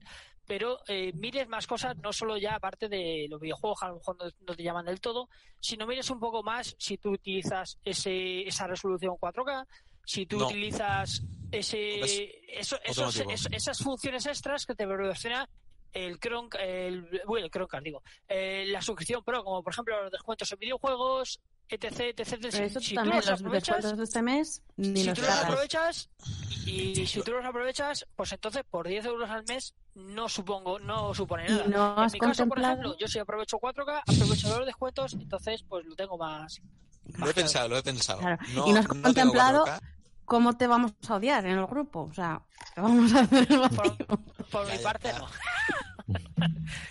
pero 0.48 0.80
eh, 0.88 1.12
mires 1.14 1.48
más 1.50 1.68
cosas, 1.68 1.96
no 1.98 2.12
solo 2.14 2.38
ya 2.38 2.56
aparte 2.56 2.88
de 2.90 3.28
los 3.30 3.40
videojuegos, 3.40 3.84
a 3.84 3.90
lo 3.90 3.96
mejor 3.96 4.18
no, 4.18 4.26
no 4.48 4.56
te 4.56 4.64
llaman 4.64 4.86
del 4.86 5.02
todo, 5.02 5.30
sino 5.60 5.86
mires 5.86 6.10
un 6.10 6.20
poco 6.20 6.42
más 6.42 6.76
si 6.80 6.98
tú 6.98 7.12
utilizas 7.12 7.78
ese, 7.84 8.48
esa 8.48 8.66
resolución 8.66 9.16
4K, 9.20 9.68
si 10.06 10.26
tú 10.26 10.40
No. 10.40 10.48
utilizas 10.48 11.22
ese, 11.52 12.00
Es 12.00 12.72
eso- 12.72 12.80
esos- 12.84 13.48
esas 13.52 13.78
funciones 13.80 14.26
extras 14.26 14.66
que 14.66 14.74
te 14.76 14.88
proporciona 14.88 15.50
el 15.94 16.20
Chrome, 16.20 16.50
el, 16.60 17.22
bueno, 17.26 17.46
el 17.46 17.52
Chromecast, 17.52 17.84
digo, 17.84 18.04
eh, 18.28 18.66
la 18.68 18.82
suscripción 18.82 19.24
Pro, 19.24 19.44
como 19.44 19.64
por 19.64 19.74
ejemplo 19.74 20.02
los 20.04 20.12
descuentos 20.12 20.52
en 20.52 20.60
videojuegos, 20.60 21.40
etc, 21.70 22.20
etc, 22.20 22.20
etc. 22.20 22.48
Pero 22.52 22.66
eso 22.66 22.80
si 22.80 22.90
tú 22.90 22.96
también, 22.96 23.16
los 23.18 23.26
los 23.28 23.40
aprovechas, 23.40 23.76
descuentos 23.76 23.98
de 23.98 24.04
este 24.04 24.22
mes, 24.22 24.62
ni 24.78 25.00
si 25.02 25.06
los 25.08 25.16
tú 25.18 25.22
los 25.22 25.32
aprovechas 25.32 26.10
y 26.66 27.06
si 27.06 27.22
tú 27.22 27.32
los 27.32 27.46
aprovechas, 27.46 28.08
pues 28.16 28.32
entonces 28.34 28.64
por 28.70 28.88
10 28.88 29.06
euros 29.06 29.30
al 29.30 29.44
mes 29.46 29.74
no 29.96 30.30
supongo, 30.30 30.80
no 30.80 31.14
supone 31.14 31.46
¿Y 31.48 31.52
nada. 31.52 31.66
no 31.68 31.94
en 31.98 32.04
has 32.04 32.14
mi 32.14 32.20
caso, 32.20 32.46
por 32.48 32.58
contemplado? 32.58 32.74
ejemplo, 32.74 32.98
yo 33.00 33.08
si 33.08 33.20
aprovecho 33.20 33.58
4K, 33.58 34.02
aprovecho 34.06 34.58
los 34.58 34.66
descuentos, 34.66 35.14
entonces 35.14 35.64
pues 35.68 35.86
lo 35.86 35.96
tengo 35.96 36.18
más. 36.18 36.62
Lo 37.18 37.30
he 37.30 37.34
pensado, 37.34 37.70
lo 37.70 37.78
he 37.78 37.84
pensado. 37.84 38.20
Claro. 38.20 38.38
No, 38.54 38.68
y 38.68 38.74
no 38.74 38.80
has 38.80 38.88
tengo 38.88 39.02
contemplado 39.04 39.66
4K. 39.66 39.80
cómo 40.26 40.58
te 40.58 40.68
vamos 40.68 40.92
a 41.08 41.16
odiar 41.16 41.46
en 41.46 41.58
el 41.58 41.66
grupo. 41.66 42.02
O 42.10 42.14
sea, 42.14 42.42
te 42.76 42.82
vamos 42.82 43.14
a 43.14 43.22
hacer 43.22 43.48
el 43.50 43.60
vacío. 43.60 43.96
Por 44.52 44.68
Ya, 44.68 44.74
mi 44.74 44.80
parte 44.80 45.14
no. 45.14 45.28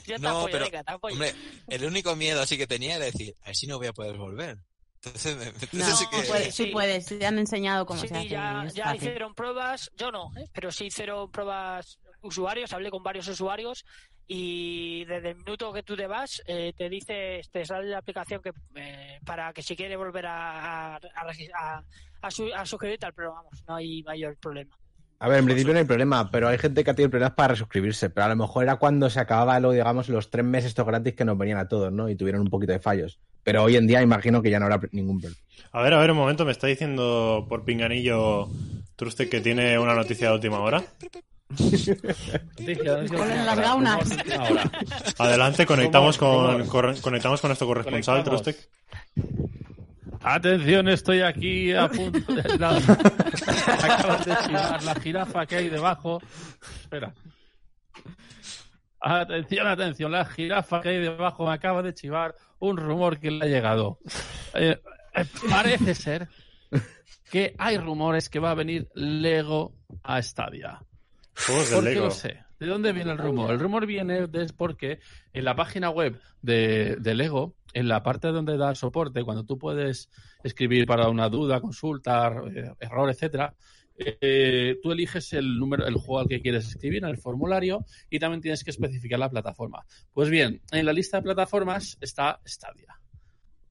yo 0.07 0.19
No, 0.19 0.47
pero, 0.51 0.67
venga, 0.71 0.85
hombre, 1.03 1.35
el 1.69 1.85
único 1.85 2.15
miedo 2.17 2.43
así 2.43 2.57
que 2.57 2.67
tenía 2.67 2.97
era 2.97 3.05
decir, 3.07 3.35
a 3.43 3.47
ver 3.47 3.57
si 3.57 3.67
no 3.67 3.79
voy 3.79 3.87
a 3.89 3.93
poder 3.93 4.17
volver. 4.17 4.59
Entonces, 5.03 5.37
me- 5.37 5.45
entonces 5.47 5.73
No, 5.75 5.97
sí 5.97 6.07
que... 6.11 6.23
sí 6.53 6.65
Sí. 6.65 6.67
puedes. 6.73 7.07
Te 7.07 7.25
han 7.27 7.39
enseñado 7.39 7.87
cómo 7.87 8.01
Sí, 8.01 8.09
se 8.09 8.15
hace. 8.17 8.29
ya, 8.75 8.95
hicieron 8.97 9.35
pruebas, 9.35 9.91
yo 9.97 10.11
no, 10.11 10.31
¿eh? 10.37 10.49
pero 10.53 10.73
sí 10.73 10.87
hicieron 10.87 11.31
pruebas 11.31 11.99
usuarios, 12.23 12.73
hablé 12.73 12.91
con 12.91 13.03
varios 13.03 13.29
usuarios 13.29 13.85
y 14.27 15.05
desde 15.05 15.31
el 15.31 15.37
minuto 15.37 15.73
que 15.73 15.85
tú 15.85 15.95
te 15.97 16.09
vas 16.09 16.43
eh, 16.47 16.73
te 16.77 16.89
dice, 16.89 17.41
te 17.53 17.65
sale 17.65 17.89
la 17.91 17.99
aplicación 17.99 18.43
que 18.43 18.51
eh, 18.75 19.21
para 19.25 19.53
que 19.53 19.63
si 19.63 19.77
quieres 19.77 19.97
volver 19.97 20.27
a, 20.27 20.97
a, 20.97 20.97
a- 20.97 21.85
a 22.23 22.31
su- 22.33 22.53
a 22.53 22.67
suscribirte 22.67 23.07
al 23.07 23.15
programa, 23.15 23.43
vamos, 23.43 23.63
no 23.69 23.77
hay 23.77 24.03
mayor 24.03 24.37
problema. 24.39 24.77
A 25.19 25.29
ver, 25.29 25.39
en 25.39 25.47
principio 25.47 25.73
no 25.73 25.79
hay 25.79 25.85
problema, 25.87 26.31
pero 26.31 26.49
hay 26.49 26.59
gente 26.59 26.85
que 26.85 26.91
ha 26.91 26.95
tenido 26.95 27.11
problemas 27.11 27.35
para 27.35 27.49
resuscribirse. 27.49 28.11
Pero 28.11 28.27
a 28.27 28.29
lo 28.29 28.37
mejor 28.37 28.65
era 28.65 28.77
cuando 28.77 29.09
se 29.09 29.19
acababa 29.19 29.59
lo, 29.61 29.73
digamos, 29.73 30.09
los 30.11 30.31
tres 30.31 30.45
meses 30.45 30.69
estos 30.69 30.87
gratis 30.87 31.15
que 31.15 31.25
nos 31.25 31.39
venían 31.39 31.59
a 31.59 31.69
todos, 31.69 31.91
¿no? 31.93 32.09
Y 32.11 32.17
tuvieron 32.17 32.43
un 32.43 32.51
poquito 32.51 32.73
de 32.73 32.81
fallos. 32.81 33.19
Pero 33.43 33.63
hoy 33.63 33.77
en 33.77 33.87
día 33.87 34.03
imagino 34.03 34.43
que 34.43 34.51
ya 34.51 34.59
no 34.59 34.67
habrá 34.67 34.81
ningún 34.93 35.21
problema. 35.21 35.41
A 35.73 35.83
ver, 35.83 35.95
a 35.95 35.99
ver, 35.99 36.11
un 36.11 36.19
momento, 36.19 36.45
me 36.45 36.53
está 36.53 36.67
diciendo 36.67 37.47
por 37.49 37.65
pinganillo 37.65 38.49
Truste 38.97 39.29
que 39.29 39.41
tiene 39.41 39.79
una 39.79 39.95
noticia 39.95 40.29
de 40.29 40.35
última 40.35 40.61
hora. 40.61 40.83
Ponen 42.59 43.47
las 43.47 43.59
gaunas. 43.59 43.99
Ahora. 44.39 44.71
Adelante, 45.19 45.65
conectamos 45.67 46.19
¿Cómo- 46.19 46.67
con, 46.69 46.99
conectamos 47.01 47.41
con 47.41 47.49
nuestro 47.49 47.67
corresponsal. 47.67 48.25
Trustec. 48.25 48.57
Atención, 50.23 50.89
estoy 50.89 51.21
aquí 51.21 51.73
a 51.73 51.89
punto 51.89 52.35
de... 52.35 52.41
Acabas 53.83 54.25
de 54.27 54.37
chivar 54.47 54.83
la 54.83 54.95
jirafa 54.97 55.47
que 55.47 55.57
hay 55.57 55.69
debajo. 55.69 56.21
Espera. 56.81 57.15
Atención, 59.01 59.67
atención, 59.67 60.11
la 60.13 60.25
jirafa 60.25 60.81
que 60.81 60.89
hay 60.89 60.99
debajo 60.99 61.47
me 61.47 61.53
acaba 61.53 61.83
de 61.83 61.95
chivar 61.95 62.35
un 62.59 62.77
rumor 62.77 63.21
que 63.21 63.31
le 63.31 63.45
ha 63.45 63.49
llegado. 63.49 63.99
Eh, 64.55 64.81
eh, 65.15 65.25
parece 65.49 65.95
ser 65.95 66.29
que 67.31 67.55
hay 67.59 67.79
rumores 67.79 68.29
que 68.29 68.39
va 68.39 68.51
a 68.51 68.55
venir 68.55 68.89
Lego 68.95 69.75
a 70.03 70.21
Stadia. 70.23 70.81
Juegos 71.47 71.71
de 71.71 71.77
¿Por 71.77 71.85
qué 71.85 71.91
Lego. 71.91 72.05
lo 72.07 72.11
sé? 72.11 72.45
¿De 72.59 72.67
dónde 72.67 72.93
viene 72.93 73.13
el 73.13 73.19
rumor? 73.19 73.51
El 73.51 73.61
rumor 73.61 73.87
viene 73.87 74.27
de 74.27 74.47
porque 74.57 74.99
en 75.33 75.45
la 75.45 75.55
página 75.55 75.91
web 75.91 76.19
de, 76.41 76.97
de 76.99 77.15
Lego, 77.15 77.55
en 77.77 77.89
la 77.89 78.03
parte 78.03 78.29
donde 78.29 78.57
da 78.57 78.75
soporte, 78.75 79.23
cuando 79.23 79.45
tú 79.45 79.59
puedes 79.59 80.09
escribir 80.43 80.87
para 80.87 81.11
una 81.11 81.29
duda, 81.29 81.61
consulta, 81.61 82.33
eh, 82.55 82.73
error, 82.81 83.11
etcétera, 83.11 83.55
eh, 83.99 84.79
tú 84.83 84.93
eliges 84.93 85.35
el 85.35 85.59
número, 85.59 85.87
el 85.87 85.95
juego 85.97 86.21
al 86.21 86.27
que 86.29 86.41
quieres 86.41 86.67
escribir 86.69 87.05
en 87.05 87.11
el 87.11 87.19
formulario 87.19 87.85
y 88.09 88.19
también 88.19 88.41
tienes 88.41 88.65
que 88.65 88.71
especificar 88.71 89.19
la 89.19 89.29
plataforma. 89.29 89.85
Pues 90.15 90.31
bien, 90.31 90.63
en 90.73 90.87
la 90.87 90.95
lista 90.95 91.19
de 91.19 91.25
plataformas 91.25 91.99
está 92.01 92.41
Stadia. 92.47 92.99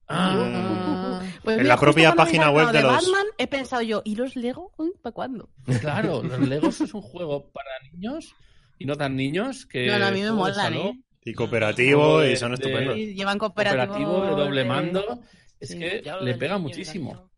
Ah. 0.08 1.20
Pues 1.42 1.56
En 1.56 1.64
mira, 1.64 1.74
la 1.74 1.80
propia 1.80 2.14
página 2.14 2.50
web 2.50 2.70
de 2.70 2.82
los- 2.82 2.92
Batman, 2.92 3.26
he 3.38 3.48
pensado 3.48 3.82
yo, 3.82 4.02
¿y 4.04 4.14
los 4.14 4.36
Lego? 4.36 4.72
¿Para 5.02 5.12
cuándo? 5.12 5.50
Claro, 5.80 6.22
los 6.22 6.40
Legos 6.48 6.80
es 6.80 6.94
un 6.94 7.02
juego 7.02 7.50
para 7.50 7.70
niños 7.92 8.32
y 8.78 8.84
no 8.86 8.94
tan 8.94 9.16
niños 9.16 9.66
que 9.66 9.86
No, 9.88 9.98
no, 9.98 10.06
a 10.06 10.10
mí 10.12 10.22
me 10.22 10.30
molan, 10.30 10.74
¿eh? 10.74 11.02
Y 11.26 11.34
cooperativo, 11.34 12.20
de- 12.20 12.32
y 12.32 12.36
son 12.36 12.50
de- 12.50 12.54
estupendos. 12.54 12.96
Y 12.96 13.14
llevan 13.14 13.38
cooperativo. 13.38 13.86
cooperativo 13.86 14.36
de 14.36 14.42
doble 14.44 14.60
de- 14.62 14.64
mando, 14.68 15.20
es 15.60 15.68
sí. 15.70 15.78
que 15.78 16.02
le 16.22 16.34
pega 16.34 16.56
muchísimo. 16.58 17.30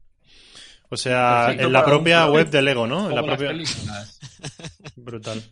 O 0.90 0.96
sea, 0.96 1.44
Perfecto 1.46 1.66
en 1.66 1.72
la 1.72 1.84
propia 1.84 2.26
un- 2.26 2.32
web 2.34 2.50
de 2.50 2.62
Lego, 2.62 2.86
¿no? 2.86 3.08
En 3.08 3.14
la 3.14 3.22
las 3.22 3.24
propia... 3.26 3.48
películas. 3.48 4.20
Brutal. 4.96 5.42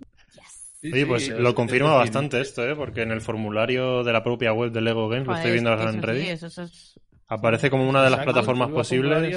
Sí, 0.80 0.92
Oye, 0.92 1.00
sí, 1.00 1.04
pues 1.06 1.28
es- 1.28 1.38
lo 1.38 1.48
es 1.48 1.54
confirma 1.54 1.94
bastante 1.94 2.40
esto, 2.40 2.66
¿eh? 2.68 2.74
Porque 2.76 3.02
en 3.02 3.10
el 3.10 3.20
formulario 3.20 4.04
de 4.04 4.12
la 4.12 4.22
propia 4.22 4.52
web 4.52 4.70
de 4.70 4.80
Lego 4.82 5.08
Games, 5.08 5.26
lo 5.26 5.34
estoy 5.34 5.52
viendo 5.52 5.70
ahora 5.70 5.84
en 5.90 5.94
sí, 5.94 6.00
Reddit, 6.00 6.28
eso- 6.28 6.46
eso 6.46 6.62
es- 6.62 7.00
aparece 7.28 7.70
como 7.70 7.88
una 7.88 8.00
de 8.04 8.10
las 8.10 8.20
Exacto, 8.20 8.32
plataformas 8.32 8.70
posibles. 8.70 9.36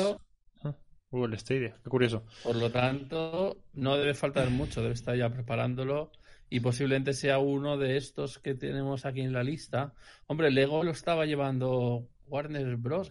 Uh, 1.12 1.26
el 1.26 1.40
Stadia, 1.40 1.76
qué 1.84 1.90
curioso. 1.90 2.24
Por 2.44 2.56
lo 2.56 2.70
tanto, 2.70 3.58
no 3.74 3.98
debe 3.98 4.14
faltar 4.14 4.50
mucho, 4.52 4.82
debe 4.84 4.94
estar 4.94 5.16
ya 5.18 5.28
preparándolo 5.30 6.12
y 6.50 6.60
posiblemente 6.62 7.14
sea 7.14 7.40
uno 7.40 7.78
de 7.78 7.98
estos 7.98 8.40
que 8.40 8.56
tenemos 8.56 9.06
aquí 9.06 9.22
en 9.22 9.34
la 9.34 9.44
lista. 9.44 9.94
Hombre, 10.28 10.52
Lego 10.52 10.84
lo 10.84 10.92
estaba 10.92 11.26
llevando 11.26 12.08
Warner 12.28 12.76
Bros. 12.78 13.10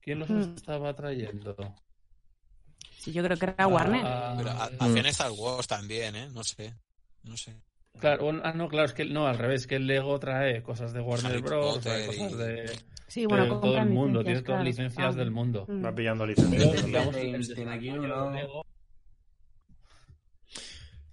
¿Quién 0.00 0.18
los 0.18 0.28
Hmm. 0.30 0.54
estaba 0.56 0.94
trayendo? 0.94 1.56
Sí, 2.98 3.12
yo 3.12 3.22
creo 3.22 3.36
que 3.36 3.46
era 3.46 3.66
Warner. 3.66 4.02
Ah, 4.04 4.34
Pero 4.36 4.50
ha- 4.50 4.70
hacían 4.80 5.06
Star 5.06 5.30
Wars 5.32 5.66
también, 5.66 6.16
¿eh? 6.16 6.28
No 6.32 6.42
sé. 6.44 6.74
No 7.22 7.36
sé. 7.36 7.54
Claro, 8.00 8.24
bueno, 8.24 8.40
ah, 8.44 8.52
no, 8.52 8.68
claro, 8.68 8.86
es 8.86 8.92
que 8.92 9.04
no, 9.04 9.26
al 9.26 9.38
revés, 9.38 9.66
que 9.66 9.76
el 9.76 9.86
Lego 9.86 10.18
trae 10.18 10.62
cosas 10.62 10.92
de 10.92 11.00
Warner 11.00 11.32
Harry 11.32 11.42
Bros. 11.42 11.76
Potter 11.76 11.82
trae 11.82 12.06
cosas 12.06 12.32
y- 12.32 12.36
de, 12.36 12.70
sí, 13.06 13.26
bueno, 13.26 13.44
de 13.44 13.50
todo 13.50 13.78
el 13.78 13.88
mundo, 13.90 14.24
tiene 14.24 14.42
todas 14.42 14.58
las 14.60 14.66
licencias 14.66 15.14
Ah. 15.14 15.18
del 15.18 15.30
mundo. 15.30 15.66
Va 15.68 15.94
pillando 15.94 16.24
Pero, 16.26 16.42
licencias. 16.48 16.84
digamos, 16.86 17.14
Games 17.14 17.48
el 17.50 17.54
tiene 17.54 17.72
aquí 17.72 17.86
desarrollo 17.86 18.14
uno. 18.24 18.30
de 18.30 18.42
Lego- 18.42 18.66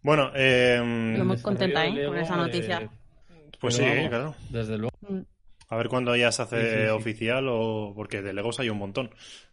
Bueno, 0.03 0.31
eh, 0.35 0.75
Estoy 1.11 1.25
muy 1.27 1.37
contenta, 1.37 1.85
¿eh? 1.85 1.89
con 1.89 1.95
Lego, 1.97 2.15
esa 2.15 2.35
noticia. 2.37 2.81
eh, 2.81 2.89
pues 3.59 3.75
sí, 3.75 3.83
vamos, 3.83 4.09
claro. 4.09 4.35
Desde 4.49 4.77
luego. 4.77 4.95
Mm. 5.07 5.19
A 5.69 5.77
ver 5.77 5.87
cuándo 5.87 6.13
ya 6.17 6.31
se 6.33 6.41
hace 6.41 6.61
Sí, 6.61 6.67
sí, 6.77 6.83
sí. 6.83 6.89
oficial 6.89 7.45
o 7.49 7.93
porque 7.95 8.21
de 8.21 8.33
Legos 8.33 8.59
hay 8.59 8.69
un 8.69 8.77
montón. 8.77 9.09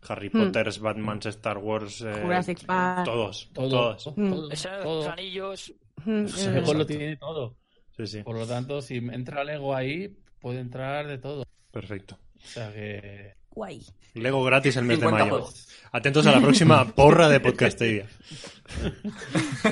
Harry 0.09 0.31
Hmm. 0.31 0.39
Potter, 0.47 0.69
Batman, 0.81 1.21
Star 1.25 1.59
Wars, 1.59 2.01
eh, 2.01 2.13
Jurassic 2.23 2.65
Park. 2.67 3.05
todos, 3.05 3.51
Todo, 3.53 3.97
todos. 3.97 4.13
Mm. 4.17 5.09
anillos, 5.13 5.73
Mm, 6.05 6.27
juego 6.29 6.75
lo 6.75 6.87
tiene 6.87 7.17
todo. 7.17 7.57
Sí, 7.97 8.07
sí, 8.07 8.23
Por 8.23 8.37
lo 8.37 8.47
tanto, 8.47 8.81
si 8.81 8.97
entra 8.97 9.43
Lego 9.45 9.75
ahí, 9.75 10.17
puede 10.41 10.61
entrar 10.61 11.07
de 11.07 11.19
todo. 11.19 11.45
perfecto. 11.71 12.19
O 12.37 12.47
sea 12.47 12.73
que. 12.73 13.35
Guay. 13.59 13.83
Lego 14.15 14.43
gratis 14.45 14.77
el 14.77 14.85
mes 14.85 14.99
de 15.01 15.07
50 15.07 15.25
mayo. 15.25 15.37
juegos. 15.37 15.69
Atentos 15.91 16.27
a 16.27 16.33
la 16.33 16.41
próxima 16.41 16.85
porra 16.95 17.29
de 17.29 17.41
Podcastedia. 17.41 18.07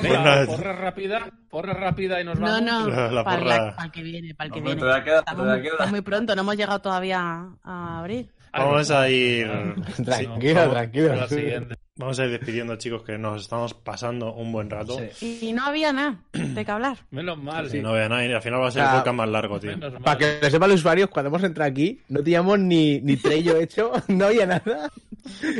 Venga, 0.01 0.45
porra 0.45 0.73
rápida, 0.73 1.29
porra 1.49 1.73
rápida 1.73 2.19
y 2.21 2.23
nos 2.25 2.39
No, 2.39 2.47
vamos. 2.47 2.61
no, 2.63 2.87
La- 2.89 3.11
la 3.11 3.23
para, 3.23 3.41
porra- 3.41 3.75
para 3.75 3.85
el 3.85 3.91
que 3.91 4.01
viene, 4.03 4.35
para 4.35 4.47
el 4.47 4.51
que 4.53 4.59
Hombre, 4.59 4.73
viene. 4.73 4.81
todavía 4.81 5.03
queda, 5.03 5.19
Estamos 5.19 5.41
todavía 5.43 5.55
muy, 5.61 5.63
queda. 5.69 5.77
está 5.77 5.85
muy 5.91 6.01
pronto, 6.01 6.35
no 6.35 6.41
hemos 6.41 6.55
llegado 6.57 6.79
todavía 6.81 7.45
a 7.63 7.99
abril. 7.99 8.29
Vamos 8.57 8.91
a 8.91 9.09
ir, 9.09 9.47
Tranquilo, 10.05 10.55
vamos 10.55 10.73
tranquilo. 10.73 11.15
la 11.15 11.27
siguiente. 11.27 11.75
vamos 11.95 12.19
a 12.19 12.25
ir 12.25 12.31
despidiendo, 12.31 12.75
chicos, 12.77 13.03
que 13.03 13.17
nos 13.17 13.41
estamos 13.43 13.73
pasando 13.73 14.33
un 14.33 14.51
buen 14.51 14.69
rato. 14.69 14.97
Sí. 15.13 15.39
Y, 15.41 15.49
y 15.49 15.53
no 15.53 15.65
había 15.65 15.93
nada 15.93 16.19
de 16.33 16.65
qué 16.65 16.71
hablar. 16.71 16.97
Menos 17.11 17.37
mal. 17.37 17.69
Si 17.69 17.81
no 17.81 17.93
vean 17.93 18.09
nada, 18.09 18.25
y 18.25 18.31
al 18.33 18.41
final 18.41 18.61
va 18.61 18.67
a 18.67 18.71
ser 18.71 18.81
el 18.83 18.87
Ah, 18.89 18.93
podcast 18.97 19.15
más 19.15 19.29
largo, 19.29 19.59
tío. 19.59 19.71
Para 20.03 20.17
que 20.17 20.39
lo 20.41 20.49
sepan 20.49 20.69
los 20.69 20.79
usuarios, 20.79 21.09
cuando 21.09 21.29
hemos 21.29 21.43
entrado 21.43 21.69
aquí, 21.71 21.99
no 22.09 22.21
teníamos 22.23 22.59
ni, 22.59 22.99
ni 23.01 23.17
trello 23.17 23.57
hecho, 23.59 23.91
no 24.07 24.25
había 24.25 24.45
nada. 24.45 24.89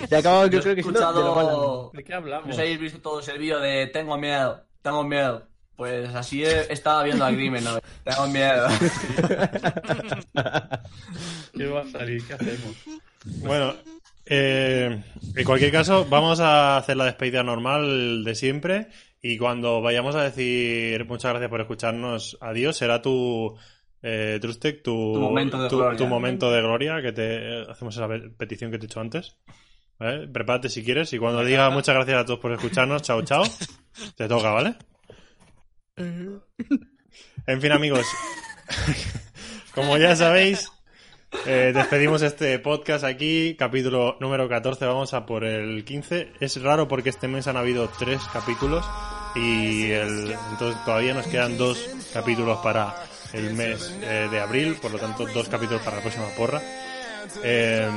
Y 0.09 0.13
acabamos, 0.15 0.49
yo 0.49 0.57
Yo 0.59 0.61
creo 0.63 0.75
que 0.75 0.81
de 0.81 0.87
lo 0.87 0.91
más 0.91 1.01
largo. 1.01 1.29
escuchado... 1.29 1.91
¿De 1.93 2.03
qué 2.03 2.11
No 2.13 2.17
hablamos? 2.17 2.47
sé 2.49 2.53
si 2.55 2.61
habéis 2.61 2.79
visto 2.79 2.99
todos 3.01 3.27
el 3.27 3.37
vídeo 3.37 3.59
de 3.59 3.87
Tengo 3.87 4.17
miedo, 4.17 4.63
tengo 4.81 5.03
miedo. 5.03 5.47
Pues 5.75 6.09
así 6.15 6.43
he- 6.43 6.73
estaba 6.73 7.03
viendo 7.03 7.23
a 7.23 7.29
Grimen, 7.29 7.63
¿no? 7.63 7.77
Tengo 8.03 8.27
miedo. 8.29 8.67
¿Qué 11.57 11.65
va 11.67 11.81
a 11.81 11.87
salir? 11.87 12.25
¿Qué 12.25 12.33
hacemos? 12.33 12.75
Bueno, 13.41 13.75
eh, 14.25 15.03
en 15.35 15.43
cualquier 15.45 15.71
caso, 15.71 16.05
vamos 16.05 16.39
a 16.39 16.77
hacer 16.77 16.97
la 16.97 17.05
despedida 17.05 17.43
normal 17.43 18.23
de 18.23 18.35
siempre. 18.35 18.87
Y 19.21 19.37
cuando 19.37 19.81
vayamos 19.81 20.15
a 20.15 20.23
decir 20.23 21.05
muchas 21.05 21.31
gracias 21.31 21.49
por 21.49 21.61
escucharnos, 21.61 22.37
adiós, 22.39 22.77
será 22.77 23.01
tu, 23.01 23.57
eh, 24.03 24.37
Trustec, 24.39 24.83
tu, 24.83 25.13
Tu 25.13 25.19
momento 25.19 25.61
de 25.61 25.69
tu- 25.69 25.77
gloria. 25.77 25.97
tu 25.97 26.05
momento 26.07 26.51
de 26.51 26.61
gloria, 26.61 27.01
que 27.01 27.11
te 27.11 27.23
eh, 27.61 27.65
hacemos 27.69 27.95
esa 27.95 28.07
pe- 28.07 28.29
petición 28.29 28.71
que 28.71 28.77
te 28.77 28.85
he 28.85 28.87
hecho 28.87 29.01
antes. 29.01 29.37
¿Vale? 29.99 30.27
Prepárate 30.27 30.69
si 30.69 30.83
quieres. 30.83 31.11
Y 31.13 31.17
cuando 31.17 31.43
diga 31.43 31.69
muchas 31.71 31.95
gracias 31.95 32.19
a 32.21 32.25
todos 32.25 32.39
por 32.39 32.51
escucharnos, 32.51 33.01
chao, 33.01 33.23
chao, 33.23 33.43
te 34.15 34.27
toca, 34.27 34.51
¿vale? 34.51 34.75
En 37.47 37.61
fin, 37.61 37.71
amigos, 37.71 38.05
como 39.73 39.97
ya 39.97 40.15
sabéis, 40.15 40.71
eh, 41.31 41.71
despedimos 41.73 42.21
este 42.21 42.57
podcast 42.59 43.03
aquí, 43.03 43.55
capítulo 43.57 44.17
número 44.19 44.47
14, 44.47 44.85
vamos 44.85 45.13
a 45.13 45.25
por 45.25 45.43
el 45.43 45.83
15. 45.83 46.31
Es 46.39 46.61
raro 46.61 46.87
porque 46.87 47.09
este 47.09 47.27
mes 47.27 47.47
han 47.47 47.57
habido 47.57 47.89
tres 47.99 48.21
capítulos 48.31 48.85
y 49.35 49.91
el, 49.91 50.35
entonces 50.51 50.83
todavía 50.85 51.13
nos 51.13 51.27
quedan 51.27 51.57
dos 51.57 51.85
capítulos 52.13 52.59
para 52.59 52.95
el 53.33 53.53
mes 53.53 53.93
eh, 54.01 54.29
de 54.31 54.39
abril, 54.39 54.77
por 54.81 54.91
lo 54.91 54.99
tanto 54.99 55.25
dos 55.27 55.49
capítulos 55.49 55.81
para 55.81 55.97
la 55.97 56.01
próxima 56.01 56.27
porra. 56.37 56.61
Eh, 57.43 57.89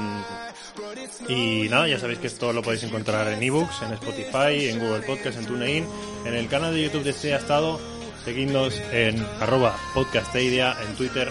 y 1.28 1.68
nada, 1.68 1.86
ya 1.86 1.98
sabéis 1.98 2.18
que 2.18 2.26
esto 2.26 2.52
lo 2.52 2.62
podéis 2.62 2.82
encontrar 2.82 3.28
en 3.28 3.42
ebooks, 3.42 3.82
en 3.82 3.92
Spotify, 3.92 4.68
en 4.68 4.80
Google 4.80 5.02
Podcast, 5.02 5.38
en 5.38 5.46
TuneIn, 5.46 5.86
en 6.24 6.34
el 6.34 6.48
canal 6.48 6.74
de 6.74 6.82
YouTube 6.82 7.04
de 7.04 7.10
este 7.10 7.34
estado. 7.34 7.80
Seguidnos 8.24 8.80
en 8.92 9.24
arroba 9.40 9.76
podcastidia 9.94 10.76
en 10.82 10.94
Twitter 10.94 11.30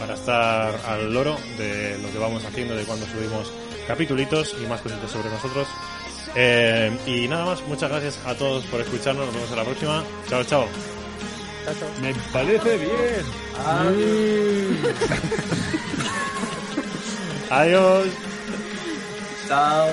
para 0.00 0.14
estar 0.14 0.80
al 0.88 1.12
loro 1.12 1.36
de 1.58 1.98
lo 1.98 2.10
que 2.10 2.18
vamos 2.18 2.42
haciendo, 2.44 2.74
de 2.74 2.84
cuando 2.84 3.06
subimos 3.06 3.52
capitulitos 3.86 4.56
y 4.60 4.66
más 4.66 4.80
cositas 4.80 5.10
sobre 5.10 5.28
nosotros. 5.28 5.68
Eh, 6.34 6.96
y 7.06 7.28
nada 7.28 7.44
más, 7.44 7.62
muchas 7.68 7.90
gracias 7.90 8.18
a 8.24 8.34
todos 8.34 8.64
por 8.66 8.80
escucharnos, 8.80 9.26
nos 9.26 9.34
vemos 9.34 9.50
en 9.50 9.56
la 9.56 9.64
próxima. 9.64 10.04
Chao, 10.28 10.42
chao. 10.44 10.66
Me 12.00 12.14
parece 12.32 12.78
bien. 12.78 13.24
Adiós. 17.50 18.08
Chao. 19.48 19.90